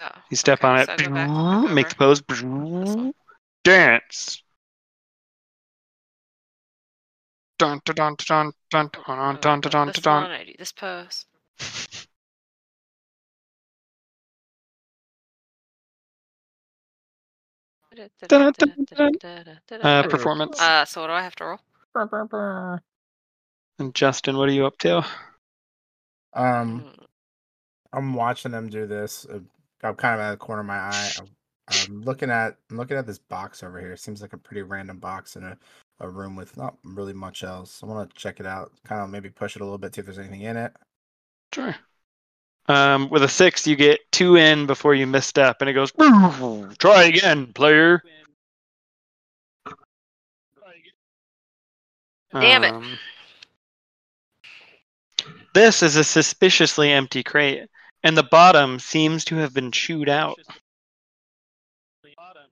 Oh. 0.00 0.08
You 0.30 0.38
step 0.38 0.60
okay, 0.60 0.68
on 0.68 0.78
it, 0.78 0.86
so 0.86 0.92
I 0.94 0.96
go 0.96 1.02
back- 1.10 1.28
back 1.66 1.74
make 1.74 1.88
the 1.90 2.02
over. 2.02 2.22
pose, 2.22 2.42
one. 2.42 3.12
dance. 3.62 4.42
Dun 7.58 7.82
dun 7.84 7.94
dun 7.94 8.16
dun 8.26 8.52
dun 8.70 8.88
dun 8.90 9.02
Oh, 9.06 9.38
dun 9.38 9.60
dun 9.60 9.70
dun 9.70 9.86
this 9.88 9.96
dun. 9.98 10.22
one, 10.22 10.30
I 10.30 10.44
do 10.44 10.54
this 10.58 10.72
pose. 10.72 11.26
Uh, 19.82 20.02
performance. 20.04 20.60
Uh, 20.60 20.84
so 20.84 21.00
what 21.00 21.08
do 21.08 21.12
I 21.12 21.22
have 21.22 21.36
to 21.36 21.44
roll? 21.44 22.78
And 23.78 23.94
Justin, 23.94 24.36
what 24.36 24.48
are 24.48 24.52
you 24.52 24.66
up 24.66 24.78
to? 24.78 24.98
Um, 26.34 26.80
Mm, 26.82 27.06
I'm 27.92 28.14
watching 28.14 28.52
them 28.52 28.68
do 28.68 28.86
this. 28.86 29.26
Uh, 29.26 29.40
I'm 29.82 29.94
kind 29.96 30.14
of 30.14 30.20
at 30.20 30.30
the 30.30 30.36
corner 30.36 30.60
of 30.60 30.66
my 30.66 30.78
eye. 30.78 31.10
I'm, 31.18 31.26
I'm 31.68 32.02
looking 32.02 32.30
at 32.30 32.56
I'm 32.70 32.76
looking 32.76 32.96
at 32.96 33.06
this 33.06 33.18
box 33.18 33.62
over 33.62 33.80
here. 33.80 33.96
Seems 33.96 34.22
like 34.22 34.32
a 34.32 34.38
pretty 34.38 34.62
random 34.62 34.98
box 34.98 35.36
in 35.36 35.44
a, 35.44 35.58
a 36.00 36.08
room 36.08 36.36
with 36.36 36.56
not 36.56 36.76
really 36.84 37.12
much 37.12 37.42
else. 37.42 37.82
I 37.82 37.86
want 37.86 38.08
to 38.08 38.16
check 38.16 38.40
it 38.40 38.46
out. 38.46 38.72
Kind 38.84 39.02
of 39.02 39.10
maybe 39.10 39.28
push 39.28 39.56
it 39.56 39.62
a 39.62 39.64
little 39.64 39.78
bit, 39.78 39.94
see 39.94 40.00
if 40.00 40.06
there's 40.06 40.18
anything 40.18 40.42
in 40.42 40.56
it. 40.56 40.72
Sure. 41.52 41.74
Um, 42.68 43.08
with 43.10 43.24
a 43.24 43.28
six, 43.28 43.66
you 43.66 43.74
get 43.74 44.00
two 44.12 44.36
in 44.36 44.66
before 44.66 44.94
you 44.94 45.06
misstep, 45.06 45.60
and 45.60 45.68
it 45.68 45.72
goes. 45.72 45.92
Try 46.78 47.04
again, 47.04 47.52
player. 47.52 48.02
Damn 52.32 52.64
it. 52.64 52.72
Um, 52.72 52.98
This 55.54 55.82
is 55.82 55.96
a 55.96 56.04
suspiciously 56.04 56.90
empty 56.90 57.22
crate, 57.22 57.68
and 58.02 58.16
the 58.16 58.22
bottom 58.22 58.78
seems 58.78 59.24
to 59.26 59.36
have 59.36 59.52
been 59.52 59.70
chewed 59.70 60.08
out 60.08 60.38
The 62.02 62.14
bottom. 62.16 62.50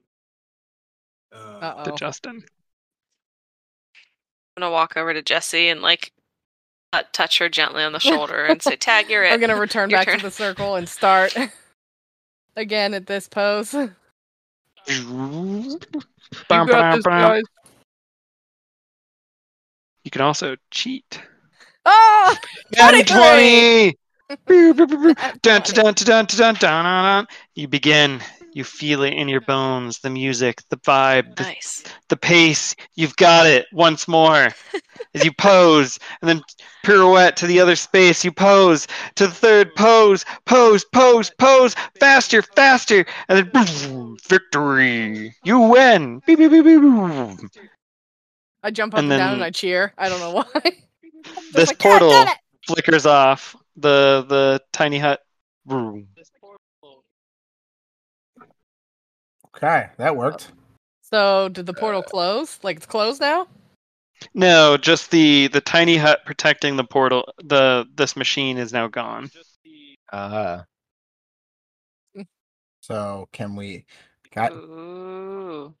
Uh 1.31 1.83
to 1.83 1.93
oh. 1.93 1.95
Justin. 1.95 2.43
I'm 4.57 4.61
gonna 4.61 4.71
walk 4.71 4.97
over 4.97 5.13
to 5.13 5.21
Jesse 5.21 5.69
and 5.69 5.81
like 5.81 6.11
touch 7.13 7.39
her 7.39 7.49
gently 7.49 7.83
on 7.83 7.93
the 7.93 7.99
shoulder 8.11 8.45
and 8.45 8.61
say, 8.61 8.75
"Tag, 8.75 9.09
you're 9.09 9.23
it." 9.23 9.31
I'm 9.31 9.39
gonna 9.39 9.59
return 9.59 9.89
back 9.89 10.07
turn. 10.07 10.19
to 10.19 10.25
the 10.25 10.31
circle 10.31 10.75
and 10.75 10.87
start 10.87 11.35
again 12.55 12.93
at 12.93 13.07
this 13.07 13.27
pose. 13.27 13.75
You 14.87 14.95
You 14.97 15.77
got 16.49 16.95
this, 16.95 17.05
guys. 17.05 17.43
You 20.03 20.09
can 20.09 20.21
also 20.21 20.55
cheat. 20.71 21.21
Oh! 21.85 22.35
Natty 22.75 23.03
23! 23.03 23.95
20! 24.47 25.13
Dun, 25.41 25.61
dun, 25.61 25.61
dun, 25.61 25.93
dun, 25.93 25.93
dun, 25.93 26.25
dun, 26.25 26.55
dun, 26.55 26.85
dun. 26.85 27.27
You 27.53 27.67
begin. 27.67 28.21
You 28.53 28.63
feel 28.63 29.03
it 29.03 29.13
in 29.13 29.27
your 29.27 29.41
bones. 29.41 29.99
The 29.99 30.09
music, 30.09 30.61
the 30.69 30.77
vibe, 30.77 31.35
the, 31.35 31.43
Nice. 31.43 31.83
the 32.09 32.17
pace. 32.17 32.75
You've 32.95 33.15
got 33.15 33.45
it 33.47 33.65
once 33.71 34.07
more. 34.07 34.49
As 35.13 35.25
you 35.25 35.31
pose, 35.33 35.99
and 36.21 36.29
then 36.29 36.41
pirouette 36.83 37.35
to 37.37 37.47
the 37.47 37.59
other 37.59 37.75
space. 37.75 38.23
You 38.23 38.31
pose 38.31 38.87
to 39.15 39.27
the 39.27 39.33
third 39.33 39.73
pose. 39.75 40.25
Pose, 40.45 40.85
pose, 40.93 41.29
pose. 41.37 41.75
Faster, 41.99 42.41
faster. 42.41 43.05
And 43.27 43.37
then 43.37 43.49
boom, 43.51 44.17
victory. 44.27 45.35
You 45.43 45.59
win. 45.59 46.21
Beep, 46.25 46.39
beep, 46.39 46.51
beep, 46.51 46.63
beep. 46.63 47.61
I 48.63 48.71
jump 48.71 48.93
up 48.93 48.99
And 48.99 49.11
and, 49.11 49.19
down 49.19 49.33
and 49.35 49.43
I 49.43 49.49
cheer. 49.49 49.93
I 49.97 50.09
don't 50.09 50.19
know 50.19 50.31
why. 50.31 50.61
This 51.53 51.67
like, 51.67 51.83
"Yeah, 51.83 51.89
I 51.91 51.99
did 51.99 52.01
portal 52.01 52.11
it!" 52.11 52.37
flickers 52.65 53.05
off. 53.05 53.55
The 53.75 54.25
the 54.27 54.61
tiny 54.71 54.97
hut. 54.97 55.19
Boom. 55.65 56.07
Okay, 59.63 59.89
that 59.97 60.15
worked. 60.15 60.51
So 61.03 61.49
did 61.49 61.65
the 61.67 61.73
portal 61.73 62.01
close? 62.01 62.59
Like 62.63 62.77
it's 62.77 62.85
closed 62.85 63.21
now? 63.21 63.47
No, 64.33 64.77
just 64.77 65.11
the 65.11 65.47
the 65.47 65.61
tiny 65.61 65.97
hut 65.97 66.21
protecting 66.25 66.77
the 66.77 66.83
portal. 66.83 67.31
The 67.43 67.85
this 67.95 68.15
machine 68.15 68.57
is 68.57 68.73
now 68.73 68.87
gone. 68.87 69.29
Ah, 70.11 70.65
So 72.81 73.27
can 73.31 73.55
we? 73.55 73.85
Got 74.33 74.51
Ooh. 74.53 75.75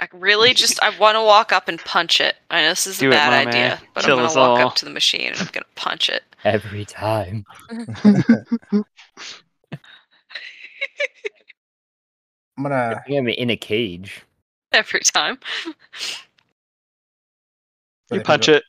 I 0.00 0.08
really 0.12 0.54
just 0.54 0.82
I 0.82 0.96
want 0.98 1.16
to 1.16 1.22
walk 1.22 1.50
up 1.52 1.68
and 1.68 1.78
punch 1.80 2.20
it. 2.20 2.36
I 2.50 2.62
know 2.62 2.68
this 2.70 2.86
is 2.86 2.98
Do 2.98 3.08
a 3.08 3.10
it, 3.10 3.14
bad 3.14 3.46
Mame. 3.46 3.48
idea, 3.48 3.80
but 3.94 4.04
Kill 4.04 4.18
I'm 4.18 4.24
us 4.26 4.34
gonna 4.36 4.48
walk 4.48 4.60
all. 4.60 4.66
up 4.68 4.74
to 4.76 4.84
the 4.84 4.90
machine 4.90 5.28
and 5.32 5.38
I'm 5.38 5.48
gonna 5.52 5.66
punch 5.74 6.08
it. 6.10 6.22
every 6.44 6.84
time. 6.84 7.44
I'm 12.56 12.62
gonna. 12.62 13.02
I'm 13.08 13.28
in 13.28 13.50
a 13.50 13.56
cage. 13.56 14.22
Every 14.72 15.00
time. 15.00 15.38
You 18.10 18.20
punch 18.20 18.48
it. 18.48 18.64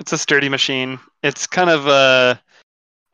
It's 0.00 0.12
a 0.12 0.18
sturdy 0.18 0.48
machine. 0.48 0.98
It's 1.22 1.46
kind 1.46 1.70
of 1.70 1.86
uh 1.86 2.34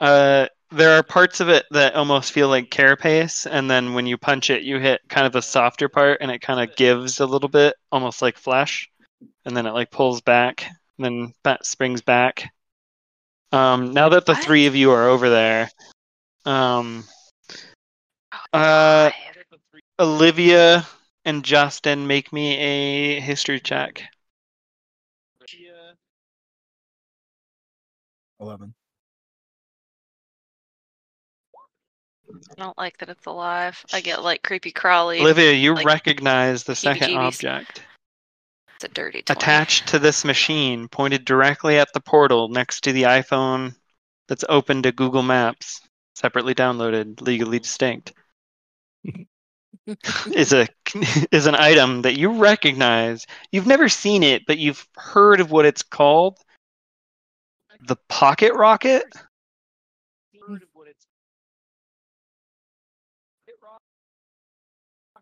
uh 0.01 0.47
there 0.71 0.99
are 0.99 1.03
parts 1.03 1.41
of 1.41 1.49
it 1.49 1.67
that 1.71 1.95
almost 1.95 2.33
feel 2.33 2.49
like 2.49 2.71
carapace, 2.71 3.47
and 3.47 3.71
then 3.71 3.95
when 3.95 4.07
you 4.07 4.17
punch 4.17 4.51
it, 4.51 4.63
you 4.63 4.79
hit 4.79 5.01
kind 5.09 5.27
of 5.27 5.37
a 5.37 5.43
softer 5.43 5.89
part, 5.89 6.19
and 6.21 6.31
it 6.31 6.41
kind 6.41 6.61
of 6.61 6.75
gives 6.77 7.21
a 7.21 7.27
little 7.27 7.49
bit, 7.49 7.75
almost 7.93 8.23
like 8.23 8.37
flesh, 8.37 8.91
and 9.45 9.57
then 9.57 9.67
it 9.67 9.73
like 9.73 9.91
pulls 9.91 10.21
back, 10.21 10.67
and 10.99 11.05
then 11.05 11.33
that 11.45 11.65
springs 11.65 12.03
back. 12.03 12.51
Um, 13.53 13.93
now 13.93 14.09
that 14.09 14.27
the 14.27 14.33
What? 14.35 14.43
three 14.43 14.67
of 14.67 14.75
you 14.75 14.91
are 14.91 15.09
over 15.09 15.31
there, 15.31 15.71
um, 16.45 17.05
uh, 18.53 19.11
Olivia 19.99 20.87
and 21.25 21.45
Justin 21.45 22.07
make 22.07 22.33
me 22.33 22.57
a 22.57 23.21
history 23.21 23.61
check. 23.61 24.03
Eleven. 28.41 28.75
I 32.51 32.55
don't 32.57 32.77
like 32.77 32.99
that 32.99 33.09
it's 33.09 33.27
alive. 33.27 33.83
I 33.93 34.01
get 34.01 34.23
like 34.23 34.43
creepy 34.43 34.73
crawly. 34.73 35.21
Olivia, 35.21 35.53
you 35.53 35.75
like, 35.75 35.87
recognize 35.87 36.65
the 36.65 36.75
second 36.75 37.11
heebie-jeebies. 37.11 37.27
object. 37.27 37.83
It's 38.75 38.85
a 38.85 38.89
dirty 38.89 39.23
20. 39.23 39.39
attached 39.39 39.87
to 39.89 39.99
this 39.99 40.25
machine, 40.25 40.89
pointed 40.89 41.25
directly 41.25 41.79
at 41.79 41.93
the 41.95 42.01
portal 42.01 42.49
next 42.49 42.83
to 42.85 42.93
the 42.93 43.05
iPhone 43.05 43.75
that's 44.29 44.45
open 44.49 44.83
to 44.83 44.93
Google 44.93 45.23
Maps, 45.23 45.81
separately 46.17 46.55
downloaded, 46.55 47.21
legally 47.21 47.61
distinct, 47.61 48.13
is 50.33 50.53
a 50.53 50.67
is 51.33 51.47
an 51.47 51.55
item 51.55 52.03
that 52.03 52.17
you 52.17 52.33
recognize. 52.39 53.27
You've 53.53 53.67
never 53.67 53.89
seen 53.89 54.23
it, 54.23 54.47
but 54.47 54.59
you've 54.59 54.87
heard 54.97 55.41
of 55.41 55.51
what 55.51 55.67
it's 55.67 55.83
called. 55.83 56.39
The 57.87 57.97
pocket 58.09 58.55
rocket. 58.55 59.05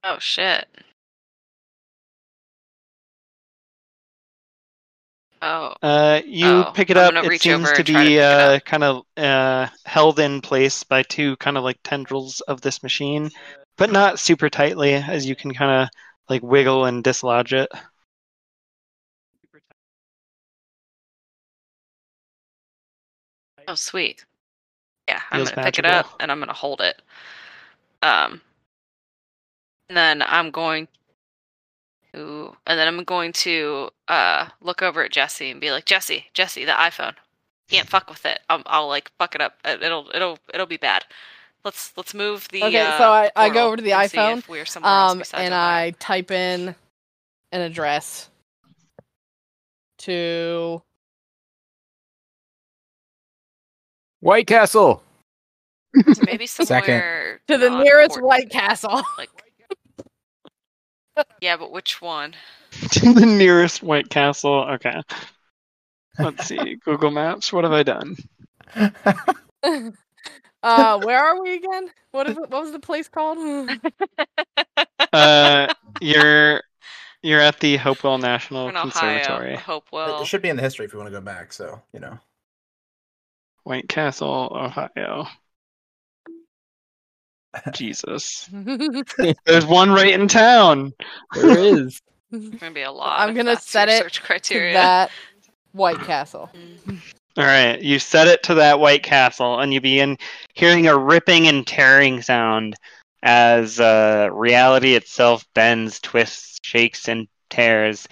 Oh 0.04 0.18
shit. 0.18 0.66
Oh. 5.40 5.74
Uh, 5.82 6.20
you 6.24 6.46
Oh, 6.46 6.72
pick 6.72 6.90
it 6.90 6.96
up. 6.96 7.12
It 7.14 7.40
seems 7.40 7.72
to 7.72 7.82
try 7.82 8.04
to 8.04 8.08
be 8.10 8.20
uh, 8.20 8.60
kind 8.60 8.84
of 8.84 9.02
uh, 9.16 9.68
held 9.84 10.20
in 10.20 10.40
place 10.40 10.84
by 10.84 11.02
two 11.02 11.36
kind 11.36 11.56
of 11.58 11.64
like 11.64 11.78
tendrils 11.82 12.40
of 12.42 12.60
this 12.60 12.82
machine, 12.82 13.28
but 13.76 13.90
not 13.90 14.18
super 14.20 14.48
tightly, 14.50 14.94
as 14.94 15.26
you 15.26 15.36
can 15.36 15.54
kind 15.54 15.82
of 15.84 15.88
like 16.28 16.42
wiggle 16.42 16.84
and 16.84 17.04
dislodge 17.04 17.52
it. 17.52 17.68
Oh 23.66 23.74
sweet. 23.74 24.24
Yeah, 25.08 25.20
I'm 25.30 25.40
Feels 25.40 25.50
gonna 25.50 25.58
pick 25.58 25.78
it 25.78 25.86
up 25.86 26.06
and 26.20 26.32
I'm 26.32 26.40
gonna 26.40 26.52
hold 26.52 26.80
it. 26.80 27.02
Um 28.02 28.40
and 29.88 29.96
then 29.96 30.22
I'm 30.22 30.50
going 30.50 30.88
to 32.14 32.56
and 32.66 32.78
then 32.78 32.88
I'm 32.88 33.04
going 33.04 33.32
to 33.32 33.90
uh 34.08 34.48
look 34.60 34.82
over 34.82 35.02
at 35.04 35.12
Jesse 35.12 35.50
and 35.50 35.60
be 35.60 35.70
like, 35.70 35.84
Jesse, 35.84 36.26
Jesse, 36.34 36.64
the 36.64 36.72
iPhone. 36.72 37.14
Can't 37.70 37.88
fuck 37.88 38.10
with 38.10 38.26
it. 38.26 38.40
I'll, 38.50 38.62
I'll 38.66 38.88
like 38.88 39.10
fuck 39.18 39.34
it 39.34 39.40
up. 39.40 39.54
It'll 39.64 40.10
it'll 40.14 40.38
it'll 40.52 40.66
be 40.66 40.76
bad. 40.76 41.04
Let's 41.64 41.92
let's 41.96 42.12
move 42.14 42.48
the. 42.48 42.64
Okay, 42.64 42.80
uh, 42.80 42.98
so 42.98 43.04
I- 43.12 43.30
I 43.36 43.48
go 43.50 43.66
over 43.68 43.76
to 43.76 43.82
the 43.82 43.90
iPhone, 43.90 44.38
if 44.38 44.48
we're 44.48 44.64
somewhere 44.66 44.92
Um, 44.92 45.18
besides 45.18 45.40
and 45.44 45.54
Ohio. 45.54 45.86
I 45.86 45.90
type 45.98 46.30
in 46.32 46.74
an 47.52 47.60
address 47.60 48.28
to 49.98 50.82
White 54.20 54.46
Castle. 54.48 55.02
So 56.14 56.22
maybe 56.26 56.46
somewhere 56.48 57.40
to 57.46 57.58
the 57.58 57.70
nearest 57.70 58.16
important. 58.16 58.26
White 58.26 58.50
Castle. 58.50 59.02
Like, 59.18 59.30
yeah, 61.40 61.56
but 61.56 61.70
which 61.70 62.00
one? 62.00 62.34
to 62.90 63.12
the 63.12 63.26
nearest 63.26 63.82
White 63.82 64.08
Castle. 64.10 64.64
Okay. 64.70 65.00
Let's 66.18 66.46
see. 66.46 66.76
Google 66.84 67.10
Maps. 67.10 67.52
What 67.52 67.64
have 67.64 67.72
I 67.72 67.82
done? 67.84 68.16
Uh, 70.62 71.00
where 71.00 71.18
are 71.18 71.42
we 71.42 71.54
again? 71.54 71.90
What 72.10 72.28
is 72.28 72.36
it? 72.36 72.50
What 72.50 72.62
was 72.62 72.72
the 72.72 72.80
place 72.80 73.08
called? 73.08 73.38
Uh, 75.12 75.66
you're 76.00 76.62
you're 77.22 77.40
at 77.40 77.60
the 77.60 77.76
Hopewell 77.76 78.16
National 78.16 78.70
in 78.70 78.76
Ohio, 78.76 78.90
Conservatory. 78.90 79.56
Hopewell. 79.56 80.22
It 80.22 80.26
should 80.26 80.40
be 80.40 80.48
in 80.48 80.56
the 80.56 80.62
history 80.62 80.86
if 80.86 80.92
you 80.94 80.98
want 80.98 81.08
to 81.12 81.18
go 81.18 81.20
back. 81.20 81.52
So 81.52 81.82
you 81.92 82.00
know. 82.00 82.18
White 83.64 83.88
Castle, 83.88 84.50
Ohio. 84.54 85.26
Jesus. 87.72 88.48
There's 89.44 89.66
one 89.66 89.90
right 89.90 90.18
in 90.18 90.28
town. 90.28 90.92
There 91.34 91.58
is. 91.58 92.00
It's 92.30 92.48
gonna 92.56 92.72
be 92.72 92.82
a 92.82 92.90
lot. 92.90 93.20
I'm 93.20 93.34
gonna 93.34 93.56
set 93.56 93.88
it 93.90 94.02
search 94.02 94.16
to 94.16 94.22
criteria. 94.22 94.72
that 94.72 95.10
White 95.72 96.00
Castle. 96.00 96.50
All 97.38 97.44
right, 97.44 97.80
you 97.80 97.98
set 97.98 98.28
it 98.28 98.42
to 98.44 98.54
that 98.54 98.78
White 98.78 99.02
Castle, 99.02 99.60
and 99.60 99.72
you 99.72 99.80
begin 99.80 100.18
hearing 100.52 100.86
a 100.86 100.96
ripping 100.96 101.48
and 101.48 101.66
tearing 101.66 102.20
sound 102.20 102.76
as 103.22 103.80
uh, 103.80 104.28
reality 104.30 104.94
itself 104.94 105.46
bends, 105.54 105.98
twists, 106.00 106.58
shakes, 106.62 107.08
and 107.08 107.26
tears. 107.48 108.06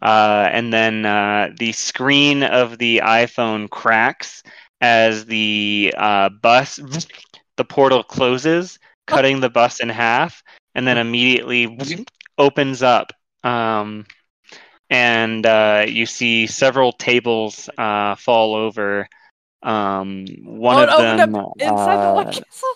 Uh, 0.00 0.48
and 0.50 0.72
then 0.72 1.04
uh, 1.04 1.50
the 1.58 1.72
screen 1.72 2.42
of 2.42 2.78
the 2.78 3.02
iPhone 3.04 3.68
cracks 3.68 4.42
as 4.80 5.26
the 5.26 5.94
uh, 5.98 6.30
bus, 6.30 6.80
the 7.56 7.64
portal 7.64 8.02
closes, 8.02 8.78
cutting 9.06 9.40
the 9.40 9.50
bus 9.50 9.80
in 9.80 9.90
half, 9.90 10.42
and 10.74 10.86
then 10.86 10.96
immediately 10.96 12.06
opens 12.38 12.82
up. 12.82 13.12
Um, 13.44 14.06
and 14.92 15.46
uh, 15.46 15.86
you 15.88 16.04
see 16.04 16.46
several 16.46 16.92
tables 16.92 17.70
uh, 17.78 18.14
fall 18.14 18.54
over. 18.54 19.08
Um, 19.62 20.26
one 20.44 20.76
oh, 20.76 20.92
of 20.92 21.16
them, 21.16 21.34
up 21.34 21.52
inside 21.58 21.96
the 21.96 22.08
uh, 22.08 22.14
White 22.14 22.26
Castle. 22.26 22.68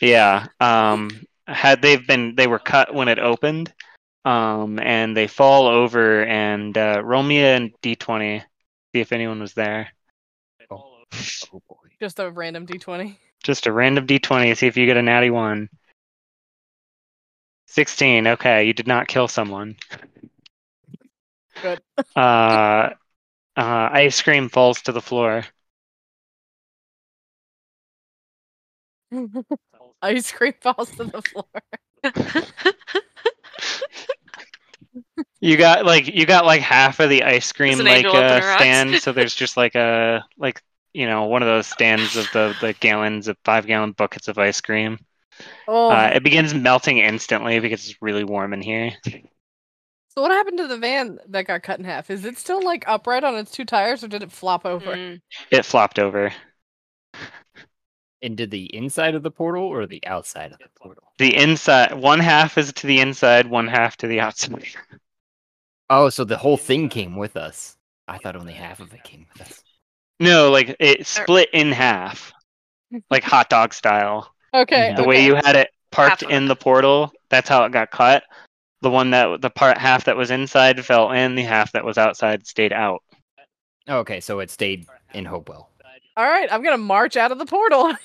yeah. 0.00 0.46
Um, 0.60 1.10
had 1.48 1.82
they've 1.82 2.06
been, 2.06 2.36
they 2.36 2.46
were 2.46 2.60
cut 2.60 2.94
when 2.94 3.08
it 3.08 3.18
opened, 3.18 3.72
um, 4.24 4.78
and 4.78 5.16
they 5.16 5.26
fall 5.26 5.66
over. 5.66 6.24
And 6.24 6.78
uh, 6.78 7.02
roll 7.02 7.24
me 7.24 7.42
a 7.42 7.58
d20, 7.82 8.42
see 8.94 9.00
if 9.00 9.12
anyone 9.12 9.40
was 9.40 9.54
there. 9.54 9.88
Oh 10.70 11.02
boy. 11.52 11.76
Just 11.98 12.20
a 12.20 12.30
random 12.30 12.64
D20. 12.64 13.16
Just 13.42 13.66
a 13.66 13.72
random 13.72 14.06
d20, 14.06 14.56
see 14.56 14.68
if 14.68 14.76
you 14.76 14.86
get 14.86 14.96
a 14.96 15.02
natty 15.02 15.30
one. 15.30 15.68
16. 17.66 18.28
Okay, 18.28 18.64
you 18.64 18.72
did 18.72 18.86
not 18.86 19.08
kill 19.08 19.26
someone. 19.26 19.76
Good. 21.62 21.80
Uh, 22.16 22.90
uh, 23.56 23.88
ice 23.92 24.22
cream 24.22 24.48
falls 24.48 24.82
to 24.82 24.92
the 24.92 25.02
floor. 25.02 25.44
Ice 30.02 30.32
cream 30.32 30.54
falls 30.60 30.92
to 30.96 31.04
the 31.04 31.22
floor. 31.22 31.44
You 35.40 35.56
got 35.56 35.86
like 35.86 36.06
you 36.06 36.26
got 36.26 36.44
like 36.44 36.60
half 36.60 37.00
of 37.00 37.08
the 37.08 37.22
ice 37.24 37.52
cream 37.52 37.80
an 37.80 37.86
like 37.86 38.12
angel 38.12 38.16
open 38.16 38.36
uh, 38.36 38.40
eyes? 38.40 38.82
stand, 38.82 38.98
so 38.98 39.12
there's 39.12 39.34
just 39.34 39.56
like 39.56 39.74
a 39.74 40.22
like 40.36 40.60
you 40.92 41.06
know 41.06 41.24
one 41.24 41.42
of 41.42 41.48
those 41.48 41.66
stands 41.66 42.16
of 42.16 42.30
the 42.30 42.54
the 42.60 42.74
gallons 42.74 43.26
of 43.28 43.38
five 43.44 43.66
gallon 43.66 43.92
buckets 43.92 44.28
of 44.28 44.38
ice 44.38 44.60
cream. 44.60 44.98
Oh, 45.66 45.90
Uh, 45.90 46.12
it 46.14 46.24
begins 46.24 46.54
melting 46.54 46.98
instantly 46.98 47.60
because 47.60 47.88
it's 47.88 48.02
really 48.02 48.24
warm 48.24 48.52
in 48.54 48.62
here. 48.62 48.92
So 50.14 50.22
what 50.22 50.32
happened 50.32 50.58
to 50.58 50.66
the 50.66 50.76
van 50.76 51.18
that 51.28 51.46
got 51.46 51.62
cut 51.62 51.78
in 51.78 51.84
half? 51.84 52.10
Is 52.10 52.24
it 52.24 52.36
still 52.36 52.64
like 52.64 52.84
upright 52.88 53.22
on 53.22 53.36
its 53.36 53.52
two 53.52 53.64
tires, 53.64 54.02
or 54.02 54.08
did 54.08 54.22
it 54.22 54.32
flop 54.32 54.66
over? 54.66 54.94
Mm. 54.94 55.20
It 55.50 55.64
flopped 55.64 55.98
over. 55.98 56.32
Into 58.22 58.46
the 58.46 58.64
inside 58.74 59.14
of 59.14 59.22
the 59.22 59.30
portal 59.30 59.64
or 59.64 59.86
the 59.86 60.04
outside 60.06 60.52
of 60.52 60.58
the 60.58 60.68
portal? 60.76 61.04
The 61.18 61.34
inside 61.34 61.94
one 61.94 62.18
half 62.18 62.58
is 62.58 62.72
to 62.72 62.86
the 62.86 63.00
inside, 63.00 63.46
one 63.46 63.68
half 63.68 63.96
to 63.98 64.08
the 64.08 64.20
outside. 64.20 64.66
Oh, 65.88 66.08
so 66.08 66.24
the 66.24 66.36
whole 66.36 66.56
thing 66.56 66.88
came 66.88 67.16
with 67.16 67.36
us. 67.36 67.76
I 68.08 68.18
thought 68.18 68.36
only 68.36 68.52
half 68.52 68.80
of 68.80 68.92
it 68.92 69.04
came 69.04 69.26
with 69.32 69.42
us. 69.42 69.62
No, 70.18 70.50
like 70.50 70.76
it 70.80 71.06
split 71.06 71.48
in 71.52 71.72
half, 71.72 72.32
like 73.10 73.22
hot 73.22 73.48
dog 73.48 73.72
style. 73.72 74.34
Okay. 74.52 74.92
The 74.94 75.02
okay. 75.02 75.08
way 75.08 75.24
you 75.24 75.36
had 75.36 75.56
it 75.56 75.70
parked 75.92 76.22
Half 76.22 76.30
in 76.30 76.46
the 76.46 76.56
portal, 76.56 77.12
that's 77.28 77.48
how 77.48 77.64
it 77.64 77.72
got 77.72 77.90
cut. 77.90 78.24
The 78.82 78.90
one 78.90 79.10
that 79.10 79.42
the 79.42 79.50
part 79.50 79.76
half 79.78 80.04
that 80.04 80.16
was 80.16 80.30
inside 80.30 80.84
fell 80.84 81.12
in, 81.12 81.34
the 81.34 81.42
half 81.42 81.72
that 81.72 81.84
was 81.84 81.98
outside 81.98 82.46
stayed 82.46 82.72
out. 82.72 83.02
Okay, 83.88 84.20
so 84.20 84.40
it 84.40 84.50
stayed 84.50 84.86
in 85.14 85.24
Hopewell. 85.24 85.70
All 86.16 86.24
right, 86.26 86.50
I'm 86.52 86.62
gonna 86.62 86.78
march 86.78 87.16
out 87.16 87.32
of 87.32 87.38
the 87.38 87.46
portal. 87.46 87.92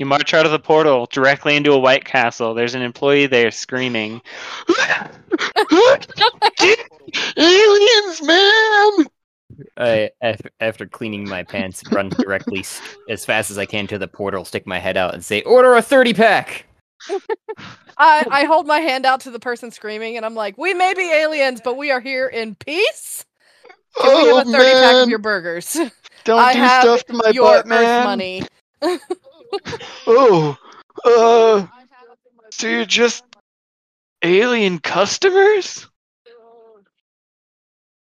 You 0.00 0.06
march 0.06 0.32
out 0.32 0.46
of 0.46 0.52
the 0.52 0.60
portal 0.60 1.08
directly 1.10 1.56
into 1.56 1.72
a 1.72 1.78
White 1.78 2.04
Castle. 2.04 2.54
There's 2.54 2.76
an 2.76 2.82
employee 2.82 3.26
there 3.26 3.50
screaming, 3.50 4.22
"Aliens, 7.36 8.22
man!" 8.22 9.06
I, 9.76 10.10
af- 10.22 10.40
after 10.60 10.86
cleaning 10.86 11.28
my 11.28 11.42
pants, 11.42 11.82
run 11.90 12.10
directly 12.10 12.60
s- 12.60 12.80
as 13.08 13.24
fast 13.24 13.50
as 13.50 13.58
I 13.58 13.66
can 13.66 13.88
to 13.88 13.98
the 13.98 14.06
portal, 14.06 14.44
stick 14.44 14.68
my 14.68 14.78
head 14.78 14.96
out, 14.96 15.14
and 15.14 15.24
say, 15.24 15.42
"Order 15.42 15.74
a 15.74 15.82
thirty 15.82 16.14
pack." 16.14 16.66
I, 17.98 18.26
I 18.30 18.44
hold 18.44 18.66
my 18.66 18.78
hand 18.78 19.04
out 19.04 19.20
to 19.22 19.30
the 19.30 19.40
person 19.40 19.70
screaming, 19.70 20.16
and 20.16 20.24
I'm 20.24 20.34
like, 20.34 20.56
"We 20.56 20.74
may 20.74 20.94
be 20.94 21.10
aliens, 21.12 21.60
but 21.64 21.76
we 21.76 21.90
are 21.90 22.00
here 22.00 22.28
in 22.28 22.54
peace. 22.54 23.24
Can 24.00 24.16
we 24.16 24.26
have 24.26 24.46
a 24.46 24.50
thirty 24.50 24.72
pack 24.72 25.02
of 25.02 25.08
your 25.08 25.18
burgers? 25.18 25.76
Don't 26.24 26.38
I 26.38 26.54
do 26.54 26.60
have 26.60 26.82
stuff 26.82 27.04
to 27.06 27.12
my 27.14 27.30
your 27.32 27.56
butt, 27.56 27.66
man. 27.66 28.04
money." 28.04 28.42
Oh, 30.06 30.56
uh, 31.04 31.66
so 32.50 32.66
you're 32.66 32.84
just 32.84 33.24
alien 34.22 34.78
customers? 34.78 35.87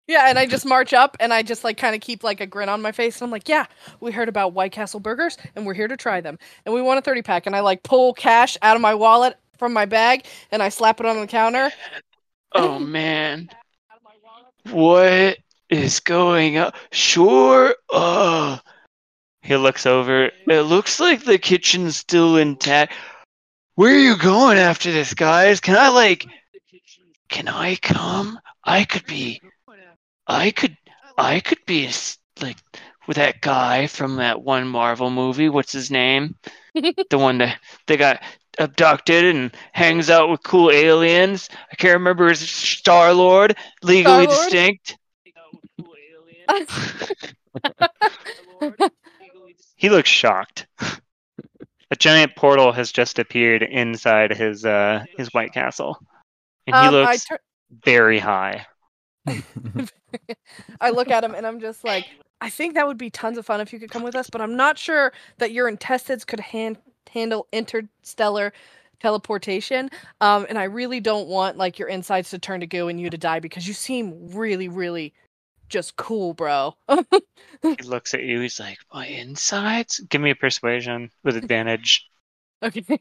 Yeah, 0.07 0.27
and 0.29 0.39
I 0.39 0.45
just 0.45 0.67
march 0.67 0.93
up 0.93 1.17
and 1.19 1.33
I 1.33 1.43
just 1.43 1.65
like 1.65 1.79
kind 1.79 1.95
of 1.95 2.01
keep 2.03 2.23
like 2.23 2.41
a 2.41 2.47
grin 2.47 2.69
on 2.69 2.83
my 2.83 2.93
face. 2.93 3.21
And 3.21 3.27
I'm 3.27 3.31
like, 3.31 3.49
yeah, 3.49 3.67
we 4.01 4.13
heard 4.13 4.29
about 4.29 4.53
White 4.53 4.73
Castle 4.73 5.01
burgers 5.01 5.39
and 5.57 5.65
we're 5.65 5.75
here 5.75 5.89
to 5.89 5.97
try 5.97 6.21
them. 6.21 6.39
And 6.67 6.75
we 6.75 6.83
want 6.83 6.99
a 6.99 7.03
30 7.03 7.23
pack. 7.23 7.47
And 7.47 7.57
I 7.57 7.61
like 7.61 7.83
pull 7.83 8.13
cash 8.13 8.59
out 8.61 8.77
of 8.77 8.83
my 8.83 8.95
wallet 8.95 9.39
from 9.59 9.73
my 9.73 9.87
bag 9.87 10.27
and 10.51 10.63
I 10.63 10.69
slap 10.69 11.01
it 11.01 11.07
on 11.07 11.21
the 11.21 11.27
counter. 11.27 11.71
Oh 12.57 12.79
man, 12.79 13.51
what 14.71 15.39
is 15.69 15.99
going 15.99 16.57
on? 16.57 16.71
Sure. 16.93 17.75
Uh, 17.93 18.59
he 19.43 19.57
looks 19.57 19.87
over. 19.87 20.31
It 20.47 20.63
looks 20.63 21.01
like 21.01 21.25
the 21.25 21.37
kitchen's 21.37 21.97
still 21.97 22.37
intact. 22.37 22.93
Where 23.75 23.93
are 23.93 23.99
you 23.99 24.17
going 24.17 24.57
after 24.57 24.93
this, 24.93 25.15
guys? 25.15 25.59
Can 25.59 25.77
I 25.77 25.89
like? 25.89 26.27
Can 27.29 27.49
I 27.49 27.75
come? 27.75 28.39
I 28.63 28.85
could 28.85 29.05
be. 29.07 29.41
I 30.27 30.51
could. 30.51 30.77
I 31.17 31.41
could 31.41 31.65
be 31.67 31.89
like 32.41 32.57
with 33.07 33.17
that 33.19 33.41
guy 33.41 33.87
from 33.87 34.17
that 34.17 34.43
one 34.43 34.67
Marvel 34.67 35.11
movie. 35.11 35.49
What's 35.49 35.73
his 35.73 35.91
name? 35.91 36.37
the 36.75 37.19
one 37.19 37.39
that 37.39 37.59
they 37.87 37.97
got 37.97 38.23
abducted 38.59 39.25
and 39.25 39.55
hangs 39.73 40.11
out 40.11 40.31
with 40.31 40.43
cool 40.43 40.71
aliens. 40.71 41.49
I 41.71 41.77
can't 41.77 41.95
remember 41.95 42.29
his 42.29 42.41
Star 42.41 43.13
Lord, 43.13 43.57
legally 43.83 44.25
Star-Lord? 44.25 44.51
distinct. 44.51 44.99
he 49.77 49.91
looks 49.91 50.09
shocked. 50.11 50.67
A 51.91 51.97
giant 51.97 52.35
portal 52.37 52.73
has 52.73 52.91
just 52.93 53.19
appeared 53.19 53.63
inside 53.63 54.35
his 54.35 54.65
uh 54.65 55.05
his 55.17 55.29
White 55.33 55.53
Castle, 55.53 55.99
and 56.67 56.75
he 56.75 56.83
Um, 56.89 56.95
looks 56.95 57.25
tur- 57.25 57.41
very 57.85 58.19
high. 58.19 58.67
I 60.81 60.91
look 60.91 61.11
at 61.11 61.25
him 61.25 61.35
and 61.35 61.47
I'm 61.47 61.61
just 61.61 61.85
like, 61.85 62.07
I 62.41 62.51
think 62.51 62.75
that 62.75 62.87
would 62.87 62.99
be 62.99 63.11
tons 63.11 63.39
of 63.39 63.47
fun 63.47 63.61
if 63.61 63.73
you 63.73 63.79
could 63.79 63.91
come 63.91 64.03
with 64.03 64.15
us, 64.15 64.29
but 64.29 64.41
I'm 64.41 64.57
not 64.57 64.79
sure 64.79 65.13
that 65.39 65.53
your 65.53 65.69
intestines 65.69 66.25
could 66.25 66.41
han- 66.41 66.77
handle 67.11 67.47
interstellar 67.53 68.53
teleportation. 69.01 69.91
Um, 70.21 70.47
and 70.49 70.59
I 70.59 70.65
really 70.65 71.01
don't 71.01 71.29
want 71.29 71.57
like 71.57 71.79
your 71.79 71.89
insides 71.89 72.31
to 72.31 72.39
turn 72.39 72.61
to 72.61 72.67
goo 72.67 72.89
and 72.89 73.01
you 73.01 73.11
to 73.11 73.19
die 73.19 73.41
because 73.41 73.67
you 73.67 73.75
seem 73.75 74.29
really, 74.29 74.69
really 74.69 75.15
just 75.69 75.97
cool, 75.97 76.35
bro. 76.35 76.77
He 77.63 77.85
looks 77.85 78.15
at 78.15 78.23
you. 78.23 78.41
He's 78.41 78.61
like, 78.61 78.79
"My 78.93 79.07
insides? 79.07 79.99
Give 80.01 80.21
me 80.21 80.31
a 80.31 80.35
persuasion 80.37 81.11
with 81.23 81.37
advantage." 81.39 82.09
okay. 82.63 82.99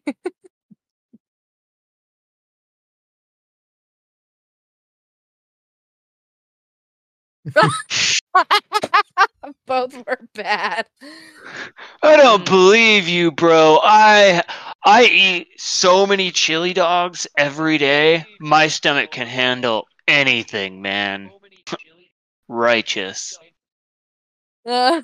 Both 9.67 9.95
were 10.05 10.19
bad. 10.33 10.87
I 12.01 12.17
don't 12.17 12.39
Hmm. 12.47 12.53
believe 12.53 13.07
you, 13.07 13.31
bro. 13.31 13.79
I 13.83 14.43
I 14.85 15.05
eat 15.05 15.47
so 15.57 16.05
many 16.07 16.31
chili 16.31 16.73
dogs 16.73 17.27
every 17.37 17.77
day. 17.77 18.25
My 18.39 18.67
stomach 18.67 19.11
can 19.11 19.27
handle 19.27 19.87
anything, 20.07 20.81
man. 20.81 21.31
Righteous. 22.47 23.37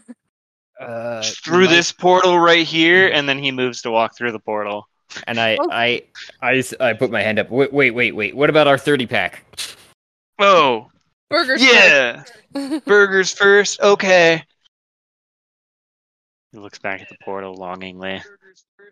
Uh, 0.82 1.22
through 1.44 1.66
my- 1.66 1.72
this 1.72 1.92
portal 1.92 2.40
right 2.40 2.66
here, 2.66 3.10
and 3.10 3.28
then 3.28 3.38
he 3.38 3.52
moves 3.52 3.82
to 3.82 3.92
walk 3.92 4.16
through 4.16 4.32
the 4.32 4.40
portal. 4.40 4.88
and 5.28 5.38
I, 5.38 5.58
I, 5.70 6.04
I, 6.42 6.64
I 6.80 6.94
put 6.94 7.12
my 7.12 7.22
hand 7.22 7.38
up. 7.38 7.50
Wait, 7.50 7.74
wait, 7.74 7.92
wait, 7.92 8.16
wait. 8.16 8.34
What 8.34 8.50
about 8.50 8.66
our 8.68 8.78
thirty 8.78 9.06
pack? 9.06 9.44
Oh, 10.40 10.88
burgers. 11.30 11.64
yeah. 11.64 12.24
first. 12.54 12.86
Burgers 12.86 13.34
first. 13.34 13.80
Okay. 13.82 14.44
He 16.52 16.58
looks 16.58 16.80
back 16.80 17.02
at 17.02 17.10
the 17.10 17.18
portal 17.24 17.54
longingly. 17.56 18.22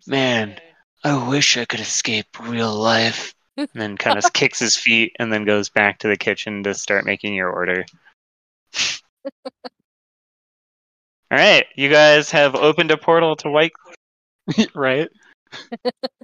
Man, 0.06 0.60
I 1.04 1.28
wish 1.28 1.58
I 1.58 1.66
could 1.66 1.80
escape 1.80 2.28
real 2.42 2.74
life. 2.74 3.34
And 3.58 3.70
then 3.74 3.98
kind 3.98 4.20
of 4.20 4.34
kicks 4.34 4.60
his 4.60 4.78
feet 4.78 5.16
and 5.18 5.34
then 5.34 5.44
goes 5.44 5.68
back 5.68 5.98
to 6.00 6.08
the 6.08 6.16
kitchen 6.16 6.62
to 6.62 6.76
start 6.76 7.06
making 7.06 7.34
your 7.34 7.50
order. 7.50 7.84
All 11.32 11.40
right, 11.40 11.66
you 11.76 11.90
guys 11.90 12.30
have 12.30 12.54
opened 12.54 12.92
a 12.92 12.98
portal 12.98 13.36
to 13.38 13.50
White, 13.50 13.72
right? 14.76 15.10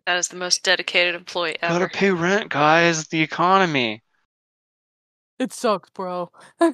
That 0.06 0.18
is 0.18 0.28
the 0.28 0.36
most 0.36 0.62
dedicated 0.62 1.16
employee 1.16 1.58
ever. 1.60 1.80
Gotta 1.80 1.90
pay 1.92 2.12
rent, 2.12 2.52
guys. 2.52 3.08
The 3.08 3.24
economy. 3.24 4.03
It 5.44 5.54
sucks, 5.54 5.90
bro. 5.92 6.32
You're 6.60 6.74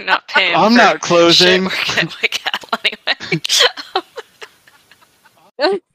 not 0.06 0.28
paying. 0.28 0.54
I'm 0.54 0.72
for 0.72 0.78
not 0.78 1.00
closing. 1.00 1.68
Shit 1.68 2.04
working 2.04 2.08
at 2.08 2.16
my 2.22 2.28
cat 2.28 2.54
anyway. 5.58 5.80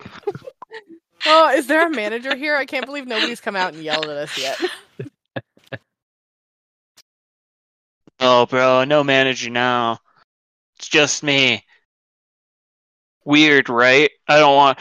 Oh, 1.26 1.54
is 1.54 1.68
there 1.68 1.86
a 1.86 1.90
manager 1.90 2.34
here? 2.34 2.56
I 2.56 2.66
can't 2.66 2.86
believe 2.86 3.06
nobody's 3.06 3.42
come 3.42 3.58
out 3.58 3.74
and 3.74 3.84
yelled 3.84 4.06
at 4.06 4.16
us 4.16 4.38
yet. 4.38 4.58
Oh, 8.22 8.46
bro, 8.46 8.86
no 8.86 9.04
manager 9.04 9.50
now. 9.50 10.00
It's 10.78 10.88
just 10.88 11.22
me. 11.22 11.66
Weird, 13.26 13.68
right? 13.68 14.10
I 14.30 14.40
don't 14.40 14.56
want. 14.56 14.80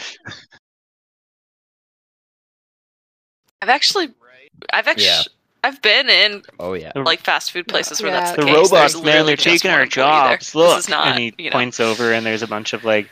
I've 3.62 3.68
actually, 3.68 4.08
I've 4.72 4.86
actually, 4.88 5.04
Yeah. 5.06 5.22
I've 5.64 5.82
been 5.82 6.08
in 6.08 6.42
Oh 6.60 6.74
yeah. 6.74 6.92
like 6.94 7.20
fast 7.20 7.50
food 7.52 7.66
places 7.66 8.00
where 8.00 8.12
Yeah. 8.12 8.20
that's 8.20 8.30
the, 8.36 8.42
The 8.42 8.46
case. 8.46 8.54
robots, 8.56 8.94
man, 8.94 9.04
literally 9.04 9.26
they're 9.30 9.36
just 9.36 9.46
taking 9.62 9.70
one 9.70 9.78
our 9.78 9.82
employee 9.84 10.04
there. 10.04 10.36
jobs. 10.36 10.54
Look, 10.54 10.76
this 10.76 10.84
is 10.84 10.88
not, 10.90 11.08
and 11.08 11.18
he 11.18 11.34
you 11.38 11.50
know, 11.50 11.54
points 11.54 11.80
over, 11.80 12.12
and 12.12 12.24
there's 12.24 12.42
a 12.42 12.46
bunch 12.46 12.72
of 12.72 12.84
like 12.84 13.08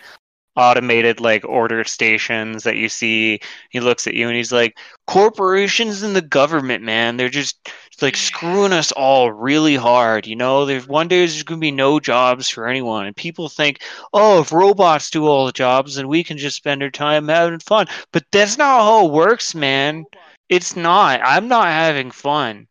automated 0.59 1.21
like 1.21 1.45
order 1.45 1.85
stations 1.85 2.63
that 2.63 2.77
you 2.77 2.89
see. 2.89 3.41
He 3.71 3.81
looks 3.81 4.07
at 4.07 4.15
you, 4.15 4.27
and 4.29 4.37
he's 4.37 4.53
like, 4.53 4.79
"Corporations 5.07 6.03
and 6.03 6.17
the 6.17 6.23
government, 6.23 6.83
man, 6.83 7.17
they're 7.17 7.29
just 7.29 7.69
like 8.01 8.17
screwing 8.17 8.73
us 8.73 8.93
all 8.93 9.33
really 9.33 9.77
hard. 9.77 10.27
You 10.27 10.37
know, 10.37 10.65
there's 10.65 10.87
one 10.87 11.09
day 11.09 11.19
there's 11.19 11.43
gonna 11.43 11.59
be 11.61 11.71
no 11.73 11.99
jobs 12.01 12.49
for 12.49 12.69
anyone, 12.69 13.07
and 13.07 13.17
people 13.17 13.49
think, 13.49 13.83
oh, 14.15 14.41
if 14.41 14.53
robots 14.53 15.11
do 15.11 15.27
all 15.27 15.47
the 15.47 15.53
jobs, 15.53 15.97
then 15.97 16.09
we 16.09 16.23
can 16.25 16.39
just 16.39 16.57
spend 16.57 16.83
our 16.83 16.91
time 16.91 17.29
having 17.29 17.59
fun. 17.59 17.87
But 18.13 18.25
that's 18.33 18.57
not 18.57 18.83
how 18.83 19.07
it 19.07 19.13
works, 19.13 19.55
man. 19.55 20.05
It's 20.49 20.77
not. 20.77 21.21
I'm 21.25 21.49
not 21.49 21.69
having 21.69 22.11
fun." 22.11 22.67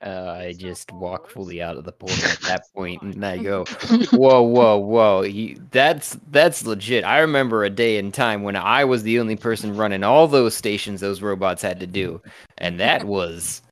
Uh, 0.00 0.36
I 0.38 0.52
just 0.52 0.92
walk 0.92 1.28
fully 1.28 1.60
out 1.60 1.76
of 1.76 1.84
the 1.84 1.90
portal 1.90 2.24
at 2.30 2.40
that 2.42 2.62
point, 2.72 3.02
and 3.02 3.26
I 3.26 3.38
go, 3.38 3.64
"Whoa, 4.12 4.42
whoa, 4.42 4.76
whoa! 4.76 5.22
He, 5.22 5.58
that's 5.72 6.16
that's 6.30 6.64
legit." 6.64 7.04
I 7.04 7.18
remember 7.18 7.64
a 7.64 7.70
day 7.70 7.98
in 7.98 8.12
time 8.12 8.44
when 8.44 8.54
I 8.54 8.84
was 8.84 9.02
the 9.02 9.18
only 9.18 9.34
person 9.34 9.76
running 9.76 10.04
all 10.04 10.28
those 10.28 10.54
stations 10.54 11.00
those 11.00 11.20
robots 11.20 11.62
had 11.62 11.80
to 11.80 11.86
do, 11.88 12.22
and 12.58 12.78
that 12.78 13.04
was 13.04 13.62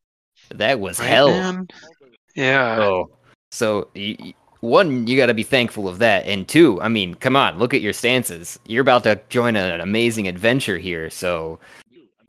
that 0.53 0.81
was 0.81 0.99
Right, 0.99 1.07
hell. 1.09 1.29
man? 1.29 1.69
Yeah. 2.35 2.81
Oh, 2.81 3.11
so 3.53 3.89
y- 3.95 4.17
y- 4.19 4.35
one, 4.61 5.07
you 5.07 5.17
got 5.17 5.27
to 5.27 5.35
be 5.35 5.45
thankful 5.45 5.87
of 5.87 5.99
that, 5.99 6.27
and 6.27 6.49
two, 6.49 6.81
I 6.83 6.89
mean, 6.89 7.15
come 7.15 7.37
on, 7.37 7.59
look 7.59 7.73
at 7.73 7.83
your 7.83 7.93
stances. 7.93 8.59
You're 8.67 8.83
about 8.83 9.05
to 9.05 9.21
join 9.29 9.55
an 9.55 9.81
amazing 9.81 10.27
adventure 10.27 10.79
here, 10.79 11.09
so 11.09 11.61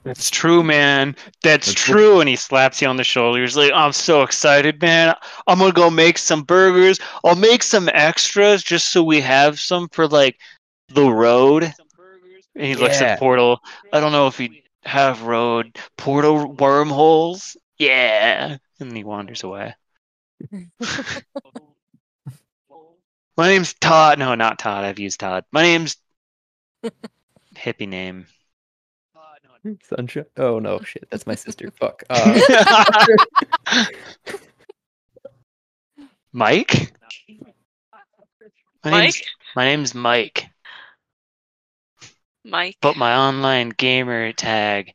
That's 0.08 0.30
true, 0.30 0.64
man. 0.64 1.18
That's 1.44 1.68
That's 1.68 1.74
true. 1.74 2.22
And 2.22 2.30
he 2.30 2.38
slaps 2.38 2.82
you 2.82 2.88
on 2.88 2.96
the 2.96 3.04
shoulder. 3.04 3.42
He's 3.42 3.58
like, 3.58 3.74
I'm 3.74 3.92
so 3.92 4.22
excited, 4.24 4.82
man. 4.82 5.14
I'm 5.48 5.60
gonna 5.60 5.74
go 5.74 5.90
make 5.90 6.18
some 6.18 6.44
burgers. 6.44 6.98
I'll 7.26 7.36
make 7.36 7.62
some 7.62 7.90
extras 7.94 8.64
just 8.64 8.92
so 8.94 9.04
we 9.04 9.20
have 9.20 9.60
some 9.60 9.90
for 9.90 10.08
like 10.08 10.40
the 10.88 11.10
road. 11.12 11.74
And 12.56 12.66
he 12.66 12.76
looks 12.76 13.02
at 13.02 13.20
Portal. 13.20 13.60
I 13.92 14.00
don't 14.00 14.14
know 14.14 14.28
if 14.28 14.40
we 14.40 14.64
have 14.86 15.24
road. 15.24 15.78
Portal 15.98 16.54
wormholes? 16.54 17.58
Yeah. 17.78 18.58
And 18.80 18.96
he 18.96 19.04
wanders 19.04 19.44
away. 19.44 19.76
My 23.36 23.48
name's 23.50 23.74
Todd. 23.74 24.20
No, 24.20 24.36
not 24.36 24.58
Todd. 24.58 24.86
I've 24.86 25.00
used 25.00 25.20
Todd. 25.20 25.44
My 25.52 25.64
name's 25.64 25.98
hippie 27.56 27.88
name. 27.88 28.28
Sunshine. 29.84 30.26
Oh 30.38 30.60
no, 30.60 30.80
shit. 30.82 31.08
That's 31.10 31.28
my 31.28 31.36
sister. 31.36 31.72
Fuck. 31.80 32.04
Uh, 32.10 33.06
Mike? 36.34 36.94
My 38.84 38.92
name's, 38.92 39.16
Mike? 39.16 39.26
my 39.56 39.66
name's 39.66 39.96
Mike, 39.96 40.46
Mike. 42.46 42.78
but 42.82 42.96
my 42.96 43.16
online 43.16 43.70
gamer 43.70 44.32
tag 44.34 44.94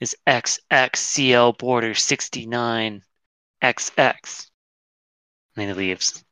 is 0.00 0.16
XXCL 0.26 1.58
Border 1.58 1.94
69 1.94 3.02
XX. 3.62 4.50
And 5.56 5.68
then 5.68 5.68
he 5.68 5.74
leaves. 5.74 6.24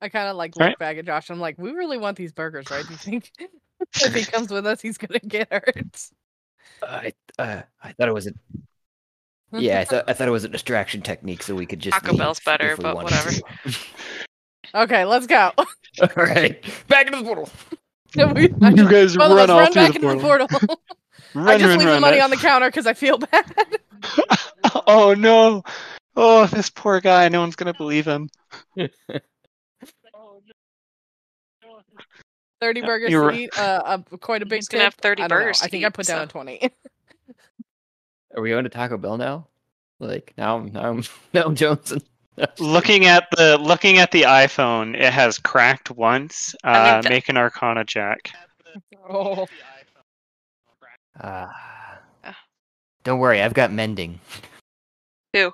I 0.00 0.08
kind 0.08 0.28
of 0.28 0.36
like 0.36 0.52
All 0.56 0.60
look 0.60 0.68
right. 0.70 0.78
back 0.78 0.96
at 0.98 1.06
Josh. 1.06 1.30
I'm 1.30 1.40
like, 1.40 1.56
we 1.58 1.72
really 1.72 1.98
want 1.98 2.16
these 2.16 2.32
burgers, 2.32 2.70
right? 2.70 2.84
Do 2.86 2.90
you 2.92 2.96
think 2.96 3.30
if 4.02 4.14
he 4.14 4.24
comes 4.24 4.50
with 4.52 4.66
us, 4.66 4.80
he's 4.80 4.98
gonna 4.98 5.18
get 5.20 5.48
hurt? 5.52 6.08
I 6.82 7.12
uh, 7.38 7.62
I 7.82 7.92
thought 7.92 8.08
it 8.08 8.14
was 8.14 8.26
a 8.28 8.32
yeah. 9.52 9.80
I 9.80 9.84
thought 9.84 10.04
I 10.08 10.12
thought 10.12 10.28
it 10.28 10.32
was 10.32 10.44
a 10.44 10.48
distraction 10.48 11.00
technique, 11.02 11.42
so 11.42 11.54
we 11.54 11.66
could 11.66 11.80
just 11.80 11.98
Taco 11.98 12.16
Bell's 12.16 12.40
better, 12.40 12.76
but 12.76 12.96
whatever. 12.96 13.30
Okay, 14.74 15.06
let's 15.06 15.26
go. 15.26 15.50
All 15.56 16.08
right, 16.14 16.62
back 16.88 17.06
into 17.06 17.18
the 17.20 17.24
portal. 17.24 17.48
We- 18.14 18.42
You 18.76 18.88
guys 18.90 19.16
Both 19.16 19.32
run 19.34 19.48
off 19.50 19.60
run 19.60 19.72
back 19.72 19.92
the 19.92 19.96
into 19.96 20.08
the 20.08 20.20
portal. 20.20 20.48
Run, 21.34 21.48
I 21.48 21.56
just 21.56 21.68
run, 21.68 21.78
leave 21.78 21.86
the 21.86 21.92
run. 21.92 22.00
money 22.02 22.20
on 22.20 22.28
the 22.28 22.36
counter 22.36 22.68
because 22.68 22.86
I 22.86 22.92
feel 22.92 23.16
bad. 23.16 23.50
oh 24.86 25.14
no! 25.16 25.62
Oh, 26.16 26.44
this 26.46 26.68
poor 26.68 27.00
guy. 27.00 27.30
No 27.30 27.40
one's 27.40 27.56
gonna 27.56 27.72
believe 27.72 28.06
him. 28.06 28.28
Thirty 32.60 32.80
burgers 32.80 33.10
You're 33.10 33.30
to 33.30 33.36
eat. 33.38 33.58
Uh, 33.58 33.82
uh, 33.84 33.98
quite 34.18 34.42
a 34.42 34.46
big. 34.46 34.56
He's 34.58 34.68
gonna 34.68 34.84
have 34.84 34.94
tip. 34.96 35.02
30 35.02 35.22
I 35.22 35.28
burgers 35.28 35.62
I 35.62 35.66
to 35.66 35.70
think 35.70 35.84
I 35.84 35.90
put 35.90 36.06
down 36.06 36.26
so- 36.28 36.32
twenty. 36.32 36.70
Are 38.36 38.42
we 38.42 38.50
going 38.50 38.64
to 38.64 38.70
Taco 38.70 38.98
Bell 38.98 39.16
now? 39.16 39.46
Like 40.00 40.34
now, 40.36 40.58
I'm 40.58 40.72
now 40.72 40.90
I'm 40.90 41.02
now 41.32 41.44
I'm 41.44 41.54
Johnson. 41.56 42.00
Looking 42.58 43.06
at 43.06 43.26
the 43.36 43.58
looking 43.58 43.98
at 43.98 44.10
the 44.12 44.22
iPhone, 44.22 44.94
it 44.94 45.12
has 45.12 45.38
cracked 45.38 45.90
once. 45.90 46.54
Uh, 46.64 46.92
think 46.92 47.04
that- 47.04 47.10
make 47.10 47.28
an 47.28 47.36
Arcana 47.36 47.84
check. 47.84 48.30
oh. 49.08 49.46
Ah. 51.20 52.00
don't 53.02 53.18
worry, 53.18 53.42
I've 53.42 53.54
got 53.54 53.72
mending. 53.72 54.20
Who? 55.32 55.52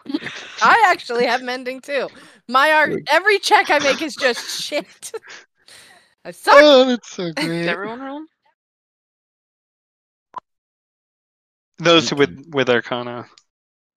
I 0.63 0.85
actually 0.89 1.25
have 1.27 1.43
mending 1.43 1.81
too. 1.81 2.09
My 2.49 2.71
art. 2.73 2.93
Every 3.11 3.39
check 3.39 3.71
I 3.71 3.79
make 3.79 4.03
is 4.03 4.15
just 4.15 4.61
shit. 4.63 5.13
I 6.25 6.31
suck. 6.31 6.55
Oh, 6.57 6.85
that's 6.87 7.11
so 7.11 7.25
Is 7.27 7.35
great. 7.35 7.69
everyone 7.69 8.01
rolling? 8.01 8.27
Those 11.79 12.15
with 12.15 12.47
with 12.51 12.71
Arcana. 12.71 13.27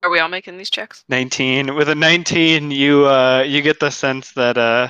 Are 0.03 0.09
we 0.09 0.19
all 0.19 0.29
making 0.29 0.57
these 0.57 0.69
checks? 0.69 1.03
19 1.09 1.75
with 1.75 1.89
a 1.89 1.95
19 1.95 2.71
you 2.71 3.05
uh 3.07 3.43
you 3.45 3.61
get 3.61 3.79
the 3.79 3.89
sense 3.89 4.31
that 4.33 4.57
uh 4.57 4.89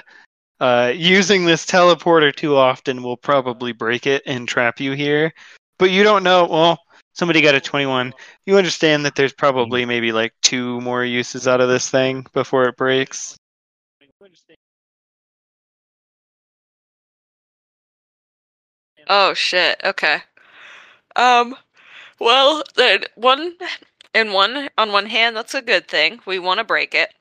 uh 0.59 0.91
using 0.95 1.45
this 1.45 1.65
teleporter 1.65 2.35
too 2.35 2.55
often 2.55 3.03
will 3.03 3.17
probably 3.17 3.71
break 3.71 4.05
it 4.07 4.21
and 4.25 4.47
trap 4.47 4.79
you 4.79 4.91
here 4.93 5.31
but 5.79 5.91
you 5.91 6.03
don't 6.03 6.23
know 6.23 6.45
well 6.49 6.77
somebody 7.13 7.41
got 7.41 7.55
a 7.55 7.61
21 7.61 8.13
you 8.45 8.57
understand 8.57 9.05
that 9.05 9.15
there's 9.15 9.33
probably 9.33 9.85
maybe 9.85 10.11
like 10.11 10.33
two 10.41 10.79
more 10.81 11.05
uses 11.05 11.47
out 11.47 11.61
of 11.61 11.69
this 11.69 11.89
thing 11.89 12.25
before 12.33 12.67
it 12.67 12.75
breaks 12.77 13.37
Oh 19.09 19.33
shit. 19.33 19.79
Okay. 19.83 20.19
Um. 21.15 21.55
Well, 22.19 22.63
then 22.75 23.03
one 23.15 23.53
in 24.13 24.33
one 24.33 24.69
on 24.77 24.91
one 24.91 25.05
hand, 25.05 25.35
that's 25.35 25.53
a 25.53 25.61
good 25.61 25.87
thing. 25.87 26.19
We 26.25 26.39
want 26.39 26.59
to 26.59 26.63
break 26.63 26.95
it. 26.95 27.13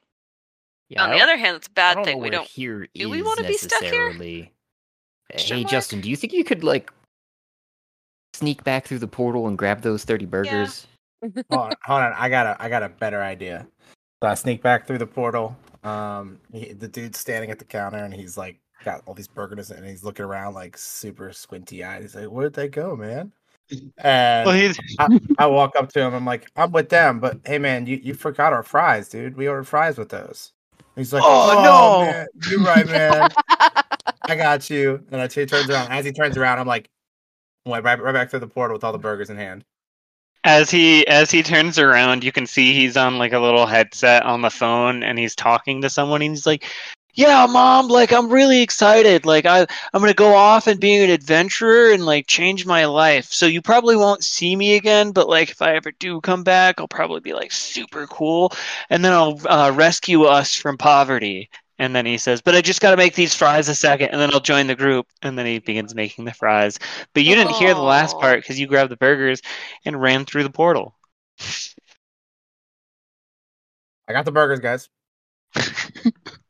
Yeah, 0.89 1.03
on 1.05 1.11
the 1.11 1.21
other 1.21 1.37
hand, 1.37 1.57
it's 1.57 1.67
a 1.67 1.71
bad 1.71 1.95
don't 1.95 2.05
thing. 2.05 2.19
know 2.19 2.23
We 2.23 2.31
don't. 2.31 2.47
Here 2.47 2.87
do 2.95 3.11
we 3.11 3.23
wanna 3.23 3.43
be 3.43 3.55
stuck 3.57 3.83
here? 3.83 4.07
necessarily- 4.07 4.53
Question 5.31 5.57
Hey, 5.57 5.63
mark? 5.65 5.71
Justin, 5.71 6.01
do 6.01 6.09
you 6.09 6.15
think 6.17 6.33
you 6.33 6.45
could 6.45 6.63
like 6.63 6.93
sneak 8.33 8.63
back 8.63 8.87
through 8.87 9.01
the 9.01 9.09
portal 9.09 9.49
and 9.49 9.59
grab 9.59 9.83
those 9.83 10.05
thirty 10.05 10.25
burgers? 10.27 10.87
hold 11.23 11.45
on, 11.51 11.73
hold 11.83 12.03
on. 12.03 12.13
I 12.17 12.29
got 12.29 12.47
a 12.47 12.63
I 12.63 12.69
got 12.69 12.83
a 12.85 12.89
better 12.89 13.21
idea. 13.23 13.67
So 14.23 14.29
I 14.29 14.35
sneak 14.35 14.63
back 14.63 14.87
through 14.87 14.99
the 14.99 15.07
portal. 15.07 15.57
Um, 15.83 16.41
he, 16.53 16.73
the 16.73 16.89
dude's 16.89 17.19
standing 17.19 17.51
at 17.51 17.59
the 17.59 17.65
counter 17.65 17.99
and 17.99 18.15
he's 18.15 18.37
like 18.37 18.59
got 18.87 19.03
all 19.07 19.13
these 19.15 19.29
burgers 19.29 19.71
and 19.71 19.85
he's 19.85 20.05
looking 20.05 20.25
around 20.25 20.55
like 20.55 20.79
super 20.79 21.33
squinty 21.33 21.85
eyed. 21.85 22.03
He's 22.03 22.15
like, 22.15 22.27
"Where'd 22.29 22.55
they 22.55 22.69
go, 22.69 22.97
man?" 22.97 23.33
And 23.99 24.47
well 24.47 24.55
he's 24.55 24.79
I 25.39 25.47
walk 25.47 25.75
up 25.77 25.91
to 25.93 26.01
him. 26.01 26.15
I'm 26.15 26.25
like, 26.25 26.49
"I'm 26.57 26.71
with 26.73 26.89
them, 26.89 27.19
but 27.21 27.41
hey, 27.45 27.59
man, 27.59 27.85
you, 27.87 27.97
you 28.03 28.15
forgot 28.15 28.53
our 28.53 28.63
fries, 28.63 29.09
dude. 29.09 29.37
We 29.37 29.49
ordered 29.49 29.67
fries 29.67 29.99
with 29.99 30.09
those." 30.09 30.53
He's 30.95 31.13
like, 31.13 31.23
Oh, 31.27 31.51
"Oh, 31.59 31.63
no." 32.05 32.11
man, 32.13 32.27
you're 32.49 32.61
right, 32.63 32.87
man. 32.87 33.29
I 34.29 34.37
got 34.37 34.71
you." 34.71 35.05
And 35.11 35.21
I 35.21 35.27
he 35.29 35.45
turns 35.47 35.69
around. 35.69 35.91
As 35.93 36.05
he 36.05 36.13
turns 36.13 36.37
around, 36.37 36.59
I'm 36.61 36.67
like, 36.69 36.89
went 37.67 37.85
right, 37.85 38.01
right 38.01 38.13
back 38.15 38.31
through 38.31 38.41
the 38.41 38.47
portal 38.49 38.77
with 38.77 38.85
all 38.85 38.93
the 38.93 38.99
burgers 38.99 39.31
in 39.31 39.37
hand. 39.37 39.65
as 40.45 40.71
he 40.71 41.07
as 41.09 41.31
he 41.31 41.43
turns 41.43 41.79
around 41.79 42.23
you 42.23 42.31
can 42.33 42.47
see 42.47 42.73
he's 42.73 42.97
on 42.97 43.19
like 43.19 43.33
a 43.33 43.39
little 43.41 43.67
headset 43.67 44.23
on 44.25 44.43
the 44.43 44.51
phone 44.51 45.03
and 45.03 45.19
he's 45.19 45.35
talking 45.35 45.81
to 45.83 45.91
someone 45.91 46.23
and 46.23 46.31
he's 46.33 46.47
like 46.47 46.65
yeah 47.17 47.47
mom 47.47 47.89
like 47.89 48.13
i'm 48.13 48.31
really 48.31 48.63
excited. 48.63 49.27
Like 49.27 49.47
i 49.47 49.61
i'm 49.61 50.01
going 50.01 50.11
to 50.11 50.15
go 50.15 50.35
off 50.35 50.67
and 50.67 50.79
be 50.79 50.95
an 50.97 51.11
adventurer 51.11 51.93
and 51.93 52.05
like 52.07 52.27
change 52.27 52.65
my 52.67 52.85
life. 52.85 53.27
So 53.33 53.47
you 53.47 53.63
probably 53.63 53.97
won't 53.97 54.25
see 54.25 54.55
me 54.55 54.77
again 54.77 55.13
but 55.13 55.29
like 55.29 55.51
if 55.51 55.63
i 55.63 55.75
ever 55.75 55.91
do 55.93 56.21
come 56.21 56.45
back 56.45 56.81
i'll 56.81 56.89
probably 56.89 57.21
be 57.21 57.33
like 57.33 57.53
super 57.53 58.07
cool. 58.07 58.53
And 58.91 59.05
then 59.05 59.13
i'll 59.13 59.41
uh, 59.47 59.73
rescue 59.75 60.25
us 60.25 60.55
from 60.55 60.79
poverty. 60.79 61.51
And 61.79 61.95
then 61.95 62.07
he 62.07 62.19
says 62.19 62.41
but 62.43 62.55
i 62.55 62.61
just 62.61 62.81
got 62.81 62.93
to 62.93 62.97
make 62.97 63.15
these 63.15 63.35
fries 63.35 63.69
a 63.69 63.75
second. 63.75 64.11
And 64.11 64.21
then 64.21 64.33
i'll 64.33 64.41
join 64.41 64.67
the 64.67 64.77
group. 64.77 65.07
And 65.23 65.39
then 65.39 65.47
he 65.47 65.59
begins 65.59 65.95
making 65.95 66.25
the 66.27 66.35
fries. 66.35 66.79
But 67.15 67.25
you 67.25 67.35
didn't 67.35 67.55
hear 67.55 67.75
the 67.75 67.81
last 67.81 68.19
part 68.19 68.41
because 68.41 68.61
you 68.61 68.67
grabbed 68.67 68.93
the 68.93 68.97
burgers 68.97 69.41
and 69.85 70.01
ran 70.01 70.25
through 70.25 70.45
the 70.45 70.51
portal. 70.51 70.95
I 74.09 74.13
got 74.13 74.25
the 74.25 74.33
burgers, 74.33 74.61
guys. 74.61 74.89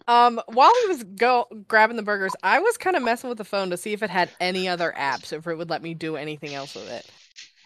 Um, 0.09 0.41
while 0.47 0.73
he 0.83 0.89
was 0.89 1.03
go 1.03 1.47
grabbing 1.66 1.97
the 1.97 2.03
burgers, 2.03 2.33
I 2.43 2.61
was 2.61 2.77
kind 2.77 2.97
of 2.97 3.03
messing 3.03 3.28
with 3.28 3.39
the 3.39 3.45
phone 3.45 3.70
to 3.70 3.77
see 3.77 3.93
if 3.93 4.03
it 4.03 4.11
had 4.11 4.31
any 4.41 4.69
other 4.69 4.95
apps, 4.97 5.33
if 5.33 5.47
it 5.47 5.57
would 5.57 5.70
let 5.70 5.83
me 5.83 5.95
do 5.95 6.16
anything 6.16 6.55
else 6.55 6.74
with 6.74 6.89
it. 6.91 7.11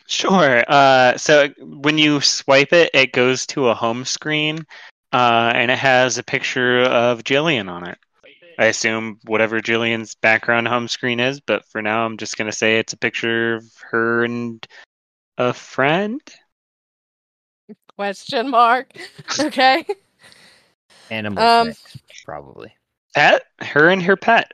Sure. 0.07 0.65
Uh, 0.67 1.17
so 1.17 1.49
when 1.61 1.99
you 1.99 2.21
swipe 2.21 2.73
it, 2.73 2.91
it 2.95 3.13
goes 3.13 3.47
to 3.47 3.69
a 3.69 3.75
home 3.75 4.05
screen, 4.05 4.65
uh, 5.13 5.53
and 5.55 5.71
it 5.71 5.79
has 5.79 6.19
a 6.19 6.23
picture 6.23 6.81
of 6.81 7.23
Jillian 7.23 7.71
on 7.71 7.87
it. 7.87 7.99
I 8.59 8.67
assume 8.67 9.19
whatever 9.25 9.61
Jillian's 9.61 10.15
background 10.17 10.69
home 10.69 10.89
screen 10.89 11.21
is, 11.21 11.41
but 11.41 11.65
for 11.67 11.81
now, 11.81 12.05
I'm 12.05 12.17
just 12.17 12.37
gonna 12.37 12.53
say 12.53 12.79
it's 12.79 12.93
a 12.93 12.99
picture 12.99 13.57
of 13.57 13.65
her 13.91 14.25
and 14.25 14.67
a 15.39 15.53
friend. 15.55 16.21
Question 17.97 18.51
mark. 18.51 18.93
Okay. 19.41 19.87
Animal 21.11 21.43
Um, 21.43 21.73
sex, 21.73 22.23
probably. 22.25 22.75
Pet, 23.15 23.43
her 23.61 23.89
and 23.89 24.03
her 24.03 24.17
pet. 24.17 24.53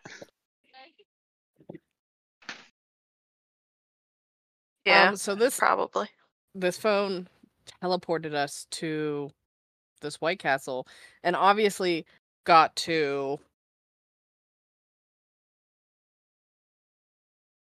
Yeah, 4.85 5.09
Um, 5.11 5.17
so 5.17 5.35
this 5.35 5.59
probably. 5.59 6.09
this 6.55 6.79
phone 6.79 7.29
teleported 7.83 8.35
us 8.35 8.67
to 8.71 9.31
this 10.01 10.21
White 10.21 10.39
Castle, 10.39 10.87
and 11.25 11.35
obviously 11.35 12.07
got 12.45 12.75
to 12.77 13.39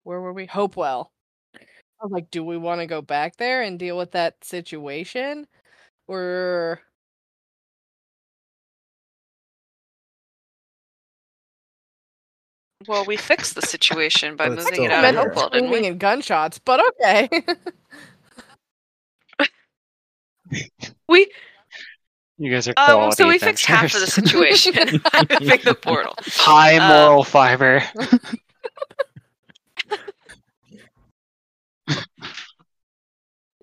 where 0.04 0.22
were 0.22 0.34
we? 0.34 0.46
Hopewell. 0.46 1.12
I 1.56 2.04
was 2.04 2.12
like, 2.12 2.30
do 2.30 2.44
we 2.44 2.58
want 2.58 2.82
to 2.82 2.86
go 2.86 3.02
back 3.02 3.38
there 3.38 3.64
and 3.64 3.80
deal 3.80 3.98
with 3.98 4.12
that 4.12 4.44
situation, 4.44 5.48
or 6.08 6.80
Well, 12.88 13.06
we 13.06 13.18
fixed 13.18 13.56
the 13.56 13.62
situation 13.62 14.36
by 14.36 14.50
moving 14.50 14.84
it 14.84 14.92
out 14.92 15.04
of 15.06 15.14
there. 15.14 15.14
Meant 15.14 15.18
Hopewell, 15.18 15.50
didn't 15.50 15.70
we? 15.72 15.88
and 15.88 16.00
gunshots, 16.00 16.60
but 16.60 16.82
okay. 17.02 17.30
We 21.10 21.32
You 22.38 22.52
guys 22.52 22.68
are 22.68 22.74
quality 22.76 23.16
so 23.16 23.28
we 23.28 23.40
fixed 23.40 23.66
half 23.66 23.94
of 23.96 24.00
the 24.02 24.08
situation 24.22 24.74
by 25.14 25.24
moving 25.40 25.60
the 25.64 25.74
portal. 25.74 26.14
High 26.20 26.78
Uh, 26.78 26.88
moral 27.08 27.24
fiber. 27.24 27.82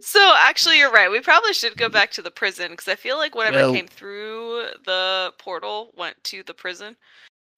So 0.01 0.35
actually, 0.37 0.79
you're 0.79 0.91
right. 0.91 1.11
We 1.11 1.21
probably 1.21 1.53
should 1.53 1.77
go 1.77 1.89
back 1.89 2.11
to 2.13 2.23
the 2.23 2.31
prison 2.31 2.73
because 2.73 2.89
I 2.89 2.97
feel 2.97 3.17
like 3.17 3.35
whatever 3.35 3.59
Well- 3.59 3.73
came 3.73 3.87
through 3.87 4.67
the 4.85 5.33
portal 5.39 5.93
went 5.97 6.23
to 6.25 6.43
the 6.43 6.55
prison. 6.55 6.97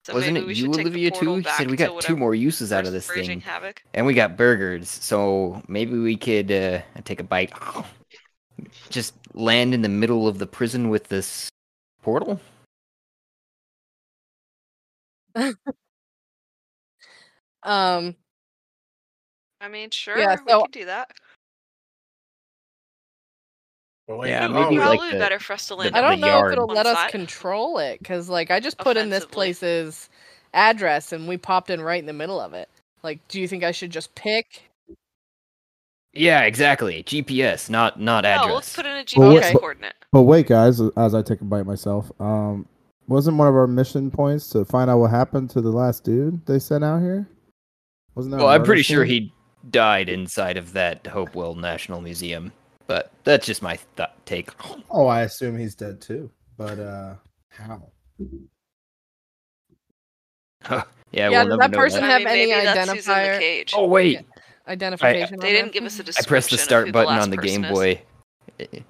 So 0.05 0.13
Wasn't 0.13 0.37
it 0.37 0.45
you, 0.45 0.53
should 0.53 0.73
take 0.73 0.83
the 0.83 0.89
Olivia, 0.91 1.09
too? 1.09 1.37
He 1.37 1.43
said 1.57 1.71
we 1.71 1.77
got 1.77 1.99
two 1.99 2.15
more 2.15 2.35
uses 2.35 2.71
out 2.71 2.85
of 2.85 2.93
this 2.93 3.09
thing. 3.09 3.41
havoc. 3.41 3.81
And 3.95 4.05
we 4.05 4.13
got 4.13 4.37
burgers, 4.37 4.87
so 4.87 5.63
maybe 5.67 5.97
we 5.97 6.15
could 6.15 6.51
uh, 6.51 6.81
take 7.05 7.19
a 7.19 7.23
bite. 7.23 7.51
Just 8.91 9.15
land 9.33 9.73
in 9.73 9.81
the 9.81 9.89
middle 9.89 10.27
of 10.27 10.37
the 10.37 10.45
prison 10.45 10.89
with 10.89 11.07
this 11.07 11.49
portal? 12.03 12.39
um, 15.35 15.55
I 19.59 19.67
mean, 19.71 19.89
sure, 19.89 20.19
Yeah, 20.19 20.35
we 20.45 20.51
so- 20.51 20.61
could 20.61 20.71
do 20.71 20.85
that. 20.85 21.09
But 24.07 24.17
wait, 24.19 24.29
Yeah, 24.29 24.47
maybe 24.47 24.77
like 24.77 24.99
Probably 24.99 25.11
the- 25.11 25.17
better 25.19 25.39
for 25.39 25.53
us 25.53 25.67
to 25.67 25.75
land. 25.75 25.95
I 25.95 26.01
don't 26.01 26.19
know 26.19 26.27
yard. 26.27 26.51
if 26.51 26.53
it'll 26.53 26.67
let 26.67 26.85
us 26.85 27.09
control 27.11 27.79
it 27.79 27.99
because, 27.99 28.29
like, 28.29 28.51
I 28.51 28.59
just 28.59 28.77
put 28.77 28.97
in 28.97 29.09
this 29.09 29.25
place's 29.25 30.09
address 30.53 31.11
and 31.11 31.27
we 31.27 31.37
popped 31.37 31.69
in 31.69 31.81
right 31.81 31.99
in 31.99 32.05
the 32.05 32.13
middle 32.13 32.39
of 32.39 32.53
it. 32.53 32.69
Like, 33.03 33.19
do 33.27 33.41
you 33.41 33.47
think 33.47 33.63
I 33.63 33.71
should 33.71 33.91
just 33.91 34.13
pick? 34.15 34.69
Yeah, 36.13 36.41
exactly. 36.43 37.03
GPS, 37.03 37.69
not 37.69 37.99
not 37.99 38.23
No, 38.23 38.29
address. 38.29 38.53
let's 38.53 38.75
put 38.75 38.85
in 38.85 38.91
a 38.97 39.05
Well, 39.17 39.37
okay. 39.37 39.53
coordinate. 39.53 39.95
But 40.13 40.21
wait, 40.21 40.47
guys, 40.47 40.79
as 40.95 41.13
I 41.13 41.21
take 41.21 41.41
a 41.41 41.43
bite 41.43 41.65
myself, 41.65 42.09
um, 42.21 42.67
wasn't 43.07 43.37
one 43.37 43.47
of 43.47 43.55
our 43.55 43.67
mission 43.67 44.09
points 44.11 44.49
to 44.51 44.63
find 44.65 44.89
out 44.89 44.99
what 44.99 45.11
happened 45.11 45.49
to 45.51 45.61
the 45.61 45.71
last 45.71 46.03
dude 46.03 46.45
they 46.45 46.57
sent 46.59 46.83
out 46.83 47.01
here? 47.01 47.27
Wasn't 48.15 48.31
that? 48.31 48.37
well, 48.37 48.47
I'm 48.47 48.59
murder 48.61 48.65
pretty 48.65 48.83
sure 48.83 49.03
he 49.03 49.33
died 49.69 50.07
inside 50.07 50.55
of 50.57 50.71
that 50.73 51.05
Hopewell 51.07 51.55
National 51.55 51.99
Museum, 51.99 52.53
but 52.87 53.11
that's 53.23 53.45
just 53.45 53.61
my 53.61 53.77
th- 53.97 54.09
take. 54.25 54.49
Oh, 54.89 55.07
I 55.07 55.21
assume 55.21 55.57
he's 55.57 55.75
dead 55.75 56.01
too. 56.01 56.29
But 56.57 56.79
uh, 56.79 57.15
how? 57.49 57.89
yeah, 60.69 60.83
Yeah, 61.11 61.29
we'll 61.43 61.57
does 61.57 61.59
that 61.59 61.73
person 61.73 62.01
that. 62.01 62.09
I 62.09 62.13
have 62.13 62.19
mean, 62.19 62.27
any 62.27 62.51
maybe 62.51 62.65
that's 62.65 62.89
who's 62.91 63.07
in 63.07 63.13
identifier- 63.13 63.39
cage. 63.39 63.73
Oh 63.75 63.87
wait, 63.87 64.13
Yeah. 64.13 64.21
Identification. 64.67 65.39
they 65.39 65.51
didn't 65.53 65.73
give 65.73 65.83
us 65.83 65.99
a 65.99 66.03
description. 66.03 66.27
I 66.27 66.29
pressed 66.29 66.49
the 66.49 66.57
start 66.57 66.91
button 66.91 67.09
last 67.09 67.23
on 67.23 67.29
the 67.29 67.37
person 67.37 67.61
Game 67.61 67.65
is. 67.65 67.71
Boy. 67.77 68.01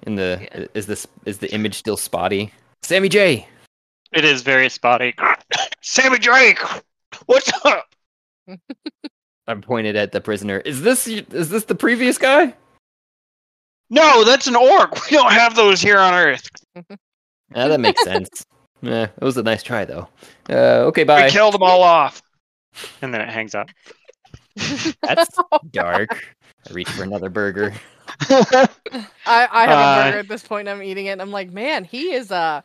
In 0.02 0.14
the 0.14 0.38
Yeah. 0.54 0.66
is 0.74 0.86
this 0.86 1.06
is 1.26 1.38
the 1.38 1.52
image 1.52 1.74
still 1.74 1.96
spotty? 1.96 2.52
Sammy 2.82 3.08
J. 3.08 3.46
It 4.12 4.24
is 4.24 4.42
very 4.42 4.68
spotty. 4.70 5.14
Sammy 5.82 6.18
Drake, 6.18 6.58
what's 7.26 7.50
up? 7.64 7.86
I'm 9.48 9.60
pointed 9.60 9.96
at 9.96 10.12
the 10.12 10.20
prisoner. 10.20 10.58
Is 10.60 10.82
this 10.82 11.06
is 11.06 11.50
this 11.50 11.64
the 11.64 11.74
previous 11.74 12.16
guy? 12.16 12.54
No, 13.90 14.24
that's 14.24 14.46
an 14.46 14.56
orc. 14.56 14.94
We 15.10 15.16
don't 15.16 15.32
have 15.32 15.54
those 15.54 15.80
here 15.80 15.98
on 15.98 16.14
Earth. 16.14 16.48
Yeah, 17.54 17.68
that 17.68 17.78
makes 17.78 18.02
sense. 18.02 18.44
Yeah, 18.82 19.04
it 19.04 19.22
was 19.24 19.36
a 19.36 19.42
nice 19.42 19.62
try 19.62 19.84
though. 19.84 20.08
Uh, 20.50 20.82
okay, 20.88 21.04
bye. 21.04 21.26
We 21.26 21.30
killed 21.30 21.54
them 21.54 21.62
all 21.62 21.80
off. 21.80 22.20
And 23.00 23.14
then 23.14 23.20
it 23.20 23.28
hangs 23.28 23.54
up. 23.54 23.68
That's 25.02 25.38
dark. 25.70 26.26
I 26.68 26.72
reach 26.72 26.90
for 26.90 27.04
another 27.04 27.30
burger. 27.30 27.72
I, 28.28 28.68
I 29.26 29.66
have 29.66 29.78
Uh, 29.78 30.00
a 30.00 30.04
burger 30.04 30.18
at 30.18 30.28
this 30.28 30.42
point. 30.42 30.68
I'm 30.68 30.82
eating 30.82 31.06
it. 31.06 31.10
And 31.10 31.22
I'm 31.22 31.30
like, 31.30 31.52
man, 31.52 31.84
he 31.84 32.12
is 32.14 32.32
uh 32.32 32.62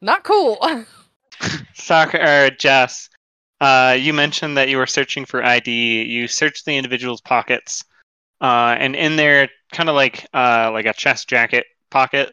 not 0.00 0.24
cool. 0.24 0.58
Soccer 1.74 2.18
or 2.18 2.50
Jess, 2.50 3.08
uh, 3.60 3.96
you 3.98 4.12
mentioned 4.12 4.56
that 4.56 4.68
you 4.68 4.78
were 4.78 4.86
searching 4.86 5.24
for 5.24 5.44
ID. 5.44 6.02
You 6.02 6.26
searched 6.26 6.64
the 6.64 6.76
individual's 6.76 7.20
pockets, 7.20 7.84
uh, 8.40 8.74
and 8.78 8.96
in 8.96 9.14
there, 9.14 9.48
kind 9.72 9.88
of 9.88 9.94
like 9.94 10.26
uh, 10.34 10.70
like 10.72 10.86
a 10.86 10.92
chest 10.92 11.28
jacket 11.28 11.64
pocket, 11.90 12.32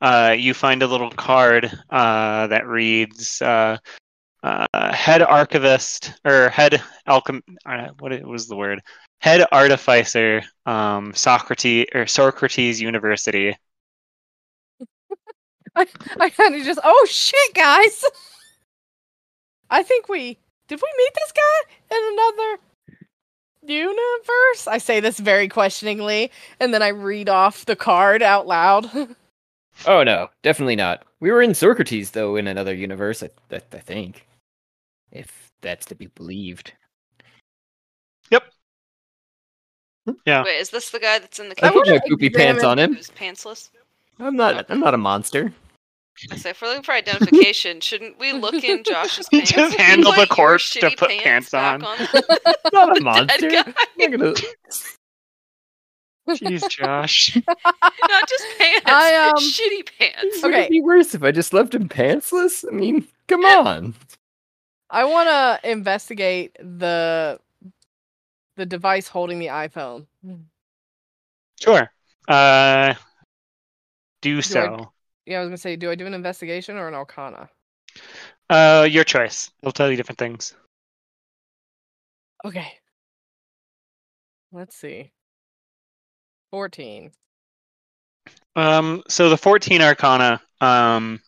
uh, 0.00 0.34
you 0.36 0.52
find 0.54 0.82
a 0.82 0.86
little 0.86 1.10
card 1.10 1.70
uh, 1.90 2.46
that 2.48 2.66
reads 2.66 3.40
uh, 3.40 3.78
uh, 4.42 4.92
"Head 4.92 5.22
Archivist" 5.22 6.12
or 6.24 6.50
"Head 6.50 6.82
Alchem." 7.08 7.40
What 7.98 8.22
was 8.24 8.48
the 8.48 8.56
word? 8.56 8.80
Head 9.20 9.46
Artificer, 9.52 10.42
um, 10.66 11.14
Socrates 11.14 11.86
or 11.94 12.06
Socrates 12.06 12.80
University. 12.80 13.56
I, 15.76 15.86
I 16.20 16.28
kind 16.28 16.54
of 16.54 16.62
just, 16.62 16.80
oh 16.84 17.06
shit, 17.08 17.54
guys. 17.54 18.04
I 19.70 19.82
think 19.82 20.08
we 20.08 20.38
did 20.68 20.80
we 20.80 20.88
meet 20.98 21.14
this 21.14 21.32
guy 21.32 21.96
in 21.96 22.12
another 22.12 22.62
universe? 23.68 24.66
I 24.66 24.78
say 24.78 25.00
this 25.00 25.18
very 25.18 25.48
questioningly, 25.48 26.30
and 26.60 26.72
then 26.74 26.82
I 26.82 26.88
read 26.88 27.28
off 27.28 27.64
the 27.64 27.76
card 27.76 28.22
out 28.22 28.46
loud. 28.46 28.90
Oh 29.86 30.04
no, 30.04 30.28
definitely 30.42 30.76
not. 30.76 31.04
We 31.20 31.32
were 31.32 31.42
in 31.42 31.54
Socrates 31.54 32.12
though 32.12 32.36
in 32.36 32.46
another 32.46 32.74
universe. 32.74 33.22
I, 33.22 33.30
I, 33.50 33.56
I 33.56 33.78
think, 33.78 34.26
if 35.10 35.50
that's 35.62 35.86
to 35.86 35.94
be 35.94 36.06
believed. 36.06 36.72
Yep. 38.30 38.44
Hmm? 40.06 40.12
Yeah. 40.26 40.44
Wait, 40.44 40.58
is 40.58 40.70
this 40.70 40.90
the 40.90 41.00
guy 41.00 41.18
that's 41.18 41.38
in 41.38 41.48
the 41.48 41.56
I 41.64 41.70
put 41.70 41.86
my 41.86 41.92
wanna 41.94 42.02
poopy 42.08 42.30
pants 42.30 42.62
on 42.62 42.78
him. 42.78 42.94
Who's 42.94 43.10
pantsless? 43.10 43.70
I'm 44.20 44.36
not. 44.36 44.66
I'm 44.68 44.80
not 44.80 44.94
a 44.94 44.98
monster. 44.98 45.52
I 46.30 46.36
say, 46.36 46.50
if 46.50 46.62
we're 46.62 46.68
looking 46.68 46.82
for 46.84 46.92
identification, 46.92 47.80
shouldn't 47.80 48.18
we 48.18 48.32
look 48.32 48.62
in 48.62 48.84
Josh's 48.84 49.28
pants? 49.32 49.50
just 49.50 49.72
and 49.72 49.80
handle 49.80 50.12
the 50.12 50.18
put 50.26 50.28
corpse 50.30 50.70
to 50.74 50.90
put 50.96 51.08
pants 51.10 51.24
pants 51.24 51.50
back 51.50 51.82
on. 51.82 51.98
the 51.98 52.56
not 52.72 52.96
a 52.96 53.00
monster. 53.02 53.50
guy. 53.50 53.64
I'm 53.66 53.74
not 53.98 54.10
gonna. 54.10 54.34
Jeez, 56.26 56.68
Josh. 56.70 57.36
Not 57.36 58.28
just 58.28 58.44
pants. 58.58 58.82
I, 58.86 59.28
um, 59.28 59.34
shitty 59.36 59.88
pants. 59.98 60.42
Would 60.42 60.52
Okay. 60.54 60.64
it 60.64 60.70
be 60.70 60.80
worse 60.80 61.14
if 61.14 61.22
I 61.22 61.30
just 61.32 61.52
left 61.52 61.74
him 61.74 61.86
pantsless? 61.88 62.64
I 62.66 62.74
mean, 62.74 63.06
come 63.28 63.44
on. 63.44 63.94
I 64.88 65.04
want 65.04 65.28
to 65.28 65.70
investigate 65.70 66.56
the 66.60 67.38
the 68.56 68.64
device 68.64 69.08
holding 69.08 69.38
the 69.40 69.48
iPhone. 69.48 70.06
Sure. 71.60 71.90
Uh, 72.28 72.94
do 74.22 74.38
I- 74.38 74.40
so. 74.40 74.90
Yeah, 75.26 75.38
I 75.38 75.40
was 75.40 75.48
gonna 75.48 75.58
say, 75.58 75.76
do 75.76 75.90
I 75.90 75.94
do 75.94 76.06
an 76.06 76.14
investigation 76.14 76.76
or 76.76 76.88
an 76.88 76.94
Arcana? 76.94 77.48
Uh, 78.50 78.86
your 78.90 79.04
choice. 79.04 79.50
It'll 79.62 79.72
tell 79.72 79.90
you 79.90 79.96
different 79.96 80.18
things. 80.18 80.54
Okay. 82.44 82.72
Let's 84.52 84.76
see. 84.76 85.12
Fourteen. 86.50 87.10
Um, 88.56 89.02
so 89.08 89.28
the 89.28 89.36
14 89.36 89.82
Arcana, 89.82 90.40
um, 90.60 91.20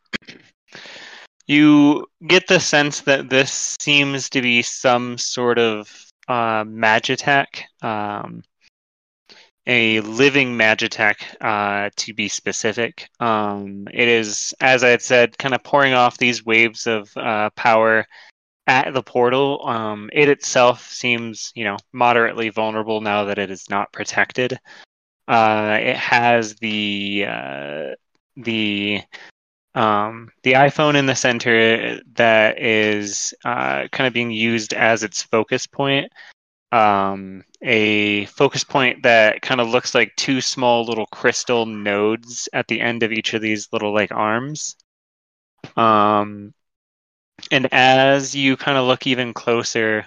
you 1.47 2.07
get 2.27 2.47
the 2.47 2.61
sense 2.61 3.01
that 3.03 3.29
this 3.29 3.77
seems 3.81 4.31
to 4.31 4.41
be 4.41 4.63
some 4.63 5.19
sort 5.19 5.59
of 5.59 6.07
uh, 6.29 6.65
magitech, 6.65 7.63
um, 7.83 8.43
a 9.67 10.01
living 10.01 10.57
magitech, 10.57 11.17
uh, 11.41 11.91
to 11.97 12.15
be 12.15 12.29
specific. 12.29 13.09
Um, 13.21 13.89
it 13.93 14.09
is, 14.09 14.55
as 14.61 14.85
I 14.85 14.91
had 14.91 15.03
said, 15.03 15.39
kind 15.39 15.55
of 15.55 15.65
pouring 15.65 15.93
off 15.95 16.19
these 16.19 16.45
waves 16.45 16.87
of 16.87 17.11
uh, 17.17 17.51
power 17.57 18.07
at 18.67 18.93
the 18.95 19.03
portal. 19.03 19.67
Um, 19.67 20.11
it 20.13 20.29
itself 20.29 20.89
seems, 20.89 21.53
you 21.55 21.65
know, 21.65 21.77
moderately 21.93 22.49
vulnerable 22.51 23.01
now 23.01 23.25
that 23.25 23.39
it 23.39 23.51
is 23.51 23.69
not 23.71 23.93
protected. 23.93 24.59
Uh, 25.29 25.79
it 25.81 25.97
has 25.97 26.55
the 26.57 27.27
uh, 27.29 27.95
the 28.37 29.03
um, 29.75 30.31
the 30.43 30.53
iPhone 30.55 30.97
in 30.97 31.07
the 31.07 31.15
center 31.15 32.01
that 32.15 32.63
is 32.63 33.35
uh, 33.45 33.89
kind 33.93 34.07
of 34.07 34.13
being 34.13 34.31
used 34.31 34.73
as 34.73 35.03
its 35.03 35.23
focus 35.23 35.67
point. 35.67 36.11
Um, 36.73 37.43
a 37.63 38.27
focus 38.27 38.65
point 38.65 39.03
that 39.03 39.43
kind 39.43 39.61
of 39.61 39.69
looks 39.69 39.95
like 39.95 40.15
two 40.17 40.41
small 40.41 40.85
little 40.85 41.07
crystal 41.07 41.67
nodes 41.67 42.49
at 42.53 42.69
the 42.69 42.81
end 42.81 43.03
of 43.03 43.13
each 43.13 43.35
of 43.35 43.43
these 43.43 43.69
little 43.73 43.95
like 43.95 44.13
arms. 44.13 44.77
Um, 45.77 46.55
and 47.51 47.69
as 47.73 48.35
you 48.35 48.57
kind 48.57 48.79
of 48.79 48.87
look 48.87 49.07
even 49.07 49.35
closer, 49.35 50.07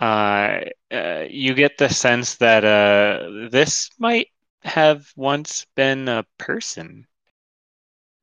uh, 0.00 0.60
uh, 0.90 1.24
you 1.28 1.54
get 1.54 1.78
the 1.78 1.88
sense 1.88 2.36
that 2.36 2.64
uh, 2.64 3.48
this 3.50 3.90
might 3.98 4.28
have 4.62 5.10
once 5.16 5.66
been 5.74 6.08
a 6.08 6.24
person. 6.38 7.06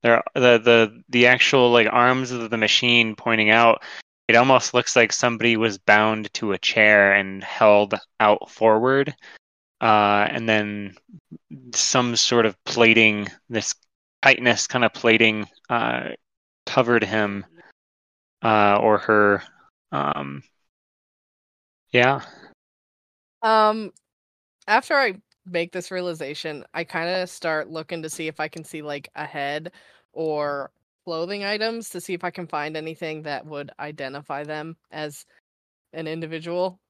There, 0.04 0.24
the 0.36 0.60
the 0.60 1.04
the 1.10 1.28
actual 1.28 1.72
like 1.72 1.88
arms 1.92 2.32
of 2.32 2.50
the 2.50 2.58
machine 2.58 3.16
pointing 3.16 3.50
out 3.50 3.82
it 4.28 4.36
almost 4.36 4.74
looks 4.74 4.96
like 4.96 5.14
somebody 5.14 5.58
was 5.58 5.78
bound 5.78 6.34
to 6.34 6.52
a 6.52 6.58
chair 6.58 7.14
and 7.14 7.44
held 7.44 7.96
out 8.20 8.50
forward, 8.50 9.16
uh, 9.82 10.28
and 10.30 10.48
then 10.48 10.96
some 11.74 12.16
sort 12.16 12.46
of 12.46 12.62
plating, 12.66 13.28
this 13.50 13.74
chitinous 14.24 14.68
kind 14.68 14.84
of 14.84 14.94
plating, 14.94 15.48
uh, 15.70 16.10
covered 16.66 17.04
him 17.04 17.46
uh, 18.44 18.78
or 18.82 18.98
her. 18.98 19.44
Um, 19.92 20.44
yeah. 21.92 22.22
Um, 23.42 23.92
after 24.68 24.96
I 24.96 25.22
make 25.46 25.72
this 25.72 25.92
realization, 25.92 26.66
I 26.74 26.84
kind 26.84 27.10
of 27.10 27.30
start 27.30 27.70
looking 27.70 28.02
to 28.04 28.10
see 28.10 28.28
if 28.28 28.40
I 28.40 28.50
can 28.50 28.64
see 28.64 28.82
like 28.82 29.10
a 29.16 29.26
head 29.26 29.72
or 30.12 30.72
clothing 31.08 31.46
items 31.46 31.90
to 31.92 32.02
see 32.02 32.14
if 32.14 32.26
I 32.26 32.32
can 32.32 32.48
find 32.48 32.76
anything 32.76 33.22
that 33.22 33.46
would 33.46 33.72
identify 33.80 34.44
them 34.44 34.76
as 34.92 35.26
an 35.94 36.06
individual. 36.06 36.82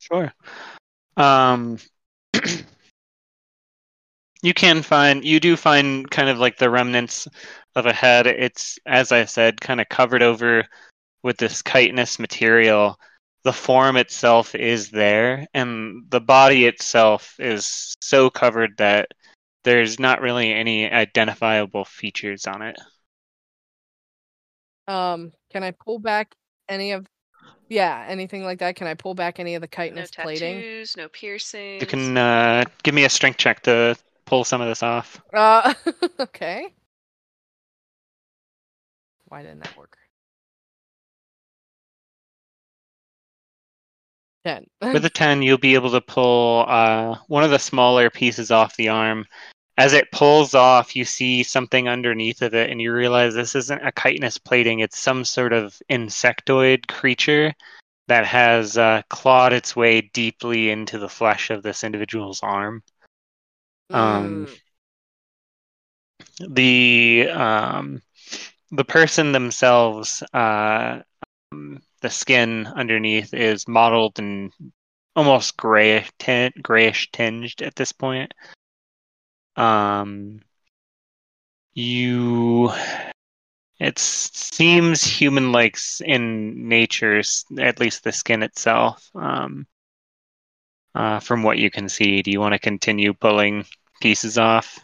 Sure. 0.00 0.32
Um, 1.16 1.78
you 4.42 4.52
can 4.52 4.82
find, 4.82 5.24
you 5.24 5.38
do 5.38 5.56
find 5.56 6.10
kind 6.10 6.28
of 6.28 6.40
like 6.40 6.58
the 6.58 6.68
remnants 6.68 7.28
of 7.76 7.86
a 7.86 7.92
head. 7.92 8.26
It's, 8.26 8.76
as 8.86 9.12
I 9.12 9.24
said, 9.26 9.60
kind 9.60 9.80
of 9.80 9.88
covered 9.88 10.24
over 10.24 10.64
with 11.22 11.36
this 11.36 11.62
chitinous 11.62 12.18
material. 12.18 12.98
The 13.44 13.52
form 13.52 13.96
itself 13.96 14.56
is 14.56 14.90
there, 14.90 15.46
and 15.54 16.02
the 16.08 16.20
body 16.20 16.66
itself 16.66 17.36
is 17.38 17.94
so 18.00 18.30
covered 18.30 18.76
that 18.78 19.12
there's 19.62 20.00
not 20.00 20.20
really 20.20 20.52
any 20.52 20.90
identifiable 20.90 21.84
features 21.84 22.48
on 22.48 22.62
it. 22.62 22.76
Um, 24.88 25.32
can 25.50 25.62
I 25.62 25.72
pull 25.72 25.98
back 25.98 26.34
any 26.68 26.92
of 26.92 27.06
yeah, 27.68 28.04
anything 28.08 28.44
like 28.44 28.60
that? 28.60 28.76
Can 28.76 28.86
I 28.86 28.94
pull 28.94 29.14
back 29.14 29.40
any 29.40 29.56
of 29.56 29.60
the 29.60 29.66
No 29.66 29.82
chitinous 29.82 30.10
plating? 30.12 30.56
tattoos, 30.56 30.96
no 30.96 31.08
piercings. 31.08 31.80
You 31.80 31.86
can 31.86 32.16
uh, 32.16 32.64
give 32.82 32.94
me 32.94 33.04
a 33.04 33.08
strength 33.08 33.38
check 33.38 33.62
to 33.62 33.96
pull 34.24 34.44
some 34.44 34.60
of 34.60 34.68
this 34.68 34.82
off. 34.82 35.20
Uh 35.32 35.74
okay. 36.20 36.72
Why 39.28 39.42
didn't 39.42 39.60
that 39.60 39.76
work? 39.76 39.96
Ten. 44.44 44.66
With 44.80 45.04
a 45.04 45.10
10, 45.10 45.42
you'll 45.42 45.58
be 45.58 45.74
able 45.74 45.90
to 45.90 46.00
pull 46.00 46.64
uh, 46.68 47.16
one 47.26 47.42
of 47.42 47.50
the 47.50 47.58
smaller 47.58 48.10
pieces 48.10 48.52
off 48.52 48.76
the 48.76 48.88
arm. 48.88 49.26
As 49.78 49.92
it 49.92 50.10
pulls 50.10 50.54
off, 50.54 50.96
you 50.96 51.04
see 51.04 51.42
something 51.42 51.86
underneath 51.88 52.40
of 52.40 52.54
it, 52.54 52.70
and 52.70 52.80
you 52.80 52.92
realize 52.92 53.34
this 53.34 53.54
isn't 53.54 53.86
a 53.86 53.92
chitinous 53.92 54.38
plating. 54.38 54.80
It's 54.80 54.98
some 54.98 55.24
sort 55.24 55.52
of 55.52 55.78
insectoid 55.90 56.86
creature 56.86 57.52
that 58.08 58.24
has 58.26 58.78
uh, 58.78 59.02
clawed 59.10 59.52
its 59.52 59.76
way 59.76 60.00
deeply 60.00 60.70
into 60.70 60.98
the 60.98 61.08
flesh 61.08 61.50
of 61.50 61.62
this 61.62 61.84
individual's 61.84 62.40
arm. 62.42 62.82
Um, 63.92 64.46
Mm, 66.40 66.54
the 66.54 67.28
um, 67.30 68.02
the 68.70 68.84
person 68.84 69.32
themselves, 69.32 70.22
uh, 70.32 71.00
um, 71.52 71.82
the 72.00 72.10
skin 72.10 72.66
underneath 72.66 73.32
is 73.34 73.68
mottled 73.68 74.18
and 74.18 74.52
almost 75.14 75.56
grayish, 75.56 76.10
tin- 76.18 76.52
grayish 76.62 77.10
tinged 77.10 77.62
at 77.62 77.76
this 77.76 77.92
point. 77.92 78.32
Um, 79.56 80.40
you, 81.74 82.70
it 83.78 83.98
seems 83.98 85.02
human-like 85.02 85.78
in 86.04 86.68
nature, 86.68 87.22
at 87.58 87.80
least 87.80 88.04
the 88.04 88.12
skin 88.12 88.42
itself. 88.42 89.10
Um, 89.14 89.66
uh, 90.94 91.20
from 91.20 91.42
what 91.42 91.58
you 91.58 91.70
can 91.70 91.88
see, 91.88 92.22
do 92.22 92.30
you 92.30 92.40
want 92.40 92.54
to 92.54 92.58
continue 92.58 93.12
pulling 93.12 93.64
pieces 94.00 94.38
off? 94.38 94.78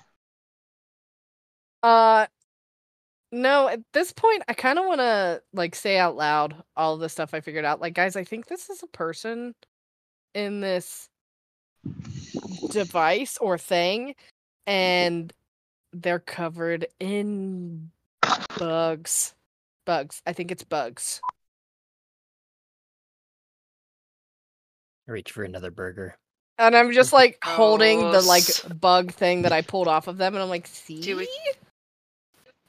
Uh 1.83 2.27
no, 3.33 3.69
at 3.69 3.81
this 3.93 4.13
point 4.13 4.43
I 4.47 4.53
kind 4.53 4.79
of 4.79 4.87
want 4.87 5.01
to 5.01 5.43
like 5.53 5.75
say 5.75 5.99
out 5.99 6.17
loud 6.17 6.63
all 6.77 6.97
the 6.97 7.09
stuff 7.09 7.35
I 7.35 7.41
figured 7.41 7.65
out. 7.65 7.81
Like 7.81 7.95
guys, 7.95 8.15
I 8.15 8.25
think 8.25 8.47
this 8.47 8.71
is 8.71 8.83
a 8.83 8.87
person 8.89 9.55
in 10.35 10.61
this 10.61 11.09
device 12.71 13.39
or 13.39 13.59
thing 13.59 14.15
and 14.67 15.33
they're 15.93 16.19
covered 16.19 16.87
in 17.01 17.91
bugs. 18.59 19.35
Bugs. 19.85 20.23
I 20.27 20.33
think 20.33 20.51
it's 20.51 20.65
bugs. 20.65 21.21
I 25.09 25.13
Reach 25.13 25.33
for 25.33 25.45
another 25.45 25.71
burger. 25.71 26.17
And 26.59 26.77
I'm 26.77 26.93
just 26.93 27.13
like 27.13 27.39
holding 27.45 28.11
the 28.13 28.23
like 28.23 28.45
bug 28.81 29.13
thing 29.13 29.43
that 29.43 29.53
I 29.53 29.63
pulled 29.67 29.89
off 29.89 30.07
of 30.07 30.17
them 30.17 30.35
and 30.35 30.43
I'm 30.43 30.49
like, 30.49 30.67
"See?" 30.67 31.01
Do 31.01 31.17
we- 31.17 31.29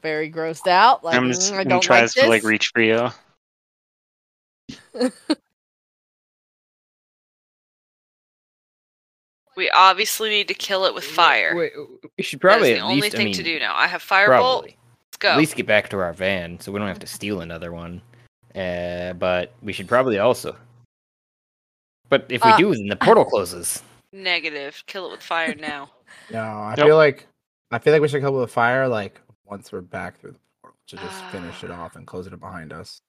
Very 0.02 0.32
grossed 0.32 0.68
out. 0.68 1.03
Like, 1.03 1.15
I'm 1.15 1.30
"Mm, 1.30 1.52
I 1.53 1.57
gonna 1.57 1.70
don't 1.70 1.84
try 1.84 2.02
like 2.02 2.11
to 2.11 2.28
like 2.28 2.44
reach 2.44 2.72
for 2.74 2.82
you. 2.82 3.10
We 9.56 9.70
obviously 9.70 10.30
need 10.30 10.48
to 10.48 10.54
kill 10.54 10.86
it 10.86 10.94
with 10.94 11.04
fire. 11.04 11.56
Wait, 11.56 11.72
we 12.18 12.24
should 12.24 12.40
That 12.42 12.46
is 12.48 12.52
probably 12.54 12.74
the 12.74 12.80
at 12.80 12.84
only 12.84 13.02
least. 13.02 13.16
thing 13.16 13.22
I 13.22 13.26
mean, 13.26 13.34
to 13.36 13.44
do 13.44 13.60
now. 13.60 13.76
I 13.76 13.88
have 13.88 14.02
firebolt. 14.04 14.64
Let's 14.64 15.18
go. 15.20 15.30
at 15.32 15.38
least 15.38 15.56
get 15.56 15.68
back 15.68 15.90
to 15.90 16.00
our 16.00 16.14
van, 16.14 16.60
so 16.60 16.72
we 16.72 16.80
don't 16.80 16.88
have 16.88 17.00
to 17.00 17.08
steal 17.18 17.42
another 17.42 17.72
one. 17.72 18.02
Uh, 18.56 19.14
but 19.14 19.54
we 19.62 19.74
should 19.74 19.88
probably 19.88 20.20
also. 20.20 20.56
But 22.10 22.26
if 22.30 22.44
we 22.44 22.52
Uh, 22.52 22.58
do, 22.58 22.74
then 22.76 22.88
the 22.88 22.96
portal 22.96 23.26
closes. 23.30 23.82
Negative. 24.12 24.82
Kill 24.86 25.08
it 25.08 25.12
with 25.12 25.22
fire 25.24 25.56
now. 25.56 25.90
No, 26.30 26.40
I 26.42 26.76
Nope. 26.78 26.86
feel 26.88 26.96
like 26.98 27.28
I 27.72 27.80
feel 27.80 27.92
like 27.92 28.02
we 28.02 28.08
should 28.08 28.22
come 28.22 28.36
with 28.36 28.52
fire 28.52 28.88
like 28.88 29.20
once 29.46 29.72
we're 29.72 29.82
back 29.82 30.20
through 30.20 30.32
the 30.34 30.40
portal 30.62 30.78
to 30.88 30.96
just 30.98 31.24
finish 31.32 31.64
it 31.64 31.72
Ah. 31.72 31.82
off 31.84 31.96
and 31.96 32.06
close 32.06 32.28
it 32.28 32.40
behind 32.40 32.72
us. 32.72 33.02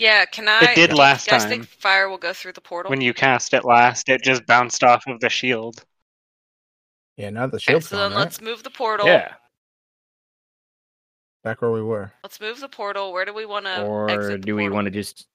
Yeah, 0.00 0.24
can 0.24 0.48
I? 0.48 0.60
It 0.72 0.74
did 0.76 0.92
last 0.94 1.26
you 1.26 1.30
guys 1.32 1.42
time. 1.42 1.50
think 1.50 1.66
fire 1.66 2.08
will 2.08 2.16
go 2.16 2.32
through 2.32 2.52
the 2.54 2.60
portal? 2.62 2.88
When 2.88 3.02
you 3.02 3.12
cast 3.12 3.52
it 3.52 3.66
last, 3.66 4.08
it 4.08 4.22
just 4.22 4.46
bounced 4.46 4.82
off 4.82 5.04
of 5.06 5.20
the 5.20 5.28
shield. 5.28 5.84
Yeah, 7.18 7.28
now 7.28 7.46
the 7.48 7.56
Okay, 7.58 7.78
so 7.80 7.96
gone, 7.96 8.08
then 8.10 8.12
right? 8.16 8.18
let's 8.24 8.40
move 8.40 8.62
the 8.62 8.70
portal. 8.70 9.06
Yeah. 9.06 9.34
Back 11.44 11.60
where 11.60 11.70
we 11.70 11.82
were. 11.82 12.12
Let's 12.22 12.40
move 12.40 12.60
the 12.60 12.68
portal. 12.68 13.12
Where 13.12 13.26
do 13.26 13.34
we 13.34 13.44
want 13.44 13.66
to 13.66 13.82
Or 13.82 14.08
exit 14.08 14.40
the 14.40 14.46
do 14.46 14.56
we 14.56 14.70
want 14.70 14.86
to 14.86 14.90
just, 14.90 15.26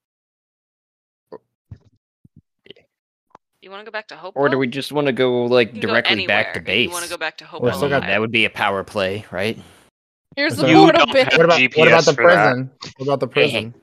You 3.61 3.71
want 3.71 3.81
to 3.81 3.85
go 3.85 3.91
back 3.91 4.07
to 4.09 4.15
Hope? 4.15 4.33
or 4.35 4.49
do 4.49 4.57
we 4.59 4.67
just 4.67 4.91
want 4.91 5.07
to 5.07 5.13
go 5.13 5.45
like 5.45 5.69
You 5.69 5.73
can 5.73 5.81
go 5.81 5.87
directly 5.89 6.27
back 6.27 6.53
to 6.55 6.59
base? 6.59 6.87
You 6.87 6.91
want 6.91 7.03
to 7.03 7.09
go 7.09 7.17
back 7.17 7.37
to 7.37 7.45
Hope? 7.45 7.61
Well, 7.61 7.71
I 7.71 7.75
still 7.75 7.89
mean, 7.89 7.99
got- 7.99 8.07
that 8.07 8.19
would 8.19 8.31
be 8.31 8.45
a 8.45 8.49
power 8.49 8.83
play, 8.83 9.25
right? 9.31 9.57
Here's 10.35 10.55
So 10.55 10.63
the 10.63 10.69
you 10.69 10.75
portal 10.77 11.05
don't 11.05 11.13
bit. 11.13 11.31
have- 11.31 11.37
What 11.37 11.45
about 11.45 11.61
what 11.75 11.87
about 11.87 12.05
the 12.05 12.13
for 12.13 12.23
that. 12.23 12.45
prison? 12.45 12.71
What 12.97 13.05
about 13.07 13.19
the 13.21 13.27
prison? 13.27 13.73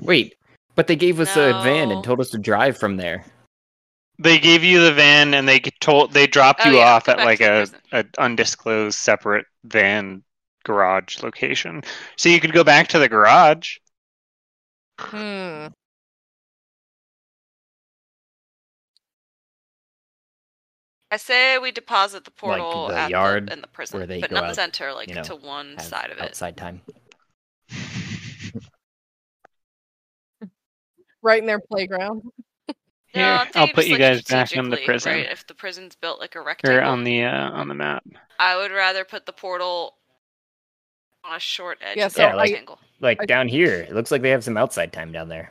Wait, 0.00 0.34
but 0.74 0.86
they 0.86 0.96
gave 0.96 1.20
us 1.20 1.36
a 1.36 1.52
van 1.64 1.90
and 1.90 2.02
told 2.04 2.20
us 2.20 2.30
to 2.30 2.38
drive 2.38 2.76
from 2.78 2.96
there. 2.96 3.24
They 4.20 4.38
gave 4.38 4.64
you 4.64 4.82
the 4.84 4.92
van 4.92 5.32
and 5.34 5.48
they 5.48 5.60
told 5.60 6.12
they 6.12 6.26
dropped 6.26 6.62
Oh, 6.64 6.70
you 6.70 6.76
yeah, 6.78 6.94
off 6.94 7.06
go 7.06 7.12
at 7.12 7.18
like 7.18 7.40
a, 7.40 7.66
prison. 7.66 7.78
a 7.92 8.04
undisclosed 8.18 8.98
separate 8.98 9.46
van 9.64 10.24
garage 10.64 11.22
location. 11.22 11.82
So 12.16 12.28
you 12.28 12.40
could 12.40 12.52
go 12.52 12.64
back 12.64 12.88
to 12.88 12.98
the 12.98 13.08
garage. 13.08 13.76
Hmm. 14.98 15.68
I 21.10 21.16
say 21.16 21.56
we 21.58 21.70
deposit 21.70 22.24
the 22.24 22.30
Like 22.42 22.58
portal 22.60 22.88
the 22.88 22.98
at 22.98 23.10
yard 23.10 23.48
the, 23.48 23.52
in 23.54 23.60
the 23.62 23.66
prison, 23.68 23.98
where 23.98 24.06
they 24.06 24.20
but 24.20 24.30
go 24.30 24.34
not 24.36 24.42
the 24.42 24.48
out, 24.48 24.54
center, 24.56 24.92
like 24.92 25.08
you 25.08 25.14
know, 25.14 25.22
to 25.22 25.36
one 25.36 25.78
side 25.78 26.10
of 26.10 26.18
it. 26.18 26.24
outside 26.24 26.56
time. 26.56 26.82
Right 31.28 31.40
in 31.42 31.46
their 31.46 31.60
playground. 31.60 32.22
No, 33.14 33.22
Here, 33.22 33.24
I'm 33.24 33.48
I'll 33.54 33.66
put 33.68 33.76
just, 33.76 33.88
you 33.88 33.94
like, 33.94 34.00
guys 34.00 34.22
back 34.22 34.52
in 34.52 34.68
the 34.68 34.76
prison 34.84 35.12
Right? 35.14 35.26
If 35.30 35.46
the 35.46 35.54
prison's 35.54 35.94
built 35.94 36.20
like 36.20 36.34
a 36.34 36.42
rectangle, 36.42 36.78
or 36.78 36.82
on 36.82 37.04
the 37.04 37.24
uh, 37.24 37.50
on 37.52 37.66
the 37.66 37.74
map. 37.74 38.04
I 38.38 38.54
would 38.54 38.70
rather 38.70 39.02
put 39.02 39.24
the 39.24 39.32
portal 39.32 39.94
on 41.24 41.34
a 41.36 41.40
short 41.40 41.78
edge 41.80 41.96
Yeah, 41.96 42.06
of 42.06 42.12
so 42.12 42.18
the 42.22 42.28
I- 42.28 42.42
rectangle. 42.42 42.78
Like 43.00 43.22
I- 43.22 43.24
down 43.24 43.48
here, 43.48 43.76
it 43.80 43.94
looks 43.94 44.10
like 44.10 44.20
they 44.20 44.28
have 44.28 44.44
some 44.44 44.58
outside 44.58 44.92
time 44.92 45.10
down 45.10 45.30
there. 45.30 45.50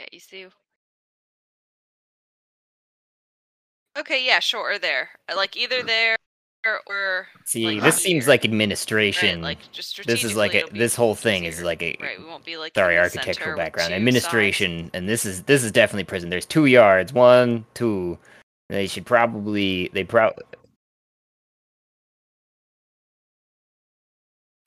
Yeah, 0.00 0.06
you 0.12 0.18
see. 0.20 0.46
Okay, 3.98 4.24
yeah, 4.26 4.40
sure, 4.40 4.72
or 4.72 4.78
there. 4.78 5.10
Like 5.36 5.58
either 5.58 5.82
there 5.82 6.16
or 6.86 7.26
See, 7.44 7.66
Like, 7.66 7.82
this 7.82 7.96
seems 7.96 8.26
like 8.28 8.44
administration. 8.44 9.42
right, 9.42 9.58
like 9.58 9.72
this 10.06 10.24
is 10.24 10.34
like 10.36 10.54
a 10.54 10.64
this 10.72 10.94
whole 10.94 11.14
thing 11.14 11.44
is 11.44 11.62
like 11.62 11.82
a 11.82 11.96
right. 12.00 12.18
We 12.18 12.24
won't 12.24 12.44
be 12.44 12.56
like 12.56 12.72
sorry 12.74 12.98
architectural 12.98 13.56
background 13.56 13.92
administration 13.92 14.90
and 14.94 15.08
this 15.08 15.24
is 15.24 15.42
this 15.44 15.62
is 15.62 15.72
definitely 15.72 16.04
prison 16.04 16.30
there's 16.30 16.46
two 16.46 16.66
yards 16.66 17.12
one 17.12 17.64
two 17.74 18.18
they 18.70 18.86
should 18.86 19.04
probably 19.06 19.90
they 19.92 20.04
probably 20.04 20.42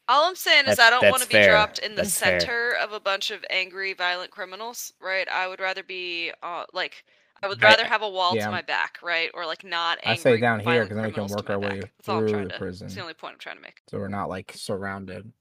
All 0.10 0.24
I'm 0.30 0.36
saying 0.36 0.68
is 0.68 0.80
I 0.80 0.90
don't 0.90 1.10
want 1.10 1.22
to 1.24 1.28
be 1.28 1.34
fair. 1.34 1.50
dropped 1.52 1.80
in 1.80 1.92
the 1.96 2.04
That's 2.04 2.18
fair. 2.18 2.40
center 2.40 2.72
of 2.82 2.94
a 2.94 3.00
bunch 3.00 3.30
of 3.30 3.44
angry, 3.50 3.92
violent 3.94 4.32
criminals, 4.32 4.94
right? 5.02 5.28
I 5.28 5.48
would 5.50 5.60
rather 5.60 5.84
be 5.84 6.32
uh, 6.42 6.64
like 6.74 7.04
I 7.44 7.48
would 7.48 7.64
I- 7.64 7.70
rather 7.70 7.86
have 7.86 8.02
a 8.02 8.10
wall 8.10 8.36
yeah. 8.36 8.46
to 8.46 8.52
my 8.52 8.62
back, 8.62 9.00
right? 9.04 9.30
Or 9.34 9.46
like 9.46 9.64
not 9.64 10.00
I 10.06 10.16
say 10.16 10.40
down 10.40 10.60
here 10.60 10.84
because 10.84 10.96
then 10.98 11.06
we 11.06 11.12
can 11.12 11.28
work 11.28 11.50
our 11.50 11.60
way 11.60 11.82
back. 11.82 11.92
I'm 12.08 12.20
through 12.20 12.30
trying 12.30 12.44
the 12.46 12.50
to. 12.50 12.58
prison, 12.58 12.88
That's 12.88 12.96
the 12.96 13.02
only 13.02 13.14
point 13.14 13.34
I'm 13.34 13.40
trying 13.40 13.58
to 13.58 13.62
make. 13.62 13.82
so 13.90 13.98
we're 13.98 14.08
not 14.08 14.30
like 14.30 14.54
surrounded. 14.56 15.32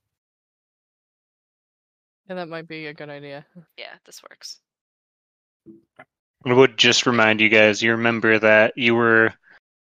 And 2.29 2.39
that 2.39 2.49
might 2.49 2.67
be 2.67 2.87
a 2.87 2.95
good 2.95 3.09
idea. 3.09 3.47
Yeah, 3.77 3.95
this 4.05 4.21
works. 4.23 4.59
I 6.45 6.53
would 6.53 6.77
just 6.77 7.07
remind 7.07 7.41
you 7.41 7.49
guys, 7.49 7.83
you 7.83 7.93
remember 7.93 8.39
that 8.39 8.77
you 8.77 8.95
were 8.95 9.33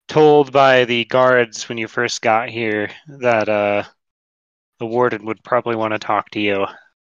told 0.07 0.51
by 0.51 0.85
the 0.85 1.05
guards 1.05 1.67
when 1.67 1.77
you 1.77 1.87
first 1.87 2.21
got 2.21 2.49
here 2.49 2.89
that 3.07 3.49
uh, 3.49 3.83
the 4.79 4.85
warden 4.85 5.25
would 5.25 5.43
probably 5.43 5.75
want 5.75 5.93
to 5.93 5.99
talk 5.99 6.29
to 6.31 6.39
you. 6.39 6.65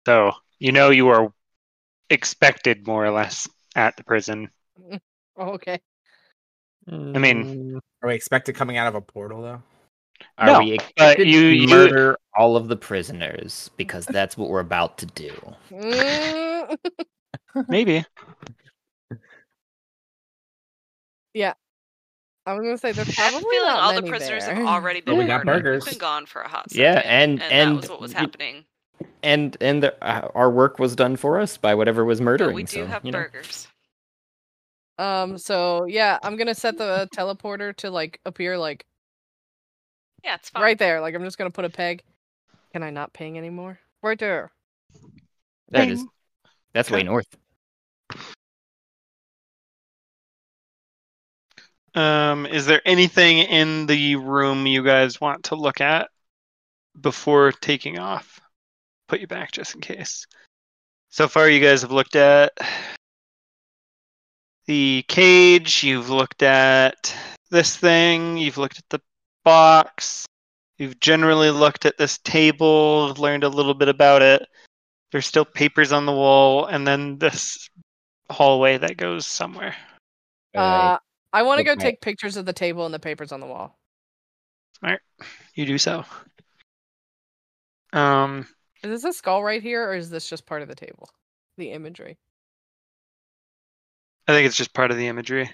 So 0.07 0.33
you 0.59 0.73
know 0.73 0.91
you 0.91 1.09
are 1.09 1.33
expected 2.11 2.87
more 2.87 3.05
or 3.05 3.11
less 3.11 3.49
at 3.75 3.97
the 3.97 4.05
prison. 4.05 4.51
Oh, 5.37 5.53
okay. 5.53 5.81
Mm, 6.91 7.17
I 7.17 7.19
mean, 7.19 7.45
mm. 7.75 7.81
Are 8.03 8.09
we 8.09 8.15
expected 8.15 8.55
coming 8.55 8.77
out 8.77 8.87
of 8.87 8.95
a 8.95 9.01
portal 9.01 9.41
though? 9.41 9.63
Are 10.37 10.47
No, 10.47 10.59
we 10.59 10.77
but 10.77 10.85
expected 10.91 11.29
you- 11.29 11.41
to 11.41 11.57
you- 11.57 11.69
murder 11.69 12.19
all 12.37 12.55
of 12.57 12.69
the 12.69 12.77
prisoners? 12.77 13.71
Because 13.79 14.05
that's 14.11 14.37
what 14.37 14.51
we're 14.51 14.61
about 14.61 14.99
to 14.99 15.07
do. 15.07 15.33
Mm. 15.71 16.77
Maybe. 17.69 18.05
Yeah. 21.35 21.55
I 22.45 22.55
was 22.55 22.63
gonna 22.65 22.77
say 22.79 22.93
there's 22.93 23.09
I 23.19 23.23
have 23.23 23.29
a 23.35 23.37
probably 23.39 23.51
feeling 23.57 23.69
not 23.69 23.79
all 23.81 23.95
the 24.03 24.09
prisoners 24.09 24.45
there. 24.47 24.55
have 24.55 24.67
already 24.67 25.01
been 25.01 25.15
Well, 25.17 25.23
we 25.25 25.29
got 25.29 25.47
burgers. 25.47 25.85
Been 25.85 25.99
gone 25.99 26.27
for 26.27 26.43
a 26.43 26.49
hot 26.49 26.67
Yeah, 26.73 26.97
second, 26.97 27.11
and- 27.11 27.39
that 27.41 27.53
and 27.53 27.77
was 27.77 27.89
what 27.89 28.01
was 28.01 28.13
happening. 28.13 28.65
And 29.23 29.57
and 29.61 29.83
the, 29.83 30.05
uh, 30.05 30.29
our 30.35 30.51
work 30.51 30.79
was 30.79 30.95
done 30.97 31.17
for 31.17 31.41
us 31.41 31.57
by 31.57 31.75
whatever 31.75 32.05
was 32.05 32.21
murdering. 32.21 32.51
But 32.51 32.55
we 32.57 32.63
do 32.65 32.83
so, 32.83 32.87
have 32.87 33.05
you 33.05 33.13
know. 33.13 33.25
Burgers. 35.03 35.31
Um. 35.31 35.39
So 35.39 35.85
yeah, 35.87 36.19
I'm 36.23 36.37
gonna 36.37 36.55
set 36.55 36.79
the 36.79 37.09
teleporter 37.15 37.75
to 37.77 37.91
like 37.91 38.21
appear 38.25 38.57
like 38.59 38.85
Yeah, 40.25 40.37
it's 40.37 40.51
fine. 40.51 40.63
right 40.63 40.79
there. 40.79 41.01
Like 41.01 41.15
I'm 41.15 41.25
just 41.25 41.39
gonna 41.39 41.51
put 41.51 41.65
a 41.65 41.71
peg. 41.71 42.03
Can 42.73 42.83
I 42.83 42.91
not 42.91 43.13
ping 43.13 43.37
anymore? 43.37 43.79
Right 44.03 44.19
there. 44.19 44.51
That 45.71 45.89
is 45.89 46.01
Ding. 46.01 46.09
that's 46.73 46.91
way 46.91 47.03
north. 47.03 47.27
Um, 51.95 52.47
is 52.47 52.65
there 52.65 52.81
anything 52.87 53.39
in 53.39 53.85
the 53.87 54.17
room 54.17 54.67
you 54.67 54.83
guys 54.83 55.21
want 55.21 55.45
to 55.45 55.57
look 55.57 55.83
at 55.83 56.09
before 56.99 57.53
taking 57.53 57.99
off? 57.99 58.41
Put 59.09 59.21
you 59.21 59.27
back 59.27 59.53
just 59.53 59.75
in 59.75 59.83
case. 59.83 60.27
So 61.11 61.29
far, 61.29 61.51
you 61.51 61.61
guys 61.61 61.83
have 61.83 61.93
looked 61.93 62.17
at 62.17 62.53
the 64.67 65.05
cage, 65.09 65.83
you've 65.83 66.11
looked 66.11 66.43
at 66.43 67.15
this 67.51 67.77
thing, 67.77 68.37
you've 68.37 68.59
looked 68.59 68.79
at 68.79 68.89
the 68.91 69.01
box, 69.45 70.27
you've 70.79 71.01
generally 71.01 71.51
looked 71.51 71.85
at 71.87 71.99
this 71.99 72.19
table, 72.19 73.15
learned 73.19 73.45
a 73.45 73.49
little 73.49 73.75
bit 73.75 73.89
about 73.89 74.23
it. 74.23 74.47
There's 75.11 75.27
still 75.27 75.45
papers 75.45 75.93
on 75.93 76.07
the 76.07 76.13
wall, 76.13 76.67
and 76.67 76.87
then 76.87 77.19
this 77.19 77.69
hallway 78.31 78.79
that 78.79 78.97
goes 78.97 79.27
somewhere. 79.27 79.77
Uh, 80.55 80.99
I 81.33 81.43
want 81.43 81.59
to 81.59 81.65
go 81.65 81.73
at- 81.73 81.81
take 81.81 82.01
pictures 82.01 82.37
of 82.37 82.47
the 82.47 82.53
table 82.53 82.85
and 82.87 82.95
the 82.95 82.99
papers 82.99 83.33
on 83.33 83.41
the 83.41 83.47
wall. 83.47 83.79
Right, 84.83 85.01
you 85.55 85.67
do 85.67 85.79
so. 85.79 86.05
Um, 87.93 88.47
Is 88.83 88.91
this 88.91 89.05
a 89.05 89.13
skull 89.13 89.43
right 89.45 89.63
here, 89.63 89.89
or 89.89 89.95
is 89.95 90.09
this 90.11 90.29
just 90.29 90.47
part 90.47 90.63
of 90.63 90.69
the 90.69 90.75
table? 90.75 91.11
The 91.59 91.73
imagery. 91.73 92.17
I 94.29 94.33
think 94.33 94.47
it's 94.47 94.57
just 94.57 94.73
part 94.75 94.91
of 94.91 94.97
the 94.97 95.09
imagery. 95.09 95.51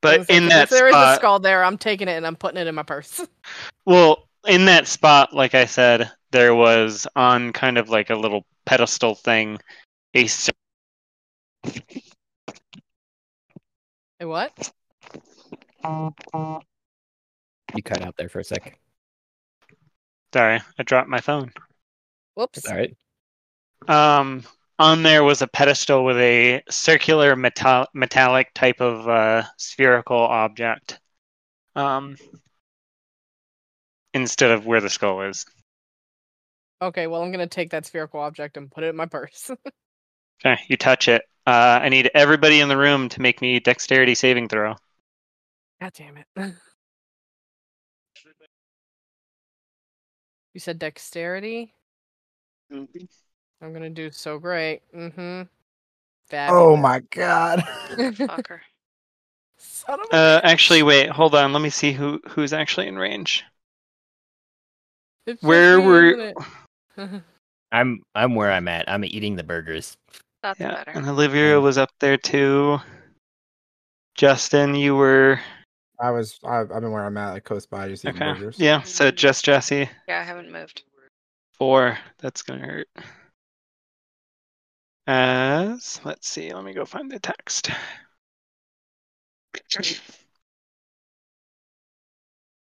But 0.00 0.12
gonna 0.12 0.24
say, 0.24 0.36
in 0.36 0.42
'cause 0.44 0.52
that 0.52 0.62
if 0.64 0.70
there 0.70 0.88
is 0.88 0.96
a 0.96 1.16
skull 1.16 1.38
there, 1.38 1.64
I'm 1.64 1.78
taking 1.78 2.08
it 2.08 2.12
and 2.12 2.26
I'm 2.26 2.36
putting 2.36 2.60
it 2.60 2.66
in 2.66 2.74
my 2.74 2.82
purse. 2.82 3.20
well, 3.86 4.28
in 4.46 4.66
that 4.66 4.86
spot, 4.86 5.32
like 5.32 5.54
I 5.54 5.64
said, 5.64 6.10
there 6.30 6.54
was 6.54 7.06
on 7.16 7.52
kind 7.52 7.78
of 7.78 7.88
like 7.88 8.10
a 8.10 8.14
little 8.14 8.44
pedestal 8.66 9.14
thing, 9.14 9.58
a 10.14 10.26
cir- 10.26 10.52
Hey, 14.18 14.26
what? 14.26 14.72
You 17.74 17.82
cut 17.82 18.02
out 18.02 18.16
there 18.16 18.28
for 18.28 18.40
a 18.40 18.44
sec. 18.44 18.78
sorry, 20.32 20.60
I 20.78 20.82
dropped 20.82 21.08
my 21.08 21.20
phone. 21.20 21.52
Whoops. 22.34 22.66
All 22.66 22.76
right. 22.76 22.96
Um, 23.88 24.44
on 24.78 25.02
there 25.02 25.22
was 25.22 25.42
a 25.42 25.46
pedestal 25.46 26.04
with 26.04 26.16
a 26.18 26.62
circular 26.70 27.36
metal- 27.36 27.86
metallic 27.94 28.52
type 28.54 28.80
of 28.80 29.08
uh, 29.08 29.44
spherical 29.56 30.18
object. 30.18 30.98
Um, 31.76 32.16
instead 34.12 34.50
of 34.50 34.66
where 34.66 34.80
the 34.80 34.90
skull 34.90 35.22
is. 35.22 35.44
Okay, 36.80 37.06
well, 37.06 37.22
I'm 37.22 37.32
gonna 37.32 37.46
take 37.46 37.70
that 37.70 37.86
spherical 37.86 38.20
object 38.20 38.56
and 38.56 38.70
put 38.70 38.84
it 38.84 38.88
in 38.88 38.96
my 38.96 39.06
purse. 39.06 39.50
Okay, 40.44 40.60
you 40.68 40.76
touch 40.76 41.08
it. 41.08 41.22
Uh, 41.46 41.78
I 41.80 41.88
need 41.88 42.10
everybody 42.12 42.60
in 42.60 42.68
the 42.68 42.76
room 42.76 43.08
to 43.10 43.22
make 43.22 43.40
me 43.40 43.60
dexterity 43.60 44.14
saving 44.14 44.48
throw. 44.48 44.74
God 45.80 45.92
damn 45.94 46.18
it. 46.18 46.26
You 50.52 50.60
said 50.60 50.78
dexterity? 50.78 51.74
I'm 53.64 53.72
gonna 53.72 53.88
do 53.88 54.10
so 54.10 54.38
great. 54.38 54.82
Mm-hmm. 54.94 55.42
Oh 56.50 56.76
my 56.76 57.00
god. 57.10 57.60
Fucker. 57.96 58.60
Son 59.56 60.00
of 60.00 60.06
Uh, 60.12 60.40
bitch. 60.40 60.44
actually, 60.44 60.82
wait, 60.82 61.08
hold 61.08 61.34
on. 61.34 61.52
Let 61.54 61.62
me 61.62 61.70
see 61.70 61.92
who 61.92 62.20
who's 62.28 62.52
actually 62.52 62.88
in 62.88 62.96
range. 62.96 63.42
It's 65.26 65.42
where 65.42 65.78
me, 65.78 65.86
were- 65.86 66.34
I'm 67.72 68.02
I'm 68.14 68.34
where 68.34 68.52
I'm 68.52 68.68
at. 68.68 68.86
I'm 68.90 69.04
eating 69.04 69.36
the 69.36 69.42
burgers. 69.42 69.96
That's 70.42 70.60
Yeah, 70.60 70.74
better. 70.74 70.90
and 70.90 71.08
Olivia 71.08 71.58
was 71.58 71.78
up 71.78 71.90
there 72.00 72.18
too. 72.18 72.78
Justin, 74.14 74.74
you 74.74 74.94
were 74.94 75.40
I 75.98 76.10
was. 76.10 76.38
I, 76.44 76.60
I've 76.60 76.68
been 76.68 76.92
where 76.92 77.04
I'm 77.04 77.16
at, 77.16 77.32
like 77.32 77.44
close 77.44 77.64
by, 77.64 77.88
just 77.88 78.04
eating 78.04 78.16
okay. 78.22 78.34
burgers. 78.34 78.58
Yeah, 78.58 78.82
so 78.82 79.10
just 79.10 79.44
Jesse. 79.44 79.88
Yeah, 80.06 80.20
I 80.20 80.22
haven't 80.22 80.52
moved. 80.52 80.82
Four. 81.54 81.98
That's 82.18 82.42
gonna 82.42 82.66
hurt. 82.66 82.88
As 85.06 86.00
let's 86.04 86.28
see. 86.28 86.52
Let 86.52 86.64
me 86.64 86.72
go 86.74 86.84
find 86.84 87.10
the 87.10 87.18
text. 87.18 87.70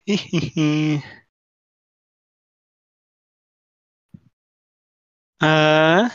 uh, 5.42 6.10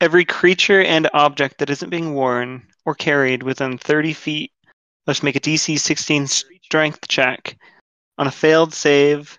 every 0.00 0.24
creature 0.24 0.82
and 0.82 1.08
object 1.14 1.58
that 1.58 1.70
isn't 1.70 1.90
being 1.90 2.14
worn 2.14 2.66
or 2.84 2.94
carried 2.94 3.42
within 3.42 3.78
30 3.78 4.12
feet 4.12 4.52
must 5.06 5.22
make 5.22 5.36
a 5.36 5.40
DC 5.40 5.78
16 5.78 6.26
strength 6.26 7.08
check. 7.08 7.56
On 8.18 8.26
a 8.26 8.32
failed 8.32 8.74
save, 8.74 9.38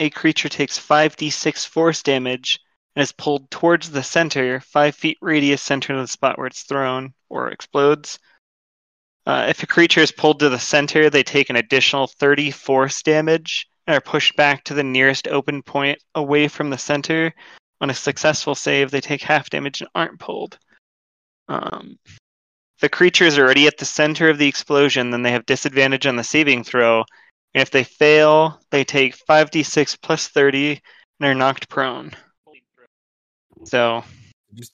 a 0.00 0.10
creature 0.10 0.48
takes 0.48 0.78
5d6 0.78 1.66
force 1.66 2.02
damage 2.02 2.60
and 2.94 3.02
is 3.02 3.12
pulled 3.12 3.50
towards 3.50 3.90
the 3.90 4.02
center, 4.02 4.60
5 4.60 4.94
feet 4.94 5.18
radius 5.20 5.62
center 5.62 5.94
of 5.94 6.00
the 6.00 6.06
spot 6.06 6.38
where 6.38 6.46
it's 6.46 6.62
thrown 6.62 7.14
or 7.28 7.48
explodes. 7.50 8.18
Uh, 9.26 9.46
if 9.48 9.62
a 9.62 9.66
creature 9.66 10.00
is 10.00 10.12
pulled 10.12 10.38
to 10.38 10.48
the 10.48 10.58
center, 10.58 11.10
they 11.10 11.22
take 11.22 11.50
an 11.50 11.56
additional 11.56 12.06
30 12.06 12.50
force 12.52 13.02
damage 13.02 13.68
and 13.86 13.96
are 13.96 14.00
pushed 14.00 14.36
back 14.36 14.62
to 14.64 14.74
the 14.74 14.84
nearest 14.84 15.28
open 15.28 15.62
point 15.62 15.98
away 16.14 16.48
from 16.48 16.70
the 16.70 16.78
center. 16.78 17.32
On 17.80 17.90
a 17.90 17.94
successful 17.94 18.54
save, 18.54 18.90
they 18.90 19.00
take 19.00 19.22
half 19.22 19.50
damage 19.50 19.80
and 19.80 19.90
aren't 19.94 20.18
pulled. 20.18 20.58
Um, 21.48 21.98
if 22.06 22.80
the 22.80 22.88
creature 22.88 23.24
is 23.24 23.38
already 23.38 23.66
at 23.66 23.78
the 23.78 23.84
center 23.84 24.28
of 24.28 24.38
the 24.38 24.48
explosion, 24.48 25.10
then 25.10 25.22
they 25.22 25.32
have 25.32 25.46
disadvantage 25.46 26.06
on 26.06 26.16
the 26.16 26.24
saving 26.24 26.64
throw. 26.64 27.04
And 27.56 27.62
if 27.62 27.70
they 27.70 27.84
fail, 27.84 28.60
they 28.70 28.84
take 28.84 29.16
5d6 29.16 29.96
plus 30.02 30.28
30 30.28 30.78
and 31.20 31.26
are 31.26 31.34
knocked 31.34 31.70
prone. 31.70 32.12
So, 33.64 34.04
Did 34.50 34.58
you, 34.58 34.66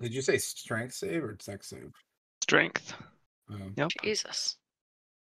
did 0.00 0.14
you 0.14 0.22
say 0.22 0.38
strength 0.38 0.94
save 0.94 1.22
or 1.22 1.36
sex 1.38 1.68
save? 1.68 1.92
strength. 2.40 2.94
Um, 3.50 3.74
Yep. 3.76 3.90
Jesus. 4.02 4.56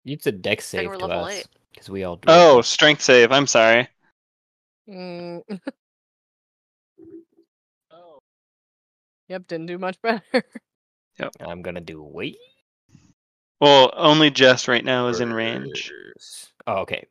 You 0.03 0.17
said 0.19 0.41
dex 0.41 0.65
save 0.65 0.97
to 0.97 1.05
us 1.05 1.43
because 1.71 1.87
we 1.87 2.03
all. 2.03 2.15
do 2.15 2.29
Oh, 2.29 2.61
strength 2.61 3.03
save. 3.03 3.31
I'm 3.31 3.45
sorry. 3.45 3.87
Mm. 4.89 5.43
Yep, 9.29 9.47
didn't 9.47 9.67
do 9.67 9.77
much 9.77 10.01
better. 10.01 10.23
Yep. 11.19 11.35
I'm 11.39 11.61
gonna 11.61 11.79
do 11.79 12.01
wait. 12.03 12.37
Well, 13.63 13.93
only 13.95 14.29
Jess 14.29 14.67
right 14.67 14.83
now 14.83 15.07
is 15.07 15.21
in 15.21 15.31
range. 15.31 15.89
Oh, 16.67 16.79
okay. 16.79 17.07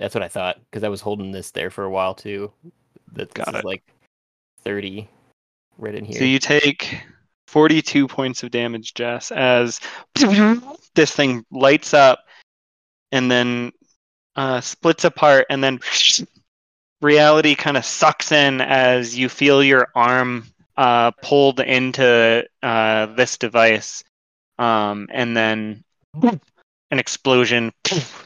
That's 0.00 0.16
what 0.16 0.24
I 0.24 0.28
thought 0.28 0.58
because 0.64 0.82
I 0.82 0.88
was 0.88 1.00
holding 1.00 1.30
this 1.30 1.52
there 1.52 1.70
for 1.70 1.84
a 1.84 1.90
while 1.90 2.12
too. 2.12 2.52
That 3.12 3.30
this 3.30 3.44
Got 3.44 3.54
is 3.54 3.60
it. 3.60 3.64
like 3.64 3.84
thirty 4.64 5.08
right 5.78 5.94
in 5.94 6.04
here. 6.04 6.18
So 6.18 6.24
you 6.24 6.40
take 6.40 7.00
42 7.46 8.08
points 8.08 8.42
of 8.42 8.50
damage, 8.50 8.94
Jess, 8.94 9.30
as 9.30 9.78
this 10.96 11.14
thing 11.14 11.46
lights 11.52 11.94
up 11.94 12.24
and 13.12 13.30
then 13.30 13.70
uh, 14.34 14.60
splits 14.60 15.04
apart, 15.04 15.46
and 15.50 15.62
then 15.62 15.78
reality 17.00 17.54
kind 17.54 17.76
of 17.76 17.84
sucks 17.84 18.32
in 18.32 18.60
as 18.60 19.16
you 19.16 19.28
feel 19.28 19.62
your 19.62 19.86
arm 19.94 20.46
uh, 20.76 21.12
pulled 21.22 21.60
into 21.60 22.44
uh, 22.60 23.06
this 23.06 23.38
device, 23.38 24.02
um, 24.58 25.06
and 25.12 25.36
then 25.36 25.84
an 26.14 26.98
explosion 26.98 27.72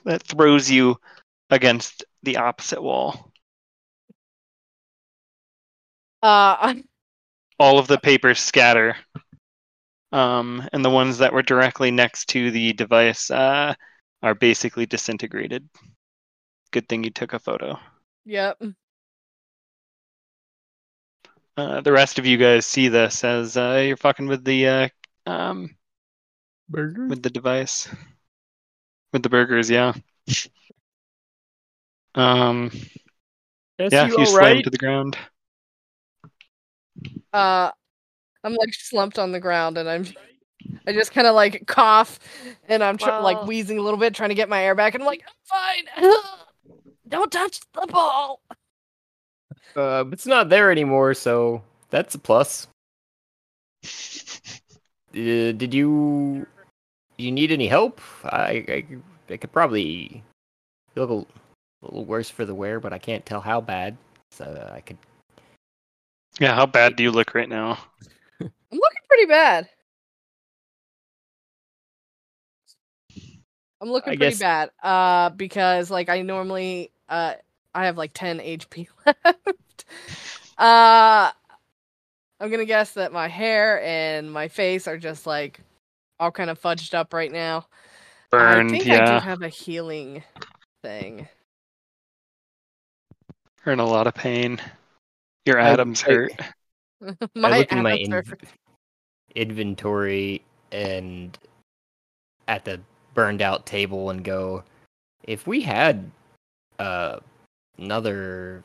that 0.04 0.22
throws 0.22 0.70
you 0.70 0.96
against 1.50 2.04
the 2.22 2.36
opposite 2.36 2.82
wall. 2.82 3.30
Uh, 6.22 6.74
all 7.58 7.78
of 7.78 7.86
the 7.86 7.98
papers 7.98 8.40
scatter. 8.40 8.96
Um, 10.12 10.66
and 10.72 10.84
the 10.84 10.90
ones 10.90 11.18
that 11.18 11.32
were 11.32 11.42
directly 11.42 11.90
next 11.90 12.28
to 12.30 12.50
the 12.50 12.72
device 12.72 13.30
uh, 13.30 13.74
are 14.22 14.34
basically 14.34 14.86
disintegrated. 14.86 15.68
Good 16.72 16.88
thing 16.88 17.04
you 17.04 17.10
took 17.10 17.32
a 17.32 17.38
photo. 17.38 17.78
yep. 18.24 18.60
Uh, 21.56 21.80
the 21.80 21.92
rest 21.92 22.18
of 22.18 22.26
you 22.26 22.36
guys 22.36 22.66
see 22.66 22.88
this 22.88 23.24
as 23.24 23.56
uh, 23.56 23.82
you're 23.86 23.96
fucking 23.96 24.26
with 24.26 24.44
the 24.44 24.68
uh, 24.68 24.88
um, 25.24 25.74
burger. 26.68 27.06
with 27.06 27.22
the 27.22 27.30
device, 27.30 27.88
with 29.12 29.22
the 29.22 29.28
burgers. 29.28 29.70
Yeah. 29.70 29.94
Um. 32.14 32.70
yeah, 33.78 34.06
you 34.06 34.26
slam 34.26 34.62
to 34.62 34.70
the 34.70 34.78
ground. 34.78 35.16
Uh, 37.32 37.70
I'm 38.42 38.54
like 38.54 38.72
slumped 38.72 39.18
on 39.18 39.32
the 39.32 39.40
ground, 39.40 39.76
and 39.76 39.88
I'm, 39.88 40.06
I 40.86 40.92
just 40.92 41.12
kind 41.12 41.26
of 41.26 41.34
like 41.34 41.66
cough, 41.66 42.18
and 42.68 42.82
I'm 42.82 42.96
tr- 42.96 43.10
like 43.10 43.44
wheezing 43.46 43.78
a 43.78 43.82
little 43.82 43.98
bit, 43.98 44.14
trying 44.14 44.30
to 44.30 44.34
get 44.34 44.48
my 44.48 44.62
air 44.62 44.74
back, 44.74 44.94
and 44.94 45.02
I'm 45.02 45.06
like, 45.06 45.22
I'm 45.26 45.84
fine. 45.94 46.12
Don't 47.08 47.30
touch 47.30 47.60
the 47.72 47.86
ball. 47.86 48.40
Uh, 49.76 50.04
it's 50.10 50.26
not 50.26 50.48
there 50.48 50.72
anymore, 50.72 51.12
so 51.12 51.62
that's 51.90 52.14
a 52.14 52.18
plus. 52.18 52.68
Uh, 55.16 55.52
did 55.52 55.72
you 55.72 56.46
you 57.18 57.32
need 57.32 57.50
any 57.52 57.66
help? 57.68 58.00
I 58.24 58.64
I, 58.68 58.84
I 59.32 59.36
could 59.36 59.52
probably 59.52 60.22
look 60.94 61.10
a 61.10 61.84
little 61.84 62.04
worse 62.04 62.30
for 62.30 62.44
the 62.44 62.54
wear, 62.54 62.80
but 62.80 62.92
I 62.92 62.98
can't 62.98 63.24
tell 63.26 63.40
how 63.40 63.60
bad. 63.60 63.96
So 64.30 64.70
I 64.74 64.80
could. 64.80 64.98
Yeah, 66.40 66.54
how 66.54 66.66
bad 66.66 66.96
do 66.96 67.02
you 67.02 67.10
look 67.10 67.34
right 67.34 67.48
now? 67.48 67.78
I'm 68.40 68.50
looking 68.70 69.02
pretty 69.08 69.26
bad. 69.26 69.68
I'm 73.80 73.90
looking 73.90 74.12
I 74.14 74.16
pretty 74.16 74.30
guess- 74.32 74.38
bad. 74.40 74.70
Uh, 74.82 75.30
because 75.30 75.90
like 75.90 76.08
I 76.08 76.22
normally 76.22 76.90
uh 77.08 77.34
I 77.74 77.86
have 77.86 77.98
like 77.98 78.12
10 78.14 78.38
HP 78.40 78.88
left. 79.06 79.84
uh, 80.56 81.30
I'm 82.40 82.50
gonna 82.50 82.64
guess 82.64 82.92
that 82.94 83.12
my 83.12 83.28
hair 83.28 83.82
and 83.82 84.32
my 84.32 84.48
face 84.48 84.88
are 84.88 84.96
just 84.96 85.26
like 85.26 85.60
all 86.18 86.30
kind 86.30 86.50
of 86.50 86.60
fudged 86.60 86.94
up 86.94 87.12
right 87.12 87.32
now. 87.32 87.66
Burned, 88.30 88.68
I 88.68 88.78
think 88.78 88.86
I 88.90 88.94
yeah. 88.94 89.18
do 89.18 89.24
have 89.24 89.42
a 89.42 89.48
healing 89.48 90.22
thing. 90.82 91.28
You're 93.64 93.72
in 93.72 93.80
a 93.80 93.86
lot 93.86 94.06
of 94.06 94.14
pain. 94.14 94.60
Your 95.44 95.60
I- 95.60 95.70
Adam's 95.70 96.02
I- 96.04 96.06
hurt. 96.06 96.32
my 97.34 97.48
I 97.48 97.58
look 97.58 97.72
in 97.72 97.82
my 97.82 97.92
atoms 97.94 98.08
are- 98.12 98.38
in- 99.34 99.48
inventory 99.48 100.42
and 100.72 101.36
at 102.48 102.64
the 102.64 102.80
burned 103.14 103.42
out 103.42 103.66
table 103.66 104.10
and 104.10 104.24
go, 104.24 104.62
if 105.24 105.46
we 105.46 105.62
had 105.62 106.10
uh, 106.78 107.18
another 107.78 108.62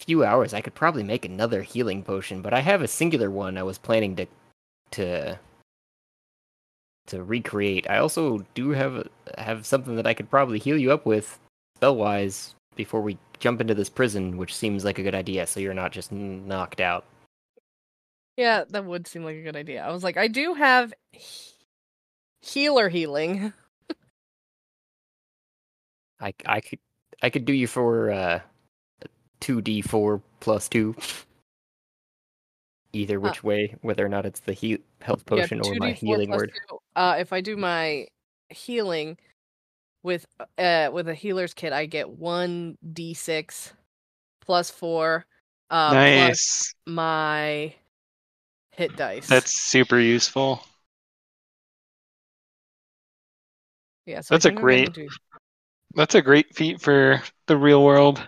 few 0.00 0.24
hours, 0.24 0.52
I 0.54 0.60
could 0.60 0.74
probably 0.74 1.02
make 1.02 1.24
another 1.24 1.62
healing 1.62 2.02
potion. 2.02 2.42
But 2.42 2.54
I 2.54 2.60
have 2.60 2.82
a 2.82 2.88
singular 2.88 3.30
one 3.30 3.56
I 3.58 3.62
was 3.62 3.78
planning 3.78 4.16
to 4.16 4.26
to 4.92 5.38
to 7.08 7.22
recreate. 7.22 7.88
I 7.90 7.98
also 7.98 8.44
do 8.54 8.70
have 8.70 9.08
have 9.36 9.66
something 9.66 9.96
that 9.96 10.06
I 10.06 10.14
could 10.14 10.30
probably 10.30 10.58
heal 10.58 10.78
you 10.78 10.92
up 10.92 11.04
with 11.06 11.38
spell 11.76 11.96
wise 11.96 12.54
before 12.76 13.00
we 13.00 13.18
jump 13.40 13.60
into 13.60 13.74
this 13.74 13.88
prison, 13.90 14.36
which 14.36 14.54
seems 14.54 14.84
like 14.84 14.98
a 14.98 15.02
good 15.02 15.14
idea. 15.14 15.46
So 15.46 15.60
you're 15.60 15.74
not 15.74 15.92
just 15.92 16.12
knocked 16.12 16.80
out. 16.80 17.04
Yeah, 18.36 18.64
that 18.70 18.84
would 18.84 19.06
seem 19.06 19.24
like 19.24 19.36
a 19.36 19.42
good 19.42 19.56
idea. 19.56 19.84
I 19.84 19.90
was 19.90 20.04
like, 20.04 20.16
I 20.16 20.28
do 20.28 20.54
have 20.54 20.94
he- 21.12 21.54
healer 22.40 22.88
healing. 22.88 23.52
I 26.20 26.32
I 26.46 26.60
could 26.60 26.78
I 27.22 27.30
could 27.30 27.44
do 27.44 27.52
you 27.52 27.66
for 27.66 28.10
uh 28.10 28.40
two 29.40 29.60
D 29.60 29.82
four 29.82 30.22
plus 30.40 30.68
two. 30.68 30.94
Either 32.92 33.20
which 33.20 33.44
way, 33.44 33.74
whether 33.82 34.04
or 34.04 34.08
not 34.08 34.24
it's 34.24 34.40
the 34.40 34.52
heal 34.52 34.78
health 35.02 35.26
potion 35.26 35.60
or 35.60 35.74
my 35.76 35.92
healing 35.92 36.28
plus 36.28 36.40
word. 36.40 36.52
two. 36.68 36.78
Uh, 36.96 37.16
if 37.18 37.32
I 37.32 37.40
do 37.42 37.56
my 37.56 38.06
healing 38.48 39.18
with 40.02 40.26
uh 40.56 40.88
with 40.92 41.06
a 41.08 41.14
healer's 41.14 41.52
kit, 41.52 41.72
I 41.72 41.84
get 41.86 42.08
one 42.08 42.78
d6 42.94 43.72
plus 44.40 44.70
four. 44.70 45.26
Uh, 45.70 45.90
plus 45.90 46.16
nice. 46.28 46.74
my 46.86 47.74
hit 48.72 48.96
dice. 48.96 49.26
That's 49.26 49.52
super 49.52 49.98
useful. 49.98 50.64
yeah. 54.06 54.20
So 54.22 54.34
that's 54.34 54.46
a 54.46 54.48
think 54.48 54.60
I'm 54.60 54.62
gonna 54.66 54.84
great- 54.84 54.92
do- 54.94 55.08
That's 55.94 56.14
a 56.14 56.22
great 56.22 56.54
feat 56.54 56.80
for 56.80 57.22
the 57.46 57.56
real 57.56 57.84
world. 57.84 58.26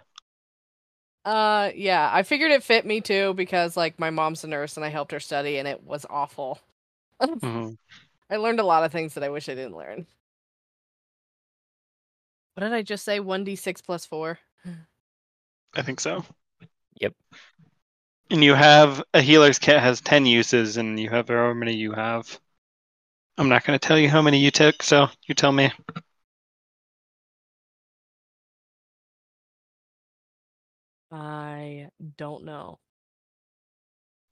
Uh, 1.25 1.71
yeah. 1.75 2.11
I 2.13 2.23
figured 2.23 2.51
it 2.51 2.63
fit 2.63 2.87
me 2.87 3.01
too 3.01 3.35
because 3.35 3.77
like 3.77 3.99
my 3.99 4.11
mom's 4.11 4.45
a 4.45 4.49
nurse 4.49 4.77
and 4.77 4.85
I 4.85 4.89
helped 4.89 5.13
her 5.13 5.21
study 5.21 5.59
and 5.59 5.69
it 5.69 5.83
was 5.83 6.07
awful. 6.09 6.59
Mhm. 7.23 7.77
I 8.31 8.37
learned 8.37 8.61
a 8.61 8.65
lot 8.65 8.85
of 8.85 8.93
things 8.93 9.15
that 9.15 9.25
I 9.25 9.29
wish 9.29 9.49
I 9.49 9.55
didn't 9.55 9.77
learn. 9.77 10.07
What 12.55 12.63
did 12.63 12.73
I 12.73 12.83
just 12.83 13.05
say? 13.05 13.19
One 13.19 13.43
d 13.43 13.57
six 13.57 13.81
plus 13.81 14.07
four. 14.07 14.39
I 15.75 15.83
think 15.83 16.01
so. 16.01 16.25
Yep. 17.01 17.15
And 18.31 18.43
you 18.43 18.55
have 18.55 19.05
a 19.15 19.21
healer's 19.21 19.59
kit 19.59 19.79
has 19.79 20.01
ten 20.01 20.25
uses, 20.27 20.77
and 20.79 20.99
you 20.99 21.11
have 21.11 21.29
however 21.29 21.55
many 21.55 21.77
you 21.77 21.93
have. 21.93 22.41
I'm 23.39 23.49
not 23.49 23.65
going 23.65 23.79
to 23.79 23.87
tell 23.89 23.99
you 23.99 24.09
how 24.09 24.23
many 24.23 24.39
you 24.39 24.51
took, 24.51 24.83
so 24.83 25.09
you 25.27 25.35
tell 25.35 25.53
me. 25.53 25.73
I 31.11 31.89
don't 32.17 32.45
know. 32.45 32.79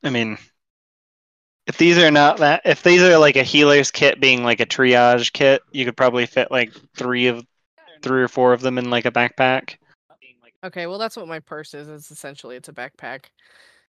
I 0.02 0.10
mean, 0.10 0.38
if 1.66 1.76
these 1.76 1.98
are 1.98 2.10
not 2.10 2.38
that, 2.38 2.62
if 2.64 2.82
these 2.82 3.02
are 3.02 3.18
like 3.18 3.36
a 3.36 3.42
healer's 3.42 3.90
kit 3.90 4.20
being 4.20 4.44
like 4.44 4.60
a 4.60 4.66
triage 4.66 5.32
kit, 5.32 5.62
you 5.72 5.84
could 5.84 5.96
probably 5.96 6.26
fit 6.26 6.50
like 6.50 6.72
three 6.96 7.26
of, 7.26 7.44
three 8.02 8.22
or 8.22 8.28
four 8.28 8.52
of 8.52 8.60
them 8.60 8.78
in 8.78 8.90
like 8.90 9.04
a 9.04 9.10
backpack. 9.10 9.76
Okay, 10.64 10.86
well 10.86 10.98
that's 10.98 11.16
what 11.16 11.28
my 11.28 11.40
purse 11.40 11.74
is. 11.74 11.88
It's 11.88 12.10
essentially 12.10 12.56
it's 12.56 12.68
a 12.68 12.72
backpack. 12.72 13.26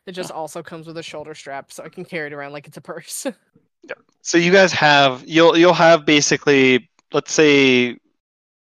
It 0.06 0.12
just 0.12 0.30
also 0.30 0.62
comes 0.62 0.86
with 0.86 0.96
a 0.96 1.02
shoulder 1.02 1.34
strap, 1.34 1.70
so 1.70 1.84
I 1.84 1.88
can 1.88 2.04
carry 2.04 2.28
it 2.28 2.32
around 2.32 2.52
like 2.52 2.66
it's 2.66 2.76
a 2.76 2.82
purse. 2.82 3.26
yeah. 3.82 3.94
So 4.22 4.38
you 4.38 4.50
guys 4.50 4.72
have 4.72 5.22
you'll 5.26 5.56
you'll 5.56 5.72
have 5.74 6.04
basically 6.04 6.90
let's 7.12 7.32
say 7.32 7.96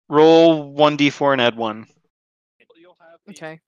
roll 0.09 0.73
one 0.73 0.97
d 0.97 1.11
four 1.11 1.33
and 1.33 1.41
add 1.41 1.57
one. 1.57 1.87
okay. 3.31 3.61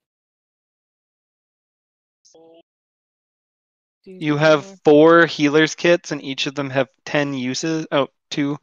You 4.05 4.37
have 4.37 4.79
four 4.85 5.25
healers 5.25 5.75
kits, 5.75 6.11
and 6.11 6.23
each 6.23 6.47
of 6.47 6.55
them 6.55 6.69
have 6.69 6.87
ten 7.05 7.33
uses. 7.33 7.85
Oh, 7.91 8.07
two. 8.29 8.57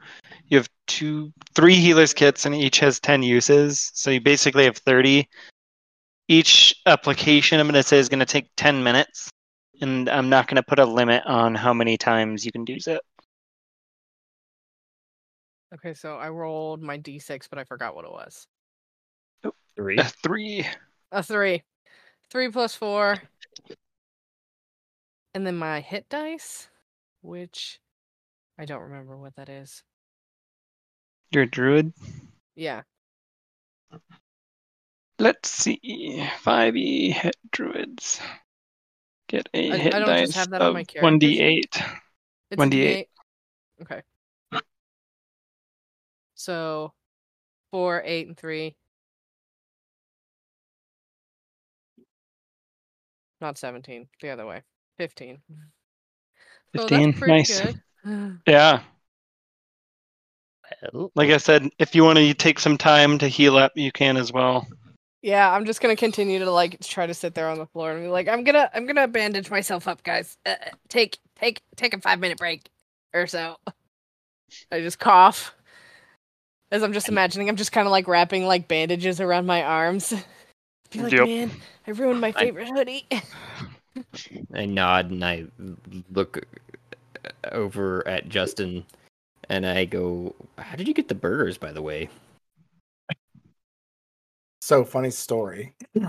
You 0.48 0.56
have 0.56 0.68
two, 0.86 1.32
three 1.54 1.74
healers 1.74 2.14
kits, 2.14 2.46
and 2.46 2.54
each 2.54 2.78
has 2.80 2.98
ten 2.98 3.22
uses. 3.22 3.90
So 3.94 4.10
you 4.10 4.20
basically 4.22 4.64
have 4.64 4.78
thirty. 4.78 5.28
Each 6.28 6.74
application, 6.86 7.60
I'm 7.60 7.66
going 7.66 7.74
to 7.74 7.82
say, 7.82 7.98
is 7.98 8.08
going 8.08 8.20
to 8.20 8.26
take 8.26 8.48
ten 8.56 8.82
minutes, 8.82 9.30
and 9.82 10.08
I'm 10.08 10.30
not 10.30 10.46
going 10.46 10.56
to 10.56 10.62
put 10.62 10.78
a 10.78 10.86
limit 10.86 11.22
on 11.26 11.54
how 11.54 11.74
many 11.74 11.98
times 11.98 12.46
you 12.46 12.52
can 12.52 12.64
use 12.66 12.86
it. 12.86 13.02
Okay, 15.74 15.92
so 15.92 16.16
I 16.16 16.30
rolled 16.30 16.82
my 16.82 16.96
d6, 16.98 17.48
but 17.50 17.58
I 17.58 17.64
forgot 17.64 17.94
what 17.94 18.06
it 18.06 18.10
was. 18.10 18.46
Three. 19.76 19.98
Uh, 19.98 20.08
three. 20.22 20.66
A 21.12 21.22
three. 21.22 21.62
Three 22.34 22.50
plus 22.50 22.74
four. 22.74 23.16
And 25.34 25.46
then 25.46 25.54
my 25.56 25.80
hit 25.80 26.08
dice, 26.08 26.66
which 27.22 27.78
I 28.58 28.64
don't 28.64 28.82
remember 28.82 29.16
what 29.16 29.36
that 29.36 29.48
is. 29.48 29.84
You're 31.30 31.44
a 31.44 31.50
druid. 31.50 31.92
Yeah. 32.56 32.82
Let's 35.20 35.48
see. 35.48 35.78
5e 36.42 37.12
hit 37.12 37.36
druids. 37.52 38.20
Get 39.28 39.48
a 39.54 39.72
I- 39.72 39.76
hit 39.76 39.94
I 39.94 39.98
don't 40.00 40.08
dice 40.08 40.26
just 40.26 40.38
have 40.38 40.50
that 40.50 40.60
on 40.60 40.68
of 40.68 40.74
my 40.74 40.82
1d8. 40.82 41.62
It's 42.50 42.60
1d8. 42.60 42.70
D8. 42.70 43.06
Okay. 43.82 44.02
So, 46.34 46.92
four, 47.70 48.02
eight, 48.04 48.26
and 48.26 48.36
three. 48.36 48.74
Not 53.44 53.58
seventeen. 53.58 54.08
The 54.22 54.30
other 54.30 54.46
way. 54.46 54.62
Fifteen. 54.96 55.42
So 56.74 56.88
15, 56.88 57.10
that's 57.10 57.26
nice. 57.26 57.60
good. 57.60 58.38
Yeah. 58.46 58.80
Like 61.14 61.28
I 61.28 61.36
said, 61.36 61.68
if 61.78 61.94
you 61.94 62.04
want 62.04 62.16
to 62.18 62.32
take 62.32 62.58
some 62.58 62.78
time 62.78 63.18
to 63.18 63.28
heal 63.28 63.58
up, 63.58 63.72
you 63.74 63.92
can 63.92 64.16
as 64.16 64.32
well. 64.32 64.66
Yeah, 65.20 65.50
I'm 65.52 65.66
just 65.66 65.82
gonna 65.82 65.94
continue 65.94 66.38
to 66.38 66.50
like 66.50 66.80
try 66.80 67.06
to 67.06 67.12
sit 67.12 67.34
there 67.34 67.50
on 67.50 67.58
the 67.58 67.66
floor 67.66 67.92
and 67.92 68.02
be 68.02 68.08
like, 68.08 68.28
I'm 68.28 68.44
gonna, 68.44 68.70
I'm 68.72 68.86
gonna 68.86 69.08
bandage 69.08 69.50
myself 69.50 69.88
up, 69.88 70.02
guys. 70.02 70.38
Uh, 70.46 70.54
take, 70.88 71.18
take, 71.38 71.60
take 71.76 71.92
a 71.92 72.00
five 72.00 72.20
minute 72.20 72.38
break 72.38 72.70
or 73.12 73.26
so. 73.26 73.56
I 74.72 74.80
just 74.80 74.98
cough 74.98 75.54
as 76.70 76.82
I'm 76.82 76.94
just 76.94 77.10
imagining. 77.10 77.50
I'm 77.50 77.56
just 77.56 77.72
kind 77.72 77.86
of 77.86 77.92
like 77.92 78.08
wrapping 78.08 78.46
like 78.46 78.68
bandages 78.68 79.20
around 79.20 79.44
my 79.44 79.62
arms. 79.62 80.14
Be 80.90 81.00
like, 81.00 81.12
Yep. 81.12 81.26
man, 81.26 81.50
I 81.86 81.90
ruined 81.90 82.20
my 82.20 82.32
favorite 82.32 82.68
hoodie. 82.68 83.06
I 84.54 84.66
nod 84.66 85.10
and 85.10 85.24
I 85.24 85.46
look 86.10 86.46
uh, 87.24 87.30
over 87.52 88.06
at 88.06 88.28
Justin 88.28 88.84
and 89.48 89.66
I 89.66 89.84
go, 89.84 90.34
How 90.58 90.76
did 90.76 90.88
you 90.88 90.94
get 90.94 91.08
the 91.08 91.14
burgers, 91.14 91.58
by 91.58 91.72
the 91.72 91.82
way? 91.82 92.08
So 94.60 94.84
funny 94.84 95.10
story. 95.10 95.74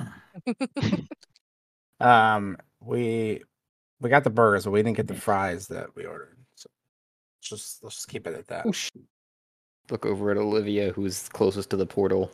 um, 1.99 2.57
we 2.80 3.43
we 3.99 4.10
got 4.10 4.23
the 4.23 4.30
burgers, 4.30 4.65
but 4.65 4.72
we 4.72 4.81
didn't 4.81 4.97
get 4.97 5.07
the 5.07 5.15
fries 5.15 5.68
that 5.68 5.95
we 5.95 6.06
ordered. 6.06 6.38
So 6.56 6.69
just 7.41 7.84
let's 7.84 7.95
just 7.95 8.07
keep 8.07 8.27
it 8.27 8.34
at 8.34 8.47
that. 8.47 8.65
Oh, 8.68 8.99
Look 9.91 10.06
over 10.06 10.31
at 10.31 10.38
Olivia, 10.38 10.91
who's 10.93 11.30
closest 11.30 11.69
to 11.72 11.77
the 11.77 11.85
portal. 11.85 12.31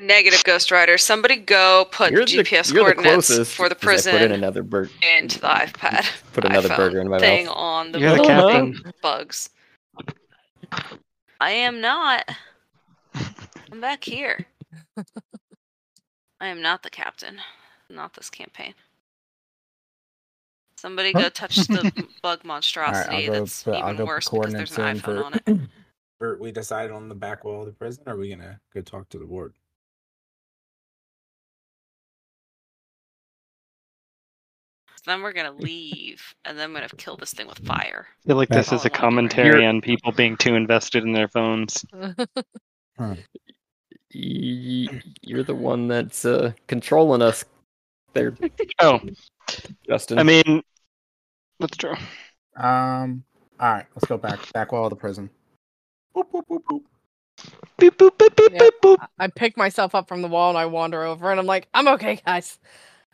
Negative 0.00 0.42
Ghost 0.44 0.70
Rider. 0.70 0.96
Somebody 0.96 1.36
go 1.36 1.86
put 1.92 2.10
You're 2.12 2.22
GPS 2.24 2.68
the, 2.68 2.74
you're 2.74 2.84
the 2.86 2.94
coordinates 2.94 3.26
closest. 3.28 3.54
for 3.54 3.68
the 3.68 3.74
I 3.74 3.78
put 3.78 3.82
in 3.82 3.86
prison 3.86 4.32
another 4.32 4.62
burger. 4.62 4.90
into 5.18 5.38
the 5.40 5.46
iPad. 5.48 6.06
Put 6.32 6.44
another 6.46 6.68
burger 6.70 7.00
in 7.00 7.08
my 7.08 7.18
thing 7.18 7.46
mouth. 7.46 7.54
on 7.56 7.92
the 7.92 7.98
You're 8.00 8.16
the 8.16 8.22
captain. 8.24 8.92
bugs. 9.02 9.50
I 11.40 11.50
am 11.50 11.80
not. 11.80 12.28
I'm 13.72 13.80
back 13.80 14.04
here. 14.04 14.46
I 16.40 16.46
am 16.46 16.62
not 16.62 16.82
the 16.82 16.90
captain. 16.90 17.38
Not 17.90 18.14
this 18.14 18.30
campaign. 18.30 18.74
Somebody 20.76 21.12
go 21.12 21.28
touch 21.28 21.56
the 21.56 21.92
bug 22.22 22.42
monstrosity 22.44 23.26
go 23.26 23.32
that's 23.40 23.66
I'll 23.68 23.74
even 23.76 23.96
go 23.96 24.06
put 24.06 24.06
worse 24.06 24.28
because 24.30 24.52
there's 24.54 24.70
an 24.70 24.76
coordinates 24.76 25.06
in 25.06 25.14
iPhone 25.14 25.18
for- 25.18 25.24
on 25.24 25.34
it. 25.34 25.60
Or 26.20 26.36
we 26.38 26.52
decided 26.52 26.92
on 26.92 27.08
the 27.08 27.14
back 27.14 27.44
wall 27.44 27.60
of 27.60 27.66
the 27.66 27.72
prison. 27.72 28.04
Or 28.06 28.12
are 28.14 28.16
we 28.16 28.28
gonna 28.30 28.60
go 28.74 28.82
talk 28.82 29.08
to 29.10 29.18
the 29.18 29.26
ward? 29.26 29.54
Then 35.06 35.22
we're 35.22 35.32
gonna 35.32 35.52
leave, 35.52 36.34
and 36.44 36.58
then 36.58 36.68
I'm 36.68 36.74
gonna 36.74 36.88
kill 36.90 37.16
this 37.16 37.32
thing 37.32 37.46
with 37.46 37.58
fire. 37.60 38.06
I 38.06 38.28
feel 38.28 38.36
like 38.36 38.50
That's 38.50 38.68
this 38.68 38.80
is 38.80 38.84
all 38.84 38.92
a 38.92 38.98
I 38.98 39.02
wanna 39.02 39.28
do 39.28 39.36
right 39.38 39.38
commentary 39.40 39.66
on 39.66 39.80
people 39.80 40.12
being 40.12 40.36
too 40.36 40.54
invested 40.56 41.04
in 41.04 41.12
their 41.12 41.28
phones. 41.28 41.84
Y- 44.12 45.00
You're 45.22 45.44
the 45.44 45.54
one 45.54 45.86
that's 45.88 46.24
uh, 46.24 46.52
controlling 46.66 47.22
us 47.22 47.44
there, 48.12 48.36
Oh, 48.80 49.00
Justin. 49.88 50.18
I 50.18 50.22
mean, 50.22 50.62
that's 51.58 51.76
true. 51.76 51.94
Um. 52.56 53.24
All 53.58 53.72
right, 53.72 53.86
let's 53.94 54.06
go 54.06 54.18
back. 54.18 54.52
Back 54.52 54.72
wall 54.72 54.84
of 54.86 54.90
the 54.90 54.96
prison. 54.96 55.30
Boop, 56.14 56.30
boop, 56.32 56.42
boop, 56.48 56.62
boop. 56.68 56.80
Beep, 57.78 57.96
boop, 57.96 58.18
beep, 58.18 58.36
beep, 58.36 58.52
Yeah. 58.52 58.58
beep, 58.58 58.74
boop. 58.82 58.98
I 59.18 59.28
pick 59.28 59.56
myself 59.56 59.94
up 59.94 60.08
from 60.08 60.22
the 60.22 60.28
wall 60.28 60.50
and 60.50 60.58
I 60.58 60.66
wander 60.66 61.02
over 61.02 61.30
and 61.30 61.38
I'm 61.40 61.46
like, 61.46 61.68
I'm 61.72 61.88
okay, 61.88 62.20
guys. 62.26 62.58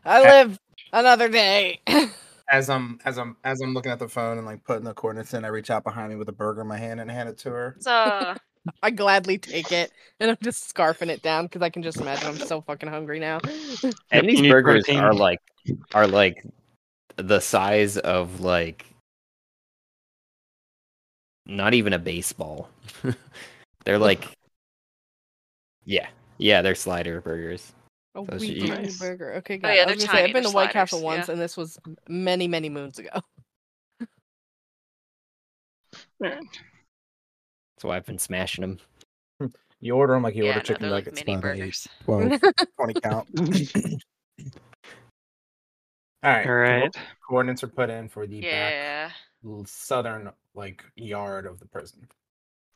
I 0.05 0.21
Okay. 0.21 0.29
live 0.29 0.59
another 0.93 1.29
day. 1.29 1.81
As 2.49 2.71
I'm 2.71 3.01
as 3.05 3.19
I'm 3.19 3.37
as 3.43 3.61
I'm 3.61 3.75
looking 3.75 3.91
at 3.91 3.99
the 3.99 4.07
phone 4.09 4.39
and 4.39 4.47
like 4.47 4.63
putting 4.63 4.85
the 4.85 4.95
coordinates 4.95 5.35
in, 5.35 5.45
I 5.45 5.49
reach 5.49 5.69
out 5.69 5.83
behind 5.83 6.11
me 6.11 6.17
with 6.17 6.29
a 6.29 6.33
burger 6.33 6.61
in 6.61 6.69
my 6.69 6.79
hand 6.79 7.01
and 7.01 7.11
hand 7.11 7.29
it 7.29 7.39
to 7.39 7.51
her. 7.51 7.77
So 7.81 7.91
I 8.85 8.91
gladly 8.91 9.37
take 9.37 9.73
it 9.73 9.91
and 10.21 10.31
I'm 10.31 10.39
just 10.41 10.73
scarfing 10.73 11.09
it 11.09 11.23
down 11.23 11.47
because 11.47 11.61
I 11.63 11.71
can 11.71 11.83
just 11.83 12.01
imagine 12.01 12.29
I'm 12.29 12.39
so 12.39 12.61
fucking 12.61 12.89
hungry 12.89 13.19
now. 13.19 13.41
and 14.13 14.29
these 14.29 14.41
burgers 14.43 14.85
protein. 14.85 15.01
are 15.01 15.13
like 15.13 15.41
are 15.93 16.07
like 16.07 16.47
the 17.17 17.41
size 17.41 17.99
of 17.99 18.41
like 18.41 18.87
not 21.47 21.75
even 21.75 21.93
a 21.93 21.99
baseball. 21.99 22.69
they're 23.85 23.99
like 23.99 24.27
yeah. 25.85 26.09
Yeah, 26.39 26.61
they're 26.63 26.75
slider 26.75 27.21
burgers. 27.21 27.73
A 28.15 28.25
Those 28.25 28.41
wheat 28.41 28.65
are 28.71 28.83
nice. 28.83 28.99
burger. 28.99 29.35
Okay, 29.37 29.55
Oh, 29.55 29.59
guys. 29.59 29.77
yeah, 29.77 29.83
I 29.83 29.85
they're 29.87 29.95
was 29.95 30.05
gonna 30.05 30.19
say 30.19 30.25
I've 30.25 30.33
been 30.33 30.43
to 30.43 30.49
they're 30.49 30.55
White 30.55 30.71
Castle 30.71 31.03
once 31.03 31.29
yeah. 31.29 31.33
and 31.33 31.41
this 31.41 31.57
was 31.57 31.79
many, 32.09 32.49
many 32.49 32.69
moons 32.69 32.99
ago. 32.99 33.11
That's 36.21 36.47
why 37.83 37.97
I've 37.97 38.07
been 38.07 38.19
smashing 38.19 38.63
them. 38.63 38.79
You 39.79 39.95
order 39.95 40.15
them 40.15 40.23
like 40.23 40.35
you 40.35 40.45
yeah, 40.45 40.49
order 40.53 40.61
no, 40.61 40.63
chicken 40.65 40.83
they're 40.85 40.91
like 40.91 41.05
nuggets. 41.05 41.27
mini 41.27 41.37
by 41.39 41.53
the 41.53 41.59
burgers. 41.59 41.89
12. 42.07 42.41
20 42.77 43.01
count. 43.03 43.29
All 46.23 46.33
right. 46.33 46.47
All 46.47 46.55
right. 46.55 46.97
Coordinates 47.29 47.63
are 47.63 47.69
put 47.69 47.91
in 47.91 48.09
for 48.09 48.27
the 48.27 48.41
back 48.41 48.51
Yeah. 48.51 49.11
l- 49.11 49.15
southern 49.65 50.31
like 50.55 50.85
yard 50.97 51.47
of 51.47 51.59
the 51.59 51.67
prison. 51.67 52.09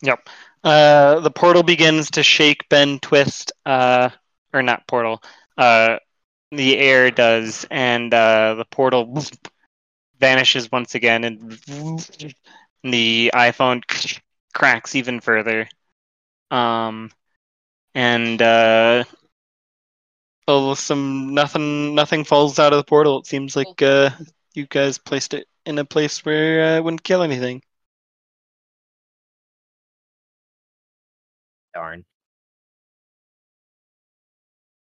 Yep. 0.03 0.29
Uh, 0.65 1.21
the 1.21 1.31
portal 1.31 1.63
begins 1.63 2.13
to 2.13 2.23
shake, 2.23 2.69
bend, 2.69 3.03
twist. 3.03 3.53
Uh, 3.67 4.11
or 4.53 4.63
not 4.63 4.87
portal. 4.87 5.23
Uh, 5.57 5.97
the 6.51 6.77
air 6.77 7.11
does, 7.11 7.67
and 7.71 8.13
uh, 8.13 8.55
the 8.55 8.65
portal 8.65 9.23
vanishes 10.19 10.71
once 10.71 10.95
again, 10.95 11.25
and 11.25 11.53
the 12.83 13.31
iPhone 13.35 13.83
cracks 14.53 14.95
even 14.95 15.21
further. 15.21 15.69
Um, 16.51 17.11
and 17.95 18.41
uh, 18.43 19.05
oh, 20.49 20.75
some 20.75 21.35
nothing, 21.35 21.95
nothing 21.95 22.25
falls 22.25 22.59
out 22.59 22.73
of 22.73 22.79
the 22.79 22.85
portal. 22.85 23.21
It 23.21 23.27
seems 23.27 23.55
like 23.55 23.81
uh, 23.83 24.11
you 24.55 24.67
guys 24.67 24.99
placed 24.99 25.35
it 25.35 25.47
in 25.67 25.79
a 25.79 25.85
place 25.85 26.25
where 26.25 26.75
uh, 26.75 26.77
it 26.79 26.85
wouldn't 26.85 27.03
kill 27.03 27.23
anything. 27.23 27.63
Darn. 31.75 32.05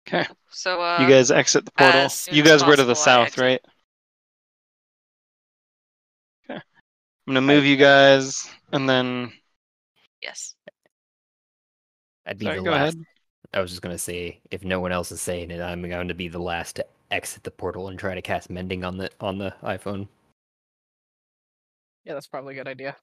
Okay. 0.09 0.27
So 0.51 0.81
uh, 0.81 0.99
you 1.01 1.09
guys 1.09 1.31
exit 1.31 1.65
the 1.65 1.71
portal. 1.73 2.01
You 2.31 2.43
as 2.43 2.49
guys 2.49 2.65
were 2.65 2.77
to 2.77 2.85
the 2.85 2.95
south, 2.95 3.39
right? 3.39 3.61
Okay. 6.51 6.61
I'm 7.27 7.35
gonna 7.35 7.43
move 7.43 7.65
you 7.65 7.77
guys, 7.77 8.51
and 8.73 8.89
then 8.89 9.33
yes. 10.21 10.55
I'd 12.27 12.39
be 12.39 12.47
sorry, 12.47 12.59
the 12.59 12.65
go 12.65 12.71
last. 12.73 12.95
ahead. 12.95 13.07
I 13.53 13.61
was 13.61 13.71
just 13.71 13.83
gonna 13.83 13.99
say, 13.99 14.41
if 14.51 14.65
no 14.65 14.81
one 14.81 14.93
else 14.93 15.13
is 15.13 15.21
saying 15.21 15.51
it, 15.51 15.61
I'm 15.61 15.83
going 15.89 16.09
to 16.09 16.15
be 16.15 16.29
the 16.29 16.41
last 16.41 16.77
to 16.77 16.87
exit 17.11 17.45
the 17.45 17.51
portal 17.51 17.89
and 17.89 17.99
try 17.99 18.15
to 18.15 18.23
cast 18.23 18.51
mending 18.51 18.85
on 18.85 18.97
the 18.97 19.11
on 19.21 19.39
the 19.39 19.55
iPhone. 19.63 20.09
Yeah, 22.05 22.15
that's 22.15 22.27
probably 22.27 22.55
a 22.55 22.59
good 22.59 22.69
idea. 22.69 22.97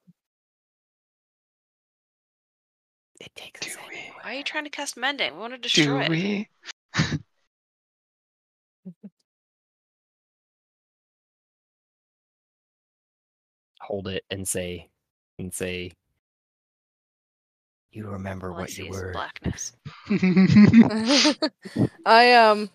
It 3.19 3.33
takes 3.35 3.61
Do 3.61 3.67
a 3.67 3.71
second. 3.71 3.89
we? 3.91 4.11
Why 4.21 4.31
are 4.33 4.37
you 4.37 4.43
trying 4.43 4.63
to 4.65 4.69
cast 4.69 4.97
mending? 4.97 5.33
We 5.33 5.39
want 5.39 5.53
to 5.53 5.57
Do 5.57 5.63
destroy 5.63 6.01
it. 6.01 6.09
we? 6.09 6.49
hold 13.81 14.07
it 14.07 14.23
and 14.29 14.47
say 14.47 14.89
and 15.39 15.53
say 15.53 15.91
you 17.91 18.07
remember 18.07 18.51
All 18.51 18.57
I 18.57 18.61
what 18.61 18.69
see 18.69 18.83
you 18.83 18.89
is 18.91 18.97
were 18.97 19.11
blackness. 19.13 19.73
I 22.05 22.33
um 22.33 22.69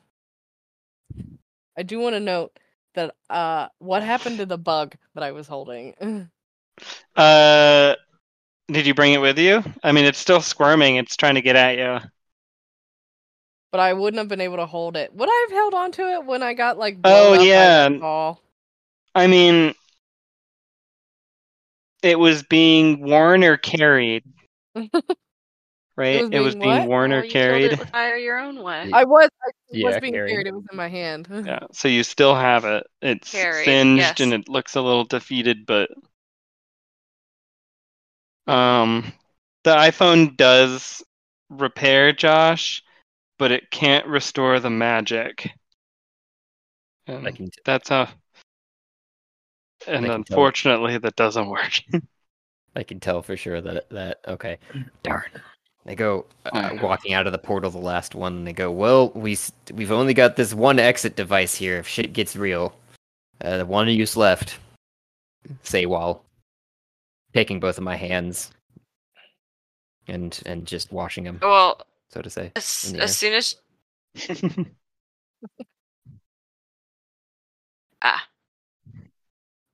I 1.77 1.82
do 1.82 1.99
want 1.99 2.15
to 2.15 2.20
note 2.20 2.59
that 2.94 3.14
uh 3.31 3.69
what 3.78 4.02
happened 4.02 4.39
to 4.39 4.47
the 4.47 4.59
bug 4.59 4.94
that 5.14 5.24
I 5.24 5.32
was 5.32 5.47
holding? 5.48 5.94
uh, 7.16 7.94
did 8.69 8.86
you 8.86 8.94
bring 8.94 9.12
it 9.12 9.20
with 9.20 9.39
you? 9.39 9.62
I 9.82 9.93
mean, 9.93 10.05
it's 10.05 10.19
still 10.19 10.40
squirming. 10.40 10.97
It's 10.97 11.16
trying 11.16 11.35
to 11.35 11.43
get 11.43 11.56
at 11.56 11.78
you. 11.78 12.10
but 13.73 13.81
I 13.81 13.94
wouldn't 13.94 14.19
have 14.19 14.28
been 14.28 14.40
able 14.40 14.59
to 14.59 14.66
hold 14.66 14.97
it. 14.97 15.12
Would 15.14 15.28
I 15.28 15.47
have 15.48 15.56
held 15.56 15.74
on 15.74 15.93
to 15.93 16.02
it 16.12 16.27
when 16.27 16.43
I 16.43 16.52
got 16.52 16.78
like 16.78 16.98
Oh, 17.05 17.32
yeah. 17.43 18.35
I 19.14 19.27
mean, 19.27 19.74
it 22.02 22.19
was 22.19 22.43
being 22.43 23.01
worn 23.01 23.43
or 23.44 23.56
carried. 23.56 24.24
Right? 25.97 26.23
was 26.23 26.31
It 26.31 26.40
was 26.40 26.55
being 26.55 26.62
being 26.62 26.81
what? 26.81 26.89
worn 26.89 27.12
Or 27.12 27.19
or 27.20 27.24
you 27.24 27.31
carried. 27.31 27.64
it 27.73 27.78
with 27.78 27.90
fire 27.90 28.16
your 28.16 28.39
own 28.39 28.62
way. 28.62 28.90
I 28.93 29.05
was 29.05 29.28
I 29.44 29.47
was 29.47 29.55
Yeah, 29.73 30.01
being 30.01 30.14
carried. 30.14 30.31
carried. 30.31 30.47
It 30.47 30.55
was 30.55 30.64
in 30.70 30.77
my 30.77 30.89
hand. 30.89 31.28
Yeah, 31.44 31.60
so 31.73 31.89
you 31.89 32.02
still 32.02 32.35
have 32.35 32.64
it. 32.64 32.85
It's 33.02 33.31
Carried, 33.31 33.64
singed 33.66 33.98
yes. 34.01 34.20
and 34.20 34.32
it 34.32 34.48
looks 34.48 34.74
a 34.77 34.81
little 34.81 35.05
defeated, 35.05 35.66
but 35.66 35.90
um, 38.47 39.12
the 39.64 39.74
iPhone 39.74 40.36
does 40.36 41.02
repair 41.51 42.12
Josh, 42.12 42.82
but 43.39 43.52
it 43.52 43.70
can't 43.70 44.06
restore 44.06 44.59
the 44.60 44.70
magic. 44.70 45.51
And 47.06 47.27
I 47.27 47.31
can 47.32 47.47
t- 47.47 47.60
that's 47.64 47.90
a, 47.90 48.09
and 49.86 50.05
I 50.05 50.09
tell. 50.09 50.16
unfortunately, 50.16 50.98
that 50.98 51.16
doesn't 51.16 51.48
work. 51.48 51.73
I 52.77 52.82
can 52.85 53.01
tell 53.01 53.23
for 53.23 53.36
sure 53.36 53.60
that 53.60 53.90
that 53.90 54.19
okay. 54.27 54.59
Darn. 55.02 55.24
They 55.85 55.95
go 55.97 56.27
uh, 56.47 56.77
walking 56.81 57.13
out 57.13 57.27
of 57.27 57.33
the 57.33 57.39
portal, 57.39 57.71
the 57.71 57.79
last 57.79 58.15
one. 58.15 58.37
And 58.39 58.47
they 58.47 58.53
go, 58.53 58.71
"Well, 58.71 59.11
we 59.11 59.37
we've 59.73 59.91
only 59.91 60.15
got 60.15 60.37
this 60.37 60.55
one 60.55 60.79
exit 60.79 61.17
device 61.17 61.57
here. 61.57 61.79
If 61.79 61.89
shit 61.89 62.13
gets 62.13 62.37
real, 62.37 62.77
uh, 63.41 63.59
the 63.59 63.67
one 63.67 63.89
use 63.89 64.17
left." 64.17 64.59
Say 65.65 65.87
while 65.87 66.25
taking 67.35 67.59
both 67.59 67.79
of 67.79 67.85
my 67.85 67.97
hands 67.97 68.53
and 70.07 70.41
and 70.47 70.67
just 70.67 70.93
washing 70.93 71.25
them, 71.25 71.41
Well, 71.43 71.85
so 72.11 72.23
to 72.23 72.31
say. 72.31 72.53
as, 72.55 72.95
as 72.99 73.17
soon 73.17 73.35
as 73.35 73.57
ah, 78.03 78.29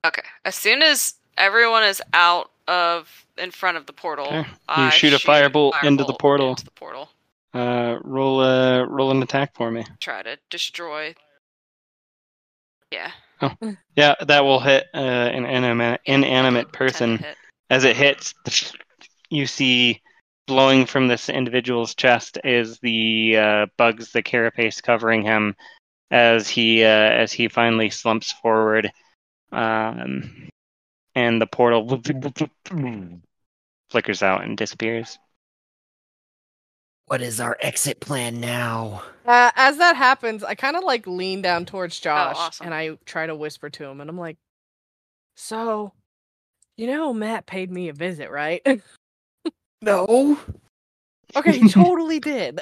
okay, 0.06 0.22
as 0.44 0.54
soon 0.54 0.82
as 0.82 1.14
everyone 1.36 1.84
is 1.84 2.00
out 2.14 2.50
of 2.68 3.08
in 3.36 3.50
front 3.50 3.76
of 3.76 3.86
the 3.86 3.92
portal, 3.92 4.26
Okay. 4.26 4.38
You 4.38 4.46
I 4.68 4.90
shoot 4.90 5.12
a 5.12 5.16
firebolt 5.18 5.82
into 5.82 6.04
the 6.04 6.14
portal. 6.14 6.50
Into 6.50 6.64
the 6.64 6.70
portal. 6.72 7.08
uh, 7.54 7.98
roll 8.02 8.42
a 8.42 8.86
roll 8.86 9.10
an 9.10 9.22
attack 9.22 9.54
for 9.54 9.70
me. 9.70 9.84
Try 10.00 10.22
to 10.22 10.36
destroy. 10.50 11.14
Yeah. 12.92 13.10
Oh, 13.40 13.54
Yeah, 13.96 14.14
that 14.26 14.44
will 14.44 14.60
hit 14.60 14.86
uh, 14.94 14.98
an 14.98 15.44
inanimate, 15.44 16.00
inanimate 16.04 16.72
person. 16.72 17.24
As 17.70 17.84
it 17.84 17.96
hits, 17.96 18.34
you 19.30 19.46
see 19.46 20.00
blowing 20.46 20.86
from 20.86 21.06
this 21.06 21.28
individual's 21.28 21.94
chest 21.94 22.38
is 22.42 22.78
the 22.80 23.36
uh, 23.36 23.66
bugs, 23.76 24.12
the 24.12 24.22
carapace 24.22 24.80
covering 24.80 25.22
him 25.22 25.54
as 26.10 26.48
he 26.48 26.82
uh, 26.82 26.88
as 26.88 27.32
he 27.32 27.48
finally 27.48 27.90
slumps 27.90 28.32
forward, 28.32 28.90
um, 29.52 30.48
and 31.18 31.42
the 31.42 31.46
portal 31.46 32.00
flickers 33.90 34.22
out 34.22 34.44
and 34.44 34.56
disappears. 34.56 35.18
What 37.06 37.22
is 37.22 37.40
our 37.40 37.56
exit 37.60 37.98
plan 38.00 38.38
now? 38.38 39.02
Uh, 39.26 39.50
as 39.56 39.78
that 39.78 39.96
happens, 39.96 40.44
I 40.44 40.54
kind 40.54 40.76
of 40.76 40.84
like 40.84 41.06
lean 41.06 41.42
down 41.42 41.64
towards 41.64 41.98
Josh 41.98 42.36
awesome. 42.38 42.66
and 42.66 42.74
I 42.74 42.98
try 43.04 43.26
to 43.26 43.34
whisper 43.34 43.68
to 43.68 43.84
him, 43.84 44.00
and 44.00 44.08
I'm 44.08 44.18
like, 44.18 44.36
"So, 45.34 45.92
you 46.76 46.86
know, 46.86 47.12
Matt 47.12 47.46
paid 47.46 47.70
me 47.70 47.88
a 47.88 47.92
visit, 47.92 48.30
right? 48.30 48.62
No. 49.80 50.36
okay, 51.36 51.56
he 51.56 51.68
totally 51.68 52.18
did, 52.20 52.58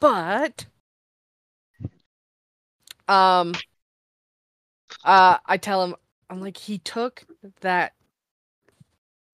but, 0.00 0.66
um, 3.06 3.54
uh, 5.04 5.38
I 5.46 5.56
tell 5.56 5.84
him, 5.84 5.94
I'm 6.30 6.40
like, 6.40 6.56
he 6.56 6.78
took 6.78 7.24
that. 7.60 7.92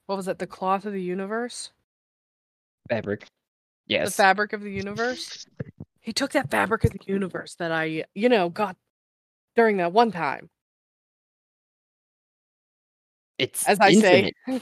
What 0.07 0.17
was 0.17 0.29
it? 0.29 0.39
The 0.39 0.47
cloth 0.47 0.85
of 0.85 0.93
the 0.93 1.03
universe, 1.03 1.71
Fabric. 2.89 3.27
Yes. 3.87 4.11
The 4.11 4.23
fabric 4.23 4.53
of 4.53 4.63
the 4.63 4.71
universe. 4.71 5.47
He 6.01 6.13
took 6.13 6.33
that 6.33 6.51
fabric 6.51 6.85
of 6.85 6.93
the 6.93 7.01
universe 7.07 7.55
that 7.57 7.73
I, 7.73 8.05
you 8.15 8.29
know, 8.29 8.51
got 8.51 8.77
during 9.57 9.79
that 9.79 9.93
one 9.93 10.13
time. 10.13 10.51
it's 13.39 13.67
As 13.67 13.81
I 13.81 13.91
infinite. 13.91 14.35
say, 14.47 14.61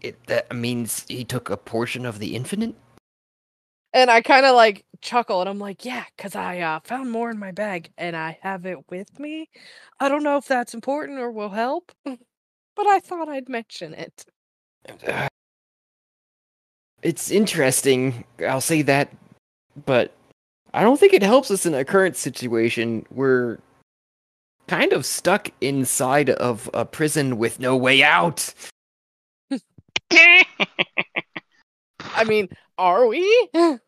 It, 0.00 0.26
that 0.26 0.54
means 0.54 1.04
he 1.08 1.24
took 1.24 1.50
a 1.50 1.56
portion 1.56 2.04
of 2.06 2.18
the 2.18 2.34
infinite. 2.34 2.74
And 3.92 4.10
I 4.10 4.20
kind 4.20 4.44
of 4.44 4.54
like 4.54 4.84
chuckle 5.00 5.40
and 5.40 5.48
I'm 5.48 5.58
like, 5.58 5.84
yeah, 5.84 6.04
because 6.16 6.34
I 6.34 6.60
uh, 6.60 6.80
found 6.84 7.10
more 7.10 7.30
in 7.30 7.38
my 7.38 7.52
bag 7.52 7.90
and 7.96 8.16
I 8.16 8.38
have 8.42 8.66
it 8.66 8.78
with 8.90 9.18
me. 9.18 9.48
I 9.98 10.08
don't 10.08 10.22
know 10.22 10.36
if 10.36 10.46
that's 10.46 10.74
important 10.74 11.18
or 11.18 11.30
will 11.30 11.48
help, 11.48 11.92
but 12.04 12.86
I 12.86 13.00
thought 13.00 13.28
I'd 13.28 13.48
mention 13.48 13.94
it. 13.94 14.24
It's 17.00 17.30
interesting, 17.30 18.24
I'll 18.44 18.60
say 18.60 18.82
that, 18.82 19.08
but 19.86 20.12
I 20.74 20.82
don't 20.82 20.98
think 20.98 21.12
it 21.12 21.22
helps 21.22 21.48
us 21.48 21.64
in 21.64 21.72
our 21.72 21.84
current 21.84 22.16
situation. 22.16 23.06
We're 23.12 23.58
kind 24.66 24.92
of 24.92 25.06
stuck 25.06 25.50
inside 25.60 26.30
of 26.30 26.68
a 26.74 26.84
prison 26.84 27.38
with 27.38 27.60
no 27.60 27.76
way 27.76 28.02
out. 28.02 28.52
I 30.10 30.44
mean, 32.26 32.48
are 32.78 33.06
we? 33.06 33.48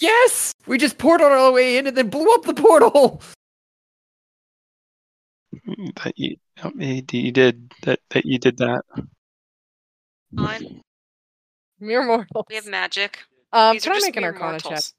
Yes! 0.00 0.56
We 0.66 0.76
just 0.76 0.98
portaled 0.98 1.30
our 1.30 1.52
way 1.52 1.78
in 1.78 1.86
and 1.86 1.96
then 1.96 2.08
blew 2.10 2.34
up 2.34 2.42
the 2.42 2.52
portal! 2.52 3.22
that 6.02 6.12
you, 6.16 6.36
you 6.76 7.02
you 7.12 7.32
did 7.32 7.72
that. 7.82 8.00
That 8.10 8.24
you 8.26 8.38
did 8.38 8.58
that. 8.58 8.82
Fine. 10.36 10.82
Mere 11.80 12.04
mortals. 12.04 12.44
We 12.48 12.56
have 12.56 12.66
magic. 12.66 13.20
Um, 13.52 13.74
These 13.74 13.84
can 13.84 13.92
are 13.92 13.96
I 13.96 14.00
make 14.00 14.16
an 14.16 14.22
mere 14.22 14.32
arcana 14.32 14.58
check 14.58 14.64
mortals. 14.64 14.94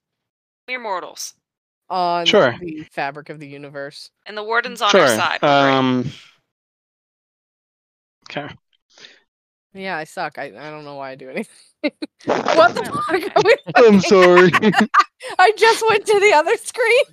Mere 0.66 0.80
mortals. 0.80 1.34
on 1.90 2.24
Sure. 2.26 2.56
the 2.60 2.84
fabric 2.90 3.28
of 3.28 3.38
the 3.38 3.48
universe? 3.48 4.10
And 4.26 4.36
the 4.36 4.42
warden's 4.42 4.80
on 4.80 4.90
sure. 4.90 5.02
our 5.02 5.08
side. 5.08 5.40
We're 5.42 5.48
great. 5.62 5.74
Um. 5.74 6.10
Okay. 8.30 8.54
Yeah, 9.72 9.96
I 9.96 10.04
suck. 10.04 10.38
I, 10.38 10.46
I 10.46 10.70
don't 10.70 10.84
know 10.84 10.96
why 10.96 11.10
I 11.10 11.14
do 11.14 11.30
anything. 11.30 11.54
what 12.24 12.74
the 12.74 12.84
fuck? 12.84 13.36
Are 13.36 13.42
we 13.44 13.56
I'm 13.76 14.00
sorry. 14.00 14.50
I 15.38 15.52
just 15.56 15.84
went 15.88 16.04
to 16.06 16.20
the 16.20 16.32
other 16.34 16.56
screen. 16.56 17.04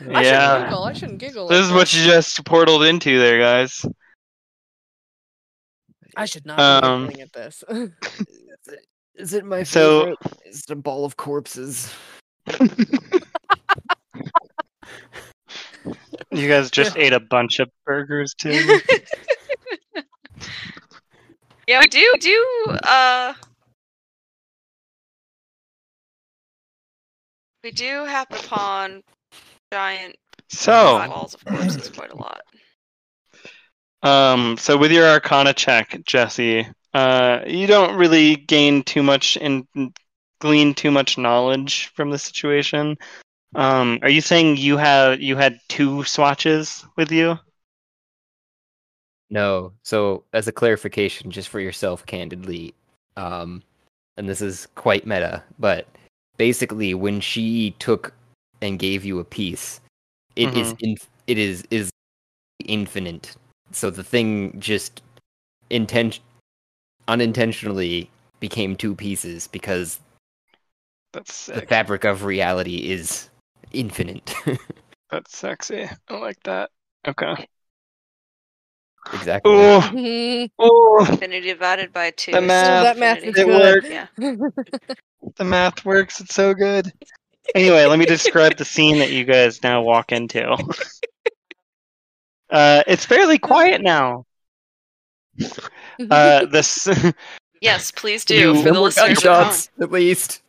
I 0.00 0.22
shouldn't 0.22 0.24
yeah. 0.24 0.64
giggle. 0.64 0.84
I 0.84 0.92
shouldn't 0.92 1.18
giggle. 1.18 1.48
This 1.48 1.60
like 1.60 1.66
is 1.66 1.72
what 1.72 1.94
you 1.94 2.04
just 2.04 2.42
portaled 2.44 2.88
into 2.88 3.18
there, 3.18 3.38
guys. 3.38 3.84
I 6.16 6.24
should 6.24 6.46
not 6.46 6.58
Um, 6.58 7.06
be 7.06 7.14
giggling 7.14 7.22
at 7.22 7.32
this. 7.32 7.64
Is 9.14 9.34
it 9.34 9.44
my 9.44 9.62
So- 9.62 10.00
favorite? 10.00 10.18
Is 10.46 10.64
it 10.68 10.70
a 10.70 10.76
ball 10.76 11.04
of 11.04 11.16
corpses? 11.16 11.92
You 16.30 16.46
guys 16.48 16.70
just 16.70 16.96
ate 16.96 17.12
a 17.12 17.20
bunch 17.20 17.58
of 17.58 17.70
burgers 17.86 18.34
too. 18.34 18.80
Yeah, 21.68 21.80
we 21.80 21.86
do 21.86 22.14
do 22.18 22.66
uh 22.82 23.34
we 27.62 27.70
do 27.72 28.06
happen 28.06 28.38
upon 28.38 29.02
giant 29.70 30.16
So, 30.48 31.06
walls 31.06 31.34
of 31.34 31.44
corpses 31.44 31.90
quite 31.90 32.10
a 32.10 32.16
lot. 32.16 32.40
um, 34.02 34.56
so 34.56 34.78
with 34.78 34.92
your 34.92 35.06
Arcana 35.06 35.52
check, 35.52 36.00
Jesse, 36.06 36.66
uh, 36.94 37.40
you 37.46 37.66
don't 37.66 37.98
really 37.98 38.36
gain 38.36 38.82
too 38.82 39.02
much 39.02 39.36
and 39.36 39.66
glean 40.40 40.72
too 40.72 40.90
much 40.90 41.18
knowledge 41.18 41.88
from 41.94 42.10
the 42.10 42.18
situation. 42.18 42.96
Um, 43.54 43.98
are 44.00 44.08
you 44.08 44.22
saying 44.22 44.56
you 44.56 44.78
have 44.78 45.20
you 45.20 45.36
had 45.36 45.58
two 45.68 46.02
swatches 46.04 46.82
with 46.96 47.12
you? 47.12 47.38
No. 49.30 49.72
So, 49.82 50.24
as 50.32 50.48
a 50.48 50.52
clarification, 50.52 51.30
just 51.30 51.48
for 51.48 51.60
yourself, 51.60 52.04
candidly, 52.06 52.74
um, 53.16 53.62
and 54.16 54.28
this 54.28 54.40
is 54.40 54.66
quite 54.74 55.06
meta, 55.06 55.42
but 55.58 55.86
basically, 56.36 56.94
when 56.94 57.20
she 57.20 57.72
took 57.78 58.12
and 58.62 58.78
gave 58.78 59.04
you 59.04 59.18
a 59.18 59.24
piece, 59.24 59.80
it 60.36 60.54
is 60.54 60.72
Mm-hmm. 60.72 60.84
in, 60.84 60.96
it 61.26 61.38
is 61.38 61.64
is 61.70 61.90
infinite. 62.64 63.36
So 63.72 63.90
the 63.90 64.04
thing 64.04 64.58
just 64.60 65.02
intent 65.70 66.20
unintentionally 67.06 68.10
became 68.40 68.76
two 68.76 68.94
pieces 68.94 69.46
because 69.48 70.00
That's 71.12 71.46
the 71.46 71.62
fabric 71.62 72.04
of 72.04 72.24
reality 72.24 72.90
is 72.90 73.28
infinite. 73.72 74.34
That's 75.10 75.36
sexy. 75.36 75.88
I 76.08 76.14
like 76.16 76.42
that. 76.44 76.70
Okay. 77.06 77.46
Exactly. 79.14 79.52
Oh, 79.54 79.80
Mhm. 79.92 80.50
oh, 80.58 81.06
Infinity 81.10 81.48
divided 81.48 81.92
by 81.92 82.10
two. 82.12 82.32
The 82.32 82.38
is 82.38 82.44
math. 82.46 82.82
That 82.84 82.98
math 82.98 83.22
infinity. 83.22 83.52
is 83.52 83.76
it 83.78 83.82
good. 83.82 83.92
Yeah. 83.92 84.34
The 85.36 85.44
math 85.44 85.84
works. 85.84 86.20
It's 86.20 86.34
so 86.34 86.54
good. 86.54 86.92
Anyway, 87.54 87.84
let 87.86 87.98
me 87.98 88.06
describe 88.06 88.56
the 88.56 88.64
scene 88.64 88.98
that 88.98 89.10
you 89.10 89.24
guys 89.24 89.62
now 89.62 89.82
walk 89.82 90.12
into. 90.12 90.56
Uh, 92.50 92.82
it's 92.86 93.04
fairly 93.04 93.38
quiet 93.38 93.82
now. 93.82 94.24
Uh, 96.10 96.46
this 96.50 96.88
Yes, 97.60 97.90
please 97.90 98.24
do 98.24 98.34
You- 98.36 98.54
for 98.56 98.62
the 98.62 98.72
more 98.72 98.82
listeners. 98.84 99.18
at 99.18 99.22
gunshots, 99.24 99.70
at 99.80 99.92
least. 99.92 100.40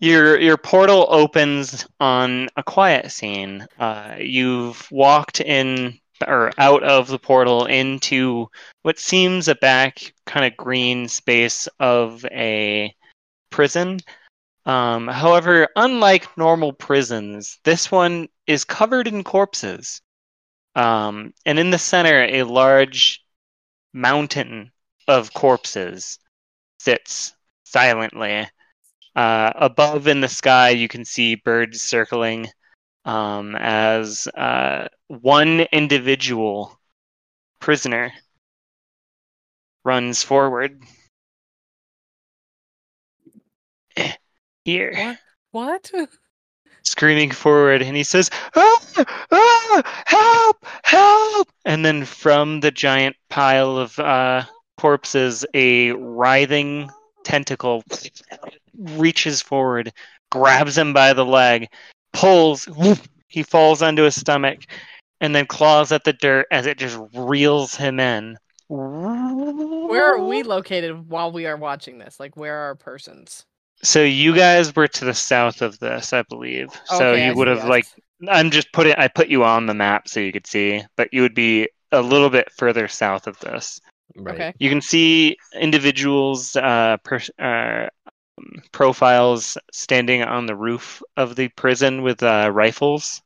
your 0.00 0.40
your 0.40 0.56
portal 0.56 1.06
opens 1.10 1.86
on 2.00 2.48
a 2.56 2.62
quiet 2.62 3.10
scene. 3.12 3.66
Uh, 3.78 4.14
you've 4.20 4.90
walked 4.90 5.40
in 5.40 5.98
or 6.28 6.50
out 6.58 6.82
of 6.82 7.08
the 7.08 7.18
portal 7.18 7.66
into 7.66 8.48
what 8.82 8.98
seems 8.98 9.48
a 9.48 9.54
back 9.54 10.14
kind 10.26 10.44
of 10.46 10.56
green 10.56 11.08
space 11.08 11.68
of 11.80 12.24
a 12.26 12.94
prison. 13.50 14.00
Um, 14.64 15.08
however, 15.08 15.68
unlike 15.76 16.36
normal 16.38 16.72
prisons, 16.72 17.58
this 17.64 17.90
one 17.90 18.28
is 18.46 18.64
covered 18.64 19.08
in 19.08 19.24
corpses. 19.24 20.00
Um, 20.74 21.34
and 21.44 21.58
in 21.58 21.70
the 21.70 21.78
center, 21.78 22.24
a 22.24 22.44
large 22.44 23.24
mountain 23.92 24.70
of 25.08 25.34
corpses 25.34 26.18
sits 26.78 27.34
silently. 27.64 28.48
Uh, 29.14 29.52
above 29.56 30.06
in 30.06 30.20
the 30.20 30.28
sky, 30.28 30.70
you 30.70 30.88
can 30.88 31.04
see 31.04 31.34
birds 31.34 31.82
circling 31.82 32.48
um, 33.04 33.56
as 33.56 34.26
uh, 34.36 34.88
one 35.20 35.60
individual 35.72 36.78
prisoner 37.60 38.12
runs 39.84 40.22
forward. 40.22 40.80
Eh, 43.96 44.12
Here, 44.64 45.18
What? 45.50 45.90
screaming 46.84 47.30
forward, 47.30 47.82
and 47.82 47.94
he 47.94 48.04
says, 48.04 48.30
ah, 48.56 49.04
ah, 49.30 50.02
"Help! 50.06 50.66
Help!" 50.84 51.48
And 51.66 51.84
then 51.84 52.04
from 52.06 52.60
the 52.60 52.70
giant 52.70 53.16
pile 53.28 53.76
of 53.76 53.98
uh, 53.98 54.44
corpses, 54.78 55.44
a 55.52 55.92
writhing 55.92 56.90
tentacle 57.22 57.84
reaches 58.78 59.42
forward, 59.42 59.92
grabs 60.30 60.78
him 60.78 60.94
by 60.94 61.12
the 61.12 61.24
leg, 61.24 61.68
pulls. 62.14 62.66
whoop, 62.66 62.98
he 63.28 63.42
falls 63.42 63.82
onto 63.82 64.02
his 64.02 64.18
stomach, 64.18 64.60
and 65.22 65.34
then 65.34 65.46
claws 65.46 65.92
at 65.92 66.04
the 66.04 66.12
dirt 66.12 66.46
as 66.50 66.66
it 66.66 66.76
just 66.76 66.98
reels 67.14 67.74
him 67.74 67.98
in. 68.00 68.36
Where 68.68 70.14
are 70.14 70.24
we 70.24 70.42
located 70.42 71.08
while 71.08 71.30
we 71.30 71.46
are 71.46 71.56
watching 71.56 71.98
this? 71.98 72.18
Like, 72.18 72.36
where 72.36 72.58
are 72.58 72.64
our 72.66 72.74
persons? 72.74 73.46
So 73.82 74.02
you 74.02 74.34
guys 74.34 74.74
were 74.74 74.88
to 74.88 75.04
the 75.04 75.14
south 75.14 75.62
of 75.62 75.78
this, 75.78 76.12
I 76.12 76.22
believe. 76.22 76.68
So 76.86 77.12
Okay, 77.12 77.24
I 77.24 77.28
you 77.28 77.36
would 77.36 77.48
have 77.48 77.58
yes. 77.58 77.68
like 77.68 77.86
I'm 78.28 78.50
just 78.50 78.72
putting 78.72 78.94
I 78.96 79.08
put 79.08 79.28
you 79.28 79.44
on 79.44 79.66
the 79.66 79.74
map 79.74 80.08
so 80.08 80.20
you 80.20 80.32
could 80.32 80.46
see, 80.46 80.82
but 80.96 81.08
you 81.12 81.22
would 81.22 81.34
be 81.34 81.68
a 81.92 82.02
little 82.02 82.30
bit 82.30 82.50
further 82.56 82.88
south 82.88 83.26
of 83.26 83.38
this. 83.40 83.80
Right. 84.16 84.34
Okay. 84.34 84.54
You 84.58 84.70
can 84.70 84.80
see 84.80 85.36
individuals' 85.58 86.54
uh, 86.56 86.96
per- 87.04 87.20
uh, 87.38 87.88
um, 88.38 88.62
profiles 88.72 89.56
standing 89.72 90.22
on 90.22 90.46
the 90.46 90.56
roof 90.56 91.02
of 91.16 91.36
the 91.36 91.48
prison 91.48 92.02
with 92.02 92.22
uh, 92.22 92.50
rifles. 92.52 93.20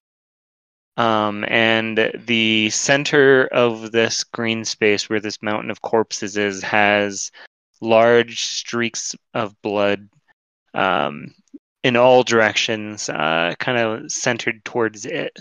Um, 0.96 1.44
and 1.48 2.10
the 2.14 2.70
center 2.70 3.46
of 3.48 3.92
this 3.92 4.24
green 4.24 4.64
space 4.64 5.10
where 5.10 5.20
this 5.20 5.42
mountain 5.42 5.70
of 5.70 5.82
corpses 5.82 6.36
is 6.38 6.62
has 6.62 7.30
large 7.82 8.42
streaks 8.42 9.14
of 9.34 9.60
blood 9.60 10.08
um, 10.72 11.34
in 11.82 11.96
all 11.96 12.22
directions, 12.22 13.08
uh, 13.08 13.54
kind 13.58 13.78
of 13.78 14.10
centered 14.10 14.64
towards 14.64 15.04
it. 15.04 15.38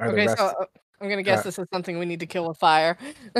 Okay, 0.00 0.26
rest- 0.26 0.38
so 0.38 0.46
uh, 0.46 0.64
I'm 1.00 1.08
gonna 1.08 1.22
guess 1.22 1.40
uh, 1.40 1.42
this 1.42 1.58
is 1.58 1.66
something 1.72 1.98
we 1.98 2.06
need 2.06 2.20
to 2.20 2.26
kill 2.26 2.48
with 2.48 2.58
fire. 2.58 2.96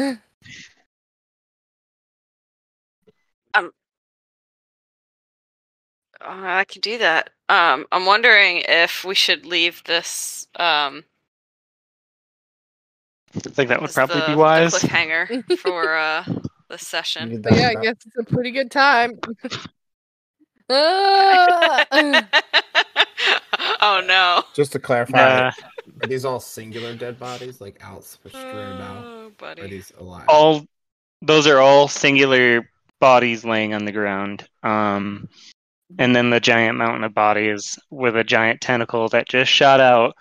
Uh, 6.25 6.43
I 6.59 6.65
could 6.65 6.83
do 6.83 6.99
that. 6.99 7.31
Um, 7.49 7.87
I'm 7.93 8.07
wondering 8.07 8.63
if 8.69 9.05
we 9.05 9.15
should 9.15 9.45
leave 9.47 9.83
this 9.85 10.47
um 10.57 11.05
I 13.35 13.41
think 13.41 13.69
that 13.71 13.81
would 13.81 13.91
probably 13.93 14.21
the, 14.21 14.27
be 14.27 14.33
the 14.33 14.39
wise. 14.39 14.75
cliffhanger 14.75 15.59
for 15.59 15.97
uh 15.97 16.25
this 16.69 16.87
session. 16.87 17.41
But 17.43 17.55
yeah, 17.55 17.69
I 17.69 17.75
guess 17.75 17.97
it's 18.07 18.17
a 18.19 18.25
pretty 18.25 18.51
good 18.51 18.71
time. 18.71 19.19
Ah! 20.75 21.85
oh 23.83 24.03
no. 24.07 24.43
Just 24.55 24.73
to 24.73 24.79
clarify, 24.79 25.19
Uh, 25.49 25.53
are 26.03 26.07
these 26.09 26.25
all 26.25 26.41
singular 26.41 26.95
dead 26.95 27.19
bodies, 27.19 27.61
like 27.61 27.79
out 27.83 28.05
straight 28.05 28.33
out? 28.35 29.05
Oh, 29.05 29.33
Or 29.43 29.49
are 29.49 29.69
these 29.69 29.93
alive? 29.99 30.25
all 30.29 30.65
those 31.21 31.47
are 31.47 31.59
all 31.59 31.89
singular 31.89 32.71
bodies 33.01 33.45
laying 33.45 33.75
on 33.75 33.85
the 33.85 33.93
ground. 33.93 34.49
Um, 34.63 35.29
and 35.99 36.15
then 36.15 36.31
the 36.31 36.41
giant 36.41 36.79
mountain 36.79 37.05
of 37.05 37.15
bodies 37.15 37.79
with 37.91 38.17
a 38.17 38.25
giant 38.25 38.61
tentacle 38.61 39.09
that 39.11 39.29
just 39.29 39.51
shot 39.51 39.81
out, 39.81 40.15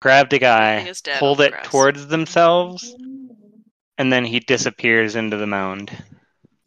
grabbed 0.00 0.32
a 0.32 0.38
guy, 0.38 0.72
Everything 0.72 0.90
is 0.90 1.00
dead 1.00 1.18
pulled 1.18 1.40
it 1.40 1.52
grass. 1.52 1.66
towards 1.66 2.06
themselves, 2.06 2.94
and 3.98 4.12
then 4.12 4.24
he 4.24 4.40
disappears 4.40 5.16
into 5.16 5.36
the 5.36 5.46
mound. 5.46 5.90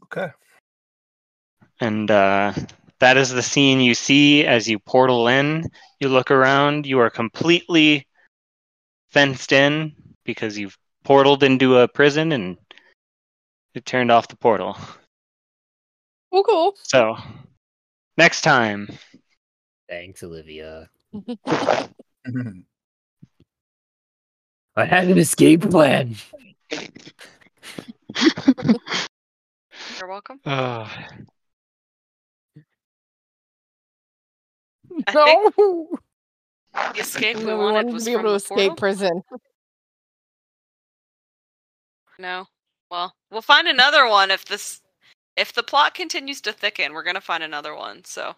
Okay. 0.04 0.30
And 1.80 2.12
uh, 2.12 2.54
that 3.00 3.18
is 3.18 3.30
the 3.30 3.42
scene 3.42 3.80
you 3.80 3.96
see 3.96 4.46
as 4.46 4.68
you 4.68 4.78
portal 4.80 5.28
in. 5.28 5.70
You 6.00 6.10
look 6.10 6.30
around, 6.30 6.86
you 6.86 7.00
are 7.00 7.10
completely 7.10 8.06
fenced 9.10 9.52
in 9.52 9.94
because 10.24 10.58
you've 10.58 10.78
portaled 11.06 11.44
into 11.44 11.78
a 11.80 11.88
prison 11.88 12.32
and 12.32 12.58
it 13.74 13.86
turned 13.86 14.12
off 14.12 14.28
the 14.28 14.36
portal. 14.36 14.78
Oh, 16.32 16.44
cool. 16.48 16.76
So, 16.84 17.18
next 18.22 18.42
time. 18.42 18.88
Thanks, 19.90 20.22
Olivia. 20.22 20.88
I 24.76 24.86
had 24.86 25.08
an 25.08 25.18
escape 25.18 25.68
plan. 25.70 26.16
You're 29.98 30.08
welcome. 30.08 30.40
Uh, 30.46 30.88
I 35.08 35.14
No, 35.16 35.52
the 36.94 37.00
escape 37.00 37.38
we 37.38 37.46
wanted 37.46 37.58
wanted 37.58 37.94
was 37.94 38.04
to 38.04 38.10
be 38.12 38.14
able 38.14 38.30
to 38.30 38.36
escape 38.36 38.56
portal. 38.58 38.76
prison. 38.76 39.24
No. 42.20 42.46
Well, 42.92 43.16
we'll 43.32 43.42
find 43.42 43.68
another 43.68 44.08
one 44.08 44.30
if 44.30 44.46
this 44.46 44.80
if 45.42 45.52
the 45.54 45.64
plot 45.64 45.96
continues 45.96 46.40
to 46.42 46.54
thicken, 46.54 46.94
we're 46.94 47.02
going 47.04 47.16
to 47.16 47.22
find 47.22 47.42
another 47.44 47.76
one. 47.76 48.06
So 48.06 48.36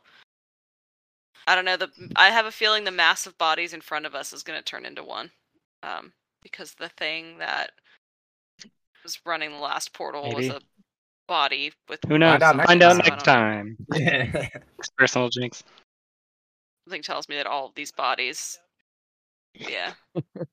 I 1.45 1.53
don't 1.55 1.65
know, 1.65 1.75
the 1.75 1.89
I 2.15 2.29
have 2.29 2.45
a 2.45 2.51
feeling 2.51 2.85
the 2.85 2.91
mass 2.91 3.27
of 3.27 3.37
bodies 3.37 3.73
in 3.73 3.81
front 3.81 4.05
of 4.05 4.15
us 4.15 4.31
is 4.31 4.41
going 4.43 4.57
to 4.57 4.63
turn 4.63 4.85
into 4.85 5.03
one. 5.03 5.29
Um 5.83 6.13
because 6.41 6.73
the 6.73 6.89
thing 6.89 7.37
that 7.39 7.71
was 9.03 9.19
running 9.25 9.51
the 9.51 9.57
last 9.57 9.93
portal 9.93 10.23
Maybe. 10.23 10.35
was 10.35 10.49
a 10.49 10.61
body 11.27 11.73
with 11.89 11.99
who 12.07 12.17
knows? 12.17 12.41
out 12.41 12.55
next 12.55 12.67
Find 12.69 12.81
out 12.83 12.97
next 13.03 13.23
time. 13.23 13.77
It's 13.91 14.89
personal 14.97 15.29
jinx. 15.29 15.63
Something 16.85 17.01
tells 17.01 17.27
me 17.29 17.35
that 17.37 17.47
all 17.47 17.67
of 17.67 17.75
these 17.75 17.91
bodies 17.91 18.59
Yeah. 19.53 19.93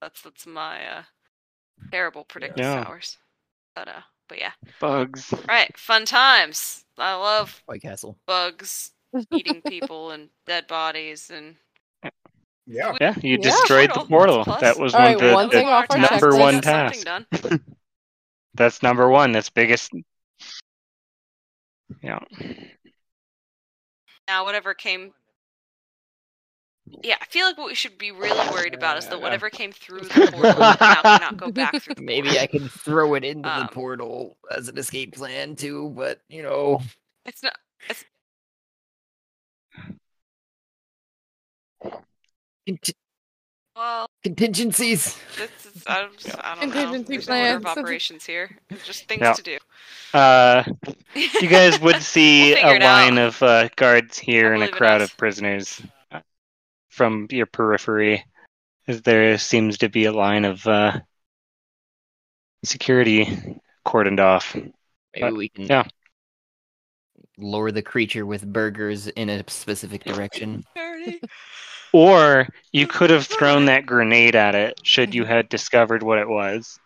that's 0.01 0.23
that's 0.23 0.47
my 0.47 0.85
uh 0.85 1.03
terrible 1.93 2.25
predictive 2.25 2.65
Yeah. 2.65 2.85
powers. 2.85 3.19
But 3.77 3.89
uh 3.89 4.03
but 4.31 4.39
yeah. 4.39 4.53
Bugs. 4.81 5.35
Right, 5.47 5.77
fun 5.77 6.07
times. 6.07 6.87
I 6.97 7.15
love 7.15 7.63
White 7.67 7.83
Castle. 7.83 8.17
bugs 8.27 8.93
eating 9.33 9.61
people 9.67 10.13
and 10.13 10.31
dead 10.47 10.67
bodies 10.69 11.31
and 11.35 11.57
Yeah. 12.67 12.95
Yeah, 13.01 13.15
you 13.23 13.33
Yeah. 13.33 13.43
destroyed 13.43 13.91
the 13.91 14.05
Portal. 14.05 14.45
portal. 14.45 14.57
That 14.61 14.79
was 14.79 14.95
All 14.95 15.01
one 15.01 15.07
right, 15.09 15.15
of 15.17 15.21
the, 15.29 15.35
one 15.35 15.47
uh, 15.47 15.49
the 15.51 15.65
off 15.65 15.87
our 15.91 15.99
number 15.99 16.31
checklist. 16.33 16.39
one 16.41 16.55
Got 16.61 16.95
task. 17.43 17.61
That's 18.55 18.83
number 18.83 19.09
one. 19.09 19.33
That's 19.33 19.51
biggest. 19.51 19.93
Yeah. 22.03 22.21
Now, 24.29 24.45
whatever 24.45 24.75
came. 24.75 25.13
Yeah, 27.03 27.17
I 27.21 27.25
feel 27.27 27.47
like 27.47 27.57
what 27.59 27.69
we 27.69 27.75
should 27.75 27.97
be 27.99 28.11
really 28.11 28.49
worried 28.51 28.75
about 28.75 28.99
is 28.99 29.07
that 29.09 29.21
whatever 29.21 29.49
came 29.51 29.73
through 29.73 30.01
the 30.01 30.09
portal 30.33 30.41
now 30.61 30.75
cannot 31.03 31.37
go 31.37 31.51
back 31.51 31.81
through 31.83 31.95
the 31.95 32.03
Maybe. 32.03 32.39
I 32.39 32.47
can 32.47 32.69
throw 32.69 33.15
it 33.15 33.25
into 33.25 33.49
Um, 33.49 33.63
the 33.63 33.69
portal 33.73 34.37
as 34.55 34.69
an 34.69 34.77
escape 34.79 35.15
plan 35.15 35.57
too, 35.57 35.93
but 35.97 36.21
you 36.29 36.43
know. 36.43 36.81
It's 37.25 37.43
not. 37.43 37.55
cont- 42.67 42.91
Well, 43.77 44.07
contingencies. 44.23 45.17
this 45.39 45.51
is. 45.77 45.85
I 45.87 46.01
don't, 46.03 46.27
I 46.45 46.55
don't 46.55 46.69
know. 46.69 46.73
Contingency 46.73 47.13
There's 47.15 47.29
no 47.29 47.39
order 47.41 47.57
of 47.57 47.67
operations 47.67 48.25
here. 48.27 48.51
It's 48.69 48.85
just 48.87 49.07
things 49.09 49.23
Yeah. 49.23 49.33
to 49.33 49.43
do. 49.43 49.59
Uh, 50.13 50.65
you 51.15 51.49
guys 51.49 51.81
would 51.83 52.03
see 52.03 52.55
We'll 52.55 52.67
a 52.73 52.75
it 52.77 52.83
out. 52.83 53.05
line 53.05 53.19
of 53.19 53.43
uh, 53.43 53.69
guards 53.77 54.19
here 54.19 54.53
and 54.53 54.63
a 54.63 54.69
crowd 54.69 55.01
of 55.03 55.17
prisoners. 55.17 55.81
From 56.91 57.27
your 57.31 57.47
periphery, 57.47 58.25
as 58.87 59.03
there 59.03 59.39
seems 59.39 59.79
to 59.79 59.89
be 59.89 60.05
a 60.05 60.13
line 60.13 60.45
of 60.45 60.67
uh, 60.67 61.01
security 62.65 63.59
cordoned 63.87 64.21
off. 64.21 64.55
Maybe 64.55 65.27
Uh, 65.27 65.33
we 65.33 65.49
can 65.49 65.65
yeah. 65.67 65.85
lure 67.39 67.73
the 67.73 67.83
creature 67.83 68.27
with 68.27 68.53
burgers 68.53 69.07
in 69.09 69.29
a 69.31 69.45
specific 69.49 70.05
direction. 70.05 70.65
Or 71.93 72.47
you 72.71 72.87
could 72.87 73.11
have 73.11 73.27
thrown 73.27 73.65
that 73.65 73.85
grenade 73.85 74.37
at 74.37 74.55
it 74.55 74.79
should 74.85 75.13
you 75.13 75.25
had 75.25 75.49
discovered 75.49 76.05
what 76.05 76.19
it 76.19 76.29
was. 76.29 76.79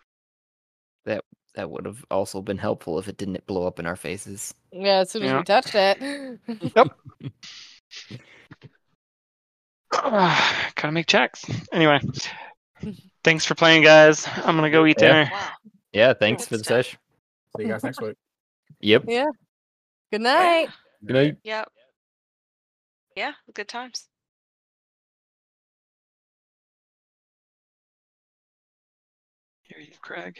That 1.05 1.23
that 1.53 1.69
would 1.69 1.85
have 1.85 2.03
also 2.09 2.41
been 2.41 2.57
helpful 2.57 2.97
if 2.97 3.07
it 3.07 3.17
didn't 3.17 3.45
blow 3.45 3.67
up 3.67 3.77
in 3.79 3.85
our 3.85 3.95
faces. 3.95 4.53
Yeah, 4.71 5.01
as 5.01 5.11
soon 5.11 5.21
as 5.23 5.29
Yeah. 5.29 5.37
we 5.37 5.43
touched 5.43 5.75
it. 5.75 6.39
Gotta 10.75 10.91
make 10.91 11.07
checks. 11.07 11.45
Anyway, 11.71 11.99
thanks 13.23 13.45
for 13.45 13.55
playing, 13.55 13.83
guys. 13.83 14.27
I'm 14.27 14.55
gonna 14.55 14.69
go 14.69 14.85
eat 14.85 14.97
Yeah. 14.99 15.07
dinner. 15.23 15.29
Wow. 15.31 15.49
Yeah, 15.93 16.13
thanks 16.13 16.43
Good 16.43 16.49
for 16.49 16.57
the 16.57 16.63
stuff. 16.63 16.85
sesh. 16.85 16.97
See 17.57 17.63
you 17.63 17.69
guys 17.69 17.83
next 17.83 18.01
week. 18.01 18.17
Yep. 18.81 19.03
Yeah. 19.07 19.25
Good 20.11 20.21
night. 20.21 20.69
Good 21.05 21.13
night. 21.15 21.37
Yep. 21.43 21.71
Yeah, 23.15 23.31
good 23.53 23.67
times. 23.69 24.07
Here 29.63 29.79
you, 29.79 29.93
Craig. 30.01 30.39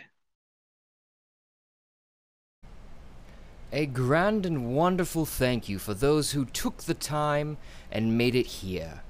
A 3.71 3.85
grand 3.87 4.45
and 4.45 4.73
wonderful 4.75 5.25
thank 5.25 5.67
you 5.67 5.79
for 5.79 5.93
those 5.93 6.31
who 6.31 6.45
took 6.45 6.83
the 6.83 6.93
time 6.93 7.57
and 7.91 8.17
made 8.17 8.35
it 8.35 8.45
here, 8.45 9.01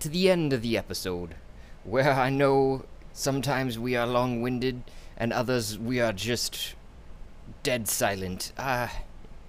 to 0.00 0.08
the 0.08 0.30
end 0.30 0.52
of 0.52 0.62
the 0.62 0.76
episode, 0.76 1.36
where 1.84 2.12
I 2.12 2.30
know 2.30 2.84
sometimes 3.12 3.78
we 3.78 3.96
are 3.96 4.06
long 4.06 4.42
winded 4.42 4.82
and 5.16 5.32
others 5.32 5.78
we 5.78 6.00
are 6.00 6.12
just 6.12 6.74
dead 7.62 7.88
silent. 7.88 8.52
I 8.58 8.90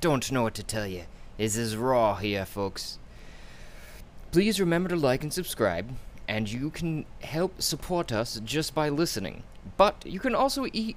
don't 0.01 0.31
know 0.31 0.43
what 0.43 0.55
to 0.55 0.63
tell 0.63 0.87
you. 0.87 1.03
This 1.37 1.55
is 1.55 1.75
raw 1.75 2.15
here, 2.15 2.45
folks. 2.45 2.97
Please 4.31 4.59
remember 4.59 4.89
to 4.89 4.95
like 4.95 5.23
and 5.23 5.33
subscribe, 5.33 5.89
and 6.27 6.49
you 6.51 6.69
can 6.69 7.05
help 7.21 7.61
support 7.61 8.11
us 8.11 8.39
just 8.43 8.73
by 8.73 8.89
listening. 8.89 9.43
But 9.77 10.03
you 10.05 10.19
can 10.19 10.35
also 10.35 10.65
e- 10.73 10.95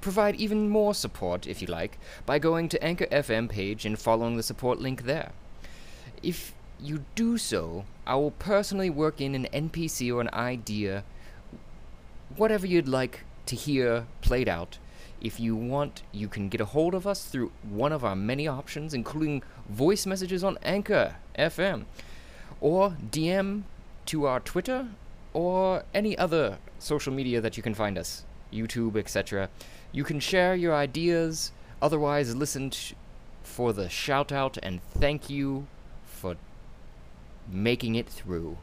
provide 0.00 0.36
even 0.36 0.68
more 0.68 0.94
support, 0.94 1.46
if 1.46 1.60
you 1.60 1.68
like, 1.68 1.98
by 2.26 2.38
going 2.38 2.68
to 2.70 2.82
Anchor 2.82 3.06
FM 3.06 3.48
page 3.48 3.84
and 3.84 3.98
following 3.98 4.36
the 4.36 4.42
support 4.42 4.78
link 4.78 5.04
there. 5.04 5.32
If 6.22 6.54
you 6.80 7.04
do 7.14 7.38
so, 7.38 7.84
I 8.06 8.14
will 8.16 8.30
personally 8.30 8.90
work 8.90 9.20
in 9.20 9.34
an 9.34 9.48
NPC 9.52 10.14
or 10.14 10.20
an 10.20 10.30
idea, 10.32 11.04
whatever 12.36 12.66
you'd 12.66 12.88
like 12.88 13.24
to 13.46 13.56
hear 13.56 14.06
played 14.20 14.48
out. 14.48 14.78
If 15.20 15.40
you 15.40 15.56
want, 15.56 16.02
you 16.12 16.28
can 16.28 16.48
get 16.48 16.60
a 16.60 16.66
hold 16.66 16.94
of 16.94 17.06
us 17.06 17.24
through 17.24 17.50
one 17.68 17.92
of 17.92 18.04
our 18.04 18.14
many 18.14 18.46
options, 18.46 18.94
including 18.94 19.42
voice 19.68 20.06
messages 20.06 20.44
on 20.44 20.58
Anchor 20.62 21.16
FM, 21.36 21.86
or 22.60 22.96
DM 23.10 23.62
to 24.06 24.26
our 24.26 24.38
Twitter, 24.40 24.88
or 25.32 25.82
any 25.92 26.16
other 26.16 26.58
social 26.78 27.12
media 27.12 27.40
that 27.40 27.56
you 27.56 27.62
can 27.62 27.74
find 27.74 27.98
us, 27.98 28.24
YouTube, 28.52 28.96
etc. 28.96 29.48
You 29.90 30.04
can 30.04 30.20
share 30.20 30.54
your 30.54 30.74
ideas, 30.74 31.50
otherwise, 31.82 32.36
listen 32.36 32.70
t- 32.70 32.94
for 33.42 33.72
the 33.72 33.88
shout 33.88 34.30
out 34.30 34.58
and 34.62 34.80
thank 34.98 35.28
you 35.28 35.66
making 37.50 37.94
it 37.94 38.08
through. 38.08 38.58